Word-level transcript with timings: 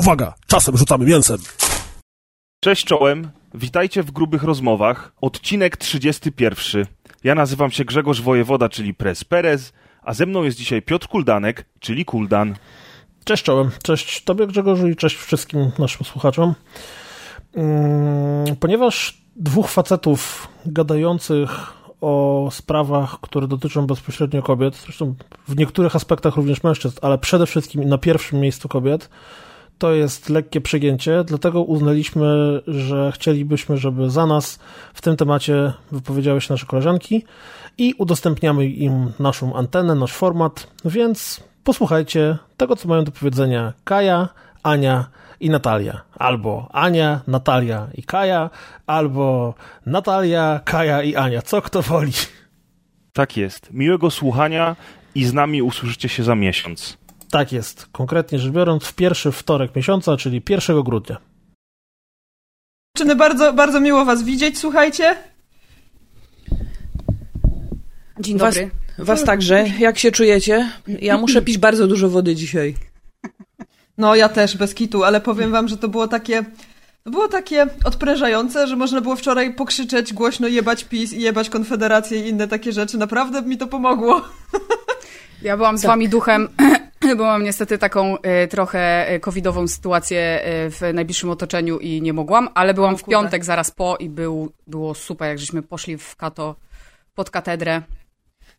Uwaga, 0.00 0.34
czasem 0.46 0.76
rzucamy 0.76 1.04
mięsem. 1.04 1.38
Cześć 2.60 2.84
czołem, 2.84 3.30
witajcie 3.54 4.02
w 4.02 4.10
grubych 4.10 4.42
rozmowach, 4.42 5.12
odcinek 5.20 5.76
31. 5.76 6.86
Ja 7.24 7.34
nazywam 7.34 7.70
się 7.70 7.84
Grzegorz 7.84 8.22
Wojewoda, 8.22 8.68
czyli 8.68 8.94
Pres 8.94 9.24
Perez, 9.24 9.72
a 10.02 10.14
ze 10.14 10.26
mną 10.26 10.42
jest 10.42 10.58
dzisiaj 10.58 10.82
Piotr 10.82 11.08
Kuldanek, 11.08 11.66
czyli 11.80 12.04
Kuldan. 12.04 12.54
Cześć 13.24 13.42
czołem, 13.42 13.70
cześć 13.82 14.24
Tobie 14.24 14.46
Grzegorzu 14.46 14.88
i 14.88 14.96
cześć 14.96 15.16
wszystkim 15.16 15.70
naszym 15.78 16.06
słuchaczom. 16.06 16.54
Mm, 17.54 18.56
ponieważ 18.56 19.22
dwóch 19.36 19.68
facetów 19.68 20.48
gadających 20.66 21.50
o 22.00 22.48
sprawach, 22.50 23.20
które 23.20 23.48
dotyczą 23.48 23.86
bezpośrednio 23.86 24.42
kobiet, 24.42 24.76
zresztą 24.76 25.14
w 25.48 25.56
niektórych 25.56 25.96
aspektach 25.96 26.36
również 26.36 26.62
mężczyzn, 26.62 26.98
ale 27.02 27.18
przede 27.18 27.46
wszystkim 27.46 27.84
na 27.84 27.98
pierwszym 27.98 28.40
miejscu 28.40 28.68
kobiet, 28.68 29.08
to 29.80 29.92
jest 29.92 30.28
lekkie 30.28 30.60
przegięcie, 30.60 31.24
dlatego 31.24 31.62
uznaliśmy, 31.62 32.60
że 32.66 33.12
chcielibyśmy, 33.14 33.76
żeby 33.76 34.10
za 34.10 34.26
nas 34.26 34.58
w 34.94 35.00
tym 35.00 35.16
temacie 35.16 35.72
wypowiedziały 35.92 36.40
się 36.40 36.52
nasze 36.54 36.66
koleżanki 36.66 37.24
i 37.78 37.94
udostępniamy 37.98 38.66
im 38.66 39.12
naszą 39.18 39.56
antenę, 39.56 39.94
nasz 39.94 40.12
format, 40.12 40.66
więc 40.84 41.40
posłuchajcie 41.64 42.38
tego, 42.56 42.76
co 42.76 42.88
mają 42.88 43.04
do 43.04 43.12
powiedzenia 43.12 43.72
Kaja, 43.84 44.28
Ania 44.62 45.04
i 45.40 45.50
Natalia. 45.50 46.00
Albo 46.18 46.68
Ania, 46.72 47.20
Natalia 47.26 47.86
i 47.94 48.02
Kaja, 48.02 48.50
albo 48.86 49.54
Natalia, 49.86 50.60
Kaja 50.64 51.02
i 51.02 51.16
Ania. 51.16 51.42
Co 51.42 51.62
kto 51.62 51.82
woli. 51.82 52.12
Tak 53.12 53.36
jest. 53.36 53.72
Miłego 53.72 54.10
słuchania 54.10 54.76
i 55.14 55.24
z 55.24 55.32
nami 55.32 55.62
usłyszycie 55.62 56.08
się 56.08 56.22
za 56.24 56.34
miesiąc. 56.34 56.98
Tak 57.30 57.52
jest. 57.52 57.86
Konkretnie 57.92 58.38
rzecz 58.38 58.52
biorąc, 58.52 58.84
w 58.84 58.94
pierwszy 58.94 59.32
wtorek 59.32 59.76
miesiąca, 59.76 60.16
czyli 60.16 60.42
1 60.48 60.82
grudnia. 60.82 61.16
Czyny 62.96 63.16
bardzo, 63.16 63.52
bardzo 63.52 63.80
miło 63.80 64.04
Was 64.04 64.22
widzieć, 64.22 64.58
słuchajcie. 64.58 65.16
Dzień 68.20 68.38
dobry. 68.38 68.70
Was, 68.98 69.06
was 69.06 69.24
także. 69.24 69.68
Jak 69.78 69.98
się 69.98 70.12
czujecie? 70.12 70.70
Ja 70.86 71.18
muszę 71.18 71.42
pić 71.42 71.58
bardzo 71.58 71.86
dużo 71.86 72.08
wody 72.08 72.34
dzisiaj. 72.34 72.74
No, 73.98 74.14
ja 74.14 74.28
też, 74.28 74.56
bez 74.56 74.74
kitu, 74.74 75.04
ale 75.04 75.20
powiem 75.20 75.50
Wam, 75.50 75.68
że 75.68 75.76
to 75.76 75.88
było 75.88 76.08
takie. 76.08 76.44
To 77.04 77.10
było 77.10 77.28
takie 77.28 77.66
odprężające, 77.84 78.66
że 78.66 78.76
można 78.76 79.00
było 79.00 79.16
wczoraj 79.16 79.54
pokrzyczeć 79.54 80.12
głośno 80.12 80.48
jebać 80.48 80.84
PiS 80.84 81.12
i 81.12 81.20
jebać 81.20 81.50
Konfederację 81.50 82.26
i 82.26 82.28
inne 82.28 82.48
takie 82.48 82.72
rzeczy. 82.72 82.98
Naprawdę 82.98 83.42
mi 83.42 83.58
to 83.58 83.66
pomogło. 83.66 84.22
Ja 85.42 85.56
byłam 85.56 85.78
z 85.78 85.84
wami 85.84 86.08
duchem, 86.08 86.48
bo 87.16 87.24
mam 87.24 87.44
niestety 87.44 87.78
taką 87.78 88.16
y, 88.16 88.48
trochę 88.48 89.12
y, 89.14 89.20
covidową 89.20 89.68
sytuację 89.68 90.40
y, 90.66 90.70
w 90.70 90.80
najbliższym 90.94 91.30
otoczeniu 91.30 91.78
i 91.78 92.02
nie 92.02 92.12
mogłam, 92.12 92.48
ale 92.54 92.74
byłam 92.74 92.96
w 92.96 93.04
piątek 93.04 93.44
zaraz 93.44 93.70
po 93.70 93.96
i 93.96 94.08
był, 94.08 94.52
było 94.66 94.94
super, 94.94 95.28
jak 95.28 95.38
żeśmy 95.38 95.62
poszli 95.62 95.98
w 95.98 96.16
Kato 96.16 96.56
pod 97.14 97.30
katedrę 97.30 97.82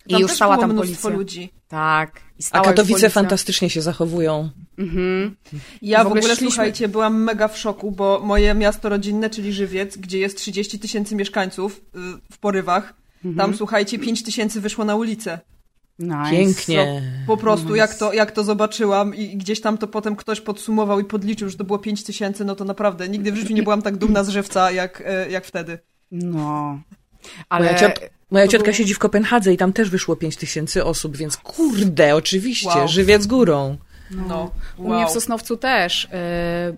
i 0.07 0.11
tam 0.13 0.21
już 0.21 0.31
stała 0.31 0.57
tam 0.57 0.71
mnóstwo 0.71 1.01
policja. 1.09 1.09
ludzi. 1.09 1.53
Tak. 1.67 2.21
I 2.39 2.43
A 2.51 2.61
Katowice 2.61 3.09
fantastycznie 3.09 3.69
się 3.69 3.81
zachowują. 3.81 4.49
Mhm. 4.77 5.35
Ja 5.81 5.99
W 5.99 6.03
w 6.03 6.07
ogóle 6.07 6.19
ogóle, 6.21 6.35
szliśmy- 6.35 6.51
słuchajcie, 6.51 6.87
byłam 6.87 7.23
mega 7.23 7.47
w 7.47 7.57
szoku, 7.57 7.91
bo 7.91 8.19
moje 8.23 8.53
miasto 8.53 8.89
rodzinne, 8.89 9.29
czyli 9.29 9.53
Żywiec, 9.53 9.97
gdzie 9.97 10.19
jest 10.19 10.37
30 10.37 10.79
tysięcy 10.79 11.15
mieszkańców 11.15 11.77
y, 11.77 11.99
w 12.31 12.37
porywach, 12.37 12.93
tam 13.37 13.55
słuchajcie, 13.55 13.99
5 13.99 14.23
tysięcy 14.23 14.61
wyszło 14.61 14.85
na 14.85 14.95
ulicę. 14.95 15.39
Nice. 16.01 16.31
Pięknie. 16.31 17.01
Po 17.27 17.37
prostu 17.37 17.75
jak 17.75 17.95
to, 17.95 18.13
jak 18.13 18.31
to 18.31 18.43
zobaczyłam 18.43 19.15
i 19.15 19.37
gdzieś 19.37 19.61
tam 19.61 19.77
to 19.77 19.87
potem 19.87 20.15
ktoś 20.15 20.41
podsumował 20.41 20.99
i 20.99 21.03
podliczył, 21.05 21.49
że 21.49 21.57
to 21.57 21.63
było 21.63 21.79
5 21.79 22.03
tysięcy, 22.03 22.45
no 22.45 22.55
to 22.55 22.65
naprawdę 22.65 23.09
nigdy 23.09 23.31
w 23.31 23.35
życiu 23.35 23.53
nie 23.53 23.63
byłam 23.63 23.81
tak 23.81 23.97
dumna 23.97 24.23
z 24.23 24.29
żywca 24.29 24.71
jak, 24.71 25.03
e, 25.05 25.31
jak 25.31 25.45
wtedy. 25.45 25.79
No. 26.11 26.79
Ale 27.49 27.65
Moja, 27.65 27.77
ciot, 27.79 27.99
moja 28.31 28.47
ciotka 28.47 28.65
było- 28.65 28.77
siedzi 28.77 28.93
w 28.93 28.99
Kopenhadze 28.99 29.53
i 29.53 29.57
tam 29.57 29.73
też 29.73 29.89
wyszło 29.89 30.15
5 30.15 30.35
tysięcy 30.37 30.85
osób, 30.85 31.17
więc 31.17 31.37
kurde, 31.37 32.15
oczywiście, 32.15 32.69
Wow. 32.69 32.87
żywiec 32.87 33.27
górą. 33.27 33.77
No, 34.27 34.51
U 34.77 34.93
mnie 34.93 35.05
w 35.05 35.09
Sosnowcu 35.09 35.57
też, 35.57 36.03
y, 36.03 36.09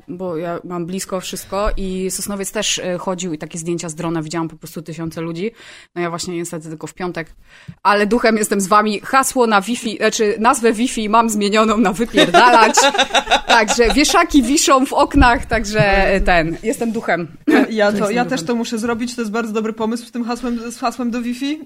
bo 0.08 0.38
ja 0.38 0.60
mam 0.64 0.86
blisko 0.86 1.20
wszystko 1.20 1.70
i 1.78 2.12
Sosnowiec 2.12 2.52
też 2.52 2.78
y, 2.78 2.98
chodził 3.00 3.34
i 3.34 3.38
takie 3.38 3.58
zdjęcia 3.58 3.90
z 3.90 3.96
drona 3.96 4.22
widziałam 4.22 4.50
po 4.50 4.56
prostu 4.56 4.82
tysiące 4.82 5.22
ludzi. 5.22 5.52
No 5.96 6.02
ja 6.02 6.10
właśnie 6.10 6.36
niestety 6.36 6.70
tylko 6.70 6.88
w 6.88 6.94
piątek, 6.94 7.28
ale 7.84 8.08
duchem 8.08 8.38
jestem 8.38 8.62
z 8.62 8.68
wami. 8.68 9.00
Hasło 9.00 9.48
na 9.48 9.62
Wi-Fi, 9.62 9.98
znaczy 9.98 10.36
nazwę 10.40 10.74
Wi-Fi 10.74 11.10
mam 11.10 11.30
zmienioną 11.30 11.78
na 11.78 11.94
wypierdalać. 11.94 12.76
Także 13.48 13.94
wieszaki 13.94 14.44
wiszą 14.44 14.86
w 14.86 14.94
oknach, 14.94 15.46
także 15.46 16.16
y, 16.16 16.22
ten, 16.22 16.58
jestem 16.64 16.92
duchem. 16.92 17.28
Ja, 17.70 17.92
to, 17.92 18.10
ja 18.10 18.26
też 18.26 18.44
to 18.44 18.56
muszę 18.56 18.78
zrobić, 18.78 19.16
to 19.16 19.22
jest 19.22 19.32
bardzo 19.32 19.54
dobry 19.54 19.74
pomysł 19.74 20.06
z 20.06 20.12
tym 20.12 20.24
hasłem, 20.24 20.72
z 20.72 20.78
hasłem 20.78 21.12
do 21.12 21.22
Wi-Fi. 21.22 21.60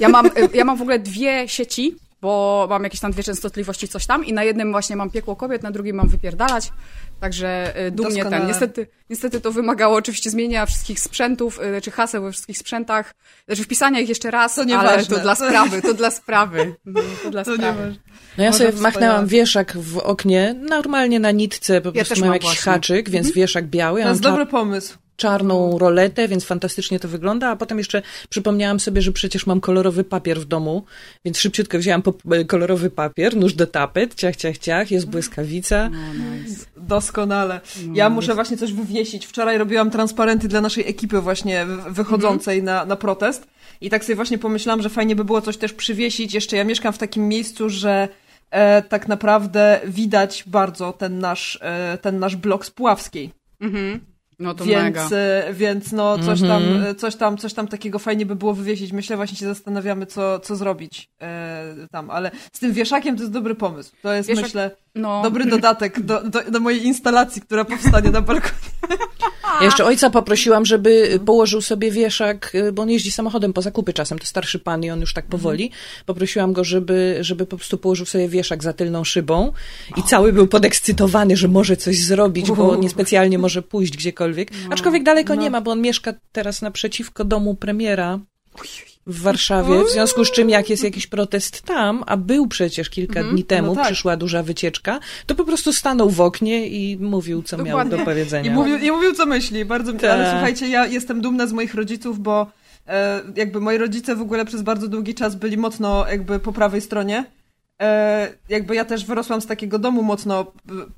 Ja 0.00 0.08
mam, 0.08 0.30
ja 0.54 0.64
mam 0.64 0.76
w 0.76 0.82
ogóle 0.82 0.98
dwie 0.98 1.48
sieci, 1.48 1.96
bo 2.26 2.66
mam 2.70 2.84
jakieś 2.84 3.00
tam 3.00 3.12
dwie 3.12 3.22
częstotliwości, 3.22 3.88
coś 3.88 4.06
tam 4.06 4.24
i 4.24 4.32
na 4.32 4.44
jednym 4.44 4.70
właśnie 4.72 4.96
mam 4.96 5.10
piekło 5.10 5.36
kobiet, 5.36 5.62
na 5.62 5.70
drugim 5.70 5.96
mam 5.96 6.08
wypierdalać. 6.08 6.72
Także 7.20 7.80
y, 7.86 7.90
dumnie 7.90 8.14
Doskonale. 8.14 8.38
ten. 8.40 8.48
Niestety, 8.48 8.86
niestety 9.10 9.40
to 9.40 9.52
wymagało 9.52 9.96
oczywiście 9.96 10.30
zmienienia 10.30 10.66
wszystkich 10.66 11.00
sprzętów, 11.00 11.60
y, 11.78 11.80
czy 11.80 11.90
haseł 11.90 12.22
we 12.22 12.32
wszystkich 12.32 12.58
sprzętach, 12.58 13.14
znaczy 13.46 13.62
wpisania 13.62 14.00
ich 14.00 14.08
jeszcze 14.08 14.30
raz, 14.30 14.54
To 14.54 14.60
ale 14.60 14.68
nieważne. 14.70 15.16
to 15.16 15.22
dla 15.22 15.34
sprawy, 15.34 15.82
to 15.82 15.94
dla 15.94 16.10
sprawy. 16.10 16.74
No, 16.86 17.00
to 17.22 17.30
dla 17.30 17.44
To 17.44 17.50
nie 17.50 17.56
sprawy. 17.56 17.96
No 18.38 18.44
ja 18.44 18.50
Może 18.50 18.66
sobie 18.72 18.80
machnęłam 18.82 19.26
wieszak 19.26 19.76
w 19.76 19.98
oknie, 19.98 20.54
normalnie 20.70 21.20
na 21.20 21.30
nitce, 21.30 21.80
po 21.80 21.88
Ja 21.88 21.94
prostu 22.04 22.14
mam 22.20 22.28
mam 22.28 22.34
jakiś 22.34 22.48
właśnie. 22.48 22.72
haczyk, 22.72 23.10
więc 23.10 23.32
wieszak 23.32 23.66
biały. 23.66 24.02
To 24.02 24.08
jest 24.08 24.20
dobry 24.20 24.46
pomysł. 24.46 24.98
Czarną 25.16 25.78
roletę, 25.78 26.28
więc 26.28 26.44
fantastycznie 26.44 27.00
to 27.00 27.08
wygląda, 27.08 27.48
a 27.50 27.56
potem 27.56 27.78
jeszcze 27.78 28.02
przypomniałam 28.28 28.80
sobie, 28.80 29.02
że 29.02 29.12
przecież 29.12 29.46
mam 29.46 29.60
kolorowy 29.60 30.04
papier 30.04 30.40
w 30.40 30.44
domu, 30.44 30.84
więc 31.24 31.38
szybciutko 31.38 31.78
wzięłam 31.78 32.02
po- 32.02 32.14
kolorowy 32.46 32.90
papier, 32.90 33.36
nóż 33.36 33.54
do 33.54 33.66
tapet, 33.66 34.14
ciach, 34.14 34.36
ciach, 34.36 34.58
ciach, 34.58 34.90
jest 34.90 35.06
błyskawica. 35.06 35.88
No, 35.88 35.98
nice. 36.14 36.66
Doskonale. 36.76 37.60
Ja 37.94 38.10
muszę 38.10 38.34
właśnie 38.34 38.56
coś 38.56 38.72
wywiesić. 38.72 39.26
Wczoraj 39.26 39.58
robiłam 39.58 39.90
transparenty 39.90 40.48
dla 40.48 40.60
naszej 40.60 40.88
ekipy 40.88 41.20
właśnie 41.20 41.66
wychodzącej 41.90 42.62
na, 42.62 42.84
na 42.84 42.96
protest 42.96 43.46
i 43.80 43.90
tak 43.90 44.04
sobie 44.04 44.16
właśnie 44.16 44.38
pomyślałam, 44.38 44.82
że 44.82 44.88
fajnie 44.88 45.16
by 45.16 45.24
było 45.24 45.40
coś 45.42 45.56
też 45.56 45.72
przywiesić. 45.72 46.34
Jeszcze 46.34 46.56
ja 46.56 46.64
mieszkam 46.64 46.92
w 46.92 46.98
takim 46.98 47.28
miejscu, 47.28 47.68
że 47.70 48.08
e, 48.50 48.82
tak 48.82 49.08
naprawdę 49.08 49.80
widać 49.86 50.44
bardzo 50.46 50.92
ten 50.92 51.18
nasz, 51.18 51.58
e, 51.62 51.98
ten 52.02 52.18
nasz 52.18 52.36
blok 52.36 52.66
z 52.66 52.70
Puławskiej. 52.70 53.30
Mhm. 53.60 54.00
No 54.38 54.54
to 54.54 54.64
mega. 54.64 55.00
Więc, 55.00 55.12
e, 55.12 55.44
więc 55.52 55.92
no 55.92 56.18
coś 56.18 56.40
tam, 56.40 56.62
Mhm. 56.62 56.84
e, 56.86 56.94
coś 56.94 57.16
tam, 57.16 57.36
coś 57.38 57.54
tam 57.54 57.68
takiego 57.68 57.98
fajnie 57.98 58.26
by 58.26 58.36
było 58.36 58.54
wywiesić. 58.54 58.92
Myślę, 58.92 59.16
właśnie 59.16 59.38
się 59.38 59.46
zastanawiamy, 59.46 60.06
co, 60.06 60.38
co 60.40 60.56
zrobić 60.56 61.08
e, 61.22 61.64
tam, 61.90 62.10
ale 62.10 62.30
z 62.52 62.58
tym 62.58 62.72
wieszakiem 62.72 63.16
to 63.16 63.22
jest 63.22 63.32
dobry 63.32 63.54
pomysł. 63.54 63.92
To 64.02 64.12
jest, 64.12 64.28
Wieszak- 64.28 64.42
myślę, 64.42 64.70
No. 64.94 65.22
dobry 65.22 65.44
dodatek 65.44 66.00
do, 66.00 66.22
do, 66.22 66.42
do 66.50 66.60
mojej 66.60 66.86
instalacji, 66.86 67.42
która 67.42 67.64
powstanie 67.64 68.10
na 68.10 68.20
balkonie. 68.20 68.52
Ja 69.60 69.64
jeszcze 69.68 69.84
ojca 69.84 70.10
poprosiłam, 70.10 70.64
żeby 70.64 71.20
położył 71.26 71.60
sobie 71.60 71.90
wieszak, 71.90 72.54
y, 72.54 72.72
bo 72.72 72.82
on 72.82 72.90
jeździ 72.90 73.12
samochodem 73.12 73.52
po 73.52 73.62
zakupy 73.62 73.92
czasem, 73.92 74.18
to 74.18 74.26
starszy 74.26 74.58
pan 74.58 74.84
i 74.84 74.90
on 74.90 75.00
już 75.00 75.14
tak 75.14 75.26
powoli. 75.26 75.70
Poprosiłam 76.06 76.52
go, 76.52 76.64
żeby, 76.64 77.18
żeby 77.20 77.46
po 77.46 77.56
prostu 77.56 77.78
położył 77.78 78.06
sobie 78.06 78.28
wieszak 78.28 78.62
za 78.62 78.72
tylną 78.72 79.04
szybą 79.04 79.52
i 79.96 80.02
cały 80.02 80.32
był 80.32 80.46
podekscytowany, 80.46 81.36
że 81.36 81.48
może 81.48 81.76
coś 81.76 82.04
zrobić, 82.04 82.50
bo 82.50 82.76
niespecjalnie 82.76 83.38
może 83.38 83.62
pójść 83.62 83.96
gdziekolwiek. 83.96 84.50
Aczkolwiek 84.70 85.02
daleko 85.02 85.34
no. 85.34 85.42
nie 85.42 85.50
ma, 85.50 85.60
bo 85.60 85.70
on 85.70 85.80
mieszka 85.80 86.14
teraz 86.32 86.62
naprzeciwko 86.62 87.24
domu 87.24 87.54
premiera 87.54 88.18
w 89.06 89.22
Warszawie, 89.22 89.84
w 89.84 89.88
związku 89.88 90.24
z 90.24 90.30
czym 90.30 90.50
jak 90.50 90.70
jest 90.70 90.84
jakiś 90.84 91.06
protest 91.06 91.62
tam, 91.62 92.04
a 92.06 92.16
był 92.16 92.46
przecież 92.46 92.90
kilka 92.90 93.22
dni 93.22 93.44
temu, 93.44 93.68
no 93.68 93.74
tak. 93.74 93.86
przyszła 93.86 94.16
duża 94.16 94.42
wycieczka, 94.42 95.00
to 95.26 95.34
po 95.34 95.44
prostu 95.44 95.72
stanął 95.72 96.10
w 96.10 96.20
oknie 96.20 96.68
i 96.68 96.96
mówił, 96.96 97.42
co 97.42 97.56
miał 97.56 97.66
Dokładnie. 97.66 97.98
do 97.98 98.04
powiedzenia. 98.04 98.50
I 98.50 98.54
mówił, 98.54 98.78
I 98.78 98.90
mówił, 98.90 99.12
co 99.12 99.26
myśli. 99.26 99.64
Bardzo, 99.64 99.92
Tak. 99.92 100.04
ale 100.04 100.30
słuchajcie, 100.30 100.68
ja 100.68 100.86
jestem 100.86 101.20
dumna 101.20 101.46
z 101.46 101.52
moich 101.52 101.74
rodziców, 101.74 102.20
bo 102.20 102.46
e, 102.88 103.20
jakby 103.36 103.60
moi 103.60 103.78
rodzice 103.78 104.16
w 104.16 104.20
ogóle 104.20 104.44
przez 104.44 104.62
bardzo 104.62 104.88
długi 104.88 105.14
czas 105.14 105.34
byli 105.34 105.56
mocno 105.56 106.06
jakby 106.10 106.38
po 106.38 106.52
prawej 106.52 106.80
stronie. 106.80 107.24
E, 107.82 108.28
jakby 108.48 108.74
ja 108.74 108.84
też 108.84 109.04
wyrosłam 109.04 109.40
z 109.40 109.46
takiego 109.46 109.78
domu 109.78 110.02
mocno 110.02 110.40
e, 110.40 110.44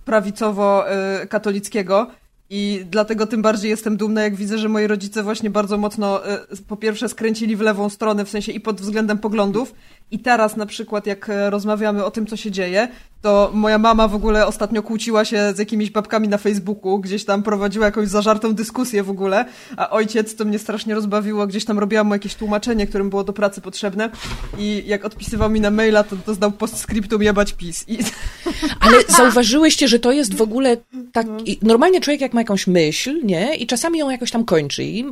prawicowo-katolickiego 0.07 2.07
i 2.51 2.85
dlatego 2.91 3.27
tym 3.27 3.43
bardziej 3.43 3.71
jestem 3.71 3.97
dumna, 3.97 4.23
jak 4.23 4.35
widzę, 4.35 4.59
że 4.59 4.69
moi 4.69 4.87
rodzice 4.87 5.23
właśnie 5.23 5.51
bardzo 5.51 5.79
mocno 5.79 6.27
e, 6.27 6.39
po 6.69 6.77
pierwsze 6.77 7.09
skręcili 7.09 7.57
w 7.57 7.61
lewą 7.61 7.89
stronę, 7.89 8.25
w 8.25 8.31
sensie 8.31 8.53
i 8.53 8.61
pod 8.61 8.81
względem 8.81 9.19
poglądów. 9.19 9.75
I 10.11 10.19
teraz 10.19 10.57
na 10.57 10.67
przykład 10.67 11.07
jak 11.07 11.29
e, 11.29 11.51
rozmawiamy 11.51 12.05
o 12.05 12.11
tym, 12.11 12.27
co 12.27 12.37
się 12.37 12.51
dzieje, 12.51 12.89
to 13.23 13.51
moja 13.55 13.79
mama 13.79 14.09
w 14.09 14.15
ogóle 14.15 14.47
ostatnio 14.47 14.83
kłóciła 14.83 15.25
się 15.25 15.53
z 15.57 15.59
jakimiś 15.59 15.91
babkami 15.91 16.29
na 16.29 16.39
Facebooku, 16.39 16.99
gdzieś 16.99 17.25
tam 17.25 17.43
prowadziła 17.43 17.87
jakąś 17.87 18.09
zażartą 18.09 18.55
dyskusję 18.55 19.03
w 19.03 19.11
ogóle, 19.11 19.45
a 19.77 19.91
ojciec 19.91 20.37
to 20.37 20.45
mnie 20.45 20.59
strasznie 20.59 20.95
rozbawiło, 20.95 21.47
gdzieś 21.47 21.65
tam 21.65 21.79
robiłam 21.79 22.07
mu 22.07 22.15
jakieś 22.15 22.35
tłumaczenie, 22.35 22.87
którym 22.87 23.11
było 23.11 23.25
do 23.25 23.33
pracy 23.33 23.61
potrzebne 23.61 24.11
i 24.59 24.83
jak 24.87 25.05
odpisywał 25.05 25.51
mi 25.51 25.61
na 25.61 25.71
maila, 25.71 26.05
to, 26.05 26.35
zdał 26.35 26.53
postscriptum 26.53 27.23
jebać 27.23 27.53
PiS. 27.53 27.85
I... 27.89 27.99
Ale 28.81 28.97
zauważyłyście, 29.09 29.89
że 29.89 29.99
to 29.99 30.13
jest 30.13 30.35
w 30.35 30.43
ogóle 30.43 30.77
tak... 31.13 31.27
Normalnie 31.63 32.01
człowiek 32.01 32.21
jak 32.21 32.35
ma 32.35 32.41
jakąś 32.41 32.67
myśl, 32.67 33.21
nie? 33.25 33.57
I 33.57 33.67
czasami 33.67 33.99
ją 33.99 34.11
jakoś 34.11 34.31
tam 34.31 34.45
kończy 34.45 34.85
i 34.85 35.05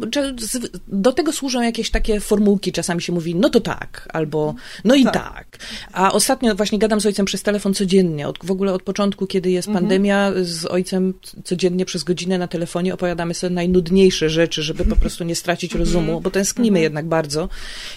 do 0.88 1.12
tego 1.12 1.32
służą 1.32 1.62
jakieś 1.62 1.90
takie 1.90 2.20
formułki, 2.20 2.72
czasami 2.72 3.02
się 3.02 3.12
mówi, 3.12 3.34
no 3.34 3.48
to 3.48 3.60
tak, 3.60 4.08
albo 4.12 4.54
no 4.84 4.94
i 4.94 5.04
tak. 5.04 5.14
tak. 5.14 5.58
A 5.92 6.12
ostatnio 6.12 6.54
właśnie 6.54 6.78
gadam 6.78 7.00
z 7.00 7.06
ojcem 7.06 7.26
przez 7.26 7.42
telefon 7.42 7.74
codziennie, 7.74 7.95
od, 8.28 8.38
w 8.44 8.50
ogóle 8.50 8.72
od 8.72 8.82
początku, 8.82 9.26
kiedy 9.26 9.50
jest 9.50 9.68
mhm. 9.68 9.84
pandemia, 9.84 10.32
z 10.42 10.64
ojcem 10.64 11.14
codziennie 11.44 11.84
przez 11.84 12.04
godzinę 12.04 12.38
na 12.38 12.48
telefonie 12.48 12.94
opowiadamy 12.94 13.34
sobie 13.34 13.54
najnudniejsze 13.54 14.30
rzeczy, 14.30 14.62
żeby 14.62 14.84
po 14.84 14.96
prostu 15.02 15.24
nie 15.24 15.34
stracić 15.34 15.72
mhm. 15.72 15.84
rozumu, 15.84 16.20
bo 16.20 16.30
tęsknimy 16.30 16.78
mhm. 16.78 16.82
jednak 16.82 17.06
bardzo. 17.06 17.48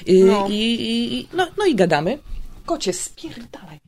I, 0.05 0.23
no. 0.23 0.47
I, 0.49 0.77
i, 0.79 1.27
no, 1.37 1.47
no 1.57 1.65
i 1.65 1.75
gadamy. 1.75 2.19
Kocie, 2.65 2.93
spierdalaj. 2.93 3.79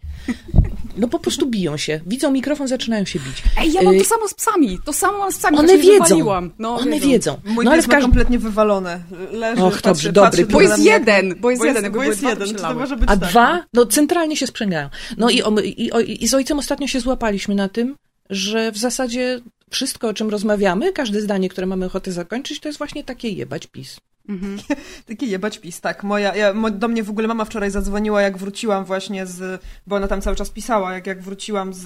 No 1.01 1.07
po 1.07 1.19
prostu 1.19 1.45
biją 1.47 1.77
się. 1.77 1.99
Widzą 2.05 2.31
mikrofon, 2.31 2.67
zaczynają 2.67 3.05
się 3.05 3.19
bić. 3.19 3.43
Ej, 3.61 3.73
ja 3.73 3.81
mam 3.81 3.95
to 3.95 4.01
y, 4.01 4.05
samo 4.05 4.27
z 4.27 4.33
psami. 4.33 4.79
To 4.85 4.93
samo 4.93 5.17
mam 5.17 5.31
z 5.31 5.37
psami. 5.37 5.57
One 5.57 5.77
wiedzą. 5.77 6.49
No, 6.59 6.75
One 6.75 6.91
wiedzą. 6.91 7.07
wiedzą. 7.07 7.37
Mój 7.45 7.65
no, 7.65 7.71
ale 7.71 7.81
w 7.81 7.87
każdym... 7.87 8.01
kompletnie 8.11 8.39
wywalone. 8.39 8.99
Leży, 9.31 9.63
Och, 9.63 9.81
dobrze, 9.81 10.11
dobry. 10.11 10.45
Bo 10.45 10.61
jest 10.61 10.79
jeden. 10.79 11.35
Bo 11.39 11.51
jest 11.51 11.63
jeden. 11.63 11.91
Bo 11.91 12.03
jest 12.03 12.23
jeden. 12.23 12.55
To 12.55 12.73
może 12.73 12.97
być 12.97 13.09
A 13.09 13.17
tak. 13.17 13.29
dwa? 13.29 13.63
No 13.73 13.85
centralnie 13.85 14.37
się 14.37 14.47
sprzęgają. 14.47 14.89
No 15.17 15.29
i, 15.29 15.43
i, 15.63 15.89
i, 16.07 16.23
i 16.23 16.27
z 16.27 16.33
ojcem 16.33 16.59
ostatnio 16.59 16.87
się 16.87 16.99
złapaliśmy 16.99 17.55
na 17.55 17.69
tym, 17.69 17.95
że 18.29 18.71
w 18.71 18.77
zasadzie 18.77 19.41
wszystko, 19.69 20.07
o 20.07 20.13
czym 20.13 20.29
rozmawiamy, 20.29 20.93
każde 20.93 21.21
zdanie, 21.21 21.49
które 21.49 21.67
mamy 21.67 21.85
ochotę 21.85 22.11
zakończyć, 22.11 22.59
to 22.59 22.69
jest 22.69 22.77
właśnie 22.77 23.03
takie 23.03 23.29
jebać 23.29 23.67
pis. 23.67 23.97
Mhm. 24.29 24.57
Taki 25.07 25.29
jebać 25.29 25.59
pis, 25.59 25.81
tak. 25.81 26.03
Moja, 26.03 26.35
ja, 26.35 26.53
do 26.71 26.87
mnie 26.87 27.03
w 27.03 27.09
ogóle 27.09 27.27
mama 27.27 27.45
wczoraj 27.45 27.71
zadzwoniła, 27.71 28.21
jak 28.21 28.37
wróciłam 28.37 28.85
właśnie 28.85 29.25
z, 29.25 29.61
bo 29.87 29.95
ona 29.95 30.07
tam 30.07 30.21
cały 30.21 30.35
czas 30.35 30.49
pisała, 30.49 30.93
jak, 30.93 31.07
jak 31.07 31.21
wróciłam 31.21 31.73
z, 31.73 31.79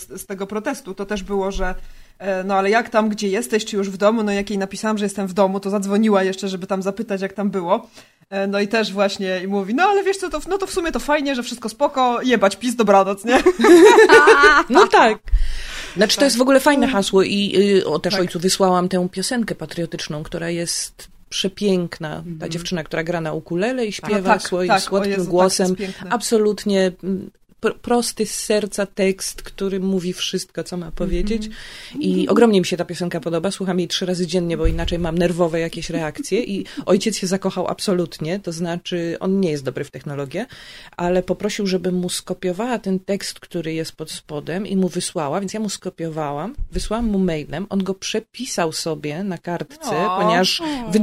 z, 0.00 0.20
z 0.20 0.26
tego 0.26 0.46
protestu, 0.46 0.94
to 0.94 1.06
też 1.06 1.22
było, 1.22 1.50
że 1.50 1.74
e, 2.18 2.44
no 2.44 2.54
ale 2.54 2.70
jak 2.70 2.90
tam, 2.90 3.08
gdzie 3.08 3.28
jesteś, 3.28 3.64
czy 3.64 3.76
już 3.76 3.90
w 3.90 3.96
domu? 3.96 4.22
No 4.22 4.32
jak 4.32 4.50
jej 4.50 4.58
napisałam, 4.58 4.98
że 4.98 5.04
jestem 5.04 5.26
w 5.26 5.32
domu, 5.32 5.60
to 5.60 5.70
zadzwoniła 5.70 6.22
jeszcze, 6.22 6.48
żeby 6.48 6.66
tam 6.66 6.82
zapytać, 6.82 7.20
jak 7.20 7.32
tam 7.32 7.50
było. 7.50 7.88
E, 8.30 8.46
no 8.46 8.60
i 8.60 8.68
też 8.68 8.92
właśnie 8.92 9.40
i 9.44 9.46
mówi, 9.46 9.74
no 9.74 9.82
ale 9.82 10.04
wiesz 10.04 10.16
co, 10.16 10.30
to, 10.30 10.40
no 10.48 10.58
to 10.58 10.66
w 10.66 10.72
sumie 10.72 10.92
to 10.92 11.00
fajnie, 11.00 11.34
że 11.34 11.42
wszystko 11.42 11.68
spoko, 11.68 12.22
jebać 12.22 12.56
pis, 12.56 12.76
dobranoc, 12.76 13.24
nie? 13.24 13.42
no 14.70 14.86
tak. 14.86 15.18
Znaczy 15.96 16.14
to 16.14 16.20
tak. 16.20 16.26
jest 16.26 16.36
w 16.36 16.40
ogóle 16.40 16.60
fajne 16.60 16.88
hasło 16.88 17.22
i 17.22 17.54
y, 17.78 17.86
o, 17.86 17.98
też 17.98 18.12
tak. 18.12 18.20
ojcu 18.20 18.38
wysłałam 18.38 18.88
tę 18.88 19.08
piosenkę 19.12 19.54
patriotyczną, 19.54 20.22
która 20.22 20.50
jest 20.50 21.15
przepiękna. 21.36 22.22
Ta 22.38 22.46
mm. 22.46 22.50
dziewczyna, 22.50 22.84
która 22.84 23.04
gra 23.04 23.20
na 23.20 23.32
ukulele 23.32 23.86
i 23.86 23.92
śpiewa 23.92 24.32
tak, 24.32 24.42
swoim 24.42 24.68
tak, 24.68 24.82
słodkim 24.82 25.12
Jezu, 25.12 25.22
tak, 25.22 25.30
głosem. 25.30 25.76
Absolutnie 26.10 26.92
mm, 27.04 27.30
prosty 27.74 28.26
z 28.26 28.34
serca 28.34 28.86
tekst, 28.86 29.42
który 29.42 29.80
mówi 29.80 30.12
wszystko, 30.12 30.64
co 30.64 30.76
ma 30.76 30.90
powiedzieć. 30.90 31.46
Mm 31.46 31.58
-hmm. 31.58 32.00
I 32.00 32.28
ogromnie 32.28 32.60
mi 32.60 32.66
się 32.66 32.76
ta 32.76 32.84
piosenka 32.84 33.20
podoba. 33.20 33.50
Słucham 33.50 33.78
jej 33.78 33.88
trzy 33.88 34.06
razy 34.06 34.26
dziennie, 34.26 34.56
bo 34.56 34.66
inaczej 34.66 34.98
mam 34.98 35.18
nerwowe 35.18 35.60
jakieś 35.60 35.90
reakcje. 35.90 36.44
I 36.44 36.64
ojciec 36.86 37.16
się 37.16 37.26
zakochał 37.26 37.68
absolutnie, 37.68 38.40
to 38.40 38.52
znaczy 38.52 39.16
on 39.20 39.40
nie 39.40 39.50
jest 39.50 39.64
dobry 39.64 39.84
w 39.84 39.90
technologię, 39.90 40.46
ale 40.96 41.22
poprosił, 41.22 41.66
żebym 41.66 41.94
mu 41.94 42.08
skopiowała 42.08 42.78
ten 42.78 43.00
tekst, 43.00 43.40
który 43.40 43.74
jest 43.74 43.92
pod 43.92 44.10
spodem 44.10 44.66
i 44.66 44.76
mu 44.76 44.88
wysłała, 44.88 45.40
więc 45.40 45.54
ja 45.54 45.60
mu 45.60 45.68
skopiowałam, 45.68 46.54
wysłałam 46.72 47.06
mu 47.06 47.18
mailem, 47.18 47.66
on 47.68 47.84
go 47.84 47.94
przepisał 47.94 48.72
sobie 48.72 49.24
na 49.24 49.38
kartce, 49.38 50.06
o. 50.06 50.20
ponieważ 50.20 50.62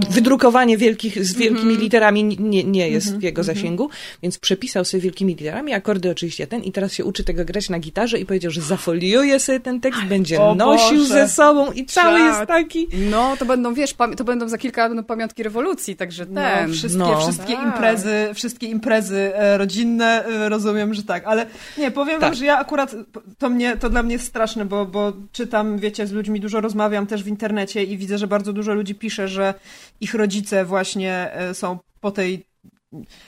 wydrukowanie 0.10 0.78
wielkich, 0.78 1.26
z 1.26 1.34
wielkimi 1.34 1.62
mm 1.62 1.78
-hmm. 1.78 1.82
literami 1.82 2.24
nie, 2.24 2.64
nie 2.64 2.90
jest 2.90 3.08
mm 3.08 3.18
-hmm. 3.18 3.22
w 3.22 3.24
jego 3.24 3.42
mhm. 3.42 3.56
zasięgu, 3.58 3.90
więc 4.22 4.38
przepisał 4.38 4.86
sobie 4.86 5.02
wielkimi 5.02 5.36
literami, 5.36 5.74
akordy 5.74 6.12
oczywiście 6.12 6.48
ten 6.54 6.64
i 6.64 6.72
teraz 6.72 6.94
się 6.94 7.06
uczy 7.06 7.24
tego 7.24 7.46
grać 7.46 7.70
na 7.70 7.80
gitarze 7.80 8.20
i 8.20 8.26
powiedział, 8.26 8.52
że 8.52 8.62
zafoliuje 8.62 9.40
sobie 9.40 9.60
ten 9.60 9.82
tekst, 9.82 10.04
będzie 10.04 10.42
o 10.42 10.56
nosił 10.56 10.98
Boże. 10.98 11.14
ze 11.14 11.30
sobą 11.30 11.72
i 11.72 11.86
cały 11.86 12.20
jest 12.20 12.46
taki. 12.48 12.88
No, 13.12 13.38
to 13.40 13.46
będą, 13.46 13.74
wiesz, 13.74 13.96
to 14.18 14.24
będą 14.24 14.50
za 14.50 14.58
kilka 14.58 14.90
będą 14.90 15.04
pamiątki 15.04 15.44
rewolucji, 15.44 15.96
także 15.96 16.26
no, 16.30 16.42
ten. 16.42 16.68
No, 16.68 16.74
wszystkie, 16.74 17.00
no. 17.00 17.20
wszystkie 17.20 17.54
tak. 17.56 17.66
imprezy, 17.66 18.30
wszystkie 18.34 18.68
imprezy 18.68 19.32
e, 19.36 19.58
rodzinne, 19.58 20.26
e, 20.26 20.50
rozumiem, 20.50 20.94
że 20.94 21.04
tak, 21.04 21.24
ale 21.26 21.46
nie, 21.78 21.92
powiem 21.92 22.20
tak. 22.20 22.30
wam, 22.30 22.34
że 22.34 22.46
ja 22.46 22.60
akurat, 22.60 22.96
to 23.38 23.50
mnie, 23.50 23.78
to 23.78 23.90
dla 23.90 24.04
mnie 24.04 24.14
jest 24.14 24.26
straszne, 24.26 24.66
bo, 24.66 24.86
bo 24.86 25.14
czytam, 25.32 25.78
wiecie, 25.78 26.08
z 26.08 26.12
ludźmi 26.12 26.40
dużo 26.40 26.62
rozmawiam 26.62 27.08
też 27.08 27.24
w 27.24 27.28
internecie 27.28 27.84
i 27.84 27.98
widzę, 27.98 28.18
że 28.18 28.28
bardzo 28.28 28.54
dużo 28.54 28.74
ludzi 28.74 28.96
pisze, 28.96 29.28
że 29.28 29.54
ich 30.02 30.14
rodzice 30.14 30.66
właśnie 30.66 31.34
e, 31.34 31.54
są 31.54 31.78
po 32.02 32.12
tej 32.12 32.53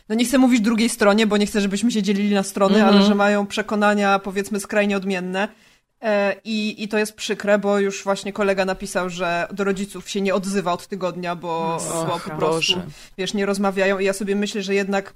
no 0.10 0.16
nie 0.16 0.26
chcę 0.26 0.38
mówić 0.38 0.62
drugiej 0.62 0.90
stronie, 0.90 1.28
bo 1.28 1.38
nie 1.38 1.46
chcę, 1.46 1.62
żebyśmy 1.62 1.92
się 1.92 2.04
dzielili 2.04 2.36
na 2.36 2.44
strony, 2.44 2.76
mm 2.76 2.88
-hmm. 2.88 2.94
ale 2.94 3.06
że 3.06 3.16
mają 3.16 3.48
przekonania 3.48 4.20
powiedzmy 4.20 4.60
skrajnie 4.60 4.98
odmienne. 4.98 5.48
E, 6.02 6.36
I, 6.44 6.84
I 6.84 6.88
to 6.88 6.98
jest 6.98 7.14
przykre, 7.14 7.60
bo 7.60 7.80
już 7.80 8.04
właśnie 8.04 8.34
kolega 8.34 8.66
napisał, 8.66 9.10
że 9.10 9.48
do 9.54 9.64
rodziców 9.64 10.10
się 10.10 10.22
nie 10.22 10.36
odzywa 10.36 10.74
od 10.74 10.88
tygodnia, 10.88 11.36
bo, 11.36 11.76
Och, 11.76 12.08
bo 12.08 12.20
po 12.20 12.30
prostu, 12.38 12.76
Boże. 12.76 12.86
wiesz, 13.18 13.34
nie 13.34 13.46
rozmawiają. 13.46 14.00
I 14.00 14.06
ja 14.06 14.14
sobie 14.14 14.36
myślę, 14.36 14.62
że 14.62 14.76
jednak 14.76 15.14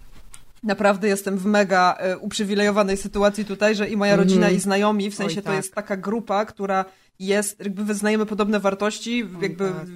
naprawdę 0.64 1.08
jestem 1.08 1.38
w 1.38 1.46
mega 1.46 1.96
e, 2.00 2.18
uprzywilejowanej 2.18 2.98
sytuacji 2.98 3.46
tutaj, 3.46 3.76
że 3.76 3.90
i 3.90 3.98
moja 3.98 4.14
mhm. 4.14 4.28
rodzina, 4.28 4.46
mm. 4.46 4.58
i 4.58 4.62
znajomi, 4.62 5.12
w 5.12 5.16
sensie 5.16 5.38
Oj, 5.38 5.44
to 5.44 5.48
tak. 5.50 5.56
jest 5.56 5.74
taka 5.74 5.98
grupa, 5.98 6.46
która 6.46 6.86
jest, 7.20 7.60
jakby 7.60 7.84
wyznajemy 7.84 8.26
podobne 8.26 8.60
wartości, 8.60 9.26
jakby 9.42 9.70
tak. 9.70 9.88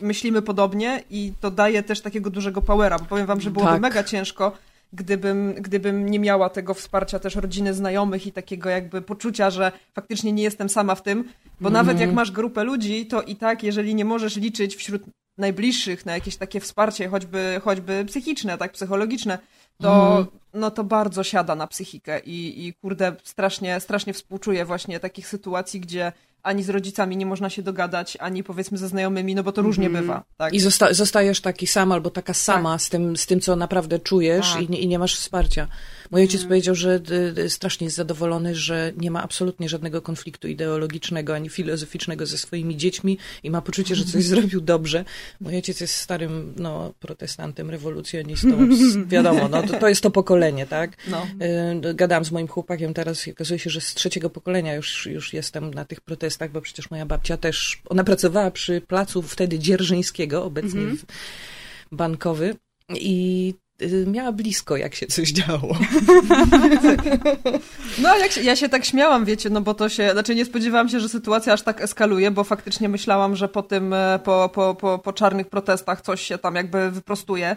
myślimy 0.00 0.42
podobnie 0.42 1.02
i 1.10 1.32
to 1.40 1.50
daje 1.50 1.82
też 1.82 2.00
takiego 2.00 2.30
dużego 2.30 2.62
powera, 2.62 2.98
bo 2.98 3.04
powiem 3.04 3.26
wam, 3.26 3.40
że 3.40 3.50
byłoby 3.50 3.72
tak. 3.72 3.80
mega 3.80 4.04
ciężko, 4.04 4.52
gdybym, 4.92 5.54
gdybym 5.54 6.10
nie 6.10 6.18
miała 6.18 6.48
tego 6.48 6.74
wsparcia 6.74 7.18
też 7.18 7.34
rodziny, 7.34 7.74
znajomych 7.74 8.26
i 8.26 8.32
takiego 8.32 8.68
jakby 8.68 9.02
poczucia, 9.02 9.50
że 9.50 9.72
faktycznie 9.94 10.32
nie 10.32 10.42
jestem 10.42 10.68
sama 10.68 10.94
w 10.94 11.02
tym, 11.02 11.24
bo 11.60 11.68
mm. 11.68 11.72
nawet 11.72 12.00
jak 12.00 12.12
masz 12.12 12.30
grupę 12.30 12.64
ludzi, 12.64 13.06
to 13.06 13.22
i 13.22 13.36
tak, 13.36 13.62
jeżeli 13.62 13.94
nie 13.94 14.04
możesz 14.04 14.36
liczyć 14.36 14.76
wśród 14.76 15.02
najbliższych 15.38 16.06
na 16.06 16.14
jakieś 16.14 16.36
takie 16.36 16.60
wsparcie, 16.60 17.08
choćby, 17.08 17.60
choćby 17.64 18.04
psychiczne, 18.04 18.58
tak, 18.58 18.72
psychologiczne, 18.72 19.38
to, 19.80 20.12
mm. 20.12 20.26
no 20.54 20.70
to 20.70 20.84
bardzo 20.84 21.24
siada 21.24 21.54
na 21.54 21.66
psychikę 21.66 22.20
i, 22.20 22.66
i 22.66 22.74
kurde, 22.74 23.16
strasznie, 23.24 23.80
strasznie 23.80 24.12
współczuję 24.12 24.64
właśnie 24.64 25.00
takich 25.00 25.28
sytuacji, 25.28 25.80
gdzie 25.80 26.12
ani 26.42 26.62
z 26.62 26.68
rodzicami 26.68 27.16
nie 27.16 27.26
można 27.26 27.50
się 27.50 27.62
dogadać, 27.62 28.16
ani 28.20 28.44
powiedzmy 28.44 28.78
ze 28.78 28.88
znajomymi, 28.88 29.34
no 29.34 29.42
bo 29.42 29.52
to 29.52 29.62
różnie 29.62 29.86
mm. 29.86 30.02
bywa. 30.02 30.24
Tak? 30.36 30.52
I 30.52 30.60
zosta 30.60 30.94
zostajesz 30.94 31.40
taki 31.40 31.66
sam 31.66 31.92
albo 31.92 32.10
taka 32.10 32.34
sama 32.34 32.72
tak. 32.72 32.82
z, 32.82 32.88
tym, 32.88 33.16
z 33.16 33.26
tym, 33.26 33.40
co 33.40 33.56
naprawdę 33.56 33.98
czujesz 33.98 34.52
tak. 34.52 34.62
i, 34.62 34.68
nie, 34.68 34.78
i 34.78 34.88
nie 34.88 34.98
masz 34.98 35.16
wsparcia. 35.16 35.68
Mój 36.10 36.20
ojciec 36.20 36.40
mm. 36.40 36.48
powiedział, 36.48 36.74
że 36.74 37.00
strasznie 37.48 37.84
jest 37.84 37.96
zadowolony, 37.96 38.54
że 38.54 38.92
nie 38.96 39.10
ma 39.10 39.22
absolutnie 39.22 39.68
żadnego 39.68 40.02
konfliktu 40.02 40.48
ideologicznego 40.48 41.34
ani 41.34 41.48
filozoficznego 41.48 42.26
ze 42.26 42.38
swoimi 42.38 42.76
dziećmi 42.76 43.18
i 43.42 43.50
ma 43.50 43.62
poczucie, 43.62 43.94
że 43.94 44.04
coś 44.04 44.24
zrobił 44.32 44.60
dobrze. 44.60 45.04
Mój 45.40 45.56
ojciec 45.56 45.80
jest 45.80 45.94
starym 45.96 46.54
no, 46.56 46.92
protestantem, 47.00 47.70
rewolucjonistą. 47.70 48.68
Wiadomo, 49.06 49.48
no, 49.48 49.62
to, 49.62 49.78
to 49.78 49.88
jest 49.88 50.02
to 50.02 50.10
pokolenie, 50.10 50.66
tak? 50.66 50.96
No. 51.08 51.26
Y, 51.90 51.94
gadałam 51.94 52.24
z 52.24 52.30
moim 52.30 52.48
chłopakiem 52.48 52.94
teraz 52.94 53.26
i 53.26 53.30
okazuje 53.32 53.58
się, 53.58 53.70
że 53.70 53.80
z 53.80 53.94
trzeciego 53.94 54.30
pokolenia 54.30 54.74
już, 54.74 55.06
już 55.06 55.32
jestem 55.32 55.74
na 55.74 55.84
tych 55.84 56.00
protestach, 56.00 56.29
bo 56.52 56.60
przecież 56.60 56.90
moja 56.90 57.06
babcia 57.06 57.36
też, 57.36 57.82
ona 57.88 58.04
pracowała 58.04 58.50
przy 58.50 58.80
placu 58.80 59.22
wtedy 59.22 59.58
Dzierżyńskiego, 59.58 60.44
obecnie 60.44 60.80
mm 60.80 60.96
-hmm. 60.96 61.04
bankowy. 61.92 62.56
I 62.94 63.54
Y, 63.82 64.06
miała 64.06 64.32
blisko, 64.32 64.76
jak 64.76 64.94
się 64.94 65.06
coś 65.06 65.32
działo. 65.32 65.76
No, 67.98 68.18
jak 68.18 68.32
się, 68.32 68.42
ja 68.42 68.56
się 68.56 68.68
tak 68.68 68.84
śmiałam, 68.84 69.24
wiecie, 69.24 69.50
no 69.50 69.60
bo 69.60 69.74
to 69.74 69.88
się, 69.88 70.12
znaczy 70.12 70.34
nie 70.34 70.44
spodziewałam 70.44 70.88
się, 70.88 71.00
że 71.00 71.08
sytuacja 71.08 71.52
aż 71.52 71.62
tak 71.62 71.80
eskaluje, 71.80 72.30
bo 72.30 72.44
faktycznie 72.44 72.88
myślałam, 72.88 73.36
że 73.36 73.48
po 73.48 73.62
tym, 73.62 73.92
e, 73.92 74.20
po, 74.24 74.50
po, 74.54 74.74
po, 74.74 74.98
po 74.98 75.12
czarnych 75.12 75.48
protestach 75.48 76.00
coś 76.00 76.22
się 76.22 76.38
tam 76.38 76.54
jakby 76.54 76.90
wyprostuje. 76.90 77.56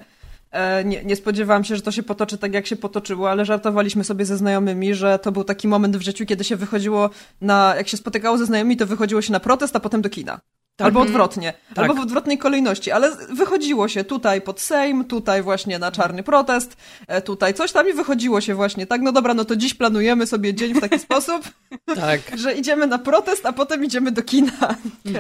E, 0.54 0.84
nie, 0.84 1.04
nie, 1.04 1.16
spodziewałam 1.16 1.64
się, 1.64 1.76
że 1.76 1.82
to 1.82 1.92
się 1.92 2.04
potoczy 2.04 2.38
tak, 2.38 2.54
jak 2.54 2.68
się 2.68 2.76
potoczyło, 2.76 3.30
ale 3.30 3.46
żartowaliśmy 3.46 4.04
sobie 4.04 4.26
ze 4.26 4.38
znajomymi, 4.38 4.96
że 4.96 5.20
to 5.20 5.32
był 5.32 5.44
taki 5.44 5.68
moment 5.68 5.98
w 5.98 6.02
życiu, 6.02 6.26
kiedy 6.26 6.44
się 6.44 6.56
wychodziło 6.56 7.10
na, 7.42 7.74
jak 7.78 7.88
się 7.88 7.98
spotykało 7.98 8.38
ze 8.38 8.46
znajomymi, 8.46 8.78
to 8.78 8.86
wychodziło 8.86 9.22
się 9.22 9.32
na 9.32 9.40
protest, 9.40 9.76
a 9.76 9.80
potem 9.80 10.02
do 10.02 10.10
kina. 10.10 10.40
Tak. 10.76 10.86
Albo 10.86 11.02
odwrotnie, 11.02 11.54
tak. 11.70 11.78
albo 11.78 11.94
w 11.94 12.00
odwrotnej 12.00 12.38
kolejności, 12.38 12.92
ale 12.92 13.12
wychodziło 13.30 13.88
się 13.88 14.04
tutaj 14.04 14.42
pod 14.42 14.62
Sejm, 14.62 15.06
tutaj 15.06 15.42
właśnie 15.42 15.80
na 15.80 15.92
czarny 15.92 16.24
protest, 16.24 16.78
e, 17.08 17.22
tutaj 17.22 17.54
coś 17.54 17.72
tam 17.72 17.90
i 17.90 17.94
wychodziło 17.94 18.42
się 18.42 18.56
właśnie 18.56 18.88
tak, 18.88 19.02
no 19.02 19.12
dobra, 19.12 19.34
no 19.34 19.46
to 19.46 19.56
dziś 19.56 19.74
planujemy 19.74 20.28
sobie 20.28 20.54
dzień 20.54 20.74
w 20.74 20.82
taki 20.82 21.00
sposób, 21.00 21.50
tak. 21.96 22.22
że 22.36 22.54
idziemy 22.54 22.88
na 22.88 22.98
protest, 22.98 23.46
a 23.46 23.54
potem 23.54 23.86
idziemy 23.86 24.12
do 24.12 24.22
kina. 24.22 24.76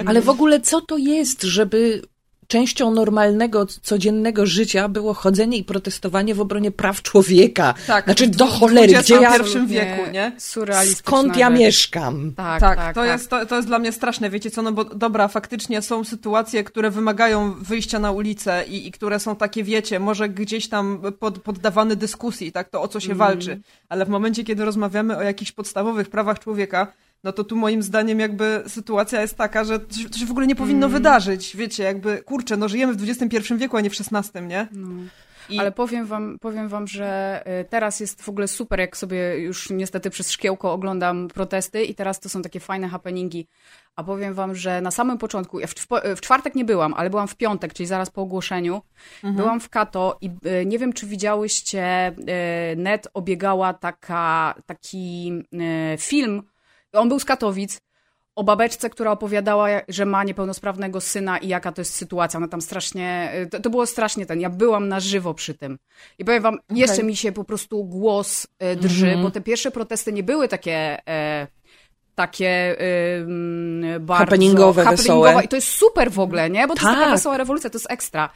Ale 0.05 0.21
w 0.21 0.29
ogóle 0.29 0.61
co 0.61 0.81
to 0.81 0.97
jest, 0.97 1.43
żeby 1.43 2.01
częścią 2.47 2.91
normalnego, 2.91 3.65
codziennego 3.65 4.45
życia 4.45 4.87
było 4.89 5.13
chodzenie 5.13 5.57
i 5.57 5.63
protestowanie 5.63 6.35
w 6.35 6.41
obronie 6.41 6.71
praw 6.71 7.01
człowieka. 7.01 7.73
Tak, 7.87 8.05
Znaczy 8.05 8.27
w 8.27 8.29
do 8.29 8.45
cholery, 8.47 8.93
gdzie 8.93 9.15
ja, 9.15 9.35
XXI 9.35 9.59
wieku, 9.67 10.11
nie? 10.11 10.31
Skąd 10.95 11.37
ja 11.37 11.49
rzecz. 11.49 11.59
mieszkam? 11.59 12.33
Tak, 12.37 12.59
Tak, 12.59 12.77
tak, 12.77 12.95
to, 12.95 13.01
tak. 13.01 13.09
Jest, 13.09 13.29
to, 13.29 13.45
to 13.45 13.55
jest 13.55 13.67
dla 13.67 13.79
mnie 13.79 13.91
straszne, 13.91 14.29
wiecie 14.29 14.51
co, 14.51 14.61
no 14.61 14.71
bo 14.71 14.83
dobra, 14.85 15.27
faktycznie 15.27 15.81
są 15.81 16.03
sytuacje, 16.03 16.63
które 16.63 16.91
wymagają 16.91 17.53
wyjścia 17.53 17.99
na 17.99 18.11
ulicę 18.11 18.63
i, 18.67 18.87
i 18.87 18.91
które 18.91 19.19
są 19.19 19.35
takie, 19.35 19.63
wiecie, 19.63 19.99
może 19.99 20.29
gdzieś 20.29 20.69
tam 20.69 21.01
pod, 21.19 21.39
poddawane 21.39 21.95
dyskusji, 21.95 22.51
tak, 22.51 22.69
to 22.69 22.81
o 22.81 22.87
co 22.87 22.99
się 22.99 23.05
Mm. 23.05 23.17
walczy, 23.17 23.61
ale 23.89 24.05
w 24.05 24.09
momencie, 24.09 24.43
kiedy 24.43 24.65
rozmawiamy 24.65 25.17
o 25.17 25.21
jakichś 25.21 25.51
podstawowych 25.51 26.09
prawach 26.09 26.39
człowieka, 26.39 26.87
no 27.23 27.31
to 27.31 27.43
tu 27.43 27.55
moim 27.55 27.83
zdaniem 27.83 28.19
jakby 28.19 28.63
sytuacja 28.67 29.21
jest 29.21 29.35
taka, 29.37 29.63
że 29.63 29.79
to 29.79 30.17
się, 30.17 30.25
w 30.25 30.31
ogóle 30.31 30.47
nie 30.47 30.55
powinno 30.55 30.87
Mm. 30.87 30.97
wydarzyć, 30.97 31.57
wiecie, 31.57 31.83
jakby, 31.83 32.23
kurczę, 32.23 32.57
no 32.57 32.69
żyjemy 32.69 32.93
w 32.93 33.09
XXI 33.09 33.53
wieku, 33.57 33.77
a 33.77 33.81
nie 33.81 33.89
w 33.89 33.93
XVI, 34.13 34.41
nie? 34.41 34.67
I- 35.49 35.59
Ale 35.59 35.71
powiem 35.71 36.05
wam, 36.05 36.37
powiem 36.41 36.67
wam, 36.69 36.87
że 36.87 37.43
y, 37.61 37.65
teraz 37.69 37.99
jest 37.99 38.21
w 38.21 38.29
ogóle 38.29 38.47
super, 38.47 38.79
jak 38.79 38.97
sobie 38.97 39.37
już 39.39 39.69
niestety 39.69 40.09
przez 40.09 40.31
szkiełko 40.31 40.73
oglądam 40.73 41.27
protesty 41.27 41.83
i 41.83 41.95
teraz 41.95 42.19
to 42.19 42.29
są 42.29 42.41
takie 42.41 42.59
fajne 42.59 42.87
happeningi. 42.87 43.47
A 43.95 44.03
powiem 44.03 44.33
wam, 44.33 44.55
że 44.55 44.81
na 44.81 44.91
samym 44.91 45.17
początku, 45.17 45.59
ja 45.59 45.67
w, 45.67 45.73
czwo- 45.75 46.15
w 46.15 46.21
czwartek 46.21 46.55
nie 46.55 46.65
byłam, 46.65 46.93
ale 46.93 47.09
byłam 47.09 47.27
w 47.27 47.35
piątek, 47.35 47.73
czyli 47.73 47.87
zaraz 47.87 48.09
po 48.09 48.21
ogłoszeniu. 48.21 48.81
Byłam 49.23 49.59
w 49.59 49.69
Kato 49.69 50.17
i 50.21 50.29
y, 50.61 50.65
nie 50.65 50.79
wiem, 50.79 50.93
czy 50.93 51.05
widziałyście, 51.07 52.07
y, 52.73 52.75
net 52.75 53.07
obiegała 53.13 53.73
taka, 53.73 54.55
taki 54.65 55.31
y, 55.53 55.97
film, 55.97 56.43
on 56.93 57.09
był 57.09 57.19
z 57.19 57.25
Katowic, 57.25 57.81
o 58.35 58.43
babeczce, 58.43 58.89
która 58.89 59.11
opowiadała, 59.11 59.67
że 59.87 60.05
ma 60.05 60.23
niepełnosprawnego 60.23 61.01
syna 61.01 61.37
i 61.37 61.47
jaka 61.47 61.71
to 61.71 61.81
jest 61.81 61.93
sytuacja. 61.93 62.37
Ona 62.37 62.47
tam 62.47 62.61
strasznie, 62.61 63.31
to, 63.51 63.59
to 63.59 63.69
było 63.69 63.85
strasznie 63.85 64.25
ten, 64.25 64.41
ja 64.41 64.49
byłam 64.49 64.87
na 64.87 64.99
żywo 64.99 65.33
przy 65.33 65.53
tym. 65.53 65.79
I 66.19 66.25
powiem 66.25 66.43
wam, 66.43 66.57
jeszcze 66.69 67.03
mi 67.03 67.15
się 67.15 67.31
po 67.31 67.43
prostu 67.43 67.83
głos 67.83 68.47
e, 68.59 68.75
drży, 68.75 69.17
bo 69.21 69.31
te 69.31 69.41
pierwsze 69.41 69.71
protesty 69.71 70.13
nie 70.13 70.23
były 70.23 70.47
takie... 70.47 71.07
E, 71.07 71.47
takie 72.15 72.75
mm, 73.19 74.05
bardzo... 74.05 74.25
Happeningowe, 74.25 74.83
wesołe. 74.85 75.41
I 75.43 75.47
to 75.47 75.55
jest 75.55 75.67
super 75.67 76.11
w 76.11 76.19
ogóle, 76.19 76.49
nie? 76.49 76.67
Bo 76.67 76.75
to 76.75 76.81
jest 76.81 76.93
taka 76.93 77.01
Tak. 77.01 77.11
wesoła 77.11 77.37
rewolucja, 77.37 77.69
to 77.69 77.77
jest 77.77 77.91
ekstra. 77.91 78.29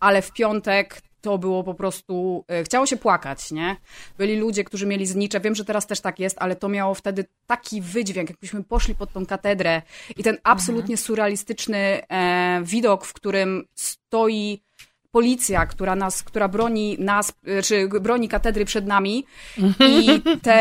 Ale 0.00 0.22
w 0.22 0.32
piątek 0.32 1.02
to 1.22 1.38
było 1.38 1.64
po 1.64 1.74
prostu, 1.74 2.44
e, 2.48 2.64
chciało 2.64 2.86
się 2.86 2.96
płakać, 2.96 3.50
nie? 3.50 3.76
Byli 4.18 4.36
ludzie, 4.36 4.64
którzy 4.64 4.86
mieli 4.86 5.06
znicze, 5.06 5.40
wiem, 5.40 5.54
że 5.54 5.64
teraz 5.64 5.86
też 5.86 6.00
tak 6.00 6.18
jest, 6.18 6.36
ale 6.40 6.56
to 6.56 6.68
miało 6.68 6.94
wtedy 6.94 7.24
taki 7.46 7.80
wydźwięk, 7.80 8.30
jakbyśmy 8.30 8.64
poszli 8.64 8.94
pod 8.94 9.12
tą 9.12 9.26
katedrę 9.26 9.82
i 10.16 10.22
ten 10.22 10.38
absolutnie 10.42 10.96
surrealistyczny 10.96 11.78
e, 12.08 12.60
widok, 12.64 13.04
w 13.04 13.12
którym 13.12 13.64
stoi 13.74 14.62
policja, 15.12 15.66
która 15.66 15.96
nas, 15.96 16.22
która 16.22 16.48
broni 16.48 16.96
nas, 16.98 17.32
e, 17.46 17.62
czy 17.62 17.88
broni 17.88 18.28
katedry 18.28 18.64
przed 18.64 18.86
nami 18.86 19.24
i 19.88 20.08
te, 20.42 20.54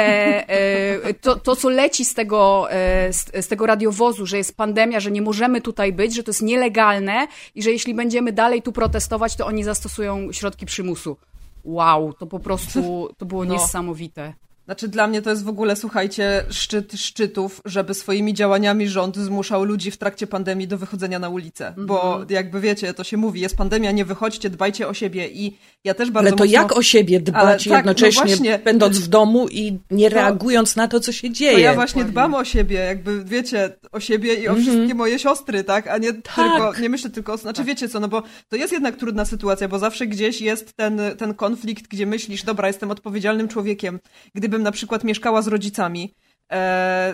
e, 0.50 1.14
to, 1.14 1.36
to, 1.36 1.56
co 1.56 1.70
leci 1.70 2.06
z 2.06 2.14
tego, 2.14 2.72
e, 2.72 3.14
z, 3.14 3.46
z 3.46 3.48
tego 3.48 3.66
radiowozu, 3.66 4.26
że 4.26 4.38
jest 4.38 4.58
pandemia, 4.58 5.00
że 5.00 5.12
nie 5.12 5.22
możemy 5.22 5.62
tutaj 5.62 5.94
być, 5.94 6.16
że 6.16 6.24
to 6.24 6.30
jest 6.30 6.42
nielegalne 6.42 7.28
i 7.56 7.64
że 7.64 7.72
jeśli 7.72 7.94
będziemy 7.94 8.32
dalej 8.32 8.62
tu 8.62 8.72
protestować, 8.72 9.36
to 9.36 9.46
oni 9.46 9.64
zastosują 9.64 10.32
środki 10.32 10.66
przymusu. 10.66 11.18
Wow, 11.64 12.14
to 12.14 12.28
po 12.28 12.40
prostu, 12.40 13.10
to 13.18 13.26
było 13.26 13.46
No. 13.46 13.54
niesamowite. 13.54 14.34
Znaczy 14.72 14.88
dla 14.88 15.08
mnie 15.08 15.22
to 15.22 15.30
jest 15.30 15.44
w 15.44 15.48
ogóle, 15.50 15.76
słuchajcie, 15.76 16.44
szczyt 16.50 16.94
szczytów, 16.94 17.62
żeby 17.66 17.94
swoimi 17.94 18.34
działaniami 18.34 18.88
rząd 18.88 19.18
zmuszał 19.18 19.64
ludzi 19.64 19.92
w 19.92 19.98
trakcie 19.98 20.28
pandemii 20.28 20.68
do 20.68 20.78
wychodzenia 20.78 21.20
na 21.20 21.30
ulicę. 21.30 21.74
Bo 21.78 22.04
Mhm. 22.12 22.26
jakby 22.30 22.60
wiecie, 22.62 22.94
to 22.94 23.04
się 23.04 23.18
mówi, 23.18 23.42
jest 23.42 23.58
pandemia, 23.58 23.92
nie 23.92 24.06
wychodźcie, 24.06 24.50
dbajcie 24.50 24.88
o 24.88 24.94
siebie 24.94 25.28
i 25.28 25.58
ja 25.84 25.94
też 25.94 26.12
bardzo 26.12 26.28
Ale 26.28 26.38
to 26.38 26.44
mocno... 26.44 26.54
jak 26.62 26.78
o 26.78 26.82
siebie 26.84 27.20
dbać 27.20 27.42
Ale 27.44 27.58
tak, 27.58 27.66
no 27.70 27.76
jednocześnie, 27.76 28.26
właśnie. 28.26 28.60
będąc 28.60 29.00
w 29.00 29.08
domu 29.08 29.48
i 29.48 29.80
nie 29.92 30.10
reagując 30.10 30.76
na 30.76 30.88
to, 30.88 31.00
co 31.00 31.12
się 31.12 31.30
dzieje? 31.30 31.54
To 31.54 31.60
ja 31.60 31.74
właśnie 31.74 32.04
dbam 32.06 32.34
o 32.34 32.44
siebie, 32.46 32.76
jakby 32.80 33.24
wiecie, 33.26 33.76
o 33.92 34.00
siebie 34.00 34.34
i 34.34 34.48
o 34.48 34.56
wszystkie 34.56 34.96
moje 34.96 35.20
siostry, 35.20 35.64
tak? 35.64 35.88
A 35.88 35.98
nie 35.98 36.14
tylko, 36.14 36.74
nie 36.82 36.90
myślę 36.90 37.10
tylko, 37.10 37.34
o- 37.34 37.38
znaczy 37.38 37.64
wiecie 37.64 37.90
co, 37.90 38.00
no 38.00 38.08
bo 38.08 38.24
to 38.50 38.56
jest 38.56 38.74
jednak 38.74 38.96
trudna 38.96 39.26
sytuacja, 39.26 39.68
bo 39.68 39.80
zawsze 39.80 40.08
gdzieś 40.08 40.42
jest 40.42 40.74
ten, 40.74 41.02
ten 41.18 41.34
konflikt, 41.34 41.88
gdzie 41.88 42.06
myślisz, 42.06 42.44
dobra, 42.44 42.68
jestem 42.68 42.92
odpowiedzialnym 42.92 43.48
człowiekiem. 43.48 44.00
Gdybym 44.36 44.61
na 44.62 44.72
przykład 44.72 45.04
mieszkała 45.04 45.42
z 45.42 45.48
rodzicami, 45.48 46.14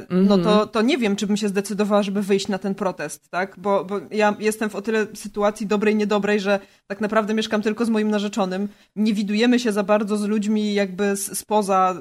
no 0.10 0.38
to, 0.38 0.68
to 0.68 0.82
nie 0.82 0.98
wiem, 0.98 1.16
czy 1.16 1.28
bym 1.28 1.38
się 1.38 1.48
zdecydowała, 1.48 2.04
żeby 2.04 2.22
wyjść 2.22 2.48
na 2.48 2.58
ten 2.58 2.76
protest, 2.76 3.30
tak? 3.30 3.56
Bo, 3.58 3.86
bo 3.86 4.00
ja 4.12 4.36
jestem 4.40 4.70
w 4.70 4.76
o 4.76 4.82
tyle 4.82 5.08
sytuacji 5.14 5.68
dobrej, 5.68 5.96
niedobrej, 5.96 6.40
że 6.40 6.60
tak 6.88 7.02
naprawdę 7.02 7.34
mieszkam 7.34 7.62
tylko 7.62 7.86
z 7.86 7.90
moim 7.90 8.12
narzeczonym. 8.12 8.68
Nie 8.96 9.14
widujemy 9.14 9.60
się 9.60 9.72
za 9.72 9.84
bardzo 9.84 10.18
z 10.18 10.24
ludźmi 10.24 10.74
jakby 10.74 11.16
z, 11.16 11.38
spoza 11.38 11.96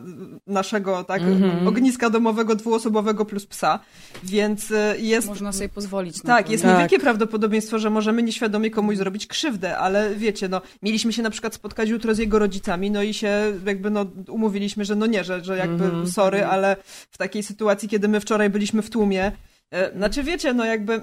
naszego, 0.46 1.04
tak, 1.04 1.22
ogniska 1.66 2.10
domowego 2.10 2.54
dwuosobowego 2.54 3.24
plus 3.24 3.46
psa, 3.46 3.78
więc 4.24 4.70
e, 4.70 4.94
jest... 4.98 5.28
Można 5.28 5.52
sobie 5.52 5.68
pozwolić 5.68 6.22
na 6.22 6.36
Tak, 6.36 6.50
jest 6.50 6.64
Tak. 6.64 6.72
niewielkie 6.72 6.98
prawdopodobieństwo, 6.98 7.78
że 7.78 7.90
możemy 7.90 8.22
nieświadomie 8.22 8.70
komuś 8.70 8.96
zrobić 8.96 9.26
krzywdę, 9.26 9.78
ale 9.78 10.14
wiecie, 10.14 10.48
no, 10.48 10.60
mieliśmy 10.82 11.12
się 11.12 11.22
na 11.22 11.30
przykład 11.30 11.54
spotkać 11.54 11.88
jutro 11.88 12.14
z 12.14 12.18
jego 12.18 12.38
rodzicami, 12.38 12.90
no 12.90 13.02
i 13.02 13.14
się 13.14 13.52
jakby, 13.66 13.90
no, 13.90 14.06
umówiliśmy, 14.28 14.84
że 14.84 14.94
no 14.96 15.06
nie, 15.06 15.24
że, 15.24 15.44
że 15.44 15.56
jakby 15.56 15.84
Mhm. 15.84 16.06
sorry, 16.06 16.44
ale 16.44 16.76
w 17.10 17.18
takiej 17.28 17.42
sytuacji, 17.42 17.88
kiedy 17.88 18.08
my 18.08 18.20
wczoraj 18.20 18.50
byliśmy 18.50 18.82
w 18.82 18.90
tłumie, 18.90 19.32
e, 19.70 19.96
znaczy 19.96 20.22
wiecie, 20.22 20.54
no 20.54 20.64
jakby 20.64 21.00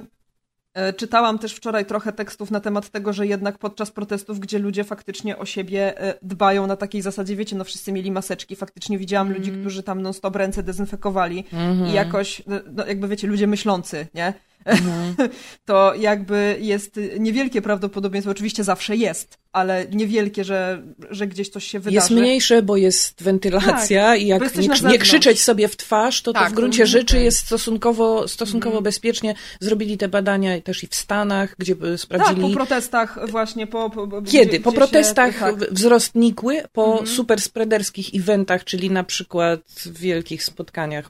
e, 0.73 0.93
czytałam 0.93 1.39
też 1.39 1.53
wczoraj 1.53 1.85
trochę 1.85 2.13
tekstów 2.13 2.51
na 2.51 2.59
temat 2.59 2.89
tego, 2.89 3.13
że 3.13 3.27
jednak 3.27 3.57
podczas 3.57 3.91
protestów, 3.91 4.39
gdzie 4.39 4.59
ludzie 4.59 4.83
faktycznie 4.83 5.37
o 5.37 5.45
siebie 5.45 6.01
e, 6.01 6.13
dbają 6.21 6.67
na 6.67 6.75
takiej 6.75 7.01
zasadzie, 7.01 7.35
wiecie, 7.35 7.55
no 7.55 7.63
wszyscy 7.63 7.91
mieli 7.91 8.11
maseczki, 8.11 8.55
faktycznie 8.55 8.97
widziałam 8.97 9.33
ludzi, 9.33 9.51
którzy 9.51 9.83
tam 9.83 10.01
non 10.01 10.13
stop 10.13 10.35
ręce 10.35 10.63
dezynfekowali 10.63 11.45
i 11.89 11.93
jakoś, 11.93 12.41
no, 12.47 12.59
no 12.71 12.85
jakby 12.85 13.07
wiecie, 13.07 13.27
ludzie 13.27 13.47
myślący, 13.47 14.07
nie? 14.13 14.33
to 15.65 15.93
jakby 15.96 16.58
jest 16.60 17.00
niewielkie 17.20 17.62
prawdopodobieństwo, 17.62 18.32
oczywiście 18.32 18.63
zawsze 18.63 18.96
jest, 18.96 19.38
ale 19.51 19.86
niewielkie, 19.91 20.43
że, 20.43 20.84
że 21.10 21.27
gdzieś 21.27 21.50
coś 21.50 21.67
się 21.67 21.79
wydarzy. 21.79 21.96
Jest 21.96 22.10
mniejsze, 22.10 22.62
bo 22.62 22.77
jest 22.77 23.24
wentylacja 23.24 24.03
Tak, 24.03 24.22
i 24.22 24.27
jak 24.27 24.55
nie, 24.55 24.67
nie 24.89 25.00
krzyczeć 25.00 25.41
sobie 25.41 25.67
w 25.67 25.77
twarz, 25.77 26.22
to, 26.22 26.34
to 26.34 26.39
Tak, 26.39 26.51
w 26.51 26.55
gruncie 26.55 26.84
mhm, 26.84 27.00
rzeczy 27.00 27.20
jest 27.20 27.38
stosunkowo, 27.38 28.27
stosunkowo 28.27 28.82
bezpiecznie. 28.82 29.36
Zrobili 29.60 29.98
te 29.98 30.08
badania 30.08 30.62
też 30.62 30.84
i 30.84 30.88
w 30.88 30.96
Stanach, 30.96 31.55
gdzie 31.58 31.75
by 31.75 31.91
Tak, 31.91 32.00
sprawdzili... 32.00 32.41
po 32.41 32.50
protestach 32.50 33.29
właśnie, 33.29 33.67
po... 33.67 33.89
po 33.89 34.08
po- 34.08 34.22
Kiedy? 34.22 34.46
gdzie- 34.46 34.60
Po 34.60 34.72
gdzie 34.72 34.82
się- 34.82 34.88
protestach 34.88 35.39
tak. 35.39 35.74
wzrost 35.74 36.15
nikły, 36.15 36.63
po 36.72 37.05
super 37.05 37.41
spreaderskich 37.41 38.10
eventach, 38.15 38.63
czyli 38.63 38.91
na 38.91 39.03
przykład 39.03 39.60
wielkich 39.86 40.43
spotkaniach 40.43 41.10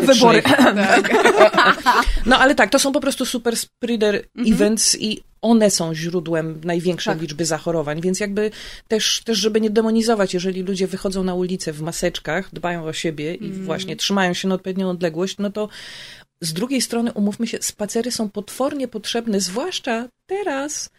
Wybory. 0.00 0.42
politycznych. 0.42 1.00
No 2.26 2.38
ale 2.38 2.54
tak, 2.54 2.70
to 2.70 2.78
są 2.78 2.92
po 2.92 3.00
prostu 3.00 3.26
super 3.26 3.56
spreader 3.56 4.24
events 4.46 4.96
i 5.00 5.22
one 5.42 5.70
są 5.70 5.94
źródłem 5.94 6.60
największej 6.64 7.14
Tak. 7.14 7.22
liczby 7.22 7.44
zachorowań, 7.46 8.00
więc 8.00 8.20
jakby 8.20 8.50
też, 8.88 9.22
też, 9.24 9.38
żeby 9.38 9.60
nie 9.60 9.70
demonizować, 9.70 10.34
jeżeli 10.34 10.62
ludzie 10.62 10.86
wychodzą 10.86 11.24
na 11.24 11.34
ulicę 11.34 11.72
w 11.72 11.82
maseczkach, 11.82 12.48
dbają 12.54 12.84
o 12.84 12.92
siebie 12.92 13.34
i 13.34 13.52
właśnie 13.52 13.96
trzymają 13.96 14.34
się 14.34 14.48
na 14.48 14.54
odpowiednią 14.54 14.90
odległość, 14.90 15.36
no 15.38 15.50
to 15.50 15.68
z 16.40 16.52
drugiej 16.52 16.80
strony, 16.80 17.12
umówmy 17.12 17.46
się, 17.46 17.58
spacery 17.60 18.10
są 18.10 18.30
potwornie 18.30 18.88
potrzebne, 18.88 19.40
zwłaszcza 19.40 20.08
teraz. 20.26 20.90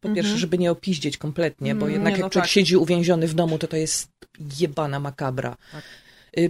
Po 0.00 0.08
pierwsze, 0.08 0.38
żeby 0.38 0.58
nie 0.58 0.70
opiździeć 0.70 1.16
kompletnie, 1.16 1.74
bo 1.74 1.88
jednak 1.88 2.12
Nie, 2.14 2.18
no 2.18 2.24
jak 2.24 2.32
człowiek 2.32 2.44
tak. 2.46 2.52
siedzi 2.52 2.76
uwięziony 2.76 3.28
w 3.28 3.34
domu, 3.34 3.58
to 3.58 3.68
to 3.68 3.76
jest 3.76 4.08
jebana 4.60 5.00
makabra. 5.00 5.56
Y, 5.74 5.82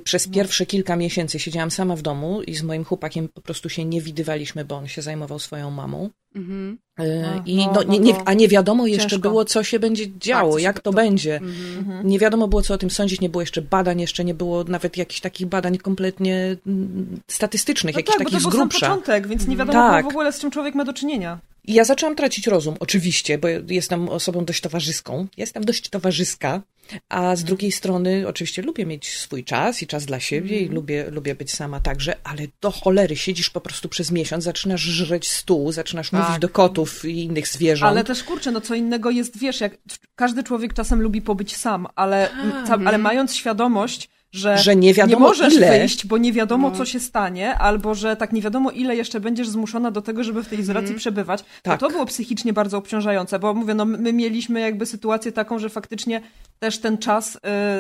Przez 0.04 0.28
pierwsze 0.28 0.66
kilka 0.66 0.96
miesięcy 0.96 1.38
siedziałam 1.38 1.70
sama 1.70 1.96
w 1.96 2.02
domu 2.02 2.42
i 2.42 2.54
z 2.54 2.62
moim 2.62 2.84
chłopakiem 2.84 3.28
po 3.28 3.40
prostu 3.40 3.68
się 3.68 3.84
nie 3.84 4.00
widywaliśmy, 4.00 4.64
bo 4.64 4.76
on 4.76 4.88
się 4.88 5.02
zajmował 5.02 5.38
swoją 5.38 5.70
mamą. 5.70 6.10
Mhm. 6.34 6.78
Y, 7.00 7.24
A, 7.26 7.42
I 7.46 7.56
no, 7.56 7.64
no, 7.66 7.72
no 7.86 7.92
nie, 7.92 7.98
nie, 7.98 8.14
a 8.24 8.34
nie 8.34 8.48
wiadomo 8.48 8.86
jeszcze 8.86 9.08
ciężko. 9.10 9.28
było, 9.28 9.44
co 9.44 9.64
się 9.64 9.78
będzie 9.78 10.18
działo, 10.18 10.58
się- 10.58 10.64
jak 10.64 10.76
to, 10.80 10.82
to- 10.90 10.92
będzie. 10.96 11.36
Mhm. 11.36 12.06
Nie 12.08 12.18
wiadomo 12.18 12.48
było, 12.48 12.62
co 12.62 12.74
o 12.74 12.78
tym 12.78 12.90
sądzić, 12.90 13.20
nie 13.20 13.28
było 13.28 13.42
jeszcze 13.42 13.62
badań, 13.62 14.00
jeszcze 14.00 14.24
nie 14.24 14.34
było 14.34 14.64
nawet 14.64 14.96
jakichś 14.96 15.20
takich 15.20 15.46
badań 15.46 15.78
kompletnie 15.78 16.56
mm, 16.66 17.20
statystycznych, 17.28 17.94
No 17.94 17.98
jakichś 17.98 18.18
tak, 18.18 18.24
bo 18.24 18.30
to 18.30 18.36
takich 18.36 18.48
z 18.48 18.50
był 18.50 18.60
grubsza. 18.60 18.88
początek, 18.88 19.26
więc 19.26 19.46
nie 19.48 19.56
wiadomo 19.56 19.78
Tak. 19.78 20.00
było 20.02 20.10
w 20.10 20.14
ogóle 20.14 20.32
z 20.32 20.38
czym 20.40 20.50
człowiek 20.50 20.74
ma 20.74 20.84
do 20.84 20.92
czynienia. 20.92 21.38
I 21.64 21.74
ja 21.74 21.84
zaczęłam 21.84 22.16
tracić 22.16 22.46
rozum, 22.46 22.74
oczywiście, 22.80 23.38
bo 23.38 23.48
jestem 23.68 24.08
osobą 24.08 24.44
dość 24.44 24.60
towarzyską. 24.60 25.26
Jestem 25.36 25.64
dość 25.64 25.88
towarzyska, 25.88 26.62
a 27.08 27.36
z 27.36 27.44
drugiej 27.44 27.72
strony 27.72 28.24
oczywiście 28.28 28.62
lubię 28.62 28.86
mieć 28.86 29.18
swój 29.18 29.44
czas 29.44 29.82
i 29.82 29.86
czas 29.86 30.06
dla 30.06 30.20
siebie 30.20 30.60
i 30.60 30.68
lubię, 30.68 31.06
lubię 31.10 31.34
być 31.34 31.50
sama 31.52 31.80
także, 31.80 32.14
ale 32.24 32.42
do 32.60 32.70
cholery 32.70 33.16
siedzisz 33.16 33.50
po 33.50 33.60
prostu 33.60 33.88
przez 33.88 34.10
miesiąc, 34.10 34.44
zaczynasz 34.44 34.80
żreć 34.80 35.28
stół, 35.28 35.72
zaczynasz 35.72 36.12
mówić 36.12 36.38
do 36.40 36.48
kotów 36.48 37.04
i 37.04 37.22
innych 37.24 37.48
zwierząt. 37.48 37.90
Ale 37.90 38.04
też 38.04 38.24
kurczę, 38.24 38.50
no 38.50 38.60
co 38.60 38.74
innego 38.74 39.10
jest, 39.10 39.38
wiesz, 39.38 39.60
jak 39.60 39.76
każdy 40.14 40.42
człowiek 40.42 40.74
czasem 40.74 41.02
lubi 41.02 41.22
pobyć 41.22 41.56
sam, 41.56 41.86
ale, 41.94 42.28
ca- 42.66 42.78
ale 42.86 42.98
mając 42.98 43.34
świadomość, 43.34 44.08
że, 44.32 44.58
Że 44.58 44.76
nie 44.76 44.94
wiadomo 44.94 45.26
możesz 45.28 45.54
ile. 45.54 45.78
wyjść, 45.78 46.06
bo 46.06 46.18
nie 46.18 46.32
wiadomo, 46.32 46.70
co 46.70 46.84
się 46.86 47.00
stanie, 47.00 47.54
albo 47.54 47.94
że 47.94 48.16
tak 48.16 48.32
nie 48.32 48.42
wiadomo, 48.42 48.70
ile 48.70 48.96
jeszcze 48.96 49.20
będziesz 49.20 49.48
zmuszona 49.48 49.90
do 49.90 50.02
tego, 50.02 50.24
żeby 50.24 50.42
w 50.42 50.48
tej 50.48 50.58
izolacji 50.58 50.94
przebywać. 50.94 51.44
Tak. 51.62 51.80
To 51.80 51.86
to 51.86 51.92
było 51.92 52.06
psychicznie 52.06 52.52
bardzo 52.52 52.78
obciążające, 52.78 53.38
bo 53.38 53.54
mówię, 53.54 53.74
no 53.74 53.84
my 53.84 54.12
mieliśmy 54.12 54.60
jakby 54.60 54.86
sytuację 54.86 55.32
taką, 55.32 55.58
że 55.58 55.68
faktycznie 55.68 56.20
też 56.62 56.78
ten 56.78 56.98
czas 56.98 57.36
y, 57.36 57.38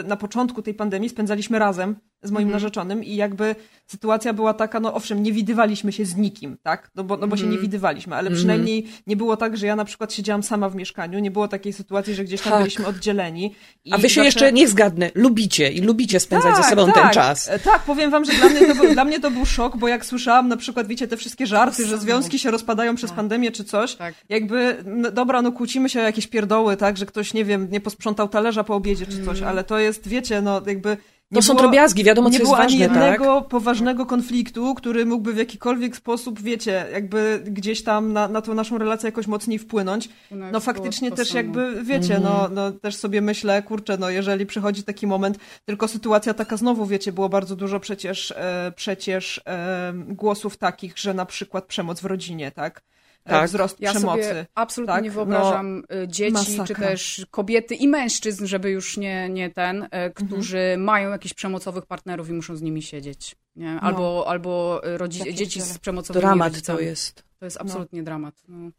na 0.08 0.16
początku 0.16 0.62
tej 0.62 0.74
pandemii 0.74 1.08
spędzaliśmy 1.08 1.58
razem 1.58 1.96
z 2.22 2.30
moim 2.30 2.50
narzeczonym 2.50 3.04
i 3.04 3.16
jakby 3.16 3.54
sytuacja 3.86 4.32
była 4.32 4.54
taka, 4.54 4.80
no 4.80 4.94
owszem, 4.94 5.22
nie 5.22 5.32
widywaliśmy 5.32 5.92
się 5.92 6.04
z 6.04 6.16
nikim, 6.16 6.56
tak? 6.62 6.90
No 6.94 7.04
bo, 7.04 7.16
no 7.16 7.26
bo 7.28 7.36
się 7.36 7.46
nie 7.46 7.58
widywaliśmy, 7.58 8.16
ale 8.16 8.30
przynajmniej 8.30 8.86
nie 9.06 9.16
było 9.16 9.36
tak, 9.36 9.56
że 9.56 9.66
ja 9.66 9.76
na 9.76 9.84
przykład 9.84 10.12
siedziałam 10.12 10.42
sama 10.42 10.68
w 10.68 10.74
mieszkaniu, 10.74 11.18
nie 11.18 11.30
było 11.30 11.48
takiej 11.48 11.72
sytuacji, 11.72 12.14
że 12.14 12.24
gdzieś 12.24 12.40
tam 12.40 12.52
Tak. 12.52 12.62
byliśmy 12.62 12.86
oddzieleni. 12.86 13.54
A 13.90 13.96
wy 13.98 14.02
się 14.02 14.08
zawsze- 14.08 14.24
jeszcze, 14.24 14.52
niech 14.52 14.68
zgadnę, 14.68 15.10
lubicie 15.14 15.72
i 15.72 15.80
lubicie 15.80 16.20
spędzać 16.20 16.56
ze 16.56 16.62
sobą 16.62 16.84
ten 16.84 16.94
tak. 16.94 17.12
czas. 17.12 17.48
E, 17.48 17.58
Tak, 17.58 17.82
powiem 17.82 18.10
wam, 18.10 18.24
że 18.24 18.32
dla 18.32 18.48
mnie, 18.48 18.66
to 18.66 18.74
był, 18.74 18.92
dla 18.94 19.04
mnie 19.04 19.20
to 19.20 19.30
był 19.30 19.46
szok, 19.46 19.76
bo 19.76 19.88
jak 19.88 20.06
słyszałam 20.06 20.48
na 20.48 20.56
przykład, 20.56 20.86
wiecie, 20.86 21.08
te 21.08 21.16
wszystkie 21.16 21.46
żarty, 21.46 21.86
że 21.86 21.98
związki 21.98 22.38
się 22.38 22.50
rozpadają 22.50 22.94
przez 22.94 23.12
pandemię 23.12 23.52
czy 23.52 23.64
coś, 23.64 23.94
Tak. 23.94 24.14
jakby, 24.28 24.76
no, 24.86 25.10
dobra, 25.10 25.42
no 25.42 25.52
kłócimy 25.52 25.88
się 25.88 26.00
o 26.00 26.02
jakieś 26.02 26.26
pierdoły, 26.26 26.76
tak, 26.76 26.96
że 26.96 27.06
ktoś, 27.06 27.34
nie 27.34 27.44
wiem, 27.44 27.68
nie 27.70 27.80
posprzątał 27.80 28.28
talerza 28.28 28.64
po 28.72 28.76
obiedzie 28.76 29.06
czy 29.06 29.24
coś, 29.24 29.42
ale 29.42 29.64
to 29.64 29.78
jest, 29.78 30.08
wiecie, 30.08 30.42
no 30.42 30.62
jakby... 30.66 30.96
Nie 31.30 31.36
To 31.36 31.42
są 31.42 31.54
było- 31.54 31.62
drobiazgi, 31.62 32.04
wiadomo, 32.04 32.28
co 32.28 32.32
nie 32.32 32.38
jest 32.38 32.44
było 32.50 32.58
ani 32.58 32.78
ważne, 32.78 32.88
tak? 32.88 32.96
jednego 33.10 33.42
poważnego 33.42 34.06
konfliktu, 34.06 34.74
który 34.74 35.06
mógłby 35.06 35.32
w 35.32 35.36
jakikolwiek 35.36 35.96
sposób, 35.96 36.40
wiecie, 36.42 36.86
jakby 36.92 37.42
gdzieś 37.46 37.82
tam 37.82 38.12
na, 38.12 38.28
na 38.28 38.42
tą 38.42 38.54
naszą 38.54 38.78
relację 38.78 39.08
jakoś 39.08 39.26
mocniej 39.26 39.58
wpłynąć. 39.58 40.08
No 40.30 40.46
było 40.46 40.60
faktycznie 40.60 41.10
też 41.12 41.28
samo. 41.28 41.38
jakby, 41.38 41.84
wiecie, 41.84 42.20
no, 42.22 42.48
no 42.52 42.72
też 42.72 42.96
sobie 42.96 43.20
myślę, 43.20 43.62
kurczę, 43.62 43.96
no 43.96 44.10
jeżeli 44.10 44.46
przychodzi 44.46 44.82
taki 44.82 45.06
moment, 45.06 45.38
tylko 45.64 45.88
sytuacja 45.88 46.34
taka 46.34 46.56
znowu, 46.56 46.86
wiecie, 46.86 47.12
było 47.12 47.28
bardzo 47.28 47.56
dużo 47.56 47.80
przecież, 47.80 48.30
e, 48.36 48.72
przecież 48.76 49.40
e, 49.46 49.92
głosów 50.08 50.56
takich, 50.56 50.98
że 50.98 51.14
na 51.14 51.26
przykład 51.26 51.64
przemoc 51.64 52.00
w 52.00 52.04
rodzinie, 52.04 52.50
tak? 52.50 52.82
Tak. 53.24 53.48
Wzrost 53.48 53.80
Ja 53.80 53.90
przemocy. 53.90 54.22
sobie 54.24 54.46
absolutnie 54.54 54.94
tak? 54.94 55.04
nie 55.04 55.10
wyobrażam 55.10 55.82
y, 56.04 56.08
dzieci, 56.08 56.32
masakra. 56.32 56.64
czy 56.66 56.74
też 56.74 57.26
kobiety 57.30 57.74
i 57.74 57.88
mężczyzn, 57.88 58.46
żeby 58.46 58.70
już 58.70 58.96
nie, 58.96 59.28
nie 59.28 59.50
ten, 59.50 59.82
y, 59.82 59.88
którzy 60.14 60.74
mają 60.78 61.10
jakichś 61.10 61.34
przemocowych 61.34 61.86
partnerów 61.86 62.28
i 62.28 62.32
muszą 62.32 62.56
z 62.56 62.62
nimi 62.62 62.82
siedzieć. 62.82 63.36
Nie? 63.56 63.80
Albo, 63.80 64.24
albo 64.28 64.80
y, 64.94 64.98
rodzi- 64.98 65.34
dzieci 65.34 65.60
z 65.60 65.78
przemocowymi 65.78 66.20
Dramat 66.20 66.48
rodzicami. 66.52 66.78
to 66.78 66.84
jest. 66.84 67.24
To 67.38 67.44
jest 67.44 67.60
absolutnie 67.60 68.02
dramat. 68.02 68.34
No. 68.48 68.70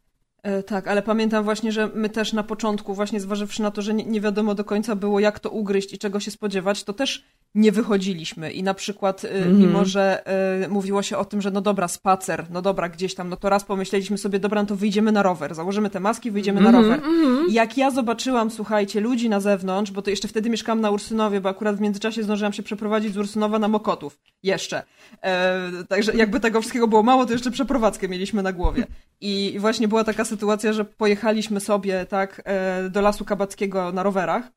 E, 0.44 0.62
Tak, 0.62 0.88
ale 0.88 1.02
pamiętam 1.02 1.44
właśnie, 1.44 1.72
że 1.72 1.90
my 1.94 2.08
też 2.08 2.32
na 2.32 2.42
początku, 2.42 2.94
właśnie 2.94 3.20
zważywszy 3.20 3.62
na 3.62 3.70
to, 3.70 3.82
że 3.82 3.94
nie, 3.94 4.04
nie 4.04 4.20
wiadomo 4.20 4.54
do 4.54 4.64
końca 4.64 4.96
było, 4.96 5.20
jak 5.20 5.38
to 5.40 5.50
ugryźć 5.50 5.92
i 5.92 5.98
czego 5.98 6.20
się 6.20 6.30
spodziewać, 6.30 6.84
to 6.84 6.92
też 6.92 7.24
nie 7.54 7.72
wychodziliśmy. 7.72 8.52
I 8.52 8.62
na 8.62 8.74
przykład, 8.74 9.24
e, 9.24 9.48
mimo 9.48 9.84
że 9.84 10.26
e, 10.64 10.68
mówiło 10.68 11.02
się 11.02 11.16
o 11.18 11.24
tym, 11.24 11.40
że 11.40 11.50
no 11.50 11.60
dobra, 11.60 11.88
spacer, 11.88 12.46
no 12.50 12.62
dobra, 12.62 12.88
gdzieś 12.88 13.14
tam, 13.14 13.28
no 13.28 13.36
to 13.36 13.48
raz 13.48 13.64
pomyśleliśmy 13.64 14.18
sobie, 14.18 14.38
dobra, 14.38 14.62
no 14.62 14.68
to 14.68 14.76
wyjdziemy 14.76 15.12
na 15.12 15.22
rower, 15.22 15.54
założymy 15.54 15.90
te 15.90 16.00
maski, 16.00 16.30
wyjdziemy 16.30 16.60
na 16.60 16.70
rower. 16.70 17.00
I 17.48 17.52
jak 17.52 17.78
ja 17.78 17.90
zobaczyłam, 17.90 18.50
słuchajcie, 18.50 19.00
ludzi 19.00 19.28
na 19.28 19.40
zewnątrz, 19.40 19.90
bo 19.90 20.02
to 20.02 20.10
jeszcze 20.10 20.28
wtedy 20.28 20.50
mieszkałam 20.50 20.80
na 20.80 20.90
Ursynowie, 20.90 21.40
bo 21.40 21.48
akurat 21.48 21.76
w 21.76 21.80
międzyczasie 21.80 22.22
zdążyłam 22.22 22.52
się 22.52 22.62
przeprowadzić 22.62 23.14
z 23.14 23.18
Ursynowa 23.18 23.58
na 23.58 23.68
Mokotów. 23.68 24.18
Jeszcze. 24.42 24.82
E, 25.22 25.70
także 25.88 26.12
jakby 26.16 26.40
tego 26.40 26.60
wszystkiego 26.60 26.88
było 26.88 27.02
mało, 27.02 27.26
to 27.26 27.32
jeszcze 27.32 27.50
przeprowadzkę 27.50 28.08
mieliśmy 28.08 28.42
na 28.42 28.52
głowie. 28.52 28.86
I 29.20 29.56
właśnie 29.58 29.88
była 29.88 30.04
taka 30.04 30.24
sytuacja, 30.24 30.33
że 30.72 30.84
pojechaliśmy 30.84 31.60
sobie 31.60 32.06
tak 32.06 32.42
e, 32.44 32.90
do 32.90 33.00
Lasu 33.00 33.24
Kabackiego 33.24 33.92
na 33.92 34.02
rowerach. 34.02 34.50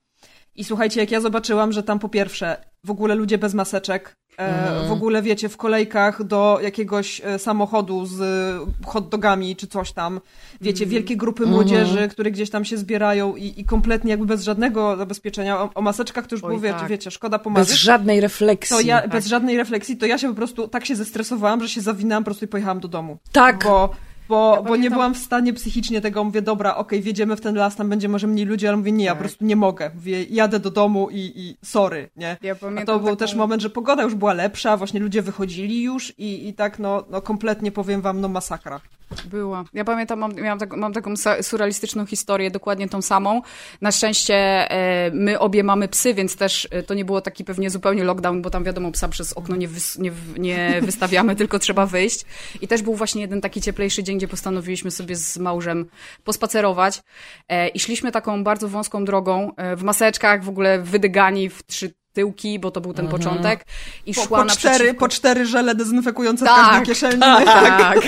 I 0.56 0.64
słuchajcie, 0.64 1.00
jak 1.00 1.12
ja 1.12 1.22
zobaczyłam, 1.22 1.72
że 1.72 1.84
tam 1.84 2.00
po 2.00 2.10
pierwsze 2.10 2.58
w 2.84 2.92
ogóle 2.92 3.16
ludzie 3.16 3.38
bez 3.38 3.54
maseczek, 3.54 4.16
e, 4.38 4.88
w 4.88 4.92
ogóle 4.92 5.22
wiecie, 5.22 5.50
w 5.50 5.58
kolejkach 5.58 6.24
do 6.24 6.60
jakiegoś 6.64 7.22
e, 7.26 7.40
samochodu 7.40 8.06
z 8.06 8.22
e, 8.22 8.86
hot 8.86 9.10
dogami 9.10 9.56
czy 9.56 9.68
coś 9.68 9.92
tam, 9.92 10.22
wiecie, 10.62 10.86
wielkie 10.86 11.18
grupy 11.18 11.46
młodzieży, 11.46 12.08
które 12.08 12.32
gdzieś 12.32 12.50
tam 12.50 12.66
się 12.66 12.78
zbierają 12.78 13.36
i, 13.36 13.54
i 13.62 13.66
kompletnie 13.66 14.12
jakby 14.12 14.26
bez 14.26 14.44
żadnego 14.44 14.98
zabezpieczenia. 14.98 15.62
O, 15.62 15.70
o 15.76 15.82
maseczkach 15.82 16.28
to 16.28 16.36
już 16.36 16.44
Oj, 16.44 16.50
było, 16.50 16.60
wiecie, 16.60 16.80
tak. 16.80 16.90
wiecie, 16.90 17.12
szkoda 17.12 17.38
Bez 17.38 17.44
pomarzyć. 17.44 17.80
żadnej 17.80 18.22
refleksji. 18.22 18.76
To 18.78 18.82
ja, 18.82 19.08
bez 19.08 19.28
żadnej 19.28 19.58
refleksji, 19.58 19.98
to 19.98 20.06
ja 20.06 20.18
się 20.18 20.30
po 20.30 20.36
prostu 20.36 20.68
tak 20.68 20.86
się 20.86 20.96
zestresowałam, 20.96 21.62
że 21.62 21.70
się 21.70 21.82
zawinęłam 21.82 22.24
po 22.24 22.26
prostu 22.26 22.46
i 22.46 22.48
pojechałam 22.48 22.80
do 22.80 22.88
domu. 22.88 23.18
Tak. 23.32 23.64
Bo, 23.64 23.90
bo, 24.30 24.64
bo 24.68 24.76
nie 24.76 24.90
byłam 24.92 25.14
w 25.14 25.18
stanie 25.18 25.54
psychicznie 25.54 26.02
tego, 26.02 26.24
mówię, 26.24 26.42
dobra, 26.42 26.76
okej, 26.76 27.02
wjedziemy 27.02 27.36
w 27.36 27.42
ten 27.42 27.56
las, 27.56 27.76
tam 27.76 27.90
będzie 27.90 28.10
może 28.10 28.28
mniej 28.28 28.46
ludzi, 28.46 28.68
ale 28.68 28.78
mówię, 28.78 28.92
nie, 28.92 29.06
ja 29.06 29.12
po 29.12 29.16
Tak. 29.16 29.22
prostu 29.24 29.46
nie 29.46 29.56
mogę. 29.56 29.92
Mówię, 29.96 30.24
jadę 30.24 30.60
do 30.60 30.72
domu 30.72 31.10
i, 31.12 31.32
i 31.36 31.58
sorry, 31.66 32.10
nie? 32.16 32.38
Ja 32.42 32.52
A 32.54 32.86
to 32.86 33.00
był 33.00 33.08
taką- 33.08 33.16
też 33.18 33.36
moment, 33.36 33.62
że 33.62 33.70
pogoda 33.70 34.04
już 34.04 34.16
była 34.16 34.34
lepsza, 34.34 34.78
właśnie 34.78 35.00
ludzie 35.00 35.22
wychodzili 35.22 35.82
już 35.84 36.14
i, 36.18 36.48
i 36.48 36.54
tak, 36.54 36.80
no, 36.80 37.04
no 37.10 37.22
kompletnie 37.22 37.72
powiem 37.72 38.02
wam, 38.02 38.22
no 38.22 38.28
masakra. 38.28 38.82
Była. 39.26 39.64
Ja 39.74 39.86
pamiętam, 39.86 40.20
mam, 40.20 40.34
miałam 40.36 40.60
tak, 40.60 40.76
mam 40.78 40.94
taką 40.94 41.14
surrealistyczną 41.42 42.06
historię, 42.06 42.52
dokładnie 42.52 42.90
tą 42.90 43.02
samą. 43.02 43.42
Na 43.82 43.92
szczęście 43.92 44.36
e, 44.36 45.12
my 45.14 45.40
obie 45.40 45.64
mamy 45.64 45.88
psy, 45.88 46.14
więc 46.14 46.36
też 46.36 46.68
e, 46.72 46.84
to 46.84 46.94
nie 46.94 47.06
było 47.06 47.22
taki 47.22 47.44
pewnie 47.46 47.70
zupełnie 47.70 48.04
lockdown, 48.04 48.42
bo 48.42 48.50
tam 48.50 48.64
wiadomo, 48.64 48.92
psa 48.92 49.08
przez 49.08 49.34
okno 49.34 49.56
nie, 49.56 49.68
wys, 49.68 49.98
nie, 49.98 50.12
nie 50.38 50.80
wystawiamy, 50.82 51.36
tylko 51.42 51.60
trzeba 51.60 51.86
wyjść. 51.86 52.26
I 52.62 52.68
też 52.68 52.82
był 52.82 52.94
właśnie 52.96 53.22
jeden 53.22 53.42
taki 53.42 53.62
cieplejszy 53.62 54.04
dzień, 54.04 54.17
gdzie 54.18 54.28
postanowiliśmy 54.28 54.92
sobie 54.92 55.16
z 55.16 55.38
małżem 55.38 55.86
pospacerować. 56.24 57.02
E, 57.50 57.68
I 57.68 57.80
szliśmy 57.80 58.12
taką 58.12 58.44
bardzo 58.44 58.68
wąską 58.68 59.06
drogą, 59.06 59.52
e, 59.56 59.76
w 59.76 59.84
maseczkach, 59.84 60.44
w 60.44 60.50
ogóle 60.50 60.80
wydygani 60.80 61.50
w 61.50 61.64
trzy 61.64 61.94
tyłki, 62.18 62.60
bo 62.60 62.72
to 62.72 62.82
był 62.82 62.94
ten 62.94 63.08
początek. 63.08 63.66
I 64.06 64.14
Po, 64.14 64.22
szła 64.22 64.38
po, 64.38 64.46
naprzeciwko... 64.46 64.76
cztery, 64.76 64.94
po 64.94 65.08
cztery 65.10 65.46
żele 65.46 65.76
dezynfekujące 65.76 66.46
w 66.46 66.48
Tak, 66.48 66.66
każdej 66.66 66.86
kieszeni. 66.86 67.22
Tak. 67.78 68.00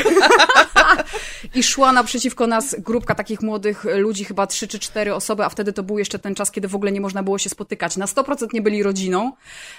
I 1.56 1.64
szła 1.64 1.92
naprzeciwko 1.92 2.48
nas 2.48 2.76
grupka 2.80 3.16
takich 3.16 3.42
młodych 3.42 3.86
ludzi, 3.96 4.26
chyba 4.26 4.48
trzy 4.48 4.68
czy 4.68 4.80
cztery 4.80 5.16
osoby, 5.16 5.46
a 5.46 5.50
wtedy 5.50 5.74
to 5.74 5.84
był 5.84 6.00
jeszcze 6.00 6.20
ten 6.20 6.36
czas, 6.36 6.52
kiedy 6.52 6.68
w 6.68 6.76
ogóle 6.76 6.92
nie 6.92 7.02
można 7.02 7.24
było 7.24 7.38
się 7.38 7.50
spotykać. 7.50 7.98
Na 7.98 8.06
100% 8.06 8.48
nie 8.54 8.62
byli 8.62 8.84
rodziną 8.84 9.32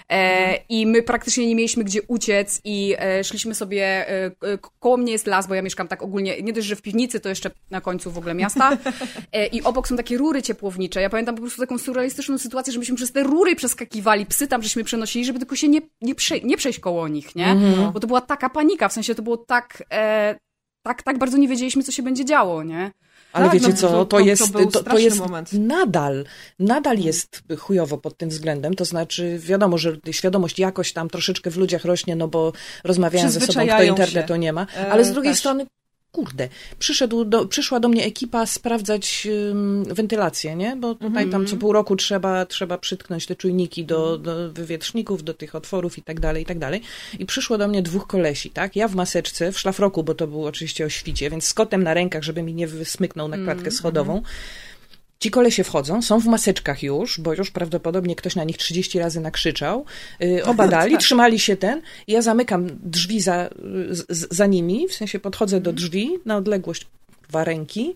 e, 0.09 0.55
i 0.69 0.87
my 0.87 1.03
praktycznie 1.03 1.47
nie 1.47 1.55
mieliśmy 1.55 1.85
gdzie 1.85 2.03
uciec 2.03 2.61
i 2.65 2.97
e, 2.99 3.25
szliśmy 3.25 3.55
sobie, 3.55 3.83
e, 3.85 4.27
e, 4.27 4.59
koło 4.81 4.97
mnie 4.97 5.13
jest 5.13 5.27
las, 5.27 5.47
bo 5.47 5.55
ja 5.55 5.63
mieszkam 5.63 5.89
tak 5.89 6.03
ogólnie, 6.03 6.43
nie 6.43 6.53
dość, 6.53 6.67
że 6.67 6.77
w 6.77 6.83
piwnicy, 6.83 7.21
to 7.21 7.29
jeszcze 7.29 7.51
na 7.71 7.81
końcu 7.81 8.11
w 8.11 8.19
ogóle 8.19 8.35
miasta 8.35 8.79
e, 9.33 9.47
i 9.47 9.63
obok 9.63 9.89
są 9.89 9.97
takie 9.97 10.19
rury 10.19 10.43
ciepłownicze. 10.43 11.01
Ja 11.01 11.11
pamiętam 11.11 11.35
po 11.35 11.41
prostu 11.41 11.61
taką 11.61 11.79
surrealistyczną 11.79 12.39
sytuację, 12.39 12.73
że 12.73 12.79
myśmy 12.79 12.97
przez 12.97 13.13
te 13.13 13.23
rury 13.23 13.57
przeskakiwali, 13.57 14.20
psy 14.27 14.47
tam 14.49 14.63
żeśmy 14.63 14.85
przenosili, 14.85 15.25
żeby 15.25 15.39
tylko 15.39 15.57
się 15.57 15.69
nie, 15.69 15.81
nie, 16.03 16.15
prze, 16.15 16.41
nie 16.41 16.57
przejść 16.57 16.81
koło 16.81 17.09
nich, 17.09 17.37
nie? 17.37 17.57
Bo 17.95 18.01
to 18.01 18.07
była 18.07 18.21
taka 18.21 18.51
panika, 18.51 18.89
w 18.89 18.93
sensie 18.93 19.15
to 19.15 19.23
było 19.23 19.37
tak... 19.37 19.83
E, 19.93 20.39
tak, 20.83 21.03
tak 21.03 21.19
bardzo 21.19 21.37
nie 21.37 21.49
wiedzieliśmy, 21.49 21.83
co 21.83 21.93
się 21.93 22.03
będzie 22.03 22.25
działo, 22.25 22.63
nie? 22.63 22.91
Ale 23.33 23.45
Tak, 23.45 23.55
wiecie 23.55 23.69
no, 23.69 23.77
co, 23.77 23.89
to- 23.89 23.93
to, 23.93 24.05
to- 24.05 24.17
to 24.17 24.21
jest, 24.21 24.53
to, 24.53 24.67
to 24.67 24.81
straszny 24.81 25.03
jest 25.03 25.19
moment. 25.19 25.53
nadal, 25.53 26.25
nadal 26.59 26.99
jest 26.99 27.43
chujowo 27.59 27.99
pod 27.99 28.17
tym 28.17 28.29
względem, 28.29 28.75
to 28.75 28.85
znaczy 28.85 29.39
wiadomo, 29.39 29.79
że 29.79 29.97
świadomość 30.11 30.59
jakoś 30.59 30.93
tam 30.93 31.09
troszeczkę 31.09 31.51
w 31.51 31.57
ludziach 31.57 31.85
rośnie, 31.85 32.17
no 32.17 32.29
bo 32.29 32.53
rozmawiają 32.85 33.31
ze 33.31 33.41
sobą, 33.41 33.67
kto 33.67 33.83
internetu 33.83 34.33
się. 34.35 34.39
nie 34.39 34.53
ma, 34.53 34.67
E, 34.77 34.93
ale 34.93 35.05
z 35.05 35.13
drugiej 35.13 35.33
też. 35.33 35.39
strony 35.39 35.67
kurde, 36.13 36.49
przyszedł 36.79 37.25
do, 37.25 37.47
przyszła 37.47 37.81
do 37.81 37.89
mnie 37.89 38.05
ekipa 38.05 38.47
sprawdzać 38.47 39.27
ym, 39.51 39.85
wentylację, 39.85 40.57
nie? 40.57 40.77
Bo 40.77 40.95
tutaj 40.95 41.09
Mhm. 41.25 41.31
tam 41.31 41.47
co 41.47 41.57
pół 41.57 41.73
roku 41.73 41.97
trzeba, 41.97 42.47
trzeba 42.47 42.79
przytknąć 42.79 43.27
te 43.27 43.37
czujniki 43.37 43.85
do, 43.85 44.19
do 44.19 44.53
wywietrzników, 44.53 45.25
do 45.25 45.35
tych 45.35 45.55
otworów 45.55 45.99
i 45.99 46.03
tak 46.03 46.21
dalej, 46.21 46.43
i 46.43 46.47
tak 46.47 46.59
dalej. 46.59 46.81
I 47.19 47.27
przyszło 47.27 47.59
do 47.59 47.69
mnie 47.69 47.83
dwóch 47.83 48.07
kolesi, 48.07 48.51
tak? 48.51 48.77
Ja 48.77 48.89
w 48.89 48.95
maseczce, 48.95 49.53
w 49.53 49.59
szlafroku, 49.59 50.03
bo 50.03 50.15
to 50.15 50.27
było 50.27 50.49
oczywiście 50.49 50.85
o 50.85 50.89
świcie, 50.89 51.31
więc 51.31 51.45
z 51.45 51.55
kotem 51.55 51.83
na 51.83 51.95
rękach, 51.95 52.23
żeby 52.23 52.43
mi 52.43 52.55
nie 52.55 52.67
wysmyknął 52.67 53.29
na 53.29 53.37
klatkę 53.37 53.53
Mhm, 53.53 53.73
schodową. 53.73 54.23
Ci 55.23 55.31
kolesie 55.31 55.65
wchodzą, 55.65 56.03
są 56.03 56.21
w 56.21 56.25
maseczkach 56.27 56.83
już, 56.83 57.21
bo 57.21 57.35
już 57.35 57.51
prawdopodobnie 57.51 58.17
ktoś 58.17 58.37
na 58.37 58.45
nich 58.45 58.57
30 58.59 58.99
razy 58.99 59.21
nakrzyczał. 59.21 59.85
Yy, 60.21 60.45
obadali, 60.45 60.93
Tak. 60.95 61.01
trzymali 61.01 61.39
się 61.39 61.57
ten. 61.57 61.83
Ja 62.09 62.23
zamykam 62.23 62.67
drzwi 62.83 63.21
za, 63.21 63.51
za 64.31 64.47
nimi, 64.47 64.89
w 64.89 64.95
sensie 64.95 65.19
podchodzę 65.19 65.57
Mhm. 65.57 65.75
do 65.75 65.81
drzwi 65.81 66.11
na 66.25 66.37
odległość 66.37 66.87
dwa 67.29 67.45
ręki. 67.45 67.95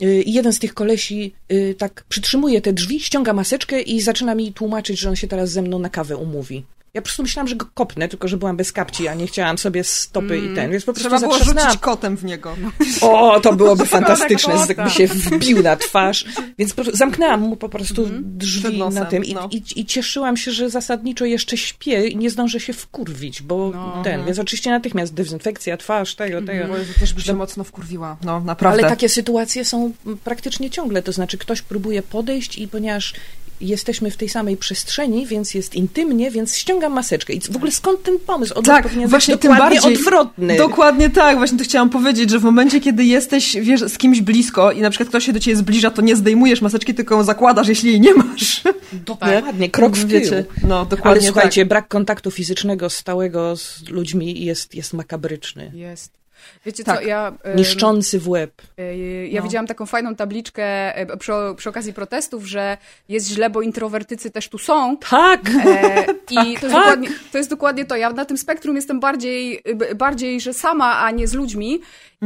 Yy, 0.00 0.22
I 0.22 0.32
jeden 0.32 0.52
z 0.52 0.58
tych 0.58 0.74
kolesi 0.74 1.34
yy, 1.48 1.74
tak 1.74 2.04
przytrzymuje 2.08 2.60
te 2.60 2.72
drzwi, 2.72 3.00
ściąga 3.00 3.32
maseczkę 3.32 3.80
i 3.82 4.00
zaczyna 4.00 4.34
mi 4.34 4.52
tłumaczyć, 4.52 5.00
że 5.00 5.08
on 5.08 5.16
się 5.16 5.28
teraz 5.28 5.50
ze 5.50 5.62
mną 5.62 5.78
na 5.78 5.88
kawę 5.90 6.16
umówi. 6.16 6.64
Ja 6.94 7.00
po 7.00 7.04
prostu 7.04 7.22
myślałam, 7.22 7.48
że 7.48 7.56
go 7.56 7.66
kopnę, 7.74 8.08
tylko 8.08 8.28
że 8.28 8.36
byłam 8.36 8.56
bez 8.56 8.72
kapci, 8.72 9.08
a 9.08 9.14
nie 9.14 9.26
chciałam 9.26 9.58
sobie 9.58 9.84
stopy 9.84 10.38
i 10.38 10.54
ten, 10.54 10.70
więc 10.70 10.84
po 10.84 10.92
prostu 10.92 11.08
Trzeba 11.08 11.20
było 11.20 11.32
zatrzasnęłam. 11.32 11.70
rzucić 11.70 11.82
kotem 11.82 12.16
w 12.16 12.24
niego. 12.24 12.56
O, 13.00 13.40
to 13.40 13.52
byłoby 13.56 13.86
fantastyczne, 13.86 14.54
jakby 14.68 14.90
się 14.90 15.06
wbił 15.06 15.62
na 15.62 15.76
twarz. 15.76 16.24
Więc 16.58 16.72
po, 16.72 16.82
zamknęłam 16.92 17.40
mu 17.40 17.56
po 17.56 17.68
prostu 17.68 18.08
drzwi 18.20 18.60
Przed 18.62 18.76
nosem, 18.76 18.94
na 19.02 19.04
tym 19.10 19.24
i, 19.24 19.34
no. 19.34 19.48
i, 19.52 19.62
i 19.76 19.86
cieszyłam 19.86 20.36
się, 20.36 20.50
że 20.50 20.70
zasadniczo 20.70 21.24
jeszcze 21.24 21.56
śpię 21.56 22.06
i 22.06 22.16
nie 22.16 22.30
zdążę 22.30 22.60
się 22.60 22.72
wkurwić, 22.72 23.42
bo 23.42 23.70
No. 23.74 24.02
ten, 24.04 24.24
więc 24.24 24.38
oczywiście 24.38 24.70
natychmiast 24.70 25.14
dezynfekcja 25.14 25.76
twarz, 25.76 26.14
tego, 26.14 26.42
tego. 26.42 26.68
Bo 26.68 26.74
też 27.00 27.14
by 27.14 27.20
się 27.22 27.34
mocno 27.34 27.64
wkurwiła. 27.64 28.16
No, 28.24 28.40
naprawdę. 28.40 28.82
Ale 28.82 28.90
takie 28.90 29.08
sytuacje 29.08 29.64
są 29.64 29.92
praktycznie 30.24 30.70
ciągle, 30.70 31.02
to 31.02 31.12
znaczy 31.12 31.38
ktoś 31.38 31.62
próbuje 31.62 32.02
podejść 32.02 32.58
i 32.58 32.68
ponieważ 32.68 33.14
jesteśmy 33.60 34.10
w 34.10 34.16
tej 34.16 34.28
samej 34.28 34.56
przestrzeni, 34.56 35.26
więc 35.26 35.54
jest 35.54 35.74
intymnie, 35.74 36.30
więc 36.30 36.56
ściągam 36.56 36.92
maseczkę. 36.92 37.32
I 37.32 37.40
w 37.40 37.56
ogóle 37.56 37.72
skąd 37.72 38.02
ten 38.02 38.18
pomysł? 38.18 38.54
Odwrót 38.54 38.76
Tak, 38.76 38.82
powinien 38.88 39.08
właśnie 39.08 39.34
być 39.34 39.42
tym 39.42 39.52
dokładnie 39.52 39.80
bardziej- 39.80 39.96
odwrotny. 39.98 40.56
Dokładnie 40.56 41.10
tak, 41.10 41.36
właśnie 41.38 41.58
to 41.58 41.64
chciałam 41.64 41.90
powiedzieć, 41.90 42.30
że 42.30 42.38
w 42.38 42.42
momencie, 42.44 42.80
kiedy 42.80 43.04
jesteś, 43.04 43.56
wiesz, 43.60 43.80
z 43.80 43.98
kimś 43.98 44.20
blisko 44.20 44.72
i 44.72 44.80
na 44.80 44.90
przykład 44.90 45.08
ktoś 45.08 45.24
się 45.24 45.32
do 45.32 45.40
ciebie 45.40 45.56
zbliża, 45.56 45.90
to 45.90 46.02
nie 46.02 46.16
zdejmujesz 46.16 46.60
maseczki, 46.62 46.94
tylko 46.94 47.14
ją 47.14 47.22
zakładasz, 47.22 47.68
jeśli 47.68 47.90
jej 47.90 48.00
nie 48.00 48.14
masz. 48.14 48.62
Dokładnie, 49.06 49.70
krok 49.70 49.96
w 49.96 50.00
tył. 50.00 50.08
Wiecie, 50.20 50.44
no 50.68 50.78
Ale 50.78 50.88
dokładnie 50.88 51.26
słuchajcie, 51.26 51.60
tak. 51.62 51.68
brak 51.68 51.88
kontaktu 51.88 52.30
fizycznego 52.30 52.90
stałego 52.90 53.56
z 53.56 53.88
ludźmi 53.88 54.44
jest, 54.44 54.74
jest 54.74 54.92
makabryczny. 54.92 55.72
Jest. 55.74 56.23
Wiecie 56.66 56.84
Tak. 56.84 57.00
co, 57.00 57.06
ja... 57.06 57.32
Niszczący 57.56 58.20
w 58.20 58.28
łeb. 58.28 58.62
Yy, 58.78 59.28
Ja 59.28 59.40
No. 59.40 59.46
widziałam 59.46 59.66
taką 59.66 59.86
fajną 59.86 60.14
tabliczkę 60.14 60.96
e, 60.96 61.16
przy, 61.16 61.32
przy 61.56 61.68
okazji 61.68 61.92
protestów, 61.92 62.44
że 62.46 62.76
jest 63.08 63.28
źle, 63.28 63.50
bo 63.50 63.62
introwertycy 63.62 64.30
też 64.30 64.48
tu 64.48 64.58
są. 64.58 64.96
Tak! 64.96 65.40
E, 65.66 66.04
I 66.30 66.34
to 66.36 66.40
jest, 66.40 66.60
tak. 66.60 66.70
dokładnie, 66.70 67.08
to 67.32 67.38
jest 67.38 67.50
dokładnie 67.50 67.84
to. 67.84 67.96
Ja 67.96 68.10
na 68.10 68.24
tym 68.24 68.38
spektrum 68.38 68.76
jestem 68.76 69.00
bardziej, 69.00 69.62
bardziej 69.96 70.40
że 70.40 70.54
sama, 70.54 70.98
a 70.98 71.10
nie 71.10 71.28
z 71.28 71.34
ludźmi. 71.34 71.80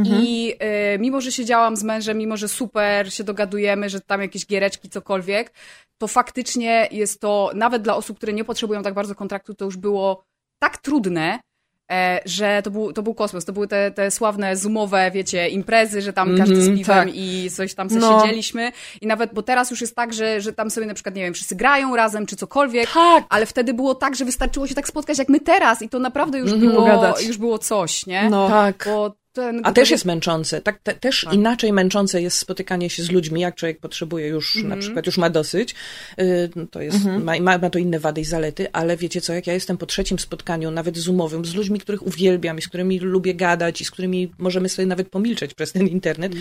I 0.05 0.55
e, 0.59 0.97
mimo, 0.99 1.21
że 1.21 1.31
siedziałam 1.31 1.75
z 1.75 1.83
mężem, 1.83 2.17
mimo, 2.17 2.37
że 2.37 2.47
super 2.47 3.13
się 3.13 3.23
dogadujemy, 3.23 3.89
że 3.89 4.01
tam 4.01 4.21
jakieś 4.21 4.45
giereczki, 4.45 4.89
cokolwiek, 4.89 5.51
to 5.97 6.07
faktycznie 6.07 6.87
jest 6.91 7.21
to, 7.21 7.51
nawet 7.55 7.81
dla 7.81 7.95
osób, 7.95 8.17
które 8.17 8.33
nie 8.33 8.43
potrzebują 8.43 8.83
tak 8.83 8.93
bardzo 8.93 9.15
kontraktu, 9.15 9.53
to 9.53 9.65
już 9.65 9.77
było 9.77 10.23
tak 10.59 10.77
trudne, 10.77 11.33
e, 11.33 11.39
że 12.25 12.61
to 12.63 12.71
był, 12.71 12.93
to 12.93 13.03
był 13.03 13.13
kosmos. 13.13 13.45
To 13.45 13.53
były 13.53 13.67
te, 13.67 13.91
te 13.91 14.11
sławne 14.11 14.55
zoomowe, 14.57 15.11
wiecie, 15.13 15.49
imprezy, 15.49 16.01
że 16.01 16.13
tam 16.13 16.37
każdy 16.37 16.55
z 16.55 16.59
Mhm, 16.59 16.77
piwem 16.77 17.05
tak. 17.07 17.15
i 17.15 17.49
coś 17.51 17.73
tam 17.73 17.89
sobie 17.89 18.01
No. 18.01 18.21
siedzieliśmy. 18.21 18.71
I 19.01 19.07
nawet, 19.07 19.33
bo 19.33 19.43
teraz 19.43 19.71
już 19.71 19.81
jest 19.81 19.95
tak, 19.95 20.13
że, 20.13 20.41
że 20.41 20.53
tam 20.53 20.69
sobie 20.71 20.87
na 20.87 20.93
przykład, 20.93 21.15
nie 21.15 21.21
wiem, 21.23 21.33
wszyscy 21.33 21.55
grają 21.55 21.95
razem, 21.95 22.25
czy 22.25 22.35
cokolwiek. 22.35 22.89
Tak! 22.93 23.23
Ale 23.29 23.45
wtedy 23.45 23.73
było 23.73 23.95
tak, 23.95 24.15
że 24.15 24.25
wystarczyło 24.25 24.67
się 24.67 24.75
tak 24.75 24.87
spotkać 24.87 25.17
jak 25.17 25.29
my 25.29 25.39
teraz 25.39 25.81
i 25.81 25.89
to 25.89 25.99
naprawdę 25.99 26.39
już, 26.39 26.53
było, 26.53 26.75
Pogadać. 26.75 27.23
już 27.27 27.37
było 27.37 27.59
coś, 27.59 28.05
nie? 28.05 28.29
No. 28.29 28.49
Tak. 28.49 28.83
Bo 28.85 29.15
ten, 29.39 29.61
A 29.63 29.71
też 29.71 29.89
jest 29.91 30.05
męczące. 30.05 30.61
Tak, 30.61 30.79
te, 30.83 30.93
też 30.93 31.21
Tak. 31.25 31.33
inaczej 31.33 31.73
męczące 31.73 32.21
jest 32.21 32.37
spotykanie 32.37 32.89
się 32.89 33.03
z 33.03 33.11
ludźmi, 33.11 33.41
jak 33.41 33.55
człowiek 33.55 33.79
potrzebuje 33.79 34.27
już, 34.27 34.55
na 34.55 34.61
Mhm. 34.61 34.79
przykład 34.81 35.05
już 35.05 35.17
ma 35.17 35.29
dosyć. 35.29 35.75
Y, 36.21 36.49
To 36.71 36.81
jest, 36.81 36.97
ma, 37.05 37.39
ma, 37.39 37.57
ma 37.57 37.69
to 37.69 37.79
inne 37.79 37.99
wady 37.99 38.21
i 38.21 38.25
zalety, 38.25 38.71
ale 38.71 38.97
wiecie 38.97 39.21
co, 39.21 39.33
jak 39.33 39.47
ja 39.47 39.53
jestem 39.53 39.77
po 39.77 39.85
trzecim 39.85 40.19
spotkaniu, 40.19 40.71
nawet 40.71 40.97
zoomowym, 40.97 41.45
z 41.45 41.55
ludźmi, 41.55 41.79
których 41.79 42.07
uwielbiam 42.07 42.57
i 42.57 42.61
z 42.61 42.67
którymi 42.67 42.99
lubię 42.99 43.35
gadać 43.35 43.81
i 43.81 43.85
z 43.85 43.91
którymi 43.91 44.31
możemy 44.37 44.69
sobie 44.69 44.85
nawet 44.85 45.09
pomilczeć 45.09 45.53
przez 45.53 45.71
ten 45.71 45.87
internet, 45.87 46.33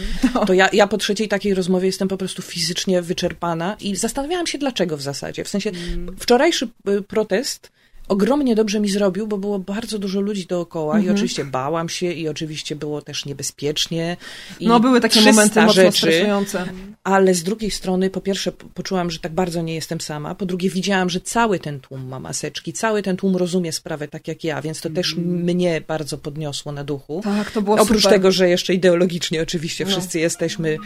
to 0.47 0.53
ja, 0.53 0.69
ja 0.73 0.87
po 0.87 0.99
trzeciej 0.99 1.29
takiej 1.29 1.55
rozmowie 1.55 1.87
jestem 1.87 2.09
po 2.09 2.17
prostu 2.17 2.43
fizycznie 2.43 3.03
wyczerpana 3.03 3.77
i 3.81 3.97
zastanawiałam 3.97 4.47
się 4.47 4.59
dlaczego 4.59 4.97
w 4.97 5.03
zasadzie. 5.03 5.45
W 5.45 5.49
sensie 5.49 5.71
wczorajszy 6.19 6.69
y, 6.89 7.03
protest 7.03 7.71
ogromnie 8.09 8.55
dobrze 8.55 8.81
mi 8.81 8.89
zrobił, 8.89 9.27
bo 9.27 9.39
było 9.39 9.59
bardzo 9.59 9.99
dużo 9.99 10.21
ludzi 10.21 10.47
dookoła 10.47 11.01
i 11.01 11.11
oczywiście 11.11 11.45
bałam 11.45 11.89
się 11.89 12.13
i 12.13 12.29
oczywiście 12.29 12.77
było 12.77 13.03
też 13.03 13.25
niebezpiecznie. 13.27 14.17
No 14.61 14.81
były 14.81 15.01
takie 15.01 15.21
300 15.21 15.31
momenty 15.33 15.61
mocno 15.61 15.73
rzeczy, 15.83 15.99
stresujące. 15.99 16.65
ale 17.05 17.35
z 17.35 17.43
drugiej 17.43 17.71
strony, 17.71 18.11
po 18.11 18.21
pierwsze, 18.21 18.53
po- 18.53 18.67
poczułam, 18.67 19.11
że 19.11 19.19
tak 19.19 19.33
bardzo 19.33 19.63
nie 19.63 19.75
jestem 19.75 20.01
sama. 20.01 20.35
Po 20.35 20.47
drugie, 20.47 20.71
widziałam, 20.71 21.11
że 21.11 21.21
cały 21.21 21.59
ten 21.59 21.81
tłum 21.81 22.09
ma 22.09 22.21
maseczki, 22.21 22.73
cały 22.73 23.03
ten 23.03 23.17
tłum 23.17 23.37
rozumie 23.37 23.73
sprawę 23.73 24.09
tak 24.09 24.29
jak 24.29 24.45
ja, 24.45 24.63
więc 24.63 24.81
to 24.81 24.91
też 24.91 25.15
mnie 25.17 25.81
bardzo 25.89 26.19
podniosło 26.19 26.73
na 26.73 26.85
duchu. 26.85 27.21
Tak, 27.25 27.51
to 27.51 27.63
było 27.63 27.77
Oprócz 27.77 28.03
super. 28.03 28.13
tego, 28.19 28.33
że 28.33 28.49
jeszcze 28.49 28.75
ideologicznie 28.75 29.43
oczywiście 29.43 29.85
No. 29.85 29.91
wszyscy 29.91 30.19
jesteśmy 30.21 30.69
y, 30.69 30.79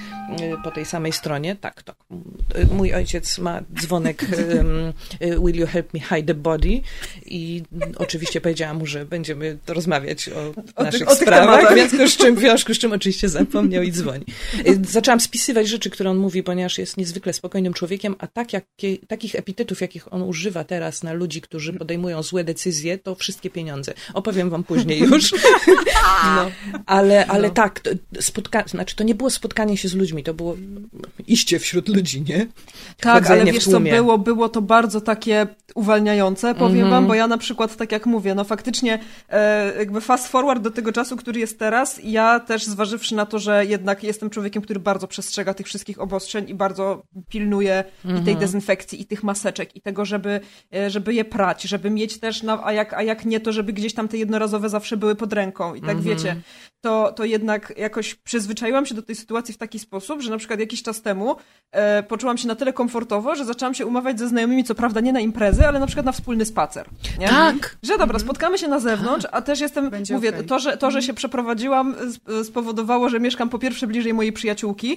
po 0.64 0.70
tej 0.70 0.84
samej 0.84 1.12
stronie. 1.12 1.56
Tak, 1.56 1.82
tak. 1.82 1.96
Mój 2.72 2.94
ojciec 2.94 3.38
ma 3.38 3.60
dzwonek 3.80 4.22
um, 4.58 4.92
y, 5.22 5.38
Will 5.40 5.56
you 5.56 5.66
help 5.66 5.94
me 5.94 6.00
hide 6.00 6.22
the 6.34 6.34
body? 6.34 6.80
I 7.26 7.62
mm, 7.72 7.92
oczywiście 7.96 8.40
powiedziałam 8.40 8.76
mu, 8.78 8.86
że 8.86 9.04
będziemy 9.06 9.58
rozmawiać 9.66 10.28
o, 10.28 10.52
O 10.76 10.84
naszych 10.84 11.08
o 11.08 11.14
sprawach, 11.16 11.74
więc 11.74 11.92
w 11.92 11.96
związku 11.96 12.14
z 12.14 12.16
czym, 12.24 12.36
w 12.36 12.38
związku 12.38 12.74
z 12.74 12.78
czym 12.78 12.92
oczywiście 12.92 13.28
zapomniał 13.28 13.82
i 13.82 13.92
dzwoni. 13.92 14.24
Y, 14.66 14.80
Zaczęłam 14.88 15.20
spisywać 15.20 15.68
rzeczy, 15.68 15.90
które 15.90 16.10
on 16.10 16.16
mówi, 16.16 16.42
ponieważ 16.42 16.78
jest 16.78 16.96
niezwykle 16.96 17.32
spokojnym 17.32 17.72
człowiekiem, 17.74 18.14
a 18.18 18.26
tak 18.26 18.52
jakie, 18.52 18.98
takich 19.08 19.34
epitetów, 19.34 19.80
jakich 19.80 20.12
on 20.12 20.22
używa 20.22 20.64
teraz 20.64 21.02
na 21.02 21.12
ludzi, 21.12 21.40
którzy 21.40 21.72
podejmują 21.72 22.22
złe 22.22 22.44
decyzje, 22.44 22.98
to 22.98 23.14
wszystkie 23.14 23.50
pieniądze. 23.50 23.94
Opowiem 24.14 24.50
wam 24.50 24.64
później 24.64 25.00
już. 25.10 25.32
No. 26.24 26.50
Ale, 26.86 27.26
ale 27.26 27.50
tak, 27.50 27.80
to, 27.80 27.90
spotka- 28.20 28.68
znaczy 28.68 28.96
to 28.96 29.04
nie 29.04 29.14
było 29.14 29.30
spotkanie 29.30 29.76
się 29.76 29.88
z 29.88 29.94
ludźmi, 29.94 30.22
to 30.22 30.34
było 30.34 30.56
iście 31.26 31.58
wśród 31.58 31.88
ludzi, 31.88 32.22
nie? 32.28 32.46
Tak, 33.00 33.26
ale 33.26 33.38
Chodzenie 33.38 33.50
w 33.52 33.54
wiesz 33.54 33.64
co, 33.64 33.80
było, 33.80 34.18
było 34.18 34.48
to 34.48 34.62
bardzo 34.62 35.00
takie 35.00 35.46
uwalniające, 35.74 36.54
powiem 36.54 36.84
Mhm. 36.84 36.90
wam, 36.90 37.01
bo 37.06 37.14
ja 37.14 37.26
na 37.26 37.38
przykład, 37.38 37.76
tak 37.76 37.92
jak 37.92 38.06
mówię, 38.06 38.34
no 38.34 38.44
faktycznie 38.44 38.98
e, 39.28 39.72
jakby 39.78 40.00
fast 40.00 40.28
forward 40.28 40.62
do 40.62 40.70
tego 40.70 40.92
czasu, 40.92 41.16
który 41.16 41.40
jest 41.40 41.58
teraz, 41.58 42.00
ja 42.04 42.40
też 42.40 42.64
zważywszy 42.64 43.14
na 43.14 43.26
to, 43.26 43.38
że 43.38 43.66
jednak 43.66 44.04
jestem 44.04 44.30
człowiekiem, 44.30 44.62
który 44.62 44.80
bardzo 44.80 45.08
przestrzega 45.08 45.54
tych 45.54 45.66
wszystkich 45.66 46.00
obostrzeń 46.00 46.48
i 46.48 46.54
bardzo 46.54 47.02
pilnuje 47.28 47.84
i 48.04 48.08
Mhm. 48.08 48.24
tej 48.24 48.36
dezynfekcji, 48.36 49.00
i 49.02 49.06
tych 49.06 49.22
maseczek, 49.22 49.76
i 49.76 49.80
tego, 49.80 50.04
żeby, 50.04 50.40
e, 50.74 50.90
żeby 50.90 51.14
je 51.14 51.24
prać, 51.24 51.62
żeby 51.62 51.90
mieć 51.90 52.20
też, 52.20 52.42
na, 52.42 52.64
a, 52.64 52.72
jak, 52.72 52.94
a 52.94 53.02
jak 53.02 53.24
nie, 53.24 53.40
to 53.40 53.52
żeby 53.52 53.72
gdzieś 53.72 53.94
tam 53.94 54.08
te 54.08 54.16
jednorazowe 54.16 54.68
zawsze 54.68 54.96
były 54.96 55.14
pod 55.14 55.32
ręką 55.32 55.74
i 55.74 55.80
tak 55.80 55.90
Mhm. 55.90 56.02
wiecie, 56.04 56.36
to, 56.82 57.12
to 57.12 57.24
jednak 57.24 57.72
jakoś 57.76 58.14
przyzwyczaiłam 58.14 58.86
się 58.86 58.94
do 58.94 59.02
tej 59.02 59.14
sytuacji 59.16 59.54
w 59.54 59.58
taki 59.58 59.78
sposób, 59.78 60.20
że 60.20 60.30
na 60.30 60.38
przykład 60.38 60.60
jakiś 60.60 60.82
czas 60.82 61.02
temu 61.02 61.36
e, 61.72 62.02
poczułam 62.02 62.38
się 62.38 62.48
na 62.48 62.54
tyle 62.54 62.72
komfortowo, 62.72 63.34
że 63.36 63.44
zaczęłam 63.44 63.74
się 63.74 63.86
umawiać 63.86 64.18
ze 64.18 64.28
znajomymi, 64.28 64.64
co 64.64 64.74
prawda 64.74 65.00
nie 65.00 65.12
na 65.12 65.20
imprezy, 65.20 65.66
ale 65.66 65.78
na 65.78 65.86
przykład 65.86 66.06
na 66.06 66.12
wspólny 66.12 66.44
spacer. 66.44 66.86
Nie? 67.18 67.28
Tak! 67.28 67.76
Że 67.82 67.98
dobra, 67.98 68.18
spotkamy 68.18 68.58
się 68.58 68.68
na 68.68 68.80
zewnątrz, 68.80 69.26
a 69.32 69.42
też 69.42 69.60
jestem, 69.60 69.90
Będzie 69.90 70.14
mówię, 70.14 70.28
okej. 70.28 70.44
to, 70.44 70.58
że, 70.58 70.76
to, 70.76 70.90
że 70.90 71.02
się 71.02 71.14
przeprowadziłam 71.14 71.94
sp- 72.14 72.44
spowodowało, 72.44 73.08
że 73.08 73.20
mieszkam 73.20 73.48
po 73.48 73.58
pierwsze 73.58 73.86
bliżej 73.86 74.14
mojej 74.14 74.32
przyjaciółki, 74.32 74.92
e, 74.92 74.96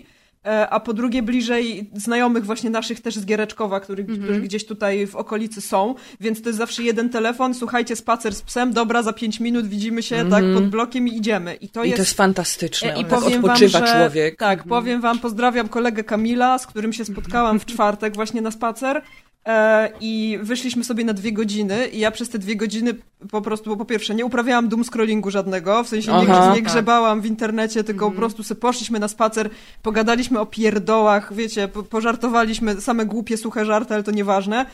a 0.70 0.80
po 0.80 0.94
drugie 0.94 1.24
bliżej 1.24 1.90
znajomych 1.94 2.46
właśnie 2.46 2.70
naszych 2.70 3.02
też 3.02 3.16
z 3.16 3.26
Giereczkowa, 3.26 3.80
który, 3.80 4.04
którzy 4.04 4.42
gdzieś 4.42 4.66
tutaj 4.66 5.08
w 5.08 5.16
okolicy 5.16 5.62
są, 5.62 5.96
więc 6.20 6.42
to 6.42 6.50
jest 6.50 6.58
zawsze 6.58 6.84
jeden 6.84 7.10
telefon, 7.10 7.54
słuchajcie, 7.54 7.96
spacer 7.96 8.36
z 8.36 8.42
psem, 8.42 8.74
dobra, 8.74 9.04
za 9.04 9.14
pięć 9.14 9.40
minut 9.40 9.68
widzimy 9.68 10.04
się, 10.04 10.30
tak, 10.30 10.44
pod 10.54 10.70
blokiem 10.70 11.08
i 11.08 11.18
idziemy. 11.18 11.56
I 11.56 11.70
to 11.70 11.84
I 11.84 11.88
jest... 11.88 11.98
to 11.98 12.02
jest 12.02 12.18
fantastyczne. 12.18 12.96
E, 12.96 13.00
I 13.02 13.06
tak 13.06 13.20
powiem 13.20 13.42
wam, 13.42 13.52
odpoczywa 13.52 13.88
że, 13.88 13.94
człowiek. 13.94 14.40
Tak, 14.40 14.64
powiem 14.64 15.02
wam, 15.02 15.20
pozdrawiam 15.20 15.68
kolegę 15.68 16.04
Kamila, 16.04 16.58
z 16.58 16.68
którym 16.68 16.94
się 16.94 17.06
spotkałam 17.06 17.60
w 17.60 17.66
czwartek 17.66 18.16
właśnie 18.16 18.42
na 18.42 18.52
spacer. 18.52 19.02
E, 19.46 19.90
I 20.00 20.40
wyszliśmy 20.42 20.84
sobie 20.84 21.06
na 21.06 21.14
dwie 21.14 21.32
godziny 21.32 21.88
i 21.88 22.00
ja 22.00 22.12
przez 22.12 22.30
te 22.30 22.40
dwie 22.40 22.56
godziny 22.56 22.94
po 23.32 23.42
prostu, 23.42 23.70
bo 23.70 23.78
po 23.78 23.86
pierwsze 23.86 24.16
nie 24.16 24.26
uprawiałam 24.26 24.70
doom 24.70 24.84
scrollingu 24.84 25.32
żadnego, 25.32 25.84
w 25.84 25.88
sensie 25.88 26.12
nie, 26.12 26.18
Aha. 26.18 26.54
nie 26.56 26.62
grzebałam 26.62 27.22
w 27.22 27.26
internecie, 27.26 27.84
tylko 27.84 28.12
po 28.12 28.18
prostu 28.18 28.44
sobie 28.44 28.62
poszliśmy 28.62 29.00
na 29.00 29.08
spacer, 29.08 29.50
pogadaliśmy 29.82 30.40
o 30.40 30.46
pierdołach, 30.46 31.34
wiecie, 31.34 31.68
po, 31.68 31.84
pożartowaliśmy 31.84 32.82
same 32.82 33.06
głupie, 33.06 33.38
suche 33.38 33.66
żarty, 33.66 33.94
ale 33.94 34.04
to 34.04 34.12
nieważne. 34.12 34.66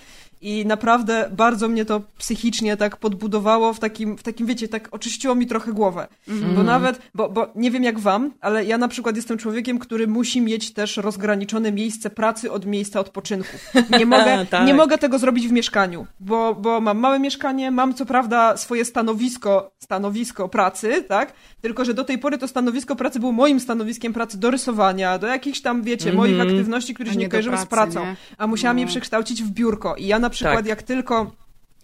I 0.41 0.65
naprawdę 0.65 1.29
bardzo 1.37 1.67
mnie 1.67 1.85
to 1.85 2.01
psychicznie 2.17 2.77
tak 2.77 2.97
podbudowało 2.97 3.73
w 3.73 3.79
takim, 3.79 4.17
w 4.17 4.23
takim 4.23 4.47
wiecie, 4.47 4.67
tak 4.67 4.87
oczyściło 4.91 5.35
mi 5.35 5.47
trochę 5.47 5.73
głowę. 5.73 6.07
Bo 6.55 6.63
nawet, 6.63 7.01
bo, 7.15 7.29
bo 7.29 7.47
nie 7.55 7.71
wiem 7.71 7.83
jak 7.83 7.99
wam, 7.99 8.31
ale 8.41 8.65
ja 8.65 8.77
na 8.77 8.87
przykład 8.87 9.15
jestem 9.15 9.37
człowiekiem, 9.37 9.79
który 9.79 10.07
musi 10.07 10.41
mieć 10.41 10.73
też 10.73 10.97
rozgraniczone 10.97 11.71
miejsce 11.71 12.09
pracy 12.09 12.51
od 12.51 12.65
miejsca 12.65 12.99
odpoczynku. 12.99 13.57
Nie 13.99 14.05
mogę, 14.15 14.45
Tak. 14.49 14.67
nie 14.67 14.73
mogę 14.73 14.97
tego 14.97 15.19
zrobić 15.19 15.47
w 15.47 15.51
mieszkaniu, 15.51 16.07
bo, 16.19 16.55
bo 16.55 16.81
mam 16.81 16.97
małe 16.99 17.19
mieszkanie, 17.19 17.71
mam 17.71 17.93
co 17.93 18.05
prawda 18.05 18.57
swoje 18.57 18.85
stanowisko, 18.85 19.71
stanowisko 19.79 20.49
pracy, 20.49 21.03
tak? 21.07 21.33
Tylko, 21.61 21.85
że 21.85 21.93
do 21.93 22.03
tej 22.03 22.17
pory 22.17 22.37
to 22.37 22.47
stanowisko 22.47 22.95
pracy 22.95 23.19
było 23.19 23.31
moim 23.31 23.59
stanowiskiem 23.59 24.13
pracy 24.13 24.37
do 24.39 24.51
rysowania, 24.51 25.17
do 25.17 25.27
jakichś 25.27 25.61
tam, 25.61 25.83
wiecie, 25.83 26.13
moich 26.13 26.39
aktywności, 26.41 26.93
które 26.93 27.09
się 27.09 27.15
nie 27.17 27.21
nie 27.25 27.29
kojarzyły 27.29 27.57
z 27.57 27.65
pracą. 27.65 28.05
nie? 28.05 28.15
A 28.37 28.47
musiałam 28.47 28.79
je 28.79 28.85
No. 28.85 28.91
przekształcić 28.91 29.43
w 29.43 29.49
biurko. 29.51 29.95
I 29.95 30.07
ja 30.07 30.19
na 30.19 30.29
przykład, 30.31 30.57
Tak. 30.57 30.65
jak 30.65 30.83
tylko 30.83 31.31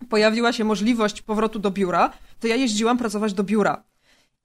pojawiła 0.10 0.54
się 0.54 0.64
możliwość 0.64 1.22
powrotu 1.22 1.60
do 1.60 1.72
biura, 1.72 2.14
to 2.40 2.48
ja 2.48 2.56
jeździłam 2.56 2.98
pracować 2.98 3.34
do 3.34 3.44
biura. 3.44 3.84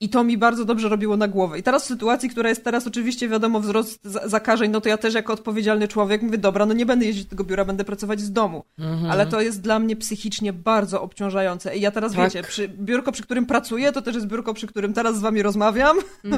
I 0.03 0.09
to 0.09 0.23
mi 0.23 0.37
bardzo 0.37 0.65
dobrze 0.65 0.89
robiło 0.89 1.17
na 1.17 1.27
głowę. 1.27 1.59
I 1.59 1.63
teraz 1.63 1.83
w 1.83 1.87
sytuacji, 1.87 2.29
która 2.29 2.49
jest 2.49 2.63
teraz 2.63 2.87
oczywiście, 2.87 3.29
wiadomo, 3.29 3.59
wzrost 3.59 3.99
za- 4.03 4.27
zakażeń, 4.27 4.71
no 4.71 4.81
to 4.81 4.89
ja 4.89 4.97
też 4.97 5.13
jako 5.13 5.33
odpowiedzialny 5.33 5.87
człowiek 5.87 6.21
mówię, 6.21 6.37
dobra, 6.37 6.65
no 6.65 6.73
nie 6.73 6.85
będę 6.85 7.05
jeździć 7.05 7.23
do 7.23 7.29
tego 7.29 7.43
biura, 7.43 7.65
będę 7.65 7.83
pracować 7.83 8.21
z 8.21 8.31
domu. 8.31 8.63
Ale 9.09 9.25
to 9.25 9.41
jest 9.41 9.61
dla 9.61 9.79
mnie 9.79 9.95
psychicznie 9.95 10.53
bardzo 10.53 11.01
obciążające. 11.01 11.77
I 11.77 11.81
ja 11.81 11.91
teraz, 11.91 12.13
Tak. 12.13 12.25
wiecie, 12.25 12.43
przy, 12.43 12.67
biurko, 12.67 13.11
przy 13.11 13.23
którym 13.23 13.45
pracuję, 13.45 13.91
to 13.91 14.01
też 14.01 14.15
jest 14.15 14.27
biurko, 14.27 14.53
przy 14.53 14.67
którym 14.67 14.93
teraz 14.93 15.17
z 15.17 15.19
wami 15.21 15.41
rozmawiam. 15.41 15.97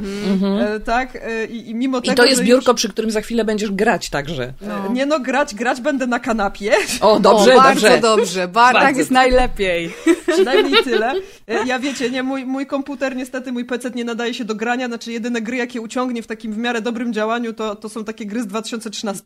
E, 0.60 0.80
tak? 0.80 1.16
E, 1.16 1.46
I, 1.46 1.70
I 1.70 1.76
mimo 1.76 1.98
I 2.00 2.02
tego, 2.02 2.16
to 2.16 2.26
jest 2.26 2.44
biurko, 2.44 2.72
Już, 2.72 2.78
przy 2.78 2.90
którym 2.90 3.12
za 3.12 3.22
chwilę 3.22 3.46
będziesz 3.46 3.72
grać 3.72 4.10
także. 4.10 4.44
e, 4.90 4.94
nie 4.94 5.06
no, 5.06 5.20
grać, 5.20 5.56
grać 5.56 5.82
będę 5.82 6.08
na 6.08 6.20
kanapie. 6.20 6.72
O, 7.02 7.20
dobrze, 7.30 7.54
o, 7.56 7.58
bardzo 7.58 7.82
dobrze. 7.82 8.02
dobrze. 8.02 8.48
Ba- 8.48 8.74
tak 8.74 8.82
Bardzo 8.84 9.00
jest 9.00 9.12
najlepiej. 9.12 9.94
Przynajmniej 10.34 10.84
tyle. 10.84 11.14
E, 11.48 11.66
Ja 11.68 11.80
wiecie, 11.80 12.10
nie, 12.10 12.24
mój, 12.24 12.46
mój 12.46 12.66
komputer 12.66 13.16
niestety 13.16 13.52
mój 13.56 13.66
PC 13.66 13.90
nie 13.90 14.06
nadaje 14.06 14.34
się 14.34 14.46
do 14.46 14.56
grania, 14.56 14.88
znaczy 14.88 15.12
jedyne 15.12 15.42
gry, 15.42 15.58
jakie 15.58 15.82
uciągnie 15.82 16.24
w 16.24 16.28
takim 16.28 16.54
w 16.54 16.58
miarę 16.58 16.82
dobrym 16.82 17.14
działaniu, 17.14 17.54
to, 17.54 17.76
to 17.76 17.90
są 17.90 18.04
takie 18.04 18.26
gry 18.26 18.42
z 18.42 18.48
2013, 18.48 19.24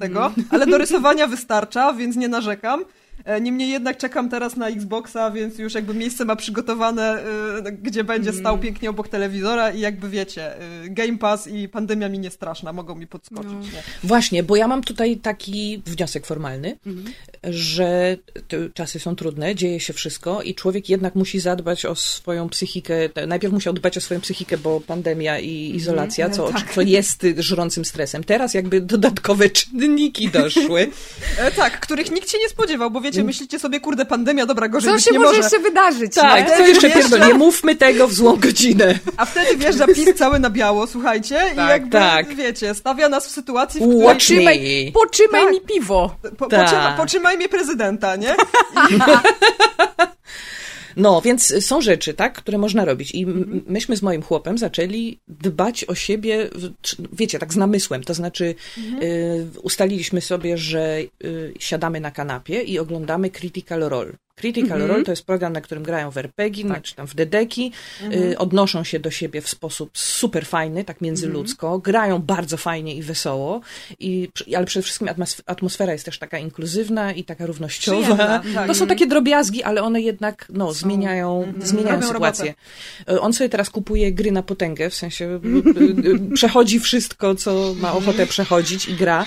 ale 0.50 0.68
do 0.68 0.78
rysowania 0.78 1.28
wystarcza, 1.28 1.94
więc 1.94 2.16
nie 2.16 2.28
narzekam. 2.28 2.86
E, 3.26 3.42
niemniej 3.42 3.70
jednak 3.70 3.98
czekam 3.98 4.30
teraz 4.30 4.56
na 4.56 4.68
Xboxa, 4.68 5.32
więc 5.32 5.58
już 5.58 5.74
jakby 5.74 5.94
miejsce 5.94 6.26
ma 6.26 6.36
przygotowane, 6.36 7.24
y, 7.68 7.72
gdzie 7.72 8.04
będzie 8.04 8.34
stał 8.34 8.54
Mm. 8.54 8.64
pięknie 8.64 8.90
obok 8.90 9.08
telewizora 9.08 9.72
i 9.72 9.80
jakby 9.80 10.10
wiecie, 10.10 10.54
y, 10.86 10.90
Game 10.90 11.18
Pass 11.18 11.48
i 11.48 11.68
pandemia 11.70 12.10
mi 12.10 12.20
nie 12.20 12.30
straszna, 12.30 12.74
mogą 12.74 12.96
mi 12.96 13.08
podskoczyć. 13.08 13.52
No. 13.52 13.60
Nie? 13.60 13.84
Właśnie, 14.04 14.44
bo 14.44 14.56
ja 14.56 14.68
mam 14.68 14.84
tutaj 14.84 15.18
taki 15.18 15.82
wniosek 15.86 16.26
formalny, 16.26 16.78
że 17.44 18.18
te 18.48 18.58
czasy 18.74 19.00
są 19.00 19.16
trudne, 19.16 19.56
dzieje 19.56 19.80
się 19.80 19.94
wszystko 19.94 20.42
i 20.42 20.56
człowiek 20.56 20.90
jednak 20.90 21.16
musi 21.16 21.40
zadbać 21.40 21.86
o 21.86 21.96
swoją 21.96 22.50
psychikę. 22.50 22.96
Najpierw 23.28 23.54
musiał 23.54 23.74
dbać 23.74 23.98
o 23.98 24.02
swoją 24.02 24.22
psychikę, 24.22 24.58
bo 24.58 24.82
pandemia 24.82 25.40
i 25.40 25.76
izolacja, 25.76 26.30
co, 26.30 26.50
co 26.76 26.82
jest 26.82 27.26
żrącym 27.38 27.86
stresem. 27.86 28.24
Teraz 28.24 28.54
jakby 28.54 28.82
dodatkowe 28.82 29.50
czynniki 29.60 30.30
doszły. 30.30 30.88
E, 31.38 31.52
tak, 31.52 31.80
których 31.80 32.12
nikt 32.12 32.30
się 32.32 32.38
nie 32.38 32.50
spodziewał, 32.50 32.92
bo 32.92 33.02
wiecie, 33.10 33.24
myślicie 33.24 33.60
sobie, 33.60 33.80
kurde, 33.80 34.06
pandemia, 34.06 34.46
dobra, 34.46 34.68
gorzej 34.70 34.90
Co 34.90 34.96
być 34.96 35.06
się 35.06 35.12
nie 35.12 35.20
może 35.20 35.32
może. 35.38 35.42
jeszcze 35.42 35.60
wydarzyć? 35.60 36.14
Tak, 36.16 36.50
nie? 36.50 36.58
co 36.58 36.68
jeszcze 36.68 36.90
nie 37.28 37.34
mówmy 37.34 37.76
tego 37.76 38.08
w 38.08 38.14
złą 38.14 38.36
godzinę. 38.36 39.00
A 39.18 39.26
wtedy 39.26 39.58
wjeżdża 39.58 39.88
PiS 39.88 40.16
cały 40.16 40.40
na 40.40 40.50
biało, 40.50 40.88
słuchajcie, 40.88 41.42
i 41.54 41.56
Tak, 41.56 41.70
jakby, 41.70 41.90
tak. 41.92 42.36
wiecie, 42.36 42.74
stawia 42.76 43.10
nas 43.10 43.28
w 43.28 43.32
sytuacji, 43.32 43.82
w 43.82 43.84
której... 43.84 44.04
Watch 44.06 44.30
me. 44.30 44.36
Poczymaj, 44.36 44.92
poczymaj 44.94 45.42
Tak. 45.44 45.52
mi 45.54 45.62
piwo. 45.62 46.16
Po, 46.38 46.46
Tak. 46.46 46.64
poczyma, 46.66 46.94
poczymaj 46.98 47.38
mnie 47.38 47.50
prezydenta, 47.50 48.16
nie? 48.16 48.36
No, 50.98 51.22
więc 51.22 51.66
są 51.66 51.82
rzeczy, 51.82 52.14
tak, 52.14 52.34
które 52.34 52.58
można 52.58 52.86
robić. 52.86 53.12
I 53.16 53.26
myśmy 53.68 53.98
z 53.98 54.02
moim 54.02 54.22
chłopem 54.22 54.58
zaczęli 54.58 55.20
dbać 55.28 55.86
o 55.86 55.96
siebie, 55.96 56.50
wiecie, 57.14 57.40
tak 57.40 57.54
z 57.54 57.58
namysłem. 57.58 58.04
To 58.04 58.14
znaczy, 58.14 58.56
y, 59.04 59.48
ustaliliśmy 59.62 60.22
sobie, 60.22 60.58
że 60.58 61.00
y, 61.24 61.54
siadamy 61.60 62.00
na 62.00 62.12
kanapie 62.12 62.62
i 62.62 62.80
oglądamy 62.80 63.30
Critical 63.30 63.80
Role. 63.80 64.14
Critical 64.40 64.80
Role 64.88 65.04
to 65.04 65.12
jest 65.12 65.26
program, 65.26 65.54
na 65.54 65.62
którym 65.62 65.84
grają 65.84 66.12
w 66.12 66.18
RPG, 66.18 66.68
Tak. 66.68 66.84
czy 66.84 66.96
tam 66.96 67.08
w 67.08 67.16
Dedeki, 67.16 67.72
y, 68.14 68.38
odnoszą 68.38 68.84
się 68.84 69.00
do 69.00 69.12
siebie 69.12 69.42
w 69.42 69.50
sposób 69.50 69.90
super 69.94 70.46
fajny, 70.46 70.84
tak 70.84 71.02
międzyludzko, 71.02 71.80
grają 71.80 72.20
bardzo 72.20 72.58
fajnie 72.58 72.96
i 72.96 73.02
wesoło, 73.02 73.62
i, 74.00 74.30
ale 74.58 74.66
przede 74.66 74.84
wszystkim 74.84 75.08
atmos- 75.08 75.42
atmosfera 75.46 75.94
jest 75.94 76.06
też 76.06 76.20
taka 76.20 76.38
inkluzywna 76.40 77.14
i 77.14 77.24
taka 77.24 77.46
równościowa. 77.46 78.40
Tak. 78.56 78.68
To 78.68 78.74
są 78.76 78.88
takie 78.88 79.08
drobiazgi, 79.08 79.64
ale 79.64 79.82
one 79.84 80.02
jednak 80.02 80.46
no, 80.54 80.74
zmieniają, 80.74 81.54
zmieniają 81.60 82.02
sytuację. 82.02 82.54
E, 83.10 83.22
On 83.22 83.34
sobie 83.34 83.50
teraz 83.50 83.70
kupuje 83.70 84.12
gry 84.12 84.32
na 84.32 84.44
potęgę, 84.44 84.90
w 84.90 84.96
sensie 84.96 85.26
y, 85.26 86.08
y, 86.08 86.34
przechodzi 86.34 86.80
wszystko, 86.80 87.36
co 87.36 87.74
ma 87.78 87.94
ochotę 87.94 88.28
przechodzić 88.28 88.88
i 88.88 88.94
gra. 88.94 89.26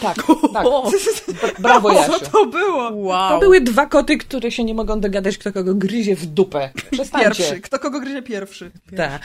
Tak, 0.00 0.16
tak. 0.52 0.64
Bra- 0.66 1.52
Brawo, 1.60 1.88
Co 1.94 1.94
Jasiu. 2.12 2.30
to 2.32 2.46
było? 2.46 2.90
Wow. 2.94 3.30
To 3.30 3.38
były 3.40 3.60
dwa 3.60 3.86
koty, 3.86 4.16
które 4.18 4.50
się 4.50 4.64
nie 4.64 4.74
mogą 4.74 5.00
dogadać, 5.00 5.38
kto 5.38 5.52
kogo 5.52 5.74
gryzie 5.74 6.16
w 6.16 6.26
dupę. 6.26 6.70
Przestańcie. 6.90 7.28
Pierwszy. 7.28 7.60
Kto 7.60 7.78
kogo 7.78 8.00
gryzie 8.00 8.22
pierwszy? 8.22 8.70
Tak. 8.96 9.22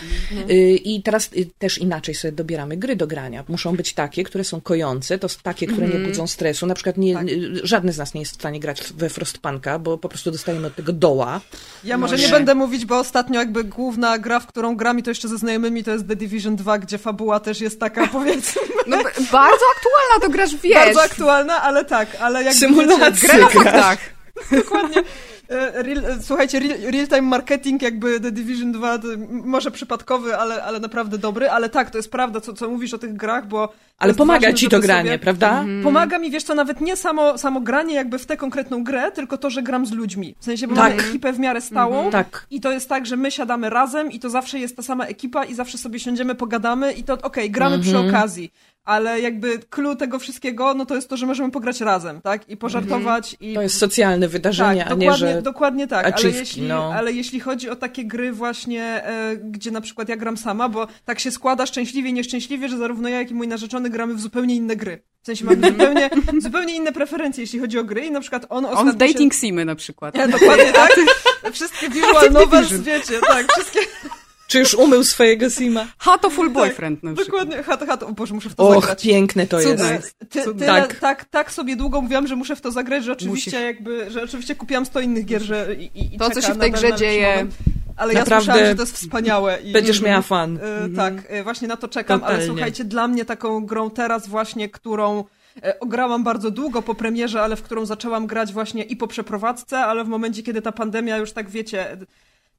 Y, 0.49 0.53
I 0.83 1.01
teraz 1.03 1.29
y, 1.37 1.49
też 1.59 1.77
inaczej 1.77 2.15
sobie 2.15 2.31
dobieramy 2.31 2.77
gry 2.77 2.95
do 2.95 3.07
grania. 3.07 3.43
Muszą 3.47 3.75
być 3.75 3.93
takie, 3.93 4.23
które 4.23 4.43
są 4.43 4.61
kojące, 4.61 5.19
to 5.19 5.27
takie, 5.43 5.67
które 5.67 5.87
nie 5.87 5.99
budzą 5.99 6.27
stresu. 6.27 6.65
Na 6.67 6.73
przykład 6.75 6.97
nie, 6.97 7.13
Tak. 7.13 7.25
żadny 7.63 7.93
z 7.93 7.97
nas 7.97 8.13
nie 8.13 8.21
jest 8.21 8.31
w 8.31 8.35
stanie 8.35 8.59
grać 8.59 8.93
we 8.93 9.09
Frostpunka, 9.09 9.79
bo 9.79 9.97
po 9.97 10.09
prostu 10.09 10.31
dostajemy 10.31 10.67
od 10.67 10.75
tego 10.75 10.93
doła. 10.93 11.41
Ja 11.83 11.97
może 11.97 12.15
nie 12.17 12.23
nie. 12.25 12.29
będę 12.29 12.55
mówić, 12.55 12.85
bo 12.85 12.99
ostatnio 12.99 13.39
jakby 13.39 13.63
główna 13.63 14.17
gra, 14.17 14.39
w 14.39 14.47
którą 14.47 14.75
gram 14.75 14.99
i 14.99 15.03
to 15.03 15.11
jeszcze 15.11 15.27
ze 15.27 15.37
znajomymi, 15.37 15.83
to 15.83 15.91
jest 15.91 16.07
The 16.07 16.15
Division 16.15 16.55
2, 16.55 16.77
gdzie 16.79 16.97
fabuła 16.97 17.39
też 17.39 17.61
jest 17.61 17.79
taka, 17.79 18.07
powiedzmy, 18.17 18.61
No, 18.87 18.97
bardzo 19.31 19.65
aktualna 19.75 20.21
to 20.21 20.29
grasz, 20.29 20.55
wiesz. 20.61 20.73
bardzo 20.75 21.01
aktualna, 21.01 21.61
ale 21.61 21.85
tak, 21.85 22.07
ale 22.19 22.43
jak 22.43 22.53
Symulacja. 22.53 23.11
Grę 23.27 23.39
na 23.41 23.49
faktach. 23.49 23.99
Dokładnie. 24.51 25.03
E, 25.49 25.83
Real, 25.83 26.05
e, 26.05 26.17
słuchajcie, 26.21 26.59
real- 26.59 26.91
real-time 26.91 27.21
marketing, 27.21 27.81
jakby 27.81 28.19
The 28.19 28.31
Division 28.31 28.71
2, 28.71 28.97
to 28.99 29.13
m- 29.13 29.27
może 29.45 29.71
przypadkowy, 29.71 30.37
ale, 30.37 30.63
ale 30.63 30.79
naprawdę 30.79 31.17
dobry, 31.17 31.49
ale 31.49 31.69
tak, 31.69 31.89
to 31.89 31.97
jest 31.97 32.11
prawda, 32.11 32.41
co, 32.41 32.53
co 32.53 32.69
mówisz 32.69 32.93
o 32.93 32.97
tych 32.97 33.15
grach, 33.15 33.47
bo... 33.47 33.73
Ale 33.97 34.13
pomaga 34.13 34.47
ważne, 34.47 34.53
ci 34.53 34.67
to 34.69 34.79
granie, 34.79 35.09
sobie- 35.09 35.19
prawda? 35.19 35.65
Pomaga 35.83 36.19
mi, 36.19 36.31
wiesz 36.31 36.43
co, 36.43 36.55
nawet 36.55 36.81
nie 36.81 36.95
samo, 36.95 37.37
samo 37.37 37.61
granie 37.61 37.95
jakby 37.95 38.19
w 38.19 38.25
tę 38.25 38.37
konkretną 38.37 38.83
grę, 38.83 39.11
tylko 39.11 39.37
to, 39.37 39.49
że 39.49 39.61
gram 39.63 39.85
z 39.85 39.91
ludźmi. 39.91 40.35
W 40.39 40.45
sensie, 40.45 40.67
bo 40.67 40.75
Tak. 40.75 40.95
mamy 40.95 41.09
ekipę 41.09 41.33
w 41.33 41.39
miarę 41.39 41.61
stałą 41.61 42.09
Tak. 42.11 42.47
i 42.51 42.61
to 42.61 42.71
jest 42.71 42.89
tak, 42.89 43.05
że 43.05 43.17
my 43.17 43.31
siadamy 43.31 43.69
razem 43.69 44.11
i 44.11 44.19
to 44.19 44.29
zawsze 44.29 44.59
jest 44.59 44.75
ta 44.75 44.83
sama 44.83 45.05
ekipa 45.05 45.45
i 45.45 45.53
zawsze 45.53 45.77
sobie 45.77 45.99
siądziemy, 45.99 46.35
pogadamy 46.35 46.93
i 46.93 47.03
to 47.03 47.13
okej, 47.13 47.51
gramy 47.51 47.79
przy 47.79 47.97
okazji. 47.97 48.51
Ale 48.85 49.21
jakby 49.21 49.59
clue 49.69 49.95
tego 49.95 50.19
wszystkiego, 50.19 50.73
no 50.73 50.85
to 50.85 50.95
jest 50.95 51.09
to, 51.09 51.17
że 51.17 51.25
możemy 51.25 51.51
pograć 51.51 51.81
razem, 51.81 52.21
tak? 52.21 52.49
I 52.49 52.57
pożartować 52.57 53.35
i 53.39 53.53
To 53.53 53.61
jest 53.61 53.77
socjalne 53.77 54.27
wydarzenie, 54.27 54.83
tak, 54.83 54.91
a 54.91 54.95
nie, 54.95 55.05
dokładnie, 55.05 55.33
że... 55.35 55.41
dokładnie 55.41 55.87
tak, 55.87 56.05
ale 56.05 56.29
jeśli, 56.29 56.61
no. 56.67 56.93
ale 56.93 57.11
jeśli 57.11 57.39
chodzi 57.39 57.69
o 57.69 57.75
takie 57.75 58.05
gry 58.05 58.31
właśnie, 58.33 58.83
e, 58.83 59.37
gdzie 59.37 59.71
na 59.71 59.81
przykład 59.81 60.09
ja 60.09 60.15
gram 60.17 60.37
sama, 60.37 60.69
bo 60.69 60.87
tak 61.05 61.19
się 61.19 61.31
składa 61.31 61.65
szczęśliwie 61.65 62.09
i 62.09 62.13
nieszczęśliwie, 62.13 62.69
że 62.69 62.77
zarówno 62.77 63.09
ja, 63.09 63.19
jak 63.19 63.31
i 63.31 63.33
mój 63.33 63.47
narzeczony 63.47 63.86
gramy 63.89 64.13
w 64.13 64.19
zupełnie 64.21 64.55
inne 64.55 64.75
gry. 64.75 65.03
W 65.21 65.25
sensie 65.25 65.45
mamy 65.45 65.67
zupełnie, 65.71 66.09
zupełnie 66.41 66.75
inne 66.75 66.91
preferencje, 66.91 67.43
jeśli 67.43 67.59
chodzi 67.59 67.79
o 67.79 67.83
gry 67.83 68.05
i 68.05 68.11
na 68.11 68.21
przykład 68.21 68.45
on 68.49 68.65
On 68.65 68.71
ostatnio 68.71 68.93
w 68.93 68.95
dating 68.95 69.33
simy 69.33 69.65
na 69.65 69.75
przykład. 69.75 70.15
Się... 70.17 70.27
Dokładnie 70.27 70.73
tak. 70.73 70.95
Wszystkie 71.53 71.89
visual 71.89 72.31
novels, 72.31 72.71
wiecie, 72.73 73.19
tak, 73.27 73.51
wszystkie... 73.53 73.79
Czy 74.47 74.59
już 74.59 74.73
umył 74.73 75.03
swojego 75.03 75.49
Sima? 75.49 75.87
Ha 75.97 76.17
to 76.17 76.29
full 76.29 76.49
boyfriend 76.49 77.03
na 77.03 77.13
przykład. 77.13 77.41
Dokładnie, 77.43 77.63
hat, 77.63 77.85
hat, 77.87 78.03
o 78.03 78.11
Boże, 78.11 78.33
muszę 78.33 78.49
w 78.49 78.55
to 78.55 78.67
Och, 78.69 78.75
zagrać. 78.81 79.03
piękne 79.03 79.47
to 79.47 79.59
Cudne. 79.61 79.93
jest. 79.93 80.15
Ty, 80.29 80.41
tyle, 80.43 80.65
Tak. 80.65 80.99
tak. 80.99 81.25
tak, 81.25 81.51
sobie 81.51 81.75
długo 81.75 82.01
mówiłam, 82.01 82.27
że 82.27 82.35
muszę 82.35 82.55
w 82.55 82.61
to 82.61 82.71
zagrać, 82.71 83.03
że 83.03 83.11
oczywiście 83.11 83.51
Musisz. 83.51 83.63
jakby, 83.65 84.11
że 84.11 84.23
oczywiście 84.23 84.55
kupiłam 84.55 84.85
100 84.85 84.99
innych 84.99 85.25
gier, 85.25 85.41
że 85.41 85.75
i, 85.79 86.15
i 86.15 86.17
To, 86.17 86.29
co 86.29 86.41
się 86.41 86.53
w 86.53 86.57
tej 86.57 86.71
grze 86.71 86.93
dzieje. 86.95 87.29
moment. 87.31 87.55
Ale 87.97 88.13
Naprawdę 88.13 88.35
ja 88.35 88.41
słyszałam, 88.41 88.65
że 88.65 88.75
to 88.75 88.81
jest 88.81 88.95
wspaniałe. 88.95 89.61
I, 89.61 89.71
Będziesz 89.71 90.01
miała 90.01 90.21
fan. 90.21 90.59
E, 90.61 90.89
Tak, 90.95 91.13
e, 91.27 91.43
właśnie 91.43 91.67
na 91.67 91.77
to 91.77 91.87
czekam, 91.87 92.19
ale 92.23 92.33
Totalnie. 92.33 92.45
słuchajcie, 92.45 92.83
dla 92.83 93.07
mnie 93.07 93.25
taką 93.25 93.65
grą 93.65 93.89
teraz 93.89 94.27
właśnie, 94.27 94.69
którą 94.69 95.23
e, 95.63 95.79
ograłam 95.79 96.23
bardzo 96.23 96.51
długo 96.51 96.81
po 96.81 96.95
premierze, 96.95 97.41
ale 97.41 97.55
w 97.55 97.61
którą 97.61 97.85
zaczęłam 97.85 98.27
grać 98.27 98.53
właśnie 98.53 98.83
i 98.83 98.95
po 98.95 99.07
przeprowadzce, 99.07 99.79
ale 99.79 100.03
w 100.03 100.07
momencie, 100.07 100.43
kiedy 100.43 100.61
ta 100.61 100.71
pandemia 100.71 101.17
już 101.17 101.31
tak 101.31 101.49
wiecie, 101.49 101.97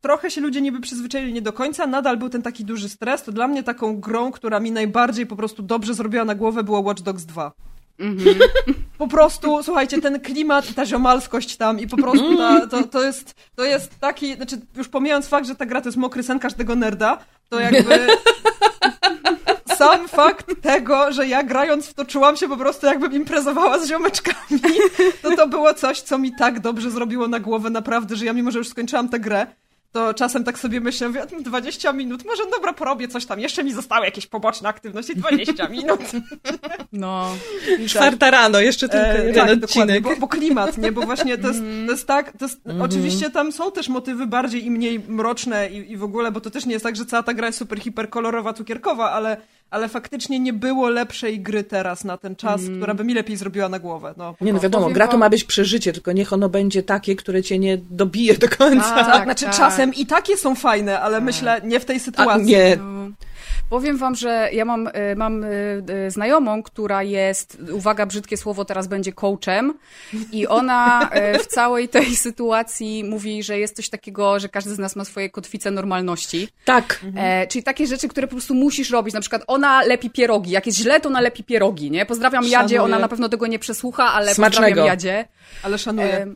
trochę 0.01 0.31
się 0.31 0.41
ludzie 0.41 0.61
niby 0.61 0.81
przyzwyczaili 0.81 1.33
nie 1.33 1.43
do 1.43 1.53
końca, 1.53 1.87
nadal 1.87 2.17
był 2.17 2.29
ten 2.29 2.43
taki 2.43 2.65
duży 2.65 2.89
stres, 2.89 3.23
to 3.23 3.33
dla 3.33 3.49
mnie 3.49 3.63
taką 3.63 4.01
grą, 4.01 4.31
która 4.31 4.61
mi 4.61 4.73
najbardziej 4.73 5.27
po 5.27 5.37
prostu 5.37 5.63
dobrze 5.63 5.95
zrobiła 5.95 6.25
na 6.25 6.35
głowę 6.35 6.63
było 6.63 6.81
Watch 6.81 7.03
Dogs 7.03 7.25
2. 7.25 7.53
Po 8.99 9.09
prostu, 9.09 9.63
słuchajcie, 9.63 10.01
ten 10.01 10.21
klimat 10.21 10.75
ta 10.75 10.87
ziomalskość 10.87 11.57
tam 11.57 11.81
i 11.81 11.87
po 11.87 11.97
prostu 11.97 12.37
ta, 12.37 12.67
to, 12.67 12.83
to, 12.83 13.05
jest, 13.05 13.35
to 13.55 13.65
jest 13.65 14.01
taki, 14.01 14.35
znaczy 14.35 14.61
już 14.77 14.89
pomijając 14.89 15.29
fakt, 15.29 15.47
że 15.47 15.55
ta 15.55 15.67
gra 15.67 15.81
to 15.81 15.89
jest 15.89 15.99
mokry 15.99 16.23
sen 16.23 16.39
każdego 16.39 16.77
nerda, 16.77 17.19
to 17.49 17.61
jakby 17.61 18.07
sam 19.79 20.09
fakt 20.09 20.63
tego, 20.63 21.13
że 21.13 21.27
ja 21.27 21.43
grając 21.43 21.87
w 21.87 21.95
to 21.95 22.05
czułam 22.05 22.37
się 22.37 22.49
po 22.49 22.57
prostu 22.57 22.87
jakbym 22.87 23.13
imprezowała 23.13 23.79
z 23.79 23.89
ziomeczkami, 23.89 24.61
to 25.23 25.37
to 25.37 25.49
było 25.49 25.75
coś, 25.75 26.01
co 26.01 26.19
mi 26.19 26.33
tak 26.39 26.61
dobrze 26.61 26.91
zrobiło 26.91 27.29
na 27.29 27.41
głowę 27.41 27.71
naprawdę, 27.71 28.17
że 28.17 28.25
ja 28.25 28.33
mimo, 28.33 28.51
że 28.51 28.59
już 28.59 28.69
skończyłam 28.69 29.09
tę 29.09 29.21
grę, 29.21 29.47
to 29.93 30.15
czasem 30.15 30.45
tak 30.45 30.59
sobie 30.59 30.81
myślę, 30.81 31.09
mówię, 31.09 31.27
20 31.41 31.93
minut, 31.93 32.25
może 32.25 32.43
dobra, 32.51 32.73
porobię 32.73 33.09
coś 33.09 33.27
tam, 33.27 33.41
jeszcze 33.41 33.65
mi 33.65 33.73
zostały 33.73 34.05
jakieś 34.05 34.27
poboczne 34.27 34.69
aktywności, 34.69 35.17
20 35.17 35.69
minut. 35.77 36.01
No. 36.93 37.35
Czwarta 37.89 38.31
rano, 38.31 38.61
jeszcze 38.61 38.89
tylko 38.89 39.07
E, 39.07 39.27
jeden 39.27 39.35
tak, 39.49 39.59
dokładnie, 39.59 39.65
odcinek. 39.95 40.03
bo, 40.03 40.17
bo 40.21 40.29
klimat, 40.29 40.79
nie? 40.79 40.93
Bo 40.93 41.01
właśnie 41.03 41.39
to 41.39 41.49
jest, 41.49 41.61
to 41.87 41.93
jest 41.93 42.07
tak, 42.07 42.33
to 42.39 42.45
jest, 42.45 42.59
Mhm. 42.67 42.83
oczywiście 42.83 43.31
tam 43.31 43.53
są 43.53 43.73
też 43.73 43.89
motywy 43.89 44.27
bardziej 44.27 44.67
i 44.67 44.71
mniej 44.71 45.01
mroczne 45.09 45.69
i, 45.71 45.93
i 45.93 45.97
w 45.97 46.03
ogóle, 46.05 46.33
bo 46.33 46.41
to 46.41 46.51
też 46.51 46.67
nie 46.67 46.73
jest 46.73 46.83
tak, 46.85 46.97
że 46.97 47.07
cała 47.07 47.23
ta 47.23 47.35
gra 47.35 47.47
jest 47.47 47.59
super 47.59 47.81
hiperkolorowa, 47.81 48.53
cukierkowa, 48.53 49.11
ale, 49.11 49.37
ale 49.71 49.89
faktycznie 49.89 50.41
nie 50.41 50.53
było 50.53 50.89
lepszej 50.89 51.41
gry 51.41 51.65
teraz 51.65 52.05
na 52.05 52.17
ten 52.17 52.37
czas, 52.37 52.61
która 52.77 52.95
by 52.95 53.05
mi 53.05 53.15
lepiej 53.15 53.37
zrobiła 53.37 53.69
na 53.69 53.79
głowę. 53.79 54.15
No, 54.17 54.35
Nie 54.41 54.53
no 54.53 54.61
wiadomo, 54.61 54.91
gra 54.91 55.09
to 55.09 55.19
ma 55.19 55.31
być 55.31 55.45
przeżycie, 55.45 55.93
tylko 55.93 56.13
niech 56.13 56.33
ono 56.33 56.49
będzie 56.49 56.83
takie, 56.83 57.17
które 57.17 57.43
cię 57.43 57.59
nie 57.59 57.79
dobije 57.91 58.35
do 58.39 58.49
końca. 58.49 58.95
Tak, 58.95 59.07
tak, 59.07 59.25
znaczy 59.29 59.45
tak. 59.45 59.57
czasem 59.57 59.95
i 59.95 60.07
takie 60.07 60.37
są 60.37 60.55
fajne, 60.55 61.01
ale 61.01 61.21
myślę 61.21 61.61
nie 61.65 61.81
w 61.81 61.85
tej 61.85 61.97
A, 61.97 62.01
sytuacji. 62.01 62.47
nie, 62.47 62.77
No. 62.77 63.09
Powiem 63.71 63.97
wam, 63.97 64.15
że 64.15 64.49
ja 64.53 64.65
mam, 64.65 64.87
y, 64.87 64.91
mam 65.17 65.45
y, 65.45 65.83
y, 66.07 66.11
znajomą, 66.11 66.63
która 66.63 67.03
jest, 67.03 67.59
uwaga, 67.73 68.07
brzydkie 68.07 68.37
słowo, 68.37 68.65
teraz 68.65 68.87
będzie 68.87 69.13
coachem 69.13 69.75
i 70.33 70.47
ona 70.47 71.11
w 71.43 71.47
całej 71.47 71.89
tej 71.89 72.17
sytuacji 72.17 73.05
mówi, 73.05 73.43
że 73.43 73.59
jest 73.59 73.77
coś 73.77 73.89
takiego, 73.89 74.41
że 74.41 74.49
każdy 74.49 74.75
z 74.75 74.79
nas 74.79 74.97
ma 74.97 75.05
swoje 75.05 75.31
kotwice 75.31 75.71
normalności. 75.71 76.49
tak. 76.65 77.01
E, 77.17 77.47
czyli 77.47 77.63
takie 77.63 77.87
rzeczy, 77.87 78.09
które 78.09 78.27
po 78.27 78.31
prostu 78.31 78.55
musisz 78.55 78.91
robić. 78.91 79.15
Na 79.15 79.21
przykład 79.21 79.43
ona 79.47 79.83
lepi 79.83 80.11
pierogi. 80.11 80.51
Jak 80.51 80.67
jest 80.67 80.79
źle, 80.79 81.01
to 81.01 81.09
ona 81.09 81.21
lepi 81.21 81.45
pierogi, 81.45 81.91
nie? 81.91 82.07
Pozdrawiam 82.07 82.45
Jadzie, 82.45 82.57
Szanuję. 82.77 82.83
ona 82.83 82.99
na 82.99 83.09
pewno 83.09 83.29
tego 83.29 83.47
nie 83.47 83.59
przesłucha, 83.59 84.13
ale 84.13 84.35
Smacznego. 84.35 84.67
pozdrawiam 84.67 84.87
Jadzie. 84.87 85.25
Ale 85.63 85.79
szanuję. 85.79 86.13
E, 86.15 86.27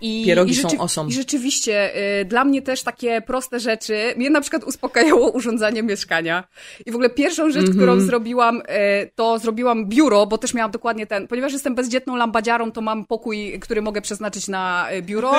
I, 0.00 0.22
Pierogi 0.26 0.52
i 0.52 0.54
są 0.54 0.78
osą. 0.78 1.06
I 1.06 1.12
rzeczywiście, 1.12 1.94
e, 1.94 2.24
dla 2.24 2.44
mnie 2.44 2.62
też 2.62 2.82
takie 2.82 3.20
proste 3.20 3.60
rzeczy, 3.60 4.14
mnie 4.16 4.30
na 4.30 4.40
przykład 4.40 4.64
uspokajało 4.64 5.30
urządzanie 5.38 5.82
mieszkania. 5.82 6.44
I 6.86 6.92
w 6.92 6.94
ogóle 6.94 7.10
pierwszą 7.10 7.50
rzecz, 7.50 7.70
którą 7.70 8.00
zrobiłam, 8.00 8.62
e, 8.66 9.06
to 9.06 9.38
zrobiłam 9.38 9.86
biuro, 9.86 10.26
bo 10.26 10.38
też 10.38 10.54
miałam 10.54 10.70
dokładnie 10.70 11.06
ten, 11.06 11.28
ponieważ 11.28 11.52
jestem 11.52 11.74
bezdzietną 11.74 12.16
lambadziarą, 12.16 12.72
to 12.72 12.80
mam 12.80 13.04
pokój, 13.04 13.58
który 13.60 13.82
mogę 13.82 14.00
przeznaczyć 14.00 14.48
na 14.48 14.90
e, 14.90 15.02
biuro. 15.02 15.32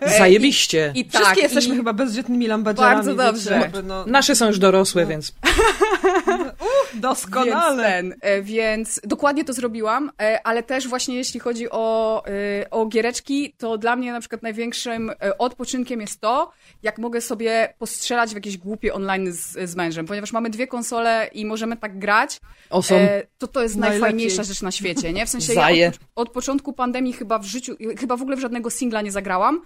E, 0.00 0.18
Zajebiście. 0.18 0.92
I, 0.94 1.00
i 1.00 1.08
Wszystkie 1.08 1.28
tak, 1.28 1.42
jesteśmy 1.42 1.74
i, 1.74 1.76
chyba 1.76 1.92
bezdzietnymi 1.92 2.46
lambadziarami. 2.46 2.94
Bardzo 2.94 3.14
dobrze. 3.14 3.58
Wiecie, 3.66 3.82
no, 3.82 4.04
Nasze 4.06 4.36
są 4.36 4.46
już 4.46 4.58
dorosłe, 4.58 5.06
więc 5.06 5.32
doskonale. 7.00 8.02
Więc, 8.02 8.20
ten, 8.20 8.30
e, 8.30 8.42
więc 8.42 9.00
dokładnie 9.04 9.44
to 9.44 9.52
zrobiłam, 9.52 10.10
e, 10.22 10.46
ale 10.46 10.62
też 10.62 10.88
właśnie 10.88 11.16
jeśli 11.16 11.40
chodzi 11.40 11.70
o, 11.70 12.22
e, 12.26 12.70
o 12.70 12.86
giereczki, 12.86 13.54
to 13.58 13.78
dla 13.78 13.96
mnie 13.96 14.12
na 14.12 14.20
przykład 14.20 14.42
największym 14.42 15.12
odpoczynkiem 15.38 16.00
jest 16.00 16.20
to, 16.20 16.52
jak 16.82 16.98
mogę 16.98 17.20
sobie 17.20 17.74
postrzelać 17.78 18.30
w 18.30 18.34
jakieś 18.34 18.58
głupie 18.58 18.94
online 18.94 19.32
z, 19.32 19.70
z 19.70 19.76
mężem, 19.76 20.06
ponieważ 20.06 20.32
mamy 20.32 20.50
dwie 20.50 20.66
konsole 20.66 21.30
i 21.32 21.46
możemy 21.46 21.76
tak 21.76 21.98
grać, 21.98 22.40
osą. 22.70 22.94
e, 22.94 23.22
to 23.38 23.46
to 23.46 23.62
jest 23.62 23.76
Najlepiej. 23.76 24.00
najfajniejsza 24.00 24.42
rzecz 24.42 24.62
na 24.62 24.70
świecie, 24.70 25.12
nie? 25.12 25.26
W 25.26 25.28
sensie 25.28 25.52
ja 25.54 25.88
od, 25.88 25.98
od 26.14 26.30
początku 26.30 26.72
pandemii 26.72 27.12
chyba 27.12 27.38
w 27.38 27.44
życiu, 27.44 27.76
chyba 27.98 28.16
w 28.16 28.22
ogóle 28.22 28.36
w 28.36 28.40
żadnego 28.40 28.70
singla 28.70 29.02
nie 29.02 29.12
zagrałam, 29.12 29.62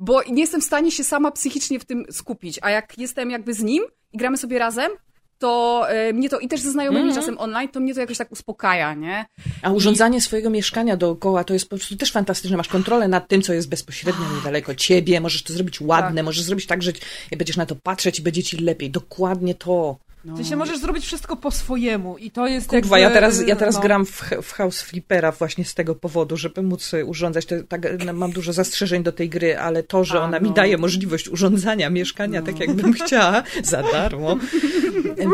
bo 0.00 0.22
nie 0.22 0.40
jestem 0.40 0.60
w 0.60 0.64
stanie 0.64 0.90
się 0.90 1.04
sama 1.04 1.30
psychicznie 1.30 1.78
w 1.78 1.84
tym 1.84 2.04
skupić, 2.10 2.58
a 2.62 2.70
jak 2.70 2.98
jestem 2.98 3.30
jakby 3.30 3.54
z 3.54 3.62
nim 3.62 3.84
i 4.12 4.18
gramy 4.18 4.36
sobie 4.36 4.58
razem, 4.58 4.90
to 5.38 5.84
e, 5.88 6.12
mnie 6.12 6.28
to, 6.28 6.38
i 6.38 6.48
też 6.48 6.60
ze 6.60 6.70
znajomymi 6.70 7.08
Mhm. 7.08 7.20
czasem 7.20 7.38
online, 7.38 7.68
to 7.68 7.80
mnie 7.80 7.94
to 7.94 8.00
jakoś 8.00 8.18
tak 8.18 8.32
uspokaja, 8.32 8.94
nie? 8.94 9.26
A 9.62 9.70
urządzanie 9.70 10.20
swojego 10.20 10.50
mieszkania 10.50 10.96
dookoła 10.96 11.44
to 11.44 11.52
jest 11.54 11.68
po 11.70 11.76
prostu 11.76 11.96
też 11.96 12.12
fantastyczne. 12.12 12.56
Masz 12.56 12.68
kontrolę 12.68 13.08
nad 13.08 13.28
tym, 13.28 13.42
co 13.42 13.52
jest 13.52 13.68
bezpośrednio 13.68 14.24
niedaleko 14.36 14.74
ciebie. 14.74 15.20
Możesz 15.20 15.42
to 15.42 15.52
zrobić 15.52 15.80
ładne, 15.80 16.22
możesz 16.22 16.42
zrobić 16.44 16.66
tak, 16.66 16.82
że 16.82 16.92
będziesz 17.36 17.56
na 17.56 17.66
to 17.66 17.76
patrzeć 17.76 18.18
i 18.18 18.22
będzie 18.22 18.42
ci 18.42 18.56
lepiej. 18.56 18.90
Dokładnie 18.90 19.54
to. 19.54 19.96
Ty 20.36 20.44
się 20.44 20.56
możesz 20.56 20.78
zrobić 20.78 21.04
wszystko 21.04 21.36
po 21.36 21.50
swojemu 21.50 22.18
i 22.18 22.30
to 22.30 22.46
jest 22.46 22.70
Kurwa, 22.70 22.98
jakby, 22.98 23.14
ja 23.14 23.20
teraz, 23.20 23.46
ja 23.46 23.56
teraz 23.56 23.74
no, 23.74 23.80
gram 23.80 24.06
w, 24.06 24.22
w 24.42 24.52
House 24.52 24.82
Flippera 24.82 25.32
właśnie 25.32 25.64
z 25.64 25.74
tego 25.74 25.94
powodu, 25.94 26.36
żeby 26.36 26.62
móc 26.62 26.92
urządzać. 27.06 27.46
To, 27.46 27.54
tak, 27.68 28.04
no, 28.04 28.12
mam 28.12 28.32
dużo 28.32 28.52
zastrzeżeń 28.52 29.02
do 29.02 29.12
tej 29.12 29.28
gry, 29.28 29.58
ale 29.58 29.82
to, 29.82 30.04
że 30.04 30.18
A, 30.20 30.24
ona 30.24 30.40
mi 30.40 30.48
no. 30.48 30.54
daje 30.54 30.78
możliwość 30.78 31.28
urządzania 31.28 31.90
mieszkania 31.90 32.42
tak, 32.42 32.60
jakbym 32.60 32.92
chciała, 33.00 33.42
za 33.62 33.82
darmo, 33.82 34.38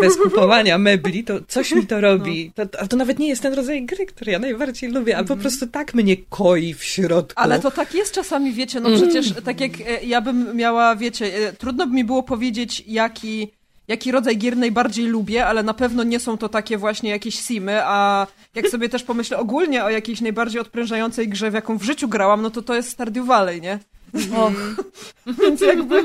bez 0.01 0.17
kupowania 0.17 0.79
mebli, 0.79 1.25
to 1.25 1.41
coś 1.49 1.73
mi 1.73 1.87
to 1.87 2.01
robi. 2.01 2.53
To, 2.55 2.63
a 2.79 2.87
to 2.87 2.97
nawet 2.97 3.19
nie 3.19 3.29
jest 3.29 3.43
ten 3.43 3.55
rodzaj 3.55 3.87
gry, 3.87 4.07
który 4.07 4.33
ja 4.33 4.39
najbardziej 4.39 4.91
lubię, 4.91 5.17
ale 5.17 5.27
po 5.27 5.37
prostu 5.37 5.67
tak 5.67 5.95
mnie 5.95 6.17
koi 6.17 6.75
w 6.75 6.85
środku. 6.85 7.43
Ale 7.43 7.61
to 7.61 7.71
tak 7.71 7.95
jest 7.95 8.15
czasami, 8.15 8.53
wiecie, 8.53 8.81
no 8.81 8.91
przecież 8.97 9.33
tak 9.45 9.61
jak 9.61 9.73
e, 9.81 10.05
ja 10.05 10.21
bym 10.21 10.57
miała, 10.57 10.97
wiecie, 10.97 11.49
e, 11.49 11.53
trudno 11.53 11.87
by 11.87 11.93
mi 11.93 12.05
było 12.05 12.23
powiedzieć, 12.23 12.85
jaki, 12.87 13.53
jaki 13.89 14.13
rodzaj 14.13 14.37
gier 14.37 14.57
najbardziej 14.57 15.07
lubię, 15.07 15.47
ale 15.47 15.63
na 15.63 15.75
pewno 15.75 16.03
nie 16.03 16.21
są 16.21 16.39
to 16.39 16.49
takie 16.49 16.79
właśnie 16.79 17.11
jakieś 17.11 17.35
simy, 17.35 17.81
a 17.85 18.27
jak 18.55 18.69
sobie 18.69 18.89
też 18.89 19.03
pomyślę 19.03 19.39
ogólnie 19.39 19.85
o 19.85 19.91
jakiejś 19.91 20.21
najbardziej 20.21 20.61
odprężającej 20.61 21.29
grze, 21.29 21.51
w 21.51 21.55
jaką 21.55 21.79
w 21.79 21.83
życiu 21.83 22.09
grałam, 22.09 22.43
no 22.43 22.51
to 22.51 22.63
to 22.63 22.75
jest 22.75 22.91
Stardew 22.91 23.27
Valley, 23.27 23.61
nie? 23.61 23.79
Och, 24.15 24.53
Więc 25.43 25.61
jakby... 25.61 26.05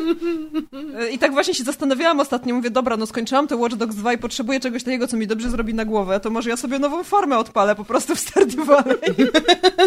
E, 1.00 1.10
I 1.10 1.20
tak 1.20 1.32
właśnie 1.32 1.54
się 1.54 1.64
zastanawiałam 1.64 2.20
ostatnio, 2.20 2.56
mówię, 2.56 2.70
dobra, 2.70 2.98
no 2.98 3.06
skończyłam 3.06 3.48
te 3.48 3.56
Watch 3.56 3.76
Dogs 3.76 3.96
2 3.96 4.14
i 4.14 4.18
potrzebuję 4.18 4.60
czegoś 4.60 4.84
takiego, 4.84 5.08
co 5.08 5.18
mi 5.18 5.28
dobrze 5.28 5.50
zrobi 5.50 5.74
na 5.74 5.86
głowę, 5.86 6.20
to 6.20 6.30
może 6.30 6.50
ja 6.50 6.58
sobie 6.58 6.80
nową 6.80 7.04
formę 7.04 7.38
odpalę 7.38 7.76
po 7.76 7.86
prostu 7.86 8.16
w 8.16 8.20
Stardew 8.20 8.66
Valley. 8.66 8.98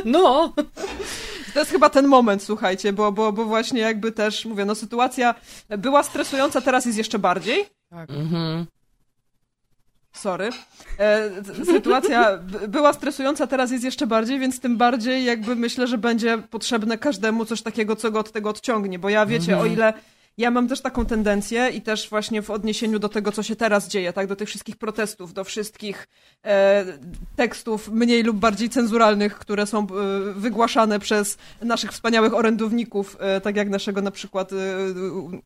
no, 0.05 0.53
To 1.55 1.59
jest 1.59 1.71
chyba 1.71 1.91
ten 1.91 2.07
moment, 2.07 2.43
słuchajcie, 2.43 2.93
bo, 2.93 3.13
bo, 3.13 3.33
bo 3.33 3.45
właśnie 3.45 3.81
jakby 3.81 4.13
też, 4.13 4.45
mówię, 4.45 4.65
no 4.65 4.75
sytuacja 4.75 5.35
była 5.69 6.03
stresująca, 6.03 6.61
teraz 6.61 6.87
jest 6.87 6.99
jeszcze 6.99 7.19
bardziej. 7.19 7.67
mhm. 7.93 8.67
Sorry. 10.13 10.51
E, 10.99 11.31
sytuacja 11.65 12.39
była 12.69 12.93
stresująca, 12.93 13.47
teraz 13.47 13.71
jest 13.71 13.85
jeszcze 13.85 14.07
bardziej, 14.07 14.39
więc 14.39 14.61
tym 14.61 14.77
bardziej 14.77 15.25
jakby 15.25 15.57
myślę, 15.57 15.87
że 15.87 15.99
będzie 15.99 16.39
potrzebne 16.39 16.99
każdemu 16.99 17.45
coś 17.45 17.63
takiego, 17.63 17.97
co 17.97 18.11
go 18.11 18.19
od 18.19 18.33
tego 18.33 18.51
odciągnie, 18.51 18.99
bo 18.99 19.09
ja 19.09 19.27
wiecie, 19.27 19.59
o 19.59 19.67
ile 19.67 19.93
ja 20.39 20.51
mam 20.51 20.69
też 20.69 20.81
taką 20.81 21.07
tendencję 21.07 21.69
i 21.75 21.81
też 21.83 22.09
właśnie 22.11 22.43
w 22.43 22.51
odniesieniu 22.51 22.99
do 22.99 23.09
tego, 23.09 23.33
co 23.33 23.43
się 23.43 23.57
teraz 23.57 23.89
dzieje, 23.89 24.13
tak, 24.13 24.27
do 24.27 24.37
tych 24.37 24.49
wszystkich 24.49 24.77
protestów, 24.77 25.33
do 25.35 25.45
wszystkich 25.45 26.09
e, 26.45 26.85
tekstów 27.37 27.89
mniej 27.89 28.23
lub 28.23 28.37
bardziej 28.37 28.69
cenzuralnych, 28.69 29.39
które 29.39 29.67
są 29.67 29.83
e, 29.83 29.87
wygłaszane 30.33 30.99
przez 30.99 31.39
naszych 31.63 31.93
wspaniałych 31.93 32.35
orędowników, 32.35 33.17
e, 33.21 33.41
tak 33.41 33.57
jak 33.57 33.69
naszego 33.69 34.03
na 34.03 34.11
przykład 34.11 34.53
e, 34.53 34.57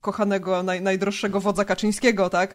kochanego, 0.00 0.62
naj, 0.62 0.82
najdroższego 0.82 1.40
wodza 1.40 1.64
Kaczyńskiego, 1.64 2.30
tak? 2.30 2.54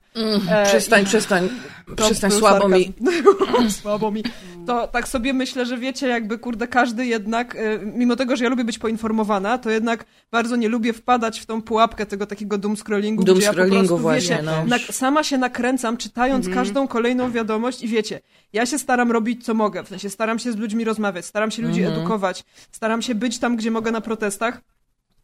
E, 0.50 0.65
Przestań, 0.65 1.04
i- 1.04 1.06
przestań, 1.06 1.50
to 1.88 1.96
przestań, 2.06 2.30
był 2.30 2.39
słabo 2.39 2.70
mi. 2.70 2.94
słabo 3.82 4.12
mi. 4.12 4.24
To 4.67 4.88
tak 4.88 5.08
sobie 5.08 5.34
myślę, 5.34 5.65
że 5.65 5.78
wiecie, 5.78 6.08
jakby 6.08 6.38
kurde, 6.38 6.67
każdy 6.67 7.06
jednak, 7.06 7.56
y, 7.56 7.80
mimo 7.94 8.15
tego, 8.15 8.36
że 8.36 8.44
ja 8.44 8.50
lubię 8.50 8.63
być 8.63 8.80
poinformowana, 8.80 9.58
to 9.58 9.70
jednak 9.70 10.06
bardzo 10.32 10.56
nie 10.56 10.70
lubię 10.70 10.94
wpadać 10.94 11.39
w 11.39 11.46
tą 11.46 11.62
pułapkę 11.62 12.06
tego 12.06 12.20
takiego 12.25 12.57
doom 12.57 12.77
scrollingu, 12.77 13.23
Doom 13.23 13.38
gdzie 13.38 13.45
ja 13.45 13.51
po 13.51 13.55
scrollingu 13.55 13.88
prostu, 13.88 13.97
właśnie, 13.97 14.36
wiecie, 14.36 14.65
no. 14.67 14.77
sama 14.91 15.23
się 15.23 15.38
nakręcam, 15.38 15.97
czytając 15.97 16.49
każdą 16.49 16.88
kolejną 16.88 17.31
wiadomość 17.31 17.84
i 17.84 17.88
wiecie, 17.88 18.21
ja 18.53 18.65
się 18.65 18.79
staram 18.79 19.12
robić 19.12 19.45
co 19.45 19.53
mogę, 19.53 19.84
w 19.84 19.88
sensie 19.88 20.10
staram 20.10 20.39
się 20.39 20.51
z 20.51 20.57
ludźmi 20.57 20.84
rozmawiać, 20.84 21.25
staram 21.25 21.51
się 21.51 21.62
ludzi 21.62 21.84
edukować, 21.84 22.43
staram 22.71 23.01
się 23.01 23.15
być 23.15 23.39
tam, 23.39 23.55
gdzie 23.55 23.71
mogę 23.71 23.91
na 23.91 24.01
protestach, 24.01 24.62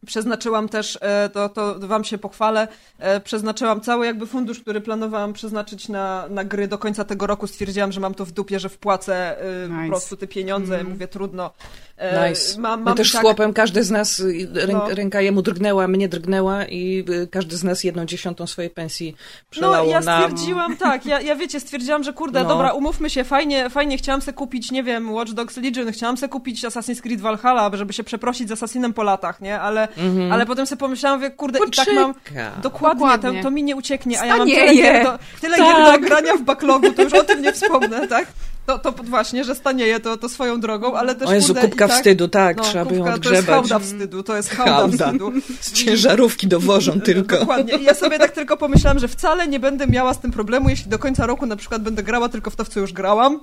Przeznaczyłam 0.06 0.68
też, 0.68 0.98
e, 1.00 1.28
to, 1.28 1.48
to 1.48 1.74
wam 1.78 2.04
się 2.04 2.18
pochwalę, 2.18 2.68
e, 2.98 3.20
przeznaczyłam 3.20 3.80
cały 3.80 4.06
jakby 4.06 4.26
fundusz, 4.26 4.60
który 4.60 4.80
planowałam 4.80 5.32
przeznaczyć 5.32 5.88
na, 5.88 6.24
na 6.30 6.44
gry 6.44 6.68
do 6.68 6.78
końca 6.78 7.04
tego 7.04 7.26
roku. 7.26 7.46
Stwierdziłam, 7.46 7.92
że 7.92 8.00
mam 8.00 8.14
to 8.14 8.24
w 8.24 8.32
dupie, 8.32 8.60
że 8.60 8.68
wpłacę 8.68 9.40
e, 9.40 9.68
Nice. 9.68 9.82
po 9.82 9.88
prostu 9.88 10.16
te 10.16 10.26
pieniądze. 10.26 10.84
Mówię, 10.84 11.08
trudno. 11.08 11.50
Nice. 12.28 12.60
Mam, 12.60 12.78
My 12.80 12.84
mam 12.84 12.96
też 12.96 13.12
tak, 13.12 13.22
chłopem, 13.22 13.52
każdy 13.52 13.84
z 13.84 13.90
nas, 13.90 14.22
rę, 14.54 14.72
No. 14.72 14.88
ręka 14.94 15.20
jemu 15.20 15.42
drgnęła, 15.42 15.88
mnie 15.88 16.08
drgnęła 16.08 16.64
i 16.64 17.04
każdy 17.30 17.56
z 17.56 17.64
nas 17.64 17.84
jedną 17.84 18.06
dziesiątą 18.06 18.46
swojej 18.46 18.70
pensji 18.70 19.16
przelało 19.50 19.76
No, 19.76 19.90
ja 19.90 20.00
na... 20.00 20.20
stwierdziłam, 20.22 20.76
tak, 20.76 21.06
ja, 21.06 21.20
ja 21.20 21.36
wiecie, 21.36 21.60
stwierdziłam, 21.60 22.02
że 22.04 22.12
kurde, 22.12 22.42
No. 22.42 22.48
dobra, 22.48 22.72
umówmy 22.72 23.10
się, 23.10 23.24
fajnie, 23.24 23.70
fajnie 23.70 23.98
chciałam 23.98 24.22
se 24.22 24.32
kupić, 24.32 24.70
nie 24.70 24.82
wiem, 24.82 25.12
Watch 25.12 25.32
Dogs 25.32 25.56
Legion, 25.56 25.92
chciałam 25.92 26.16
se 26.16 26.28
kupić 26.28 26.64
Assassin's 26.64 27.00
Creed 27.00 27.20
Valhalla, 27.20 27.70
żeby 27.72 27.92
się 27.92 28.04
przeprosić 28.04 28.48
z 28.48 28.52
Assassinem 28.52 28.92
po 28.94 29.02
latach, 29.02 29.40
nie? 29.40 29.60
Ale, 29.60 29.87
ale 30.32 30.46
potem 30.46 30.66
sobie 30.66 30.78
pomyślałam, 30.80 31.18
mówię, 31.20 31.30
kurde, 31.30 31.58
i 31.68 31.70
tak 31.70 31.88
mam... 31.94 32.14
Poczeka. 32.14 32.50
Dokładnie, 32.62 33.00
Dokładnie. 33.00 33.38
To, 33.42 33.42
to 33.42 33.50
mi 33.50 33.62
nie 33.62 33.76
ucieknie, 33.76 34.20
a 34.20 34.26
ja 34.26 34.36
mam 34.36 34.48
tyle 34.48 34.60
Stanieje. 34.66 34.82
gier 34.92 35.04
do, 35.04 35.18
tyle 35.40 35.56
Tak. 35.56 35.66
gier 35.66 36.00
do 36.00 36.06
grania 36.06 36.36
w 36.36 36.42
backlogu, 36.42 36.92
to 36.92 37.02
już 37.02 37.12
o 37.12 37.24
tym 37.24 37.42
nie 37.42 37.52
wspomnę, 37.52 38.08
tak? 38.08 38.26
To, 38.66 38.78
to 38.78 38.92
właśnie, 38.92 39.44
że 39.44 39.54
stanieje 39.54 40.00
to, 40.00 40.16
to 40.16 40.28
swoją 40.28 40.60
drogą, 40.60 40.94
ale 40.94 41.14
też 41.14 41.28
O 41.28 41.34
Jezu, 41.34 41.54
kurde, 41.54 41.68
kubka 41.68 41.84
i 41.84 41.88
tak, 41.88 41.96
wstydu, 41.96 42.28
tak, 42.28 42.56
no, 42.56 42.62
trzeba 42.62 42.84
by 42.84 42.94
ją 42.96 43.04
kubka, 43.04 43.18
To 43.18 43.30
jest 43.30 43.38
odgrzebać. 43.40 43.54
hałda 43.70 43.78
wstydu, 43.78 44.22
to 44.22 44.36
jest 44.36 44.50
hałda, 44.50 44.72
Hałda. 44.72 45.06
wstydu. 45.06 45.32
Z 45.60 45.72
ciężarówki 45.72 46.46
dowożą 46.48 47.00
tylko. 47.00 47.38
Dokładnie. 47.38 47.74
I 47.78 47.84
ja 47.84 47.94
sobie 47.94 48.18
tak 48.18 48.30
tylko 48.30 48.56
pomyślałam, 48.56 48.98
że 48.98 49.08
wcale 49.08 49.48
nie 49.48 49.60
będę 49.60 49.86
miała 49.86 50.14
z 50.14 50.20
tym 50.20 50.30
problemu, 50.30 50.68
jeśli 50.68 50.90
do 50.90 50.98
końca 50.98 51.26
roku 51.26 51.46
na 51.46 51.56
przykład 51.56 51.82
będę 51.82 52.02
grała 52.02 52.28
tylko 52.28 52.50
w 52.50 52.56
to, 52.56 52.64
w 52.64 52.68
co 52.68 52.80
już 52.80 52.92
grałam. 52.92 53.40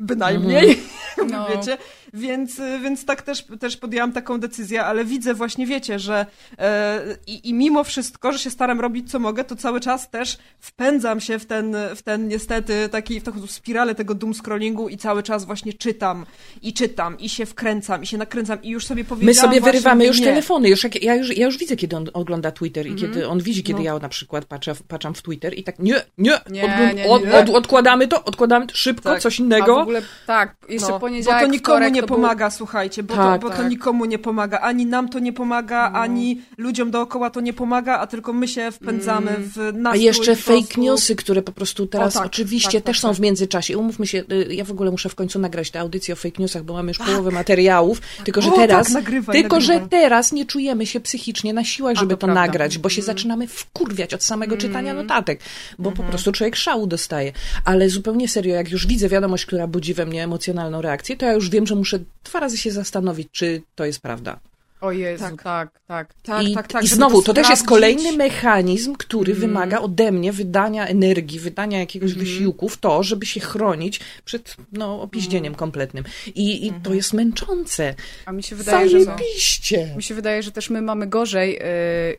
Bynajmniej, 0.00 0.78
No. 1.30 1.46
wiecie. 1.56 1.78
Więc, 2.14 2.58
y, 2.58 2.78
więc 2.82 3.04
tak 3.04 3.22
też, 3.22 3.44
też 3.60 3.76
podjęłam 3.76 4.12
taką 4.12 4.40
decyzję, 4.40 4.84
ale 4.84 5.04
widzę 5.04 5.34
właśnie, 5.34 5.66
wiecie, 5.66 5.98
że 5.98 6.26
e, 6.58 7.00
i, 7.26 7.48
i 7.48 7.54
mimo 7.54 7.84
wszystko, 7.84 8.32
że 8.32 8.38
się 8.38 8.50
staram 8.50 8.80
robić 8.80 9.10
co 9.10 9.18
mogę, 9.18 9.44
to 9.44 9.56
cały 9.56 9.80
czas 9.80 10.10
też 10.10 10.38
wpędzam 10.60 11.20
się 11.20 11.38
w 11.38 11.46
ten, 11.46 11.76
w 11.96 12.02
ten 12.02 12.28
niestety 12.28 12.88
taki, 12.88 13.20
w 13.20 13.22
taką 13.24 13.46
spiralę 13.46 13.94
tego 13.94 14.14
doom 14.14 14.34
scrollingu 14.34 14.88
i 14.88 14.96
cały 14.96 15.22
czas 15.22 15.44
właśnie 15.44 15.72
czytam 15.72 16.26
i 16.62 16.72
czytam 16.72 17.18
i 17.18 17.28
się 17.28 17.46
wkręcam 17.46 18.02
i 18.02 18.06
się 18.06 18.18
nakręcam 18.18 18.62
i 18.62 18.68
już 18.70 18.86
sobie 18.86 19.02
My 19.02 19.08
powiedziałam 19.08 19.34
sobie 19.50 19.60
właśnie, 19.60 19.72
wyrywamy 19.72 20.06
już 20.06 20.20
nie. 20.20 20.26
telefony. 20.26 20.68
Już 20.68 20.84
jak, 20.84 21.02
ja, 21.02 21.14
już, 21.14 21.36
ja 21.36 21.46
już 21.46 21.58
widzę, 21.58 21.76
kiedy 21.76 21.96
on 21.96 22.10
ogląda 22.12 22.50
Twitter 22.50 22.86
i 22.86 22.94
kiedy 22.94 23.28
on 23.28 23.40
widzi, 23.40 23.62
kiedy 23.62 23.78
No. 23.78 23.84
ja 23.84 23.98
na 23.98 24.08
przykład 24.08 24.44
patrzę, 24.44 24.72
patrzam 24.88 25.14
w 25.14 25.22
Twitter 25.22 25.58
i 25.58 25.64
tak 25.64 25.78
nie, 25.78 25.94
nie, 26.18 26.38
Nie, 26.50 26.62
nie, 26.62 26.94
nie, 26.94 27.04
od. 27.08 27.22
Od, 27.34 27.50
odkładamy 27.50 28.08
to, 28.08 28.24
odkładamy 28.24 28.66
to 28.66 28.74
szybko, 28.76 29.10
Tak. 29.10 29.20
coś 29.20 29.34
A 29.34 29.36
w 29.36 29.40
innego. 29.40 29.80
ogóle, 29.80 30.02
tak, 30.26 30.56
jeszcze 30.68 30.88
No, 30.88 31.00
poniedziałek, 31.00 31.40
Bo 31.40 31.46
to 31.46 31.52
nikomu 31.52 31.76
wtorek 31.76 31.94
nie 31.94 31.99
to 32.00 32.06
był- 32.06 32.16
pomaga, 32.16 32.50
słuchajcie, 32.50 33.02
bo, 33.02 33.14
Tak, 33.14 33.40
to, 33.40 33.46
bo 33.46 33.52
to 33.52 33.62
tak. 33.62 33.70
nikomu 33.70 34.04
nie 34.04 34.18
pomaga. 34.18 34.60
Ani 34.60 34.86
nam 34.86 35.08
to 35.08 35.18
nie 35.18 35.32
pomaga, 35.32 35.90
No. 35.92 35.98
ani 35.98 36.40
ludziom 36.58 36.90
dookoła 36.90 37.30
to 37.30 37.40
nie 37.40 37.52
pomaga, 37.52 37.98
a 37.98 38.06
tylko 38.06 38.32
my 38.32 38.48
się 38.48 38.70
wpędzamy 38.70 39.30
w 39.38 39.58
A 39.58 39.72
nastrój 39.72 40.04
jeszcze 40.04 40.24
prostu- 40.36 40.62
fake 40.62 40.80
newsy, 40.80 41.16
które 41.16 41.42
po 41.42 41.52
prostu 41.52 41.86
teraz 41.86 42.14
tak, 42.14 42.26
oczywiście 42.26 42.68
tak, 42.68 42.74
tak, 42.74 42.84
też 42.84 43.00
są 43.00 43.08
tak. 43.08 43.16
w 43.16 43.20
międzyczasie. 43.20 43.78
Umówmy 43.78 44.06
się, 44.06 44.24
y, 44.32 44.54
ja 44.54 44.64
w 44.64 44.70
ogóle 44.70 44.90
muszę 44.90 45.08
w 45.08 45.14
końcu 45.14 45.38
nagrać 45.38 45.70
tę 45.70 45.80
audycję 45.80 46.14
o 46.14 46.16
fake 46.16 46.36
newsach, 46.42 46.62
bo 46.64 46.72
mamy 46.74 46.88
już 46.90 46.98
połowę 46.98 47.30
materiałów, 47.30 48.00
tylko 48.24 48.42
że 48.42 48.50
O, 48.52 48.56
teraz, 48.56 48.90
nagrywaj, 48.90 49.36
tylko 49.42 49.60
że 49.60 49.72
nagrywaj. 49.72 49.90
teraz 50.00 50.32
nie 50.32 50.46
czujemy 50.46 50.86
się 50.86 51.00
psychicznie 51.00 51.52
na 51.54 51.64
siłach, 51.64 51.96
żeby 51.96 52.14
to, 52.14 52.16
to 52.16 52.26
prawda. 52.26 52.40
nagrać, 52.40 52.78
bo 52.78 52.86
Mhm. 52.88 52.96
się 52.96 53.02
zaczynamy 53.02 53.46
wkurwiać 53.46 54.14
od 54.14 54.22
samego 54.24 54.56
czytania 54.56 54.94
notatek, 54.94 55.40
bo 55.78 55.92
po 55.92 56.02
prostu 56.02 56.32
człowiek 56.32 56.56
szału 56.56 56.86
dostaje. 56.86 57.32
Ale 57.64 57.88
zupełnie 57.88 58.28
serio, 58.28 58.54
jak 58.54 58.70
już 58.70 58.86
widzę 58.86 59.08
wiadomość, 59.08 59.46
która 59.46 59.66
budzi 59.66 59.94
we 59.94 60.06
mnie 60.06 60.24
emocjonalną 60.24 60.82
reakcję, 60.82 61.16
to 61.16 61.26
ja 61.26 61.32
już 61.32 61.50
wiem, 61.50 61.66
że 61.66 61.74
muszę 61.74 61.89
dwa 62.24 62.40
razy 62.40 62.58
się 62.58 62.70
zastanowić, 62.70 63.28
czy 63.32 63.62
to 63.74 63.84
jest 63.84 64.00
prawda. 64.00 64.40
O 64.80 64.92
Jezu, 64.92 65.24
Tak. 65.24 65.42
tak, 65.42 65.80
tak. 65.86 66.14
Tak, 66.22 66.42
I, 66.48 66.54
tak, 66.54 66.68
tak. 66.68 66.84
i 66.84 66.86
znowu, 66.88 67.22
to, 67.22 67.32
też 67.34 67.48
jest 67.50 67.66
kolejny 67.66 68.12
mechanizm, 68.12 68.94
który 68.94 69.32
Mhm. 69.32 69.48
wymaga 69.50 69.78
ode 69.80 70.12
mnie 70.12 70.32
wydania 70.32 70.86
energii, 70.86 71.40
wydania 71.40 71.78
jakiegoś 71.78 72.10
Mhm. 72.10 72.26
wysiłku 72.26 72.68
w 72.68 72.76
to, 72.76 73.02
żeby 73.02 73.26
się 73.26 73.40
chronić 73.40 74.00
przed 74.24 74.56
no, 74.72 75.02
opiździeniem 75.02 75.54
kompletnym. 75.54 76.04
I, 76.34 76.64
i 76.64 76.68
Mhm. 76.68 76.82
to 76.82 76.94
jest 76.94 77.12
męczące. 77.12 77.94
A 78.26 78.32
mi 78.32 78.42
się 78.42 78.56
wydaje, 78.56 78.88
że... 78.88 79.04
Zajebiście! 79.04 79.94
Mi 79.96 80.02
się 80.02 80.14
wydaje, 80.14 80.42
że 80.42 80.52
też 80.52 80.70
my 80.70 80.82
mamy 80.82 81.06
gorzej 81.06 81.52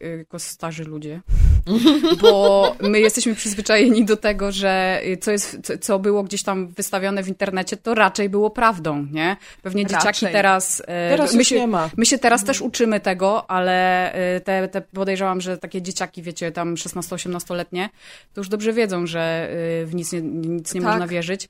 yy, 0.02 0.08
yy, 0.10 0.18
jako 0.18 0.40
starzy 0.40 0.84
ludzie, 0.84 1.22
bo 2.22 2.76
my 2.82 3.00
jesteśmy 3.00 3.36
przyzwyczajeni 3.36 4.06
do 4.06 4.18
tego, 4.18 4.52
że 4.52 5.02
y, 5.06 5.18
co, 5.18 5.32
jest, 5.32 5.58
co, 5.64 5.78
co 5.78 6.00
było 6.00 6.24
gdzieś 6.24 6.44
tam 6.44 6.68
wystawione 6.68 7.24
w 7.24 7.28
internecie, 7.28 7.78
to 7.78 7.96
raczej 7.96 8.30
było 8.30 8.50
prawdą, 8.50 9.08
nie? 9.12 9.38
Pewnie 9.62 9.86
dzieciaki 9.86 10.06
Raczej. 10.06 10.32
teraz... 10.34 10.80
yy, 10.80 10.86
Teraz 10.88 11.34
my 11.34 11.46
się, 11.46 11.56
nie 11.60 11.68
ma. 11.68 11.90
My 11.98 12.06
się 12.06 12.18
teraz 12.20 12.44
też 12.52 12.62
uczymy 12.62 13.00
tego, 13.00 13.50
ale 13.52 14.12
y, 14.38 14.42
te, 14.42 14.68
te 14.68 14.82
podejrzewam, 14.82 15.42
że 15.42 15.58
takie 15.58 15.82
dzieciaki, 15.82 16.22
wiecie, 16.24 16.52
tam 16.52 16.76
16-18-letnie, 16.76 17.90
to 18.34 18.42
już 18.42 18.50
dobrze 18.50 18.74
wiedzą, 18.74 19.08
że 19.08 19.50
y, 19.84 19.86
w 19.86 19.96
nic 19.96 20.12
nie, 20.12 20.22
nic 20.22 20.74
nie 20.74 20.82
Tak. 20.82 20.90
można 20.90 21.08
wierzyć. 21.08 21.50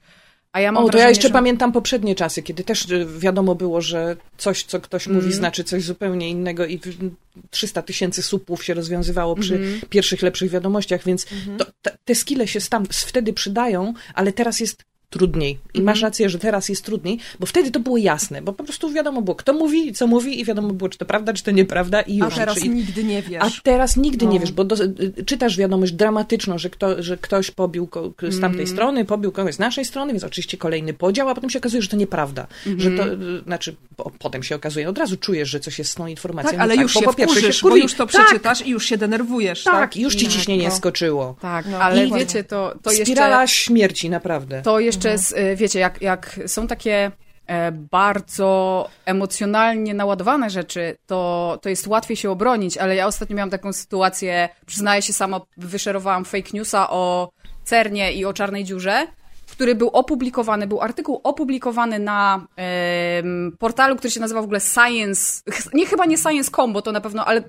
A 0.53 0.59
ja 0.59 0.71
mam 0.71 0.83
O, 0.83 0.85
to 0.85 0.91
wrażenie, 0.91 1.03
ja 1.03 1.09
jeszcze 1.09 1.27
że... 1.27 1.33
pamiętam 1.33 1.71
poprzednie 1.71 2.15
czasy, 2.15 2.43
kiedy 2.43 2.63
też 2.63 2.89
y, 2.91 3.05
wiadomo 3.19 3.55
było, 3.55 3.81
że 3.81 4.15
coś, 4.37 4.63
co 4.63 4.79
ktoś 4.79 5.07
mówi, 5.07 5.17
Mhm. 5.19 5.33
znaczy 5.35 5.63
coś 5.63 5.83
zupełnie 5.83 6.29
innego 6.29 6.65
i 6.65 6.77
w- 6.77 7.11
300 7.49 7.81
tysięcy 7.81 8.23
słupów 8.23 8.63
się 8.63 8.73
rozwiązywało 8.73 9.35
przy 9.35 9.55
Mhm. 9.55 9.81
pierwszych, 9.89 10.21
lepszych 10.21 10.49
wiadomościach, 10.51 11.03
więc 11.05 11.25
to, 11.57 11.65
te, 11.81 11.97
te 12.05 12.15
skille 12.15 12.47
się 12.47 12.59
tam 12.61 12.85
wtedy 12.91 13.33
przydają, 13.33 13.93
ale 14.13 14.33
teraz 14.33 14.59
jest 14.59 14.83
trudniej. 15.11 15.51
I 15.51 15.77
Mhm. 15.79 15.85
masz 15.85 16.01
rację, 16.01 16.29
że 16.29 16.39
teraz 16.39 16.69
jest 16.69 16.85
trudniej, 16.85 17.19
bo 17.39 17.45
wtedy 17.45 17.71
to 17.71 17.79
było 17.79 17.97
jasne, 17.97 18.41
bo 18.41 18.53
po 18.53 18.63
prostu 18.63 18.91
wiadomo 18.91 19.21
było, 19.21 19.35
kto 19.35 19.53
mówi, 19.53 19.93
co 19.93 20.07
mówi 20.07 20.39
i 20.39 20.45
wiadomo 20.45 20.69
było, 20.73 20.89
czy 20.89 20.97
to 20.97 21.05
prawda, 21.05 21.33
czy 21.33 21.43
to 21.43 21.51
nieprawda 21.51 22.01
i 22.01 22.21
A 22.21 22.25
już. 22.25 22.35
teraz 22.35 22.59
Czy- 22.59 22.69
nigdy 22.69 23.03
nie 23.03 23.21
wiesz. 23.21 23.43
a 23.43 23.49
teraz 23.63 23.97
nigdy 23.97 24.25
No. 24.25 24.31
nie 24.31 24.39
wiesz, 24.39 24.51
bo 24.51 24.63
do, 24.63 24.75
y, 24.83 25.23
czytasz 25.25 25.57
wiadomość 25.57 25.91
dramatyczną, 25.91 26.57
że, 26.57 26.69
kto, 26.69 27.03
że 27.03 27.17
ktoś 27.17 27.51
pobił 27.51 27.87
ko, 27.87 28.13
z 28.29 28.39
tamtej 28.41 28.61
Mm. 28.61 28.67
strony, 28.73 29.05
pobił 29.05 29.31
kogoś 29.31 29.55
z 29.55 29.59
naszej 29.59 29.85
strony, 29.85 30.13
więc 30.13 30.23
oczywiście 30.23 30.57
kolejny 30.57 30.93
podział, 30.93 31.29
a 31.29 31.35
potem 31.35 31.49
się 31.49 31.59
okazuje, 31.59 31.81
że 31.81 31.87
to 31.89 31.97
nieprawda. 31.97 32.47
Że 32.77 32.91
to, 32.91 33.03
Mhm. 33.03 33.35
y, 33.37 33.41
znaczy, 33.43 33.75
po, 33.95 34.11
potem 34.19 34.43
się 34.43 34.55
okazuje, 34.55 34.89
od 34.89 34.97
razu 34.97 35.17
czujesz, 35.17 35.49
że 35.49 35.59
coś 35.59 35.79
jest 35.79 35.91
z 35.91 35.95
tą 35.95 36.07
informacją. 36.07 36.51
tak, 36.51 36.59
ale 36.61 36.75
już 36.75 36.93
bo 36.93 36.99
się 36.99 37.05
po 37.05 37.11
wkurzysz, 37.11 37.61
bo 37.61 37.69
wkurwi- 37.69 37.81
już 37.81 37.93
to 37.93 38.07
tak, 38.07 38.25
przeczytasz 38.25 38.65
i 38.65 38.69
już 38.69 38.85
się 38.85 38.97
denerwujesz, 38.97 39.63
tak? 39.63 39.73
Tak, 39.73 39.97
już 39.97 40.15
ci 40.15 40.25
I- 40.25 40.29
ciśnienie 40.29 40.67
no. 40.69 40.75
skoczyło. 40.75 41.35
Tak, 41.41 41.65
No, 41.71 41.77
ale 41.79 42.03
dokładnie. 42.03 42.25
wiecie, 42.25 42.43
to, 42.43 42.75
to 42.83 42.89
jeszcze... 42.91 43.05
Spirala 43.05 43.47
śmierci, 43.47 44.09
naprawdę. 44.09 44.61
To 44.61 44.79
jeszcze, 44.79 45.00
z, 45.17 45.31
y, 45.31 45.55
wiecie, 45.55 45.79
jak, 45.79 46.01
jak 46.01 46.39
są 46.47 46.67
takie 46.67 47.11
e, 47.47 47.71
bardzo 47.71 48.89
emocjonalnie 49.05 49.93
naładowane 49.93 50.49
rzeczy, 50.49 50.97
to, 51.05 51.59
to 51.61 51.69
jest 51.69 51.87
łatwiej 51.87 52.17
się 52.17 52.31
obronić, 52.31 52.77
ale 52.77 52.95
ja 52.95 53.07
ostatnio 53.07 53.35
miałam 53.35 53.49
taką 53.49 53.73
sytuację, 53.73 54.49
przyznaję 54.65 55.01
się 55.01 55.13
sama, 55.13 55.41
wyszerowałam 55.57 56.25
fake 56.25 56.49
newsa 56.53 56.89
o 56.89 57.31
CERNie 57.63 58.13
i 58.13 58.25
o 58.25 58.33
czarnej 58.33 58.63
dziurze, 58.63 59.07
który 59.51 59.75
był 59.75 59.87
opublikowany, 59.87 60.67
był 60.67 60.81
artykuł 60.81 61.21
opublikowany 61.23 61.99
na 61.99 62.47
em, 62.55 63.55
portalu, 63.59 63.95
który 63.95 64.11
się 64.11 64.19
nazywa 64.19 64.41
w 64.41 64.43
ogóle 64.43 64.59
Science, 64.59 65.41
nie 65.73 65.85
chyba 65.85 66.05
nie 66.05 66.17
Science.com, 66.17 66.73
bo 66.73 66.81
to 66.81 66.91
na 66.91 67.01
pewno, 67.01 67.25
ale 67.25 67.43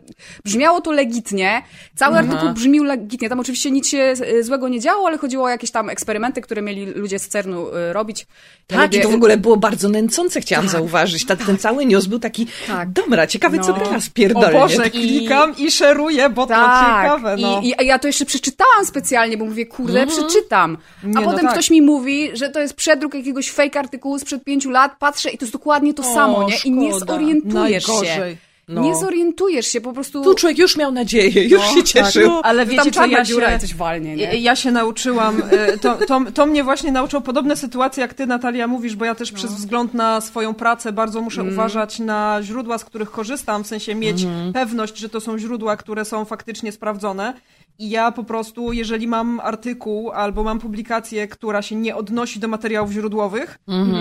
brzmiało 0.44 0.80
to 0.80 0.92
legitnie. 0.92 1.62
Cały 1.96 2.18
artykuł 2.18 2.50
brzmił 2.50 2.84
legitnie. 2.84 3.28
Tam 3.28 3.40
oczywiście 3.40 3.70
nic 3.70 3.88
się 3.88 3.98
e, 3.98 4.42
złego 4.42 4.68
nie 4.68 4.80
działo, 4.80 5.06
ale 5.06 5.18
chodziło 5.18 5.44
o 5.44 5.48
jakieś 5.48 5.70
tam 5.70 5.90
eksperymenty, 5.90 6.40
które 6.40 6.62
mieli 6.62 6.86
ludzie 6.86 7.18
z 7.18 7.28
CERN-u 7.28 7.68
e, 7.76 7.92
robić. 7.92 8.26
Ja 8.70 8.76
Tak, 8.76 8.94
i 8.94 8.96
lubię- 8.96 9.02
to 9.02 9.08
w 9.08 9.14
ogóle 9.14 9.36
było 9.36 9.56
bardzo 9.56 9.88
nęcące, 9.88 10.40
chciałam 10.40 10.68
zauważyć. 10.68 11.26
Ta, 11.26 11.36
ten 11.36 11.58
cały 11.58 11.86
news 11.86 12.06
był 12.06 12.18
taki, 12.18 12.46
Tak. 12.66 12.90
dobra, 12.92 13.26
ciekawe, 13.26 13.58
co 13.58 13.72
No. 13.72 13.78
teraz 13.80 14.08
O 14.08 14.10
pierdolnie. 14.14 14.52
Boże, 14.58 14.86
I- 14.86 14.90
klikam 14.90 15.56
i 15.58 15.70
szeruję, 15.70 16.30
bo 16.30 16.42
to 16.42 16.48
Tak, 16.54 17.02
ciekawe, 17.04 17.36
no. 17.40 17.60
I, 17.62 17.66
i 17.82 17.86
ja 17.86 17.98
to 17.98 18.06
jeszcze 18.06 18.24
przeczytałam 18.24 18.84
specjalnie, 18.86 19.36
bo 19.36 19.44
mówię, 19.44 19.66
kurde, 19.66 20.06
przeczytam. 20.06 20.78
A 21.02 21.06
Nie, 21.06 21.12
no 21.14 21.22
potem 21.22 21.40
tak. 21.40 21.52
ktoś 21.52 21.70
mi 21.70 21.82
mówi, 21.82 21.91
że 22.34 22.48
to 22.48 22.60
jest 22.60 22.74
przedruk 22.74 23.14
jakiegoś 23.14 23.50
fake 23.50 23.80
artykułu 23.80 24.18
sprzed 24.18 24.44
pięciu 24.44 24.70
lat, 24.70 24.92
patrzę 24.98 25.30
i 25.30 25.38
to 25.38 25.44
jest 25.44 25.52
dokładnie 25.52 25.94
to 25.94 26.02
O, 26.02 26.14
samo, 26.14 26.48
nie? 26.48 26.56
I 26.64 26.70
nie 26.70 26.98
zorientujesz 26.98 27.84
się. 27.86 27.92
Najgorzej. 27.92 28.36
No. 28.68 28.82
Nie 28.82 28.96
zorientujesz 28.96 29.66
się, 29.66 29.80
po 29.80 29.92
prostu... 29.92 30.24
Tu 30.24 30.34
człowiek 30.34 30.58
już 30.58 30.76
miał 30.76 30.92
nadzieję, 30.92 31.48
już 31.48 31.62
się 31.62 31.82
cieszył. 31.82 32.28
No, 32.28 32.40
ale 32.44 32.66
wiecie, 32.66 32.90
tam 32.90 33.10
ja 33.10 33.24
się... 33.24 33.34
i 33.56 33.60
coś 33.60 33.74
walnie, 33.74 34.16
nie? 34.16 34.40
Ja- 34.40 34.56
się 34.56 34.70
nauczyłam, 34.70 35.42
y, 35.74 35.78
to, 35.78 35.94
to, 36.06 36.20
to 36.34 36.46
mnie 36.46 36.64
właśnie 36.64 36.92
nauczyło 36.92 37.22
podobne 37.22 37.56
sytuacje, 37.56 38.00
jak 38.00 38.14
ty, 38.14 38.26
Natalia, 38.26 38.66
mówisz, 38.66 38.96
bo 38.96 39.04
ja 39.04 39.14
też 39.14 39.32
przez 39.32 39.52
wzgląd 39.52 39.94
na 39.94 40.20
swoją 40.20 40.54
pracę 40.54 40.92
bardzo 40.92 41.20
muszę 41.20 41.42
uważać 41.42 41.98
na 41.98 42.38
źródła, 42.42 42.78
z 42.78 42.84
których 42.84 43.10
korzystam, 43.10 43.64
w 43.64 43.66
sensie 43.66 43.94
mieć 43.94 44.26
pewność, 44.52 44.98
że 44.98 45.08
to 45.08 45.20
są 45.20 45.38
źródła, 45.38 45.76
które 45.76 46.04
są 46.04 46.24
faktycznie 46.24 46.72
sprawdzone. 46.72 47.34
I 47.78 47.90
ja 47.90 48.12
po 48.12 48.24
prostu, 48.24 48.72
jeżeli 48.72 49.06
mam 49.06 49.40
artykuł 49.40 50.10
albo 50.10 50.42
mam 50.42 50.58
publikację, 50.58 51.28
która 51.28 51.62
się 51.62 51.76
nie 51.76 51.96
odnosi 51.96 52.40
do 52.40 52.48
materiałów 52.48 52.90
źródłowych, 52.90 53.58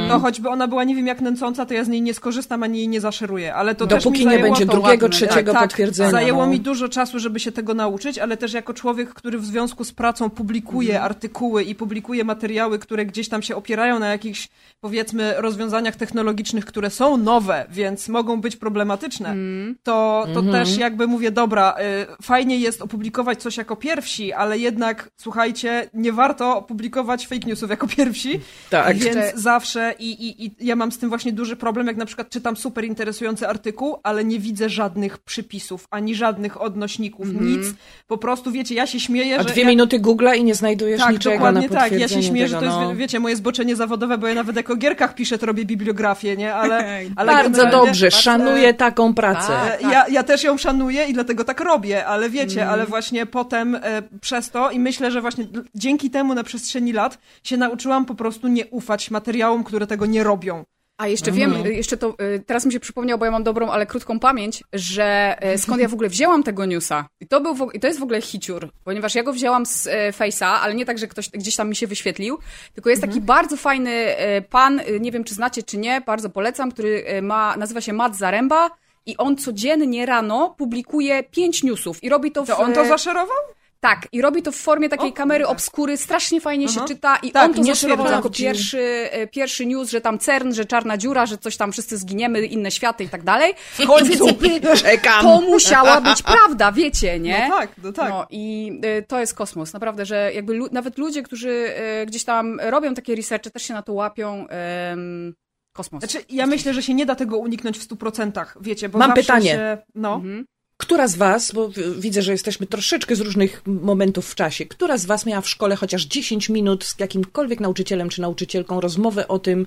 to 0.10 0.20
choćby 0.20 0.50
ona 0.50 0.68
była 0.68 0.84
nie 0.84 0.96
wiem 0.96 1.08
jak 1.08 1.22
nęcąca, 1.22 1.66
to 1.66 1.74
ja 1.74 1.84
z 1.84 1.88
niej 1.88 2.02
nie 2.02 2.14
skorzystam 2.14 2.64
ani 2.64 2.78
jej 2.78 2.88
nie 2.88 3.02
zaszeruję. 3.02 3.56
Ale 3.56 3.76
to 3.76 3.88
też 3.88 4.04
Dopóki 4.04 4.26
mi 4.26 4.32
nie 4.32 4.40
będzie 4.40 4.66
drugiego, 4.66 5.06
ładne, 5.06 5.10
trzeciego 5.10 5.54
tak, 5.54 5.62
potwierdzenia. 5.62 6.12
Zajęło 6.12 6.46
no. 6.46 6.52
mi 6.52 6.60
dużo 6.60 6.90
czasu, 6.90 7.20
żeby 7.20 7.40
się 7.40 7.52
tego 7.52 7.74
nauczyć, 7.74 8.18
ale 8.18 8.38
też 8.38 8.54
jako 8.54 8.74
człowiek, 8.74 9.14
który 9.14 9.40
w 9.40 9.46
związku 9.46 9.84
z 9.84 9.92
pracą 9.92 10.30
publikuje 10.30 10.90
Mhm. 10.94 11.06
artykuły 11.06 11.64
i 11.64 11.76
publikuje 11.76 12.24
materiały, 12.24 12.80
które 12.80 13.06
gdzieś 13.06 13.30
tam 13.30 13.42
się 13.42 13.56
opierają 13.56 14.00
na 14.00 14.08
jakichś, 14.08 14.50
powiedzmy, 14.82 15.34
rozwiązaniach 15.38 15.96
technologicznych, 15.96 16.66
które 16.66 16.90
są 16.90 17.18
nowe, 17.18 17.66
więc 17.70 18.10
mogą 18.10 18.42
być 18.42 18.56
problematyczne, 18.56 19.30
Mhm. 19.30 19.76
to, 19.84 20.28
to 20.34 20.42
też 20.42 20.78
jakby 20.78 21.08
mówię, 21.08 21.32
dobra, 21.32 21.76
y, 22.20 22.24
fajnie 22.24 22.58
jest 22.58 22.82
opublikować 22.82 23.42
coś 23.42 23.58
jako 23.58 23.71
pierwsi, 23.76 24.34
ale 24.34 24.58
jednak, 24.58 25.10
słuchajcie, 25.18 25.90
nie 25.94 26.12
warto 26.14 26.58
opublikować 26.58 27.28
fake 27.28 27.48
newsów 27.48 27.70
jako 27.70 27.88
pierwsi, 27.88 28.40
Tak. 28.70 28.98
więc 28.98 29.16
Jeszcze- 29.16 29.32
zawsze 29.36 29.94
i, 30.00 30.12
i, 30.12 30.46
i 30.46 30.52
ja 30.62 30.76
mam 30.76 30.92
z 30.92 30.98
tym 30.98 31.10
właśnie 31.10 31.32
duży 31.34 31.56
problem, 31.56 31.88
jak 31.88 31.98
na 31.98 32.06
przykład 32.06 32.30
czytam 32.30 32.58
super 32.58 32.86
interesujący 32.86 33.48
artykuł, 33.48 33.96
ale 34.04 34.26
nie 34.26 34.40
widzę 34.40 34.70
żadnych 34.70 35.18
przypisów, 35.18 35.86
ani 35.92 36.16
żadnych 36.16 36.62
odnośników, 36.62 37.28
nic. 37.42 37.68
Po 38.08 38.18
prostu, 38.18 38.52
wiecie, 38.52 38.76
ja 38.76 38.88
się 38.88 39.00
śmieję, 39.00 39.40
A 39.40 39.44
że... 39.44 39.50
dwie 39.50 39.62
ja... 39.62 39.68
minuty 39.70 40.00
googla 40.00 40.36
i 40.36 40.44
nie 40.44 40.56
znajdujesz 40.56 41.02
Tak, 41.02 41.12
niczego 41.12 41.36
dokładnie 41.36 41.68
na 41.68 41.80
tak. 41.80 41.92
Ja 41.92 42.08
się 42.08 42.24
śmieję, 42.24 42.48
że 42.48 42.56
tego, 42.56 42.60
to 42.60 42.66
jest, 42.66 42.78
no. 42.78 42.90
wie- 42.90 42.96
wiecie, 42.96 43.20
moje 43.20 43.36
zboczenie 43.36 43.76
zawodowe, 43.76 44.18
bo 44.18 44.28
ja 44.28 44.36
nawet 44.36 44.56
jako 44.56 44.74
o 44.74 44.76
gierkach 44.76 45.16
piszę, 45.16 45.38
to 45.38 45.46
robię 45.46 45.66
bibliografię, 45.66 46.38
nie? 46.38 46.54
Ale, 46.56 47.00
ale 47.16 47.32
Bardzo 47.34 47.66
dobrze, 47.68 48.12
szanuję 48.12 48.74
taką 48.74 49.14
pracę. 49.14 49.48
Tak. 49.48 49.84
E, 49.84 49.92
Ja, 49.92 50.06
ja 50.08 50.24
też 50.24 50.44
ją 50.44 50.58
szanuję 50.58 51.06
i 51.06 51.14
dlatego 51.14 51.44
tak 51.44 51.60
robię, 51.60 52.06
ale 52.06 52.30
wiecie, 52.30 52.62
Mm. 52.62 52.74
ale 52.74 52.86
właśnie 52.86 53.26
potem 53.52 53.76
e, 53.76 54.02
przez 54.22 54.52
to 54.52 54.72
i 54.72 54.80
myślę, 54.80 55.12
że 55.12 55.22
właśnie 55.22 55.48
dzięki 55.76 56.10
temu 56.10 56.34
na 56.34 56.44
przestrzeni 56.44 56.94
lat 56.94 57.18
się 57.44 57.58
nauczyłam 57.58 58.06
po 58.06 58.16
prostu 58.16 58.48
nie 58.48 58.66
ufać 58.68 59.12
materiałom, 59.12 59.64
które 59.64 59.88
tego 59.88 60.06
nie 60.06 60.24
robią. 60.24 60.64
A 60.98 61.08
jeszcze 61.08 61.32
wiem, 61.32 61.54
jeszcze 61.66 61.98
to, 61.98 62.16
y, 62.36 62.44
teraz 62.46 62.66
mi 62.66 62.74
się 62.74 62.80
przypomniało, 62.80 63.20
bo 63.20 63.26
ja 63.26 63.32
mam 63.32 63.44
dobrą, 63.44 63.70
ale 63.70 63.86
krótką 63.86 64.20
pamięć, 64.20 64.64
że 64.74 65.38
y, 65.54 65.58
skąd 65.58 65.82
ja 65.82 65.88
w 65.88 65.94
ogóle 65.94 66.10
wzięłam 66.10 66.44
tego 66.44 66.66
newsa. 66.66 67.08
I 67.20 67.28
to, 67.28 67.42
był 67.42 67.56
w, 67.56 67.70
i 67.74 67.80
to 67.80 67.88
jest 67.88 68.00
w 68.00 68.04
ogóle 68.04 68.22
hiciur, 68.22 68.70
ponieważ 68.84 69.16
ja 69.16 69.24
go 69.24 69.34
wzięłam 69.34 69.66
z 69.66 69.88
e, 69.88 70.12
Face'a, 70.12 70.46
ale 70.46 70.76
nie 70.76 70.86
tak, 70.86 70.98
że 70.98 71.08
ktoś 71.08 71.30
gdzieś 71.30 71.56
tam 71.56 71.70
mi 71.70 71.76
się 71.76 71.88
wyświetlił, 71.88 72.38
tylko 72.74 72.90
jest 72.90 73.02
taki 73.02 73.22
bardzo 73.22 73.58
fajny 73.58 73.92
e, 73.92 74.42
pan, 74.42 74.82
nie 75.00 75.12
wiem 75.12 75.24
czy 75.24 75.34
znacie 75.34 75.64
czy 75.64 75.78
nie, 75.78 76.02
bardzo 76.02 76.30
polecam, 76.30 76.72
który 76.72 77.04
e, 77.06 77.22
ma, 77.22 77.58
nazywa 77.58 77.82
się 77.82 77.94
Matt 77.94 78.16
Zaremba 78.16 78.70
i 79.06 79.18
on 79.18 79.38
codziennie 79.38 80.06
rano 80.06 80.56
publikuje 80.58 81.24
pięć 81.24 81.64
newsów 81.64 82.04
i 82.04 82.10
robi 82.10 82.32
to 82.32 82.44
w... 82.44 82.48
To 82.48 82.58
on 82.58 82.74
to 82.74 82.86
zaszerował? 82.86 83.38
tak, 83.80 84.08
i 84.12 84.22
robi 84.22 84.42
to 84.42 84.52
w 84.52 84.56
formie 84.56 84.90
takiej 84.90 85.10
O 85.10 85.14
kamery 85.14 85.44
kurde. 85.44 85.52
obskury, 85.52 85.98
strasznie 85.98 86.42
fajnie 86.42 86.66
Aha. 86.70 86.80
się 86.80 86.88
czyta 86.88 87.16
i 87.16 87.32
Tak, 87.32 87.46
on 87.50 87.54
to 87.56 87.64
zaszerował 87.64 88.08
jako 88.12 88.30
pierwszy, 88.30 88.80
e, 89.12 89.28
pierwszy 89.28 89.66
news, 89.66 89.90
że 89.90 90.02
tam 90.02 90.20
CERN, 90.20 90.52
że 90.54 90.66
czarna 90.66 90.98
dziura, 90.98 91.26
że 91.26 91.38
coś 91.38 91.58
tam 91.58 91.72
wszyscy 91.72 91.98
zginiemy, 91.98 92.46
inne 92.46 92.72
światy 92.72 93.04
i 93.04 93.10
tak 93.10 93.24
dalej. 93.24 93.54
W 93.58 93.88
końcu, 93.88 94.28
czekam. 94.84 95.22
To 95.24 95.42
musiała 95.42 96.02
być 96.02 96.22
prawda, 96.24 96.72
wiecie, 96.72 97.20
nie? 97.20 97.48
No 97.50 97.58
tak, 97.58 97.70
no 97.84 97.92
tak. 97.92 98.10
No 98.10 98.26
i 98.30 98.72
e, 98.84 99.02
to 99.02 99.20
jest 99.20 99.34
kosmos, 99.34 99.74
naprawdę, 99.74 100.06
że 100.06 100.32
jakby 100.34 100.54
lu- 100.54 100.70
nawet 100.72 100.98
ludzie, 100.98 101.24
którzy 101.24 101.74
e, 101.76 102.06
gdzieś 102.06 102.24
tam 102.24 102.60
robią 102.64 102.94
takie 102.94 103.16
researche, 103.16 103.52
też 103.52 103.64
się 103.64 103.74
na 103.74 103.82
to 103.82 103.94
łapią. 103.94 104.48
em, 104.48 105.34
kosmos. 105.74 106.00
Znaczy, 106.04 106.26
ja 106.30 106.48
myślę, 106.48 106.74
że 106.74 106.84
się 106.84 106.94
nie 106.94 107.06
da 107.06 107.16
tego 107.16 107.38
uniknąć 107.38 107.80
w 107.80 107.88
100%, 107.88 108.46
wiecie, 108.62 108.90
bo 108.90 109.00
Mam 109.00 109.14
pytanie. 109.14 109.50
Się, 109.50 109.78
no. 109.96 110.16
Mhm. 110.16 110.46
Która 110.78 111.08
z 111.08 111.16
was, 111.16 111.52
bo 111.52 111.70
widzę, 111.98 112.22
że 112.22 112.32
jesteśmy 112.32 112.68
troszeczkę 112.68 113.16
z 113.16 113.20
różnych 113.20 113.62
momentów 113.66 114.30
w 114.30 114.36
czasie, 114.36 114.66
która 114.66 114.98
z 114.98 115.06
was 115.06 115.26
miała 115.26 115.42
w 115.42 115.50
szkole 115.50 115.76
chociaż 115.76 116.04
10 116.04 116.50
minut 116.50 116.84
z 116.84 117.00
jakimkolwiek 117.00 117.60
nauczycielem 117.60 118.10
czy 118.10 118.22
nauczycielką 118.22 118.82
rozmowę 118.82 119.28
o 119.28 119.40
tym, 119.40 119.66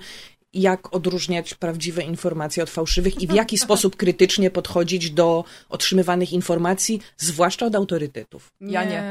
jak 0.54 0.94
odróżniać 0.94 1.54
prawdziwe 1.54 2.02
informacje 2.02 2.62
od 2.62 2.70
fałszywych 2.70 3.22
i 3.22 3.26
w 3.26 3.34
jaki 3.34 3.58
sposób 3.66 3.96
krytycznie 3.96 4.50
podchodzić 4.50 5.10
do 5.10 5.44
otrzymywanych 5.68 6.32
informacji, 6.32 7.00
zwłaszcza 7.16 7.66
od 7.66 7.74
autorytetów? 7.74 8.52
Ja 8.60 8.84
nie. 8.84 9.02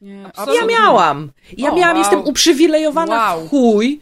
nie. 0.00 0.26
Absolutnie. 0.26 0.60
Ja 0.60 0.66
miałam. 0.66 1.32
Ja 1.56 1.72
O, 1.72 1.76
miałam, 1.76 1.96
wow. 1.96 1.98
jestem 1.98 2.24
uprzywilejowana 2.24 3.34
Wow. 3.34 3.46
w 3.46 3.48
chuj, 3.48 4.00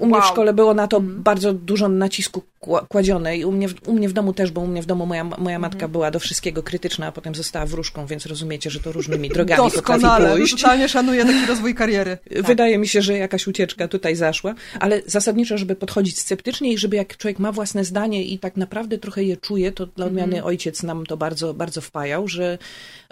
U 0.00 0.06
mnie 0.06 0.14
Wow. 0.14 0.22
w 0.22 0.26
szkole 0.26 0.52
było 0.52 0.74
na 0.74 0.88
to 0.88 1.00
bardzo 1.00 1.52
dużo 1.52 1.88
nacisku 1.88 2.42
kła- 2.62 2.86
kładzione 2.88 3.36
i 3.38 3.44
u 3.44 3.52
mnie, 3.52 3.68
w- 3.68 3.88
u 3.88 3.92
mnie 3.92 4.08
w 4.08 4.12
domu 4.12 4.32
też, 4.32 4.50
bo 4.50 4.60
u 4.60 4.66
mnie 4.66 4.82
w 4.82 4.86
domu 4.86 5.06
moja, 5.06 5.24
moja 5.24 5.58
matka 5.58 5.88
była 5.88 6.10
do 6.10 6.18
wszystkiego 6.20 6.62
krytyczna, 6.62 7.06
a 7.06 7.12
potem 7.12 7.34
została 7.34 7.66
wróżką, 7.66 8.06
więc 8.06 8.26
rozumiecie, 8.26 8.70
że 8.70 8.80
to 8.80 8.92
różnymi 8.92 9.28
drogami 9.28 9.56
potrafi 9.62 9.76
Doskonale, 9.76 10.30
pójść. 10.36 10.56
totalnie 10.62 10.88
szanuję 10.88 11.24
taki 11.24 11.46
rozwój 11.46 11.74
kariery. 11.74 12.18
Wydaje 12.48 12.78
mi 12.78 12.88
się, 12.88 13.02
że 13.02 13.12
jakaś 13.18 13.46
ucieczka 13.46 13.88
tutaj 13.88 14.16
zaszła, 14.16 14.54
ale 14.80 15.02
zasadniczo, 15.06 15.58
żeby 15.58 15.76
podchodzić 15.76 16.18
sceptycznie 16.18 16.72
i 16.72 16.78
żeby 16.78 16.96
jak 16.96 17.16
człowiek 17.16 17.38
ma 17.38 17.52
własne 17.52 17.84
zdanie 17.84 18.24
i 18.24 18.38
tak 18.38 18.56
naprawdę 18.56 18.98
trochę 18.98 19.24
je 19.24 19.36
czuje, 19.36 19.72
to 19.72 19.86
dla 19.86 20.06
odmiany 20.06 20.44
ojciec 20.44 20.82
nam 20.82 21.06
to 21.06 21.16
bardzo, 21.16 21.54
bardzo 21.54 21.80
wpajał, 21.80 22.28
że 22.28 22.58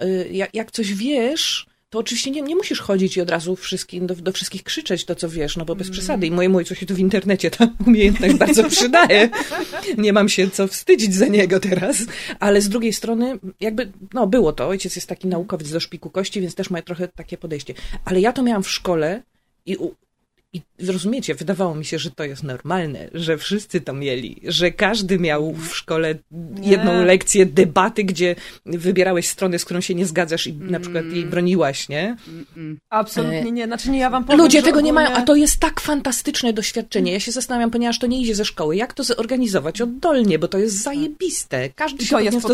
y, 0.02 0.28
jak 0.52 0.70
coś 0.70 0.94
wiesz, 0.94 1.66
to 1.90 1.98
oczywiście 1.98 2.30
nie, 2.30 2.42
nie 2.42 2.56
musisz 2.56 2.80
chodzić 2.80 3.16
i 3.16 3.20
od 3.20 3.30
razu 3.30 3.56
wszystkim, 3.56 4.06
do, 4.06 4.14
do 4.14 4.32
wszystkich 4.32 4.62
krzyczeć 4.62 5.04
to, 5.04 5.14
co 5.14 5.28
wiesz, 5.28 5.56
no 5.56 5.64
bo 5.64 5.76
bez 5.76 5.90
przesady. 5.90 6.26
I 6.26 6.30
mojemu 6.30 6.58
ojcu 6.58 6.74
się 6.74 6.86
tu 6.86 6.94
w 6.94 6.98
internecie 6.98 7.50
ta 7.50 7.68
umiejętność 7.86 8.34
bardzo 8.34 8.68
przydaje. 8.68 9.30
Nie 9.98 10.12
mam 10.12 10.28
się 10.28 10.50
co 10.50 10.68
wstydzić 10.68 11.14
za 11.14 11.26
niego 11.26 11.60
teraz. 11.60 11.96
Ale 12.40 12.60
z 12.60 12.68
drugiej 12.68 12.92
strony, 12.92 13.38
jakby, 13.60 13.92
no 14.14 14.26
było 14.26 14.52
to. 14.52 14.68
Ojciec 14.68 14.96
jest 14.96 15.08
taki 15.08 15.28
naukowiec 15.28 15.70
do 15.70 15.80
szpiku 15.80 16.10
kości, 16.10 16.40
więc 16.40 16.54
też 16.54 16.70
ma 16.70 16.82
trochę 16.82 17.08
takie 17.08 17.38
podejście. 17.38 17.74
Ale 18.04 18.20
ja 18.20 18.32
to 18.32 18.42
miałam 18.42 18.62
w 18.62 18.70
szkole 18.70 19.22
i 19.66 19.76
u, 19.76 19.94
i 20.52 20.62
rozumiecie, 20.86 21.34
wydawało 21.34 21.74
mi 21.74 21.84
się, 21.84 21.98
że 21.98 22.10
to 22.10 22.24
jest 22.24 22.42
normalne, 22.42 23.08
że 23.14 23.38
wszyscy 23.38 23.80
to 23.80 23.92
mieli, 23.92 24.40
że 24.44 24.70
każdy 24.70 25.18
miał 25.18 25.52
w 25.52 25.76
szkole 25.76 26.14
jedną 26.62 26.92
Nie. 26.98 27.04
lekcję 27.04 27.46
debaty, 27.46 28.04
gdzie 28.04 28.36
wybierałeś 28.66 29.28
stronę, 29.28 29.58
z 29.58 29.64
którą 29.64 29.80
się 29.80 29.94
nie 29.94 30.06
zgadzasz 30.06 30.46
i 30.46 30.54
na 30.54 30.80
przykład 30.80 31.04
jej 31.04 31.24
broniłaś, 31.24 31.88
nie? 31.88 32.16
Absolutnie 32.90 33.52
nie. 33.52 33.66
Znaczy 33.66 33.90
nie, 33.90 33.98
ja 33.98 34.10
wam 34.10 34.24
powiem, 34.24 34.40
Ludzie 34.40 34.58
że 34.60 34.64
tego 34.66 34.80
nie 34.80 34.92
mają, 34.92 35.06
ogólnie- 35.06 35.22
a 35.22 35.26
to 35.26 35.34
jest 35.34 35.60
tak 35.60 35.80
fantastyczne 35.80 36.52
doświadczenie. 36.52 37.12
Ja 37.12 37.20
się 37.20 37.32
zastanawiam, 37.32 37.70
ponieważ 37.70 37.98
to 37.98 38.06
nie 38.06 38.20
idzie 38.20 38.34
ze 38.34 38.44
szkoły, 38.44 38.76
jak 38.76 38.94
to 38.94 39.04
zorganizować 39.04 39.80
oddolnie, 39.80 40.38
bo 40.38 40.48
to 40.48 40.58
jest 40.58 40.82
zajebiste. 40.82 41.68
Każdy 41.74 42.04
się 42.04 42.10
to 42.10 42.20
jest 42.20 42.38
w 42.38 42.42
to 42.42 42.48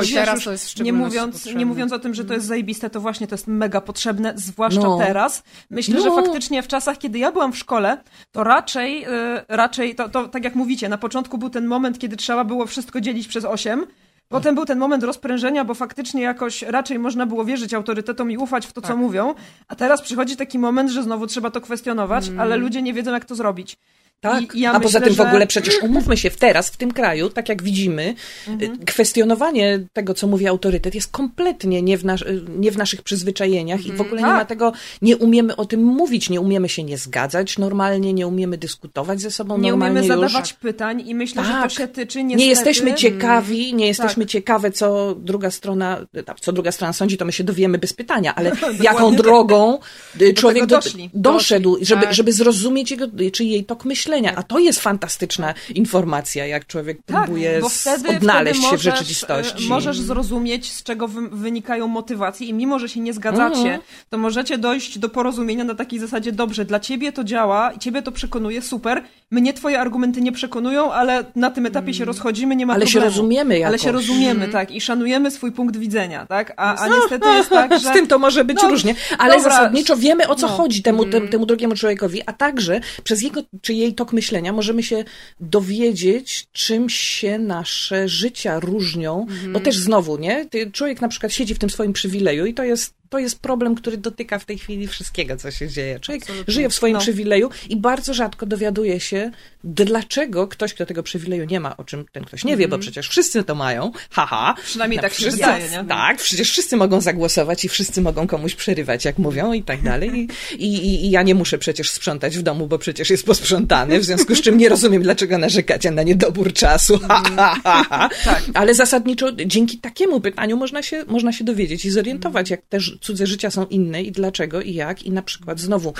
wiesz, 0.00 0.12
teraz 0.12 0.44
to 0.44 0.52
jest 0.52 0.80
nie 0.80 0.92
mówiąc, 0.92 1.46
nie 1.46 1.66
mówiąc 1.66 1.92
o 1.92 1.98
tym, 1.98 2.14
że 2.14 2.24
to 2.24 2.34
jest 2.34 2.46
zajebiste, 2.46 2.90
to 2.90 3.00
właśnie 3.00 3.26
to 3.26 3.34
jest 3.34 3.46
mega 3.46 3.80
potrzebne, 3.80 4.32
zwłaszcza 4.36 4.80
No. 4.80 4.98
teraz. 4.98 5.42
Myślę, 5.70 6.00
że 6.00 6.08
No. 6.08 6.14
faktycznie 6.24 6.62
w 6.62 6.68
czasach, 6.68 6.98
kiedy 6.98 7.11
ja 7.18 7.32
byłam 7.32 7.52
w 7.52 7.58
szkole, 7.58 7.98
to 8.32 8.44
raczej, 8.44 9.04
y, 9.04 9.08
raczej 9.48 9.94
to, 9.94 10.08
to 10.08 10.28
tak 10.28 10.44
jak 10.44 10.54
mówicie, 10.54 10.88
na 10.88 10.98
początku 10.98 11.38
był 11.38 11.50
ten 11.50 11.66
moment, 11.66 11.98
kiedy 11.98 12.16
trzeba 12.16 12.44
było 12.44 12.66
wszystko 12.66 13.00
dzielić 13.00 13.28
przez 13.28 13.44
osiem. 13.44 13.86
Potem 14.28 14.54
był 14.54 14.64
ten 14.64 14.78
moment 14.78 15.04
rozprężenia, 15.04 15.64
bo 15.64 15.74
faktycznie 15.74 16.22
jakoś 16.22 16.62
raczej 16.62 16.98
można 16.98 17.26
było 17.26 17.44
wierzyć 17.44 17.74
autorytetom 17.74 18.30
i 18.30 18.36
ufać 18.36 18.66
w 18.66 18.72
to, 18.72 18.80
Tak. 18.80 18.90
co 18.90 18.96
mówią. 18.96 19.34
A 19.68 19.74
teraz 19.76 20.02
przychodzi 20.02 20.36
taki 20.36 20.58
moment, 20.58 20.90
że 20.90 21.02
znowu 21.02 21.26
trzeba 21.26 21.50
to 21.50 21.60
kwestionować, 21.60 22.28
Mm. 22.28 22.40
ale 22.40 22.56
ludzie 22.56 22.82
nie 22.82 22.94
wiedzą, 22.94 23.12
jak 23.12 23.24
to 23.24 23.34
zrobić. 23.34 23.76
Tak, 24.22 24.54
ja 24.54 24.72
a 24.72 24.80
poza 24.80 24.98
myślę, 24.98 25.06
tym 25.06 25.14
w 25.14 25.16
że- 25.16 25.28
ogóle 25.28 25.46
przecież 25.46 25.78
umówmy 25.82 26.16
się, 26.16 26.30
w 26.30 26.36
teraz, 26.36 26.70
w 26.70 26.76
tym 26.76 26.92
kraju, 26.92 27.30
tak 27.30 27.48
jak 27.48 27.62
widzimy, 27.62 28.14
Mhm. 28.48 28.72
y, 28.72 28.84
kwestionowanie 28.84 29.80
tego, 29.92 30.14
co 30.14 30.26
mówi 30.26 30.46
autorytet 30.46 30.94
jest 30.94 31.10
kompletnie 31.12 31.82
nie 31.82 31.98
w, 31.98 32.04
nas, 32.04 32.22
y, 32.22 32.42
nie 32.58 32.70
w 32.70 32.76
naszych 32.76 33.02
przyzwyczajeniach 33.02 33.86
i 33.86 33.92
w 33.92 34.00
ogóle 34.00 34.20
nie 34.20 34.26
Tak. 34.26 34.36
ma 34.36 34.44
tego, 34.44 34.72
nie 35.02 35.16
umiemy 35.16 35.56
o 35.56 35.64
tym 35.64 35.82
mówić, 35.84 36.30
nie 36.30 36.40
umiemy 36.40 36.68
się 36.68 36.82
nie 36.82 36.98
zgadzać 36.98 37.58
normalnie, 37.58 38.12
nie 38.12 38.26
umiemy 38.26 38.58
dyskutować 38.58 39.20
ze 39.20 39.30
sobą 39.30 39.58
Nie 39.58 39.70
normalnie 39.70 40.00
umiemy 40.00 40.14
już. 40.14 40.20
zadawać 40.32 40.52
pytań 40.52 41.02
i 41.08 41.14
myślę, 41.14 41.44
że 41.44 41.50
Tak. 41.50 41.62
to 41.70 41.76
się 41.76 41.88
tyczy 41.88 42.24
niestety... 42.24 42.42
Nie 42.44 42.48
jesteśmy 42.50 42.94
ciekawi, 42.94 43.74
nie 43.74 43.86
jesteśmy 43.86 44.24
Tak. 44.24 44.30
ciekawe, 44.30 44.70
co 44.70 45.14
druga 45.18 45.50
strona, 45.50 46.06
co 46.40 46.52
druga 46.52 46.72
strona 46.72 46.92
sądzi, 46.92 47.16
to 47.16 47.24
my 47.24 47.32
się 47.32 47.44
dowiemy 47.44 47.78
bez 47.78 47.92
pytania, 47.92 48.34
ale 48.34 48.52
jaką 48.82 49.10
tak. 49.10 49.22
drogą 49.22 49.78
y, 50.20 50.34
człowiek 50.34 50.66
do, 50.66 50.76
doszli. 50.76 51.10
doszedł, 51.14 51.70
Doszli, 51.72 51.86
żeby, 51.86 52.02
tak. 52.02 52.14
żeby 52.14 52.32
zrozumieć 52.32 52.90
jego, 52.90 53.06
czy 53.32 53.44
jej 53.44 53.64
tok 53.64 53.84
myślenia, 53.84 54.11
a 54.36 54.42
to 54.42 54.58
jest 54.58 54.80
fantastyczna 54.80 55.54
informacja, 55.74 56.46
jak 56.46 56.66
człowiek 56.66 56.98
próbuje 57.06 57.60
Tak, 57.60 57.70
z- 57.70 57.80
wtedy, 57.80 58.08
odnaleźć 58.16 58.60
wtedy 58.60 58.70
się 58.70 58.76
w 58.76 58.84
możesz, 58.84 58.94
rzeczywistości. 58.94 59.64
e, 59.66 59.68
Możesz 59.68 60.00
zrozumieć, 60.00 60.72
z 60.72 60.82
czego 60.82 61.08
wy, 61.08 61.28
wynikają 61.28 61.88
motywacje 61.88 62.46
i 62.46 62.54
mimo, 62.54 62.78
że 62.78 62.88
się 62.88 63.00
nie 63.00 63.12
zgadzacie, 63.12 63.58
Mhm. 63.58 63.80
to 64.10 64.18
możecie 64.18 64.58
dojść 64.58 64.98
do 64.98 65.08
porozumienia 65.08 65.64
na 65.64 65.74
takiej 65.74 65.98
zasadzie, 65.98 66.32
dobrze, 66.32 66.64
dla 66.64 66.80
ciebie 66.80 67.12
to 67.12 67.24
działa 67.24 67.72
i 67.72 67.78
ciebie 67.78 68.02
to 68.02 68.12
przekonuje, 68.12 68.62
super, 68.62 69.02
mnie 69.30 69.52
twoje 69.52 69.80
argumenty 69.80 70.20
nie 70.20 70.32
przekonują, 70.32 70.92
ale 70.92 71.24
na 71.36 71.50
tym 71.50 71.66
etapie 71.66 71.94
się 71.94 72.04
rozchodzimy, 72.04 72.56
nie 72.56 72.66
ma 72.66 72.72
Mm. 72.72 72.80
Ale 72.82 72.86
się 72.86 72.92
problemu. 72.92 73.16
rozumiemy 73.16 73.54
Ale 73.54 73.60
jakoś. 73.60 73.80
się 73.82 73.92
rozumiemy, 73.92 74.48
tak, 74.48 74.70
i 74.70 74.80
szanujemy 74.80 75.30
swój 75.30 75.52
punkt 75.52 75.76
widzenia, 75.76 76.26
tak, 76.26 76.52
a, 76.56 76.74
a 76.76 76.88
niestety 76.88 77.28
jest 77.28 77.50
tak, 77.50 77.72
że... 77.80 77.90
Z 77.90 77.92
tym 77.92 78.06
to 78.06 78.18
może 78.18 78.44
być 78.44 78.58
No, 78.62 78.68
różnie, 78.68 78.94
ale 79.18 79.34
dobra. 79.36 79.50
zasadniczo 79.50 79.96
wiemy 79.96 80.28
o 80.28 80.34
co 80.34 80.46
No. 80.46 80.52
chodzi 80.52 80.82
temu, 80.82 81.04
temu, 81.06 81.28
temu 81.28 81.46
drugiemu 81.46 81.74
człowiekowi, 81.74 82.22
a 82.26 82.32
także 82.32 82.80
przez 83.04 83.22
jego 83.22 83.40
czy 83.62 83.74
jej 83.74 83.94
tok 84.02 84.12
myślenia 84.12 84.52
możemy 84.52 84.82
się 84.82 85.04
dowiedzieć, 85.40 86.46
czym 86.52 86.88
się 86.88 87.38
nasze 87.38 88.08
życia 88.08 88.60
różnią, 88.60 89.26
bo 89.52 89.60
też 89.60 89.78
znowu, 89.78 90.18
nie? 90.18 90.46
Człowiek 90.72 91.00
na 91.00 91.08
przykład 91.08 91.32
siedzi 91.32 91.54
w 91.54 91.58
tym 91.58 91.70
swoim 91.70 91.92
przywileju 91.92 92.46
i 92.46 92.54
to 92.54 92.64
jest, 92.64 92.94
to 93.12 93.18
jest 93.18 93.38
problem, 93.40 93.74
który 93.74 93.96
dotyka 93.96 94.38
w 94.38 94.44
tej 94.44 94.58
chwili 94.58 94.86
wszystkiego, 94.88 95.36
co 95.36 95.50
się 95.50 95.68
dzieje. 95.68 96.00
Człowiek 96.00 96.22
żyje 96.48 96.68
w 96.68 96.74
swoim 96.74 96.94
No. 96.94 97.00
przywileju 97.00 97.50
i 97.68 97.76
bardzo 97.76 98.14
rzadko 98.14 98.46
dowiaduje 98.46 99.00
się, 99.00 99.30
dlaczego 99.64 100.48
ktoś, 100.48 100.74
kto 100.74 100.86
tego 100.86 101.02
przywileju 101.02 101.44
nie 101.44 101.60
ma, 101.60 101.76
o 101.76 101.84
czym 101.84 102.04
ten 102.12 102.24
ktoś 102.24 102.44
nie 102.44 102.56
wie, 102.56 102.68
bo 102.68 102.78
przecież 102.78 103.08
wszyscy 103.08 103.44
to 103.44 103.54
mają, 103.54 103.92
haha. 104.10 104.54
Przynajmniej 104.64 105.00
tak 105.00 105.12
się 105.12 105.16
wszyscy, 105.16 105.36
wydaje, 105.36 105.70
nie? 105.70 105.84
Tak, 105.88 106.16
przecież 106.16 106.50
wszyscy 106.50 106.76
mogą 106.76 107.00
zagłosować 107.00 107.64
i 107.64 107.68
wszyscy 107.68 108.00
mogą 108.00 108.26
komuś 108.26 108.54
przerywać, 108.54 109.04
jak 109.04 109.18
mówią 109.18 109.52
i 109.52 109.62
tak 109.62 109.82
dalej. 109.82 110.28
I, 110.58 110.66
i, 110.66 111.06
I 111.06 111.10
ja 111.10 111.22
nie 111.22 111.34
muszę 111.34 111.58
przecież 111.58 111.90
sprzątać 111.90 112.38
w 112.38 112.42
domu, 112.42 112.66
bo 112.66 112.78
przecież 112.78 113.10
jest 113.10 113.26
posprzątane, 113.26 113.98
w 114.00 114.04
związku 114.04 114.34
z 114.34 114.40
czym 114.40 114.58
nie 114.58 114.68
rozumiem, 114.68 115.02
dlaczego 115.02 115.38
narzekacie 115.38 115.90
na 115.90 116.02
niedobór 116.02 116.52
czasu. 116.52 116.98
Ha, 117.08 117.22
ha, 117.36 117.56
ha, 117.64 117.84
ha. 117.90 118.08
Ale 118.54 118.74
zasadniczo 118.74 119.32
dzięki 119.32 119.78
takiemu 119.78 120.20
pytaniu 120.20 120.56
można 120.56 120.82
się, 120.82 121.04
można 121.06 121.32
się 121.32 121.44
dowiedzieć 121.44 121.84
i 121.84 121.90
zorientować, 121.90 122.50
jak 122.50 122.60
te 122.68 122.80
ż- 122.80 122.98
cudze 123.02 123.26
życia 123.26 123.50
są 123.50 123.66
inne 123.66 124.02
i 124.02 124.12
dlaczego 124.12 124.60
i 124.60 124.74
jak. 124.74 125.02
I 125.02 125.10
na 125.10 125.22
przykład 125.22 125.60
znowu 125.60 125.94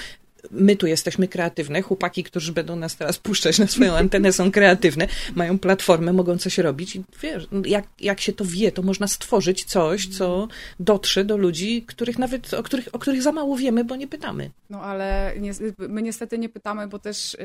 my 0.50 0.76
tu 0.76 0.86
jesteśmy 0.86 1.28
kreatywne, 1.28 1.82
chłopaki, 1.82 2.24
którzy 2.24 2.52
będą 2.52 2.76
nas 2.76 2.96
teraz 2.96 3.18
puszczać 3.18 3.58
na 3.58 3.66
swoją 3.66 3.96
antenę 3.96 4.32
są 4.32 4.52
kreatywne, 4.52 5.08
mają 5.34 5.58
platformę, 5.58 6.12
mogą 6.12 6.38
coś 6.38 6.58
robić 6.58 6.96
i 6.96 7.02
wiesz, 7.22 7.48
jak, 7.66 7.84
jak 8.00 8.20
się 8.20 8.32
to 8.32 8.44
wie, 8.44 8.72
to 8.72 8.82
można 8.82 9.06
stworzyć 9.08 9.64
coś, 9.64 10.08
co 10.08 10.48
dotrze 10.80 11.24
do 11.24 11.36
ludzi, 11.36 11.84
których 11.86 12.18
nawet, 12.18 12.54
o 12.54 12.62
których, 12.62 12.88
o 12.92 12.98
których 12.98 13.22
za 13.22 13.32
mało 13.32 13.56
wiemy, 13.56 13.84
bo 13.84 13.96
nie 13.96 14.08
pytamy. 14.08 14.50
No 14.70 14.82
ale 14.82 15.34
nie, 15.38 15.52
my 15.78 16.02
niestety 16.02 16.38
nie 16.38 16.48
pytamy, 16.48 16.86
bo 16.88 16.98
też 16.98 17.34
y, 17.34 17.38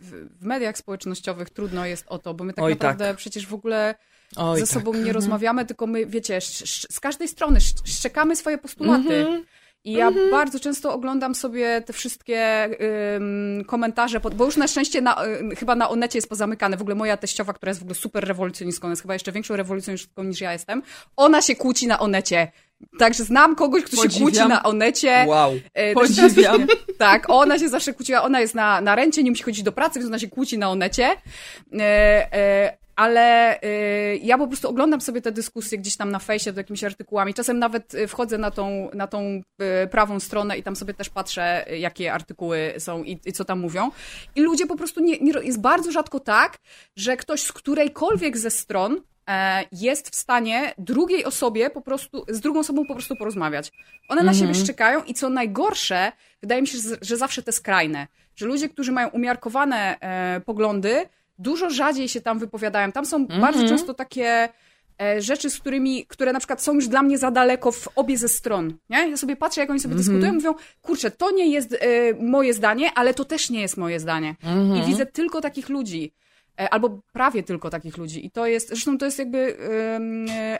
w, 0.00 0.26
w 0.40 0.44
mediach 0.44 0.78
społecznościowych 0.78 1.50
trudno 1.50 1.86
jest 1.86 2.04
o 2.08 2.18
to, 2.18 2.34
bo 2.34 2.44
my 2.44 2.52
tak 2.52 2.64
Oj, 2.64 2.72
naprawdę 2.72 3.04
tak. 3.04 3.16
przecież 3.16 3.46
w 3.46 3.54
ogóle 3.54 3.94
Oj, 4.36 4.60
ze 4.60 4.66
tak. 4.66 4.74
sobą 4.74 4.94
nie 4.94 5.12
rozmawiamy, 5.12 5.64
tylko 5.64 5.86
my, 5.86 6.06
wiecie, 6.06 6.40
z 6.90 7.00
każdej 7.00 7.28
strony 7.28 7.56
sz, 7.56 7.82
szczekamy 7.84 8.36
swoje 8.36 8.58
postulaty. 8.58 9.16
Mhm. 9.16 9.44
I 9.84 9.92
ja 9.92 10.10
bardzo 10.30 10.60
często 10.60 10.92
oglądam 10.92 11.34
sobie 11.34 11.82
te 11.86 11.92
wszystkie 11.92 12.68
ym, 13.16 13.64
komentarze, 13.66 14.20
pod, 14.20 14.34
bo 14.34 14.44
już 14.44 14.56
na 14.56 14.68
szczęście 14.68 15.00
na, 15.00 15.26
y, 15.26 15.56
chyba 15.56 15.74
na 15.74 15.88
Onecie 15.88 16.18
jest 16.18 16.28
pozamykane. 16.28 16.76
W 16.76 16.80
ogóle 16.80 16.94
moja 16.94 17.16
teściowa, 17.16 17.52
która 17.52 17.70
jest 17.70 17.80
w 17.80 17.82
ogóle 17.82 17.94
super 17.94 18.24
rewolucjonistką, 18.24 18.86
ona 18.86 18.92
jest 18.92 19.02
chyba 19.02 19.14
jeszcze 19.14 19.32
większą 19.32 19.56
rewolucjonistką 19.56 20.24
niż 20.24 20.40
ja 20.40 20.52
jestem, 20.52 20.82
ona 21.16 21.42
się 21.42 21.56
kłóci 21.56 21.86
na 21.86 21.98
Onecie. 21.98 22.52
Także 22.98 23.24
znam 23.24 23.56
kogoś, 23.56 23.82
kto 23.82 23.96
się 23.96 24.02
Podziwiam. 24.02 24.28
kłóci 24.28 24.48
na 24.48 24.62
Onecie. 24.62 25.24
Wow. 25.28 25.52
E, 25.74 25.94
Podziwiam. 25.94 26.66
Tak, 26.98 27.30
ona 27.30 27.58
się 27.58 27.68
zawsze 27.68 27.94
kłóciła, 27.94 28.22
ona 28.22 28.40
jest 28.40 28.54
na, 28.54 28.80
na 28.80 28.94
rencie, 28.94 29.22
nie 29.22 29.30
musi 29.30 29.42
chodzić 29.42 29.62
do 29.62 29.72
pracy, 29.72 29.98
więc 29.98 30.08
ona 30.08 30.18
się 30.18 30.28
kłóci 30.28 30.58
na 30.58 30.70
Onecie. 30.70 31.06
E, 31.72 32.32
e, 32.32 32.78
ale 32.98 33.60
e, 33.62 34.16
ja 34.16 34.38
po 34.38 34.46
prostu 34.46 34.68
oglądam 34.68 35.00
sobie 35.00 35.20
te 35.20 35.32
dyskusje 35.32 35.78
gdzieś 35.78 35.96
tam 35.96 36.10
na 36.10 36.18
fejsie, 36.18 36.52
do 36.52 36.60
jakimiś 36.60 36.84
artykułami. 36.84 37.34
Czasem 37.34 37.58
nawet 37.58 37.94
e, 37.94 38.08
wchodzę 38.08 38.38
na 38.38 38.50
tą, 38.50 38.90
na 38.94 39.06
tą 39.06 39.42
e, 39.58 39.86
prawą 39.86 40.20
stronę 40.20 40.58
i 40.58 40.62
tam 40.62 40.76
sobie 40.76 40.94
też 40.94 41.08
patrzę, 41.10 41.66
jakie 41.78 42.12
artykuły 42.12 42.74
są 42.78 43.02
i, 43.02 43.20
i 43.24 43.32
co 43.32 43.44
tam 43.44 43.60
mówią. 43.60 43.90
I 44.36 44.40
ludzie 44.40 44.66
po 44.66 44.76
prostu 44.76 45.00
nie, 45.00 45.18
nie... 45.18 45.32
Jest 45.42 45.60
bardzo 45.60 45.92
rzadko 45.92 46.20
tak, 46.20 46.58
że 46.96 47.16
ktoś 47.16 47.42
z 47.42 47.52
którejkolwiek 47.52 48.38
ze 48.38 48.50
stron 48.50 49.00
e, 49.28 49.64
jest 49.72 50.10
w 50.10 50.14
stanie 50.14 50.74
drugiej 50.78 51.24
osobie 51.24 51.70
po 51.70 51.80
prostu, 51.80 52.24
z 52.28 52.40
drugą 52.40 52.60
osobą 52.60 52.86
po 52.86 52.94
prostu 52.94 53.16
porozmawiać. 53.16 53.72
One 54.08 54.22
na 54.22 54.34
siebie 54.34 54.54
szczekają 54.54 55.04
i 55.04 55.14
co 55.14 55.28
najgorsze, 55.28 56.12
wydaje 56.42 56.60
mi 56.60 56.68
się, 56.68 56.78
że, 56.78 56.96
że 57.02 57.16
zawsze 57.16 57.42
te 57.42 57.52
skrajne, 57.52 58.06
że 58.36 58.46
ludzie, 58.46 58.68
którzy 58.68 58.92
mają 58.92 59.08
umiarkowane 59.08 60.00
e, 60.00 60.40
poglądy, 60.40 61.06
dużo 61.38 61.70
rzadziej 61.70 62.08
się 62.08 62.20
tam 62.20 62.38
wypowiadają. 62.38 62.92
Tam 62.92 63.06
są 63.06 63.26
bardzo 63.26 63.68
często 63.68 63.94
takie 63.94 64.48
e, 65.02 65.22
rzeczy, 65.22 65.50
z 65.50 65.58
którymi, 65.58 66.06
które 66.06 66.32
na 66.32 66.38
przykład 66.38 66.62
są 66.62 66.74
już 66.74 66.88
dla 66.88 67.02
mnie 67.02 67.18
za 67.18 67.30
daleko 67.30 67.72
w 67.72 67.88
obie 67.94 68.18
ze 68.18 68.28
stron. 68.28 68.74
Nie? 68.90 69.10
Ja 69.10 69.16
sobie 69.16 69.36
patrzę, 69.36 69.60
jak 69.60 69.70
oni 69.70 69.80
sobie 69.80 69.94
dyskutują, 69.94 70.32
mówią, 70.32 70.54
kurczę, 70.82 71.10
to 71.10 71.30
nie 71.30 71.48
jest 71.50 71.72
e, 71.72 71.76
moje 72.20 72.54
zdanie, 72.54 72.90
ale 72.94 73.14
to 73.14 73.24
też 73.24 73.50
nie 73.50 73.60
jest 73.60 73.76
moje 73.76 74.00
zdanie. 74.00 74.34
I 74.78 74.86
widzę 74.86 75.06
tylko 75.06 75.40
takich 75.40 75.68
ludzi. 75.68 76.12
E, 76.58 76.70
albo 76.70 77.00
prawie 77.12 77.42
tylko 77.42 77.70
takich 77.70 77.96
ludzi. 77.96 78.26
I 78.26 78.30
to 78.30 78.46
jest, 78.46 78.68
zresztą 78.68 78.98
to 78.98 79.04
jest 79.04 79.18
jakby 79.18 79.56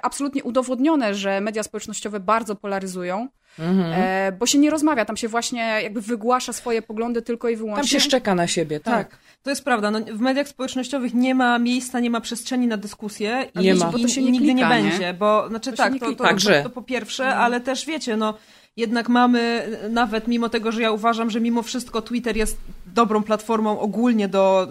absolutnie 0.03 0.45
udowodnione, 0.45 1.15
że 1.15 1.41
media 1.41 1.63
społecznościowe 1.63 2.21
bardzo 2.21 2.57
polaryzują. 2.57 3.29
Mhm. 3.59 3.93
E, 3.97 4.33
bo 4.33 4.47
się 4.47 4.59
nie 4.59 4.71
rozmawia, 4.71 5.05
tam 5.05 5.17
się 5.17 5.29
właśnie 5.29 5.81
jakby 5.83 6.01
wygłasza 6.01 6.53
swoje 6.53 6.83
poglądy 6.83 7.23
tylko 7.23 7.49
i 7.49 7.57
wyłącznie. 7.57 7.83
Tam 7.83 7.89
się 7.89 8.01
szczeka 8.01 8.35
na 8.35 8.47
siebie, 8.47 8.81
tak. 8.81 9.09
tak. 9.09 9.19
To 9.43 9.51
jest 9.51 9.65
prawda. 9.65 9.91
No, 9.91 10.01
w 10.01 10.21
mediach 10.21 10.49
społecznościowych 10.49 11.15
nie 11.15 11.35
ma 11.35 11.59
miejsca, 11.59 12.01
nie 12.01 12.11
ma 12.11 12.21
przestrzeni 12.21 12.67
na 12.67 12.77
dyskusję. 12.77 13.51
Nie 13.55 13.75
ma. 13.75 13.91
Bo 13.91 13.99
to 13.99 14.09
się 14.09 14.23
nie 14.23 14.31
nigdy 14.31 14.53
klika, 14.53 14.79
nie 14.79 14.83
będzie, 14.83 15.15
bo 15.15 15.49
znaczy 15.49 15.71
to 15.71 15.77
tak, 15.77 15.93
to, 15.99 16.15
to, 16.15 16.35
to, 16.35 16.63
to, 16.63 16.71
po 16.71 16.83
pierwsze, 16.83 17.25
mhm. 17.25 17.43
ale 17.43 17.61
też 17.61 17.87
wiecie, 17.87 18.17
no 18.17 18.35
jednak 18.77 19.09
mamy, 19.09 19.67
nawet 19.91 20.29
mimo 20.29 20.49
tego, 20.49 20.73
że 20.73 20.83
ja 20.83 20.93
uważam, 20.93 21.31
że 21.31 21.41
mimo 21.41 21.63
wszystko 21.63 22.03
Twitter 22.03 22.37
jest 22.37 22.59
dobrą 22.87 23.23
platformą 23.23 23.81
ogólnie 23.81 24.29
do 24.29 24.69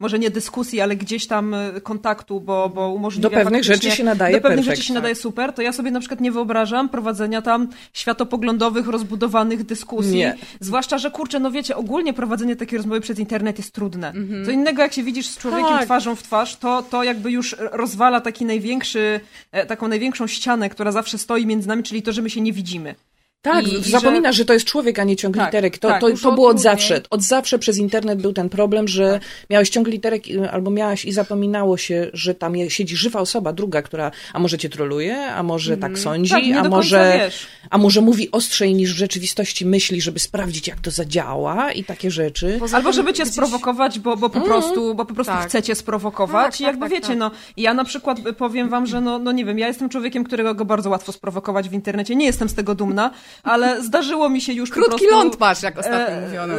może 0.00 0.18
nie 0.18 0.30
dyskusji, 0.30 0.80
ale 0.80 0.96
gdzieś 0.96 1.26
tam 1.26 1.54
e, 1.54 1.80
kontaktu, 1.80 2.40
bo, 2.40 2.68
bo 2.68 2.88
umożliwia 2.88 3.28
Do 3.28 3.34
pewnych 3.36 3.64
rzeczy 3.64 3.90
się 3.90 4.04
nadaje 4.04 4.34
Do 4.34 4.42
pewnych 4.42 4.64
rzeczy 4.64 4.82
się 4.82 4.94
nadaje 4.94 5.14
super, 5.14 5.52
to 5.52 5.62
ja 5.62 5.72
sobie 5.72 5.90
na 5.90 6.00
przykład 6.00 6.20
nie 6.20 6.32
wyobrażam 6.32 6.88
prowadzenia 6.88 7.42
tam 7.42 7.68
światopoglądowych, 7.92 8.86
rozbudowanych 8.88 9.64
dyskusji. 9.64 10.16
Nie. 10.16 10.36
Zwłaszcza, 10.60 10.98
że 10.98 11.10
kurczę, 11.10 11.40
no 11.40 11.50
wiecie, 11.50 11.76
ogólnie 11.76 12.12
prowadzenie 12.12 12.56
takiej 12.56 12.76
rozmowy 12.76 13.00
przez 13.00 13.18
internet 13.18 13.58
jest 13.58 13.74
trudne. 13.74 14.08
Mhm. 14.08 14.44
Co 14.44 14.50
innego, 14.50 14.82
jak 14.82 14.92
się 14.92 15.02
widzisz 15.02 15.26
z 15.26 15.38
człowiekiem 15.38 15.68
tak. 15.68 15.84
twarzą 15.84 16.16
w 16.16 16.22
twarz, 16.22 16.56
to, 16.56 16.82
to 16.82 17.04
jakby 17.04 17.30
już 17.30 17.56
rozwala 17.58 18.20
taki 18.20 18.44
największy, 18.44 19.20
e, 19.52 19.66
taką 19.66 19.88
największą 19.88 20.26
ścianę, 20.26 20.70
która 20.70 20.92
zawsze 20.92 21.18
stoi 21.18 21.46
między 21.46 21.68
nami, 21.68 21.82
czyli 21.82 22.02
to, 22.02 22.12
że 22.12 22.22
my 22.22 22.30
się 22.30 22.40
nie 22.40 22.52
widzimy. 22.52 22.94
Tak, 23.42 23.68
I, 23.68 23.90
zapomina, 23.90 24.32
że... 24.32 24.36
że... 24.36 24.44
to 24.44 24.52
jest 24.52 24.66
człowiek, 24.66 24.98
a 24.98 25.04
nie 25.04 25.16
ciąg 25.16 25.36
tak, 25.36 25.46
literek. 25.46 25.78
To, 25.78 25.88
tak, 25.88 26.00
to, 26.00 26.16
to 26.22 26.32
było 26.32 26.48
od 26.48 26.60
zawsze. 26.60 27.00
Od 27.10 27.22
zawsze 27.22 27.58
przez 27.58 27.78
internet 27.78 28.22
był 28.22 28.32
ten 28.32 28.48
problem, 28.48 28.88
że 28.88 29.12
tak. 29.12 29.22
miałeś 29.50 29.70
ciąg 29.70 29.88
literek 29.88 30.22
albo 30.50 30.70
miałaś 30.70 31.04
i 31.04 31.12
zapominało 31.12 31.76
się, 31.76 32.10
że 32.12 32.34
tam 32.34 32.54
siedzi 32.68 32.96
żywa 32.96 33.20
osoba, 33.20 33.52
druga, 33.52 33.82
która 33.82 34.10
a 34.32 34.38
może 34.38 34.58
cię 34.58 34.68
troluje, 34.68 35.26
a 35.26 35.42
może 35.42 35.74
mm. 35.74 35.80
tak 35.80 35.98
sądzi, 35.98 36.30
tak, 36.30 36.66
a 36.66 36.68
może 36.68 37.30
a 37.70 37.78
może 37.78 38.00
mówi 38.00 38.30
ostrzej 38.30 38.74
niż 38.74 38.94
w 38.94 38.96
rzeczywistości 38.96 39.66
myśli, 39.66 40.00
żeby 40.00 40.18
sprawdzić 40.18 40.68
jak 40.68 40.80
to 40.80 40.90
zadziała 40.90 41.72
i 41.72 41.84
takie 41.84 42.10
rzeczy. 42.10 42.56
Poza 42.60 42.76
albo 42.76 42.92
żeby 42.92 43.12
cię 43.12 43.22
gdzieś... 43.22 43.34
sprowokować, 43.34 43.98
bo, 43.98 44.16
bo 44.16 44.30
po 44.30 44.38
mm. 44.38 44.48
prostu, 44.48 44.94
bo 44.94 45.04
po 45.04 45.14
prostu 45.14 45.32
tak. 45.32 45.48
chcecie 45.48 45.74
sprowokować. 45.74 46.52
Tak, 46.52 46.60
I 46.60 46.64
jakby 46.64 46.80
tak, 46.80 46.90
wiecie, 46.90 47.16
no 47.16 47.30
ja 47.56 47.74
na 47.74 47.84
przykład 47.84 48.18
powiem 48.38 48.68
wam, 48.68 48.86
że 48.86 49.00
no, 49.00 49.18
no 49.18 49.32
nie 49.32 49.44
wiem, 49.44 49.58
ja 49.58 49.66
jestem 49.66 49.88
człowiekiem, 49.88 50.24
którego 50.24 50.54
go 50.54 50.64
bardzo 50.64 50.90
łatwo 50.90 51.12
sprowokować 51.12 51.68
w 51.68 51.72
internecie. 51.72 52.16
Nie 52.16 52.26
jestem 52.26 52.48
z 52.48 52.54
tego 52.54 52.74
dumna, 52.74 53.10
ale 53.42 53.82
zdarzyło 53.82 54.28
mi 54.28 54.40
się 54.40 54.52
już 54.52 54.70
Krótki 54.70 54.90
prostu... 54.90 55.10
ląd 55.10 55.40
masz, 55.40 55.62
jak 55.62 55.78
ostatnio 55.78 56.16
e, 56.16 56.20
mówiono. 56.20 56.54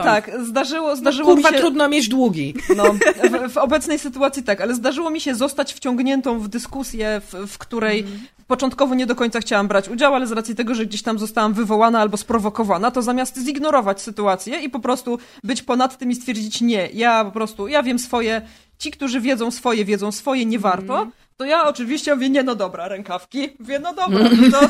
E, 0.00 0.04
tak, 0.04 0.30
zdarzyło, 0.44 0.88
no, 0.88 0.96
zdarzyło 0.96 1.28
no, 1.28 1.34
kurwa, 1.34 1.50
mi 1.50 1.56
się... 1.56 1.60
trudno 1.60 1.88
mieć 1.88 2.08
długi. 2.08 2.54
No, 2.76 2.84
w, 2.92 3.52
w, 3.52 3.56
obecnej 3.56 3.98
sytuacji 3.98 4.42
tak, 4.42 4.60
ale 4.60 4.74
zdarzyło 4.74 5.10
mi 5.10 5.20
się 5.20 5.34
zostać 5.34 5.74
wciągniętą 5.74 6.38
w 6.38 6.48
dyskusję, 6.48 7.20
w, 7.20 7.52
w 7.52 7.58
której 7.58 8.00
mm. 8.00 8.18
początkowo 8.46 8.94
nie 8.94 9.06
do 9.06 9.14
końca 9.14 9.40
chciałam 9.40 9.68
brać 9.68 9.88
udział, 9.88 10.14
ale 10.14 10.26
z 10.26 10.32
racji 10.32 10.54
tego, 10.54 10.74
że 10.74 10.86
gdzieś 10.86 11.02
tam 11.02 11.18
zostałam 11.18 11.54
wywołana 11.54 12.00
albo 12.00 12.16
sprowokowana, 12.16 12.90
to 12.90 13.02
zamiast 13.02 13.38
zignorować 13.38 14.00
sytuację 14.00 14.58
i 14.58 14.70
po 14.70 14.80
prostu 14.80 15.18
być 15.44 15.62
ponad 15.62 15.98
tym 15.98 16.10
i 16.10 16.14
stwierdzić 16.14 16.60
nie, 16.60 16.88
ja 16.92 17.24
po 17.24 17.30
prostu, 17.30 17.68
ja 17.68 17.82
wiem 17.82 17.98
swoje, 17.98 18.42
ci, 18.78 18.90
którzy 18.90 19.20
wiedzą 19.20 19.50
swoje, 19.50 19.84
wiedzą 19.84 20.12
swoje, 20.12 20.46
nie 20.46 20.58
warto, 20.58 20.98
mm. 20.98 21.12
to 21.36 21.44
ja 21.44 21.64
oczywiście 21.68 22.14
mówię, 22.14 22.30
nie 22.30 22.42
no 22.42 22.54
dobra, 22.54 22.88
rękawki, 22.88 23.48
mówię, 23.58 23.78
no 23.78 23.94
dobra, 23.94 24.20
to, 24.52 24.60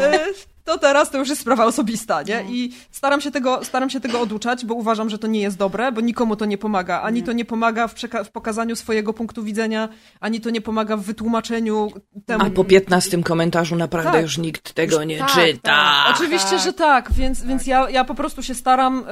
e, 0.00 0.26
to 0.70 0.78
teraz 0.78 1.10
to 1.10 1.18
już 1.18 1.28
jest 1.28 1.40
sprawa 1.40 1.64
osobista, 1.64 2.22
nie? 2.22 2.42
No. 2.42 2.50
I 2.50 2.72
staram 2.90 3.20
się, 3.20 3.30
tego, 3.30 3.64
staram 3.64 3.90
się 3.90 4.00
tego 4.00 4.20
oduczać, 4.20 4.64
bo 4.64 4.74
uważam, 4.74 5.10
że 5.10 5.18
to 5.18 5.26
nie 5.26 5.40
jest 5.40 5.56
dobre, 5.56 5.92
bo 5.92 6.00
nikomu 6.00 6.36
to 6.36 6.44
nie 6.44 6.58
pomaga. 6.58 7.02
Ani 7.02 7.22
to 7.22 7.32
nie 7.32 7.44
pomaga 7.44 7.88
w, 7.88 7.94
w 8.24 8.30
pokazaniu 8.30 8.76
swojego 8.76 9.12
punktu 9.12 9.42
widzenia, 9.42 9.88
ani 10.20 10.40
to 10.40 10.50
nie 10.50 10.60
pomaga 10.60 10.96
w 10.96 11.02
wytłumaczeniu 11.02 11.90
temu. 12.26 12.44
A 12.46 12.50
po 12.50 12.64
15 12.64 13.22
komentarzu 13.22 13.76
naprawdę 13.76 14.12
tak. 14.12 14.22
już 14.22 14.38
nikt 14.38 14.72
tego 14.72 15.04
nie 15.04 15.18
tak, 15.18 15.30
czyta. 15.30 15.60
Tak. 15.62 16.16
Oczywiście, 16.16 16.58
że 16.58 16.72
tak, 16.72 17.12
więc, 17.12 17.44
więc 17.44 17.66
ja, 17.66 17.90
ja 17.90 18.04
po 18.04 18.14
prostu 18.14 18.42
się 18.42 18.54
staram 18.54 19.04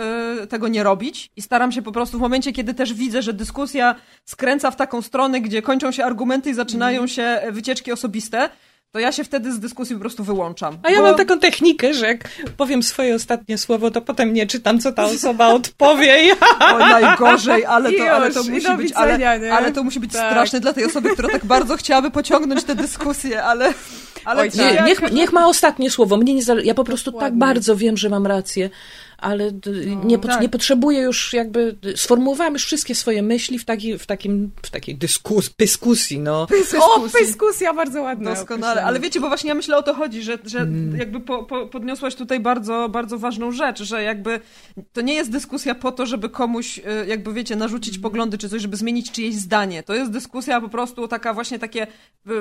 y, 0.42 0.46
tego 0.46 0.68
nie 0.68 0.82
robić 0.82 1.30
i 1.36 1.42
staram 1.42 1.72
się 1.72 1.82
po 1.82 1.92
prostu 1.92 2.18
w 2.18 2.20
momencie, 2.20 2.52
kiedy 2.52 2.74
też 2.74 2.94
widzę, 2.94 3.22
że 3.22 3.32
dyskusja 3.32 3.94
skręca 4.24 4.70
w 4.70 4.76
taką 4.76 5.02
stronę, 5.02 5.40
gdzie 5.40 5.62
kończą 5.62 5.92
się 5.92 6.04
argumenty 6.04 6.50
i 6.50 6.54
zaczynają 6.54 6.98
mm. 6.98 7.08
się 7.08 7.40
wycieczki 7.50 7.92
osobiste, 7.92 8.48
to 8.92 8.98
ja 8.98 9.12
się 9.12 9.24
wtedy 9.24 9.52
z 9.52 9.60
dyskusji 9.60 9.96
po 9.96 10.00
prostu 10.00 10.24
wyłączam. 10.24 10.78
A 10.82 10.90
ja 10.90 10.96
bo... 10.96 11.02
mam 11.02 11.14
taką 11.14 11.38
technikę, 11.38 11.94
że 11.94 12.06
jak 12.06 12.28
powiem 12.56 12.82
swoje 12.82 13.14
ostatnie 13.14 13.58
słowo, 13.58 13.90
to 13.90 14.00
potem 14.00 14.32
nie 14.32 14.46
czytam, 14.46 14.80
co 14.80 14.92
ta 14.92 15.04
osoba 15.04 15.48
odpowie. 15.58 16.18
O, 16.74 16.78
najgorzej, 16.78 17.64
ale 17.64 17.92
to, 17.92 18.10
ale 18.10 18.30
to 18.30 18.42
musi 18.42 18.76
być, 18.76 18.92
ale, 18.92 19.52
ale 19.52 19.72
to 19.72 19.84
musi 19.84 20.00
być 20.00 20.12
tak. 20.12 20.30
straszne 20.30 20.60
dla 20.60 20.72
tej 20.72 20.84
osoby, 20.84 21.10
która 21.10 21.28
tak 21.28 21.44
bardzo 21.44 21.76
chciałaby 21.76 22.10
pociągnąć 22.10 22.64
tę 22.64 22.74
dyskusję, 22.74 23.44
ale... 23.44 23.74
ale 24.24 24.42
Oj, 24.42 24.50
nie, 24.54 24.82
niech, 24.86 25.12
niech 25.12 25.32
ma 25.32 25.46
ostatnie 25.46 25.90
słowo. 25.90 26.16
Mnie 26.16 26.34
nie 26.34 26.42
zale... 26.42 26.64
Ja 26.64 26.74
po 26.74 26.84
prostu 26.84 27.10
tak 27.10 27.14
Dokładnie. 27.14 27.40
tak 27.40 27.48
bardzo 27.48 27.76
wiem, 27.76 27.96
że 27.96 28.08
mam 28.08 28.26
rację 28.26 28.70
ale 29.18 29.50
no, 29.86 30.04
nie, 30.04 30.18
tak. 30.18 30.40
nie 30.40 30.48
potrzebuję 30.48 31.00
już 31.00 31.32
jakby, 31.32 31.76
sformułowałam 31.96 32.52
już 32.52 32.64
wszystkie 32.64 32.94
swoje 32.94 33.22
myśli 33.22 33.58
w, 33.58 33.64
taki, 33.64 33.98
w, 33.98 34.06
takim, 34.06 34.50
w 34.62 34.70
takiej 34.70 34.96
dyskus, 34.96 35.54
dyskusji, 35.58 36.18
no. 36.18 36.46
Dyskusji. 36.46 36.78
O, 36.78 37.08
dyskusja, 37.20 37.74
bardzo 37.74 38.02
ładna. 38.02 38.34
Doskonale, 38.34 38.84
ale 38.84 39.00
wiecie, 39.00 39.20
bo 39.20 39.28
właśnie 39.28 39.48
ja 39.48 39.54
myślę 39.54 39.76
o 39.76 39.82
to 39.82 39.94
chodzi, 39.94 40.22
że, 40.22 40.38
że 40.44 40.58
hmm. 40.58 40.96
jakby 40.96 41.20
po, 41.20 41.44
po, 41.44 41.66
podniosłaś 41.66 42.14
tutaj 42.14 42.40
bardzo, 42.40 42.88
bardzo 42.88 43.18
ważną 43.18 43.52
rzecz, 43.52 43.82
że 43.82 44.02
jakby 44.02 44.40
to 44.92 45.00
nie 45.00 45.14
jest 45.14 45.30
dyskusja 45.30 45.74
po 45.74 45.92
to, 45.92 46.06
żeby 46.06 46.28
komuś, 46.28 46.78
y, 46.78 46.82
jakby 47.06 47.32
wiecie, 47.32 47.56
narzucić 47.56 47.94
hmm. 47.94 48.02
poglądy 48.02 48.38
czy 48.38 48.48
coś, 48.48 48.62
żeby 48.62 48.76
zmienić 48.76 49.10
czyjeś 49.10 49.34
zdanie. 49.34 49.82
To 49.82 49.94
jest 49.94 50.10
dyskusja 50.10 50.60
po 50.60 50.68
prostu 50.68 51.08
taka 51.08 51.34
właśnie 51.34 51.58
takie, 51.58 51.86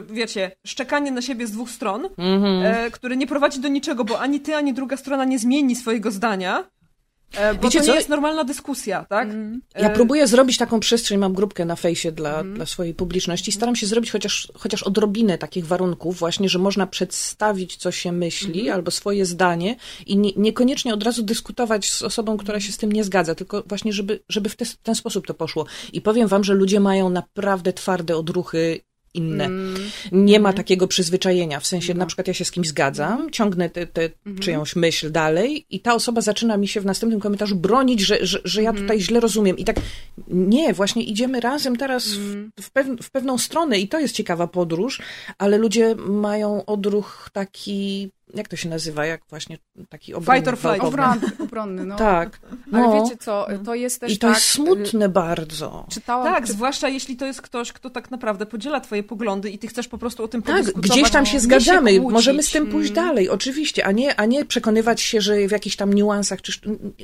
wiecie, 0.09 0.51
szczekanie 0.65 1.11
na 1.11 1.21
siebie 1.21 1.47
z 1.47 1.51
dwóch 1.51 1.69
stron, 1.69 2.09
hmm. 2.15 2.91
które 2.91 3.17
nie 3.17 3.27
prowadzi 3.27 3.59
do 3.59 3.67
niczego, 3.67 4.03
bo 4.03 4.19
ani 4.19 4.39
ty, 4.39 4.55
ani 4.55 4.73
druga 4.73 4.97
strona 4.97 5.25
nie 5.25 5.39
zmieni 5.39 5.75
swojego 5.75 6.11
zdania, 6.11 6.66
E, 6.66 6.66
bo 7.33 7.61
Wiecie 7.61 7.79
to 7.79 7.85
nie 7.85 7.91
co? 7.91 7.95
jest 7.95 8.09
normalna 8.09 8.43
dyskusja, 8.43 9.05
tak? 9.09 9.29
Mm. 9.29 9.61
Ja 9.75 9.89
próbuję 9.89 10.27
zrobić 10.27 10.57
taką 10.57 10.79
przestrzeń, 10.79 11.17
mam 11.17 11.33
grupkę 11.33 11.65
na 11.65 11.75
fejsie 11.75 12.11
dla, 12.11 12.39
mm. 12.39 12.55
dla 12.55 12.65
swojej 12.65 12.93
publiczności. 12.93 13.51
Staram 13.51 13.75
się 13.75 13.87
zrobić 13.87 14.11
chociaż, 14.11 14.51
chociaż 14.53 14.83
odrobinę 14.83 15.37
takich 15.37 15.65
warunków, 15.65 16.17
właśnie, 16.19 16.49
że 16.49 16.59
można 16.59 16.87
przedstawić, 16.87 17.75
co 17.75 17.91
się 17.91 18.11
myśli, 18.11 18.61
mm. 18.61 18.73
albo 18.73 18.91
swoje 18.91 19.25
zdanie 19.25 19.75
i 20.05 20.17
nie, 20.17 20.31
niekoniecznie 20.35 20.93
od 20.93 21.03
razu 21.03 21.23
dyskutować 21.23 21.91
z 21.91 22.01
osobą, 22.01 22.37
która 22.37 22.59
się 22.59 22.71
z 22.71 22.77
tym 22.77 22.91
nie 22.91 23.03
zgadza, 23.03 23.35
tylko 23.35 23.63
właśnie, 23.65 23.93
żeby, 23.93 24.19
żeby 24.29 24.49
w 24.49 24.55
te, 24.55 24.65
ten 24.83 24.95
sposób 24.95 25.27
to 25.27 25.33
poszło. 25.33 25.65
I 25.93 26.01
powiem 26.01 26.27
wam, 26.27 26.43
że 26.43 26.53
ludzie 26.53 26.79
mają 26.79 27.09
naprawdę 27.09 27.73
twarde 27.73 28.17
odruchy 28.17 28.79
inne. 29.17 29.45
Mm. 29.45 29.75
Nie 30.11 30.39
ma 30.39 30.49
mm. 30.49 30.57
takiego 30.57 30.87
przyzwyczajenia. 30.87 31.59
W 31.59 31.67
sensie, 31.67 31.93
no. 31.93 31.99
na 31.99 32.05
przykład 32.05 32.27
ja 32.27 32.33
się 32.33 32.45
z 32.45 32.51
kimś 32.51 32.67
zgadzam, 32.67 33.31
ciągnę 33.31 33.69
tę 33.69 34.09
mm. 34.25 34.39
czyjąś 34.39 34.75
myśl 34.75 35.11
dalej 35.11 35.65
i 35.69 35.79
ta 35.79 35.93
osoba 35.93 36.21
zaczyna 36.21 36.57
mi 36.57 36.67
się 36.67 36.81
w 36.81 36.85
następnym 36.85 37.19
komentarzu 37.19 37.55
bronić, 37.55 38.01
że, 38.01 38.25
że, 38.25 38.39
że 38.43 38.63
ja 38.63 38.69
mm. 38.69 38.81
tutaj 38.81 39.01
źle 39.01 39.19
rozumiem. 39.19 39.57
I 39.57 39.63
tak, 39.63 39.75
nie, 40.27 40.73
właśnie 40.73 41.03
idziemy 41.03 41.39
razem 41.39 41.75
teraz 41.75 42.07
w, 42.07 42.31
mm. 42.31 42.51
w, 42.59 42.71
pew, 42.71 42.87
w 43.01 43.11
pewną 43.11 43.37
stronę 43.37 43.79
i 43.79 43.87
to 43.87 43.99
jest 43.99 44.15
ciekawa 44.15 44.47
podróż, 44.47 45.01
ale 45.37 45.57
ludzie 45.57 45.95
mają 45.95 46.65
odruch 46.65 47.29
taki 47.33 48.11
jak 48.33 48.47
to 48.47 48.55
się 48.55 48.69
nazywa, 48.69 49.05
jak 49.05 49.21
właśnie 49.29 49.57
taki 49.89 50.13
obronny. 50.13 50.39
Fight 50.39 50.53
or 50.53 50.57
flight. 50.57 50.83
Obronny, 50.83 51.31
obronny 51.45 51.85
no. 51.85 51.95
Tak. 51.95 52.39
No. 52.71 52.77
Ale 52.77 53.03
wiecie 53.03 53.17
co, 53.17 53.47
to 53.65 53.75
jest 53.75 54.01
też 54.01 54.13
I 54.13 54.17
to 54.17 54.27
tak, 54.27 54.35
jest 54.35 54.47
smutne 54.47 55.09
bardzo. 55.09 55.85
Czytałam, 55.89 56.33
tak, 56.33 56.45
czy... 56.45 56.51
zwłaszcza 56.51 56.89
jeśli 56.89 57.15
to 57.15 57.25
jest 57.25 57.41
ktoś, 57.41 57.71
kto 57.71 57.89
tak 57.89 58.11
naprawdę 58.11 58.45
podziela 58.45 58.79
twoje 58.79 59.03
poglądy 59.03 59.49
i 59.49 59.57
ty 59.57 59.67
chcesz 59.67 59.87
po 59.87 59.97
prostu 59.97 60.23
o 60.23 60.27
tym 60.27 60.41
tak, 60.41 60.65
gdzieś 60.65 61.11
tam 61.11 61.25
się 61.25 61.39
zgadzamy, 61.39 61.93
się 61.93 62.01
możemy 62.01 62.43
z 62.43 62.51
tym 62.51 62.67
pójść 62.67 62.93
hmm. 62.93 63.09
dalej, 63.09 63.29
oczywiście, 63.29 63.85
a 63.85 63.91
nie, 63.91 64.19
a 64.19 64.25
nie 64.25 64.45
przekonywać 64.45 65.01
się, 65.01 65.21
że 65.21 65.47
w 65.47 65.51
jakichś 65.51 65.75
tam 65.75 65.93
niuansach, 65.93 66.41
czy 66.41 66.51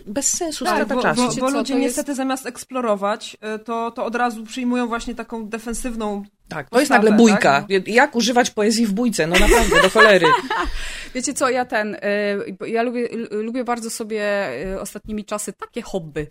bez 0.06 0.28
sensu, 0.28 0.66
tak, 0.66 0.74
strata 0.74 0.96
bo, 0.96 1.02
czasu. 1.02 1.22
Bo, 1.40 1.42
bo 1.42 1.50
ludzie 1.50 1.76
niestety 1.76 2.12
jest... 2.12 2.18
zamiast 2.18 2.46
eksplorować, 2.46 3.38
y, 3.56 3.60
to, 3.60 3.92
to 3.92 4.06
od 4.06 4.16
razu 4.16 4.44
przyjmują 4.44 4.88
właśnie 4.88 5.16
taką 5.16 5.50
defensywną 5.50 6.24
tak, 6.54 6.70
to 6.70 6.80
jest 6.80 6.92
nagle 6.92 7.12
bójka. 7.12 7.66
Tak? 7.70 7.88
Jak 7.88 8.16
używać 8.16 8.50
poezji 8.50 8.86
w 8.88 8.94
bójce? 8.94 9.28
No 9.28 9.40
naprawdę, 9.40 9.82
do 9.82 9.90
cholery. 9.90 10.28
Wiecie 11.16 11.34
co, 11.34 11.50
ja 11.50 11.66
ten, 11.66 11.96
y, 11.96 12.68
ja 12.68 12.84
lubię, 12.84 13.10
lubię 13.32 13.64
bardzo 13.64 13.90
sobie 13.90 14.50
y, 14.74 14.82
ostatnimi 14.82 15.26
czasy 15.26 15.54
takie 15.54 15.82
hobby. 15.82 16.28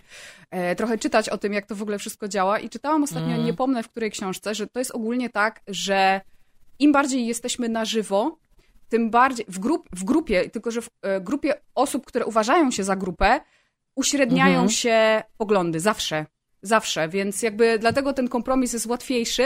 E, 0.50 0.76
trochę 0.76 0.98
czytać 0.98 1.28
o 1.28 1.38
tym, 1.38 1.52
jak 1.52 1.66
to 1.66 1.74
w 1.74 1.82
ogóle 1.82 1.98
wszystko 1.98 2.28
działa 2.28 2.58
i 2.58 2.68
czytałam 2.68 3.02
ostatnio, 3.02 3.34
mm. 3.34 3.44
nie 3.44 3.54
pomnę 3.54 3.82
w 3.82 3.88
której 3.88 4.10
książce, 4.10 4.54
że 4.54 4.66
to 4.66 4.78
jest 4.78 4.90
ogólnie 4.90 5.30
tak, 5.30 5.60
że 5.68 6.20
im 6.78 6.92
bardziej 6.92 7.26
jesteśmy 7.26 7.68
na 7.68 7.84
żywo, 7.84 8.38
tym 8.88 9.10
bardziej, 9.10 9.46
w, 9.48 9.58
grup, 9.58 9.88
w 9.92 10.04
grupie, 10.04 10.50
tylko 10.50 10.70
że 10.70 10.82
w 10.82 10.90
e, 11.02 11.20
grupie 11.20 11.54
osób, 11.74 12.06
które 12.06 12.26
uważają 12.26 12.70
się 12.70 12.84
za 12.84 12.96
grupę, 12.96 13.40
uśredniają 13.94 14.58
mm 14.58 14.68
-hmm. 14.68 14.72
się 14.72 15.22
poglądy, 15.38 15.80
zawsze. 15.80 16.26
Zawsze, 16.64 17.08
więc 17.08 17.42
jakby 17.42 17.78
dlatego 17.78 18.12
ten 18.12 18.28
kompromis 18.28 18.72
jest 18.72 18.86
łatwiejszy. 18.86 19.44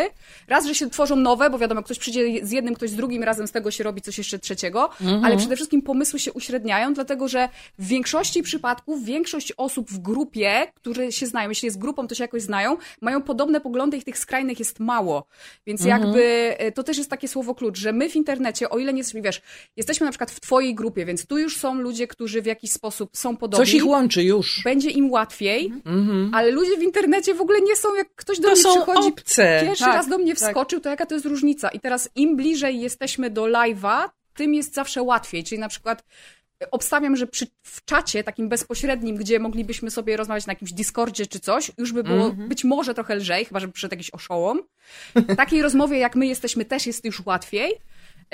Raz, 0.48 0.66
że 0.66 0.74
się 0.74 0.90
tworzą 0.90 1.16
nowe, 1.16 1.50
bo 1.50 1.58
wiadomo, 1.58 1.82
ktoś 1.82 1.98
przyjdzie 1.98 2.46
z 2.46 2.50
jednym, 2.52 2.74
ktoś 2.74 2.90
z 2.90 2.94
drugim, 2.96 3.22
razem 3.22 3.46
z 3.48 3.52
tego 3.52 3.70
się 3.70 3.84
robi 3.84 4.02
coś 4.02 4.18
jeszcze 4.18 4.38
trzeciego, 4.38 4.90
Mhm. 5.00 5.24
ale 5.24 5.36
przede 5.36 5.56
wszystkim 5.56 5.82
pomysły 5.82 6.18
się 6.18 6.32
uśredniają, 6.32 6.94
dlatego 6.94 7.28
że 7.28 7.48
w 7.78 7.86
większości 7.86 8.42
przypadków 8.42 9.04
większość 9.04 9.52
osób 9.56 9.90
w 9.90 9.98
grupie, 9.98 10.66
które 10.74 11.12
się 11.12 11.26
znają, 11.26 11.48
jeśli 11.48 11.66
jest 11.66 11.78
grupą, 11.78 12.06
to 12.08 12.14
się 12.14 12.24
jakoś 12.24 12.42
znają, 12.42 12.76
mają 13.00 13.22
podobne 13.22 13.60
poglądy 13.60 13.96
i 13.96 14.02
tych 14.02 14.18
skrajnych 14.18 14.58
jest 14.58 14.80
mało. 14.80 15.26
Więc 15.66 15.80
Mhm. 15.82 16.02
jakby 16.02 16.22
e, 16.58 16.72
to 16.72 16.82
też 16.82 16.98
jest 16.98 17.10
takie 17.10 17.28
słowo 17.28 17.54
klucz, 17.54 17.78
że 17.78 17.92
my 17.92 18.10
w 18.10 18.16
internecie, 18.16 18.70
o 18.70 18.78
ile 18.78 18.92
nie 18.92 18.98
jesteśmy, 18.98 19.22
wiesz, 19.22 19.42
jesteśmy 19.76 20.04
na 20.04 20.10
przykład 20.12 20.30
w 20.30 20.40
twojej 20.40 20.74
grupie, 20.74 21.04
więc 21.04 21.26
tu 21.26 21.38
już 21.38 21.56
są 21.56 21.74
ludzie, 21.74 22.06
którzy 22.06 22.42
w 22.42 22.46
jakiś 22.46 22.70
sposób 22.70 23.10
są 23.12 23.36
podobni. 23.36 23.66
Coś 23.66 23.74
ich 23.74 23.86
łączy 23.86 24.22
już. 24.22 24.60
Będzie 24.64 24.90
im 24.90 25.10
łatwiej, 25.10 25.72
ale 26.32 26.50
ludzie 26.50 26.76
w 26.76 26.82
internecie 26.82 27.05
w 27.34 27.40
ogóle 27.40 27.60
nie 27.60 27.76
są, 27.76 27.94
jak 27.94 28.14
ktoś 28.14 28.38
do 28.40 28.48
To 28.48 28.54
mnie 28.54 28.62
są 28.62 28.74
przychodzi, 28.74 29.08
obce. 29.08 29.60
pierwszy 29.62 29.84
Tak, 29.84 29.94
raz 29.94 30.08
do 30.08 30.18
mnie 30.18 30.34
tak. 30.34 30.48
wskoczył, 30.48 30.80
to 30.80 30.90
jaka 30.90 31.06
to 31.06 31.14
jest 31.14 31.26
różnica? 31.26 31.68
I 31.68 31.80
teraz 31.80 32.08
im 32.14 32.36
bliżej 32.36 32.80
jesteśmy 32.80 33.30
do 33.30 33.42
live'a, 33.42 34.08
tym 34.34 34.54
jest 34.54 34.74
zawsze 34.74 35.02
łatwiej. 35.02 35.44
Czyli 35.44 35.58
na 35.60 35.68
przykład 35.68 36.04
obstawiam, 36.70 37.16
że 37.16 37.26
przy, 37.26 37.46
w 37.62 37.84
czacie 37.84 38.24
takim 38.24 38.48
bezpośrednim, 38.48 39.16
gdzie 39.16 39.38
moglibyśmy 39.38 39.90
sobie 39.90 40.16
rozmawiać 40.16 40.46
na 40.46 40.50
jakimś 40.50 40.72
Discordzie 40.72 41.26
czy 41.26 41.40
coś, 41.40 41.72
już 41.78 41.92
by 41.92 42.04
było 42.04 42.30
być 42.30 42.64
może 42.64 42.94
trochę 42.94 43.14
lżej, 43.14 43.44
chyba 43.44 43.60
że 43.60 43.68
przyszedł 43.68 43.94
jakiś 43.94 44.10
oszołom. 44.10 44.62
Takiej 45.36 45.62
rozmowie, 45.62 45.98
jak 45.98 46.16
my 46.16 46.26
jesteśmy, 46.26 46.64
też 46.64 46.86
jest 46.86 47.04
już 47.04 47.26
łatwiej. 47.26 47.72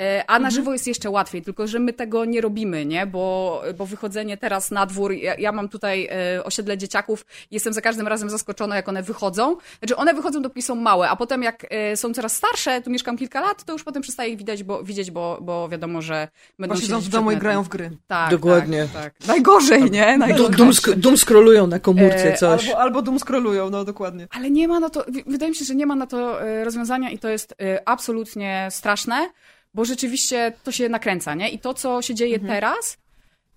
E, 0.01 0.23
A 0.27 0.39
na 0.39 0.49
żywo 0.49 0.73
jest 0.73 0.87
jeszcze 0.87 1.09
łatwiej, 1.09 1.41
tylko 1.41 1.67
że 1.67 1.79
my 1.79 1.93
tego 1.93 2.25
nie 2.25 2.41
robimy, 2.41 2.85
nie? 2.85 3.05
Bo, 3.05 3.61
bo 3.77 3.85
wychodzenie 3.85 4.37
teraz 4.37 4.71
na 4.71 4.85
dwór, 4.85 5.11
ja, 5.13 5.35
ja 5.35 5.51
mam 5.51 5.69
tutaj 5.69 6.09
e, 6.35 6.43
osiedle 6.43 6.77
dzieciaków, 6.77 7.25
jestem 7.51 7.73
za 7.73 7.81
każdym 7.81 8.07
razem 8.07 8.29
zaskoczona, 8.29 8.75
jak 8.75 8.89
one 8.89 9.03
wychodzą. 9.03 9.57
Znaczy, 9.79 9.95
one 9.95 10.13
wychodzą, 10.13 10.41
dopóki 10.41 10.61
są 10.61 10.75
małe, 10.75 11.09
a 11.09 11.15
potem 11.15 11.43
jak 11.43 11.65
e, 11.69 11.97
są 11.97 12.13
coraz 12.13 12.35
starsze, 12.35 12.81
tu 12.81 12.89
mieszkam 12.89 13.17
kilka 13.17 13.41
lat, 13.41 13.63
to 13.63 13.73
już 13.73 13.83
potem 13.83 14.01
przestaje 14.01 14.31
ich 14.31 14.37
widać, 14.37 14.63
bo, 14.63 14.83
widzieć, 14.83 15.11
bo, 15.11 15.37
bo 15.41 15.69
wiadomo, 15.69 16.01
że 16.01 16.27
będą 16.59 16.75
siedzieć 16.75 17.05
w 17.05 17.09
domu 17.09 17.31
i 17.31 17.37
grają 17.37 17.63
w 17.63 17.69
gry. 17.69 17.91
Tak, 18.07 18.31
Dokładnie. 18.31 18.87
Tak, 18.93 19.03
tak. 19.17 19.27
Najgorzej, 19.27 19.91
nie? 19.91 20.11
Dum, 20.11 20.19
Najgorzej. 20.19 20.55
dum, 20.55 20.71
dum 20.97 21.17
scrollują 21.17 21.67
na 21.67 21.79
komórce 21.79 22.33
E, 22.33 22.37
coś. 22.37 22.67
Albo, 22.67 22.79
albo 22.79 23.01
doom 23.01 23.19
scrollują, 23.19 23.69
no 23.69 23.83
dokładnie. 23.83 24.27
Ale 24.31 24.51
nie 24.51 24.67
ma 24.67 24.79
na 24.79 24.89
to, 24.89 25.05
wydaje 25.25 25.49
mi 25.49 25.55
się, 25.55 25.65
że 25.65 25.75
nie 25.75 25.85
ma 25.85 25.95
na 25.95 26.07
to 26.07 26.39
rozwiązania 26.63 27.09
i 27.09 27.19
to 27.19 27.29
jest 27.29 27.55
e, 27.61 27.89
absolutnie 27.89 28.67
straszne, 28.71 29.29
bo 29.73 29.85
rzeczywiście 29.85 30.53
to 30.63 30.71
się 30.71 30.89
nakręca, 30.89 31.35
nie? 31.35 31.49
I 31.49 31.59
to, 31.59 31.73
co 31.73 32.01
się 32.01 32.15
dzieje 32.15 32.39
teraz, 32.39 32.97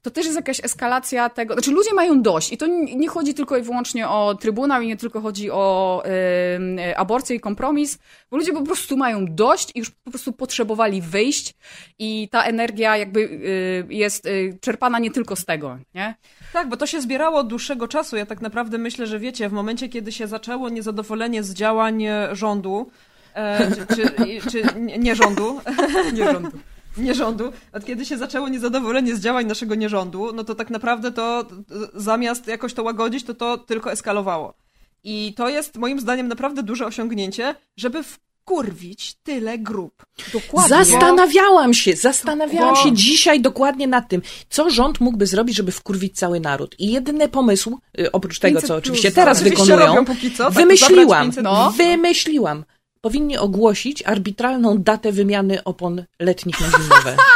to 0.06 0.10
też 0.10 0.24
jest 0.24 0.36
jakaś 0.36 0.64
eskalacja 0.64 1.28
tego. 1.28 1.54
Znaczy, 1.54 1.70
ludzie 1.70 1.94
mają 1.94 2.22
dość. 2.22 2.52
I 2.52 2.56
to 2.56 2.66
nie 2.96 3.08
chodzi 3.08 3.34
tylko 3.34 3.56
i 3.56 3.62
wyłącznie 3.62 4.08
o 4.08 4.34
trybunał 4.34 4.82
i 4.82 4.86
nie 4.86 4.96
tylko 4.96 5.20
chodzi 5.20 5.50
o 5.50 6.02
e, 6.04 6.98
aborcję 6.98 7.36
i 7.36 7.40
kompromis, 7.40 7.98
bo 8.30 8.36
ludzie 8.36 8.52
po 8.52 8.62
prostu 8.62 8.96
mają 8.96 9.26
dość 9.34 9.72
i 9.74 9.78
już 9.78 9.90
po 9.90 10.10
prostu 10.10 10.32
potrzebowali 10.32 11.02
wyjść 11.02 11.54
i 11.98 12.28
ta 12.32 12.42
energia 12.44 12.96
jakby 12.96 13.20
y, 13.20 13.86
jest 13.90 14.26
y, 14.26 14.58
czerpana 14.60 14.98
nie 14.98 15.10
tylko 15.10 15.36
z 15.36 15.44
tego, 15.44 15.78
nie? 15.94 16.14
Tak, 16.52 16.68
bo 16.68 16.76
to 16.76 16.86
się 16.86 17.00
zbierało 17.00 17.38
od 17.38 17.48
dłuższego 17.48 17.88
czasu. 17.88 18.16
Ja 18.16 18.26
tak 18.26 18.40
naprawdę 18.40 18.78
myślę, 18.78 19.06
że 19.06 19.18
wiecie, 19.18 19.48
w 19.48 19.52
momencie, 19.52 19.88
kiedy 19.88 20.12
się 20.12 20.26
zaczęło 20.26 20.68
niezadowolenie 20.68 21.42
z 21.42 21.54
działań 21.54 22.04
e, 22.04 22.28
rządu, 22.32 22.90
e, 23.36 23.70
czy, 23.70 23.96
czy, 23.96 24.50
czy 24.50 24.62
nie- 24.98 25.16
rządu, 25.16 25.60
nie 26.16 26.24
rządu, 26.32 26.50
nie 26.98 27.14
rządu, 27.14 27.52
od 27.72 27.84
kiedy 27.84 28.04
się 28.04 28.18
zaczęło 28.18 28.48
niezadowolenie 28.48 29.16
z 29.16 29.20
działań 29.20 29.46
naszego 29.46 29.74
nierządu, 29.74 30.32
no 30.34 30.44
to 30.44 30.54
tak 30.54 30.70
naprawdę 30.70 31.12
to 31.12 31.46
zamiast 31.94 32.46
jakoś 32.46 32.74
to 32.74 32.82
łagodzić, 32.82 33.24
to 33.24 33.34
to 33.34 33.58
tylko 33.58 33.92
eskalowało. 33.92 34.54
I 35.04 35.34
to 35.36 35.48
jest 35.48 35.76
moim 35.76 36.00
zdaniem 36.00 36.28
naprawdę 36.28 36.62
duże 36.62 36.86
osiągnięcie, 36.86 37.54
żeby 37.76 38.02
wkurwić 38.46 39.14
tyle 39.22 39.58
grup. 39.58 40.06
Dokładnie. 40.32 40.76
Zastanawiałam 40.76 41.74
się, 41.74 41.96
zastanawiałam 41.96 42.76
się 42.76 42.92
dzisiaj 42.92 43.40
dokładnie 43.40 43.86
nad 43.86 44.08
tym, 44.08 44.22
co 44.48 44.70
rząd 44.70 45.00
mógłby 45.00 45.26
zrobić, 45.26 45.56
żeby 45.56 45.72
wkurwić 45.72 46.18
cały 46.18 46.40
naród. 46.40 46.74
I 46.78 46.92
jedyny 46.92 47.28
pomysł, 47.28 47.78
y, 48.00 48.12
oprócz 48.12 48.38
tego, 48.38 48.54
500 48.60 48.68
co 48.68 48.76
oczywiście 48.76 49.12
teraz 49.12 49.40
Oczywiście 49.40 49.64
wykonują, 49.76 50.04
co, 50.36 50.44
tak, 50.44 50.52
wymyśliłam, 50.52 51.06
zabrać 51.06 51.24
500 51.24 51.44
No. 51.44 51.70
wymyśliłam. 51.70 52.64
Powinni 53.00 53.38
ogłosić 53.38 54.02
arbitralną 54.02 54.82
datę 54.82 55.12
wymiany 55.12 55.64
opon 55.64 56.04
letnich 56.20 56.60
na 56.60 56.78
zimowe. 56.78 57.16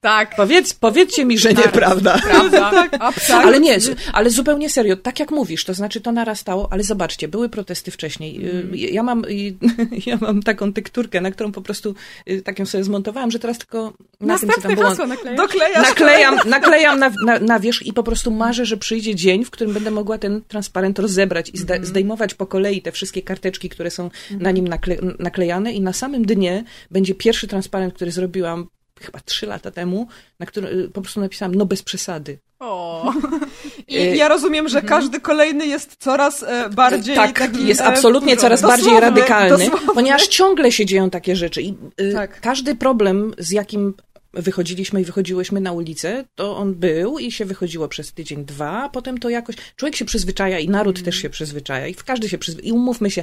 Tak. 0.00 0.36
Powiedz, 0.36 0.74
powiedzcie 0.74 1.24
mi, 1.24 1.38
że 1.38 1.48
Naraz. 1.48 1.64
nieprawda. 1.64 2.18
Prawda? 2.18 2.70
Absolutnie. 3.00 3.48
Ale 3.48 3.60
nie, 3.60 3.78
ale 4.12 4.30
zupełnie 4.30 4.70
serio, 4.70 4.96
tak 4.96 5.20
jak 5.20 5.30
mówisz, 5.30 5.64
to 5.64 5.74
znaczy 5.74 6.00
to 6.00 6.12
narastało, 6.12 6.68
ale 6.72 6.82
zobaczcie, 6.82 7.28
były 7.28 7.48
protesty 7.48 7.90
wcześniej. 7.90 8.46
Y, 8.46 8.76
Ja 8.76 9.02
mam, 9.02 9.24
y, 9.24 9.54
ja 10.06 10.18
mam 10.20 10.42
taką 10.42 10.72
tekturkę, 10.72 11.20
na 11.20 11.30
którą 11.30 11.52
po 11.52 11.62
prostu 11.62 11.94
y, 12.30 12.42
tak 12.42 12.58
ją 12.58 12.66
sobie 12.66 12.84
zmontowałam, 12.84 13.30
że 13.30 13.38
teraz 13.38 13.58
tylko 13.58 13.92
na 14.20 14.38
tym, 14.38 14.48
co 14.48 14.54
tam 14.54 14.62
Następne 14.62 14.74
było, 14.76 14.88
hasło 14.88 15.06
naklejasz. 15.06 15.36
Doklejasz 15.36 15.88
naklejam, 15.88 16.36
naklejam 16.56 16.98
na, 16.98 17.10
na, 17.24 17.38
na 17.38 17.60
wierzch 17.60 17.86
i 17.86 17.92
po 17.92 18.02
prostu 18.02 18.30
marzę, 18.30 18.66
że 18.66 18.76
przyjdzie 18.76 19.14
dzień, 19.14 19.44
w 19.44 19.50
którym 19.50 19.74
będę 19.74 19.90
mogła 19.90 20.18
ten 20.18 20.42
transparent 20.48 20.98
rozebrać 20.98 21.50
i 21.54 21.58
zda, 21.58 21.74
zdejmować 21.82 22.34
po 22.34 22.46
kolei 22.46 22.82
te 22.82 22.92
wszystkie 22.92 23.22
karteczki, 23.22 23.68
które 23.68 23.90
są 23.90 24.10
na 24.30 24.50
nim 24.50 24.68
nakle, 24.68 24.96
naklejane 25.18 25.72
i 25.72 25.80
na 25.80 25.92
samym 25.92 26.26
dnie 26.26 26.64
będzie 26.90 27.14
pierwszy 27.14 27.48
transparent, 27.48 27.94
który 27.94 28.10
zrobiłam 28.10 28.68
chyba 29.00 29.20
trzy 29.20 29.46
lata 29.46 29.70
temu, 29.70 30.08
na 30.40 30.46
który 30.46 30.68
y, 30.68 30.88
po 30.88 31.02
prostu 31.02 31.20
napisałam, 31.20 31.54
no 31.54 31.66
bez 31.66 31.82
przesady. 31.82 32.38
O. 32.58 33.12
I 33.88 34.16
ja 34.16 34.28
rozumiem, 34.28 34.68
że 34.68 34.82
każdy 34.82 35.20
kolejny 35.20 35.66
jest 35.66 35.96
coraz 35.98 36.42
e, 36.42 36.68
bardziej 36.70 37.16
tak, 37.16 37.38
taki, 37.38 37.66
jest 37.66 37.80
e, 37.80 37.84
absolutnie 37.84 38.36
coraz 38.36 38.60
dosłowny, 38.60 38.84
bardziej 38.84 39.00
radykalny, 39.00 39.58
dosłowny. 39.58 39.94
ponieważ 39.94 40.26
ciągle 40.26 40.72
się 40.72 40.86
dzieją 40.86 41.10
takie 41.10 41.36
rzeczy 41.36 41.62
i 41.62 41.74
y, 42.00 42.12
Tak. 42.12 42.40
każdy 42.40 42.74
problem, 42.74 43.34
z 43.38 43.50
jakim 43.50 43.94
wychodziliśmy 44.36 45.00
i 45.00 45.04
wychodziłyśmy 45.04 45.60
na 45.60 45.72
ulicę, 45.72 46.24
to 46.34 46.56
on 46.56 46.74
był 46.74 47.18
i 47.18 47.32
się 47.32 47.44
wychodziło 47.44 47.88
przez 47.88 48.12
tydzień, 48.12 48.44
dwa, 48.44 48.82
a 48.82 48.88
potem 48.88 49.18
to 49.18 49.28
jakoś, 49.30 49.56
człowiek 49.76 49.96
się 49.96 50.04
przyzwyczaja 50.04 50.58
i 50.58 50.68
naród 50.68 51.02
też 51.02 51.16
się 51.16 51.30
przyzwyczaja 51.30 51.86
i 51.86 51.94
w 51.94 52.04
każdy 52.04 52.28
się 52.28 52.38
przyzwyczaja. 52.38 52.68
I 52.68 52.72
umówmy 52.72 53.10
się, 53.10 53.22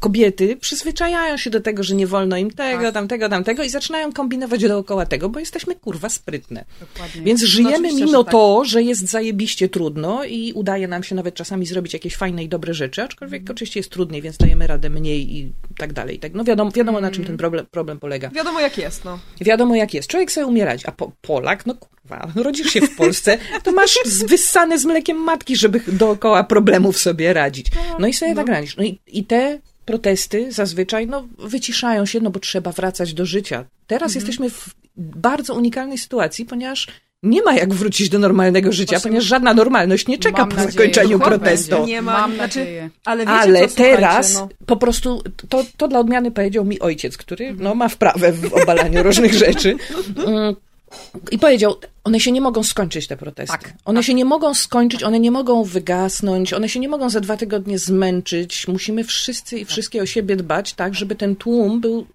kobiety 0.00 0.56
przyzwyczajają 0.56 1.36
się 1.36 1.50
do 1.50 1.60
tego, 1.60 1.82
że 1.82 1.94
nie 1.94 2.06
wolno 2.06 2.36
im 2.36 2.50
tego, 2.50 2.82
Tak. 2.82 2.94
tamtego, 2.94 3.28
tamtego 3.28 3.62
i 3.64 3.68
zaczynają 3.70 4.12
kombinować 4.12 4.62
dookoła 4.62 5.06
tego, 5.06 5.28
bo 5.28 5.40
jesteśmy 5.40 5.74
kurwa 5.74 6.08
sprytne. 6.08 6.64
Dokładnie. 6.80 7.22
Więc 7.22 7.42
żyjemy 7.42 7.74
oczywiście, 7.74 8.04
mimo 8.04 8.18
że 8.18 8.24
tak. 8.24 8.32
to, 8.32 8.64
że 8.64 8.82
jest 8.82 9.08
zajebiście 9.08 9.68
trudno 9.68 10.24
i 10.24 10.52
udaje 10.52 10.88
nam 10.88 11.02
się 11.02 11.14
nawet 11.14 11.34
czasami 11.34 11.66
zrobić 11.66 11.92
jakieś 11.92 12.16
fajne 12.16 12.44
i 12.44 12.48
dobre 12.48 12.74
rzeczy, 12.74 13.02
aczkolwiek 13.02 13.40
Mhm. 13.42 13.54
oczywiście 13.56 13.80
jest 13.80 13.90
trudniej, 13.90 14.22
więc 14.22 14.36
dajemy 14.36 14.66
radę 14.66 14.90
mniej 14.90 15.36
i 15.36 15.52
tak 15.76 15.92
dalej. 15.92 16.18
Tak, 16.18 16.34
no 16.34 16.44
wiadomo, 16.44 16.70
wiadomo 16.70 17.00
na 17.00 17.06
Mhm. 17.08 17.14
czym 17.14 17.24
ten 17.24 17.36
problem, 17.36 17.66
problem 17.70 17.98
polega. 17.98 18.30
Wiadomo 18.30 18.60
jak 18.60 18.78
jest, 18.78 19.04
no. 19.04 19.18
Wiadomo 19.40 19.74
jak 19.76 19.94
jest. 19.94 20.08
Człowiek 20.08 20.32
sobie 20.32 20.46
umierać, 20.52 20.86
a 20.86 20.92
po, 20.92 21.12
Polak, 21.20 21.66
no 21.66 21.74
kurwa, 21.74 22.28
rodzisz 22.34 22.66
się 22.72 22.80
w 22.80 22.96
Polsce, 22.96 23.38
to 23.62 23.72
masz 23.72 23.98
wyssane 24.26 24.78
z 24.78 24.84
mlekiem 24.84 25.16
matki, 25.16 25.56
żeby 25.56 25.80
dookoła 25.88 26.44
problemów 26.44 26.98
sobie 26.98 27.32
radzić. 27.32 27.66
No 27.98 28.06
i 28.06 28.12
sobie 28.14 28.34
tak 28.34 28.48
radzisz. 28.48 28.76
No 28.76 28.84
i, 28.84 29.00
i 29.06 29.24
te 29.24 29.58
protesty 29.84 30.52
zazwyczaj, 30.52 31.06
no, 31.06 31.28
wyciszają 31.38 32.06
się, 32.06 32.20
no 32.20 32.30
bo 32.30 32.40
trzeba 32.40 32.72
wracać 32.72 33.14
do 33.14 33.26
życia. 33.26 33.64
Teraz 33.86 34.10
Mhm. 34.12 34.20
jesteśmy 34.20 34.50
w 34.50 34.74
bardzo 34.96 35.54
unikalnej 35.54 35.98
sytuacji, 35.98 36.44
ponieważ 36.44 36.86
nie 37.22 37.42
ma 37.42 37.54
jak 37.54 37.74
wrócić 37.74 38.08
do 38.08 38.18
normalnego 38.18 38.72
życia, 38.72 38.90
Właśnie- 38.96 39.08
ponieważ 39.08 39.24
żadna 39.28 39.54
normalność 39.54 40.08
nie 40.08 40.18
czeka 40.18 40.38
Mam 40.38 40.48
po 40.48 40.56
nadzieję, 40.56 40.72
zakończeniu 40.72 41.18
protestu. 41.18 41.86
Nie 41.86 42.02
ma, 42.02 42.12
Mam 42.12 42.34
znaczy, 42.34 42.58
nadzieję. 42.58 42.90
ale 43.04 43.20
wiecie 43.26 43.32
Ale 43.38 43.68
co, 43.68 43.74
teraz 43.76 44.34
no. 44.34 44.48
po 44.66 44.76
prostu, 44.76 45.22
to, 45.48 45.64
to 45.76 45.88
dla 45.88 45.98
odmiany 45.98 46.30
powiedział 46.30 46.64
mi 46.64 46.80
ojciec, 46.80 47.16
który 47.16 47.54
no, 47.58 47.74
ma 47.74 47.88
wprawę 47.88 48.32
w 48.32 48.54
obalaniu 48.54 49.02
różnych 49.08 49.34
rzeczy. 49.34 49.76
I 51.30 51.38
powiedział, 51.38 51.76
one 52.04 52.20
się 52.20 52.32
nie 52.32 52.40
mogą 52.40 52.62
skończyć, 52.62 53.06
te 53.06 53.16
protesty. 53.16 53.52
Tak, 53.58 53.72
one 53.84 54.02
się 54.02 54.14
nie 54.14 54.24
mogą 54.24 54.54
skończyć, 54.54 55.02
one 55.02 55.20
nie 55.20 55.30
mogą 55.30 55.64
wygasnąć, 55.64 56.52
one 56.52 56.68
się 56.68 56.80
nie 56.80 56.88
mogą 56.88 57.10
za 57.10 57.20
dwa 57.20 57.36
tygodnie 57.36 57.78
zmęczyć. 57.78 58.68
Musimy 58.68 59.04
wszyscy 59.04 59.58
i 59.58 59.64
wszystkie 59.64 60.02
o 60.02 60.06
siebie 60.06 60.36
dbać, 60.36 60.72
tak, 60.72 60.94
żeby 60.94 61.14
ten 61.14 61.36
tłum 61.36 61.80
był 61.80 62.06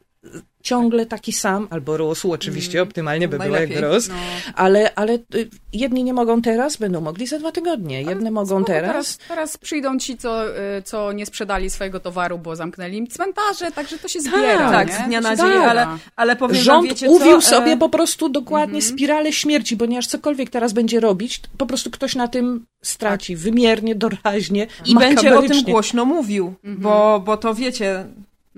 ciągle 0.68 1.06
taki 1.06 1.34
sam, 1.34 1.68
albo 1.70 1.98
rósł 1.98 2.32
oczywiście, 2.32 2.82
optymalnie 2.82 3.28
by 3.28 3.38
było 3.40 3.56
jak 3.58 3.70
najlepiej. 3.70 3.94
rósł, 3.94 4.10
No. 4.10 4.16
ale, 4.56 4.96
ale 4.96 5.14
y, 5.14 5.50
jedni 5.74 6.04
nie 6.04 6.14
mogą 6.14 6.42
teraz, 6.42 6.78
będą 6.78 7.02
mogli 7.02 7.28
za 7.28 7.40
dwa 7.40 7.52
tygodnie, 7.52 8.02
jedne 8.02 8.32
mogą 8.32 8.48
Spoko, 8.48 8.64
teraz. 8.66 8.88
teraz. 8.92 9.18
Teraz 9.28 9.58
przyjdą 9.58 10.00
ci, 10.00 10.18
co, 10.18 10.48
y, 10.50 10.82
co 10.84 11.12
nie 11.12 11.26
sprzedali 11.26 11.70
swojego 11.70 12.00
towaru, 12.00 12.38
bo 12.40 12.56
zamknęli 12.56 12.98
im 12.98 13.08
cmentarze, 13.08 13.72
także 13.72 13.98
to 13.98 14.08
się 14.08 14.20
zbiera. 14.22 14.72
Tak, 14.72 14.88
nie? 14.88 14.94
z 14.94 14.98
dnia 15.08 15.22
na 15.22 15.36
dzień, 15.36 15.46
zbiera. 15.46 15.70
ale, 15.72 15.88
ale 16.16 16.36
powiem 16.36 16.62
Rząd 16.64 16.88
wiecie 16.90 17.10
uwił 17.10 17.42
co? 17.42 17.48
sobie 17.50 17.72
E, 17.72 17.78
po 17.78 17.90
prostu 17.90 18.30
dokładnie 18.30 18.80
Mhm. 18.80 18.94
spiralę 18.96 19.34
śmierci, 19.34 19.78
ponieważ 19.78 20.08
cokolwiek 20.08 20.50
teraz 20.50 20.74
będzie 20.74 21.00
robić, 21.00 21.42
po 21.58 21.66
prostu 21.66 21.92
ktoś 21.92 22.16
na 22.16 22.28
tym 22.28 22.66
straci 22.84 23.36
wymiernie, 23.36 23.96
doraźnie 23.96 24.68
I 24.86 24.96
będzie 24.96 25.38
o 25.38 25.42
tym 25.42 25.62
głośno 25.64 26.06
mówił, 26.06 26.54
bo, 26.64 27.22
bo 27.26 27.38
to 27.38 27.54
wiecie, 27.54 28.06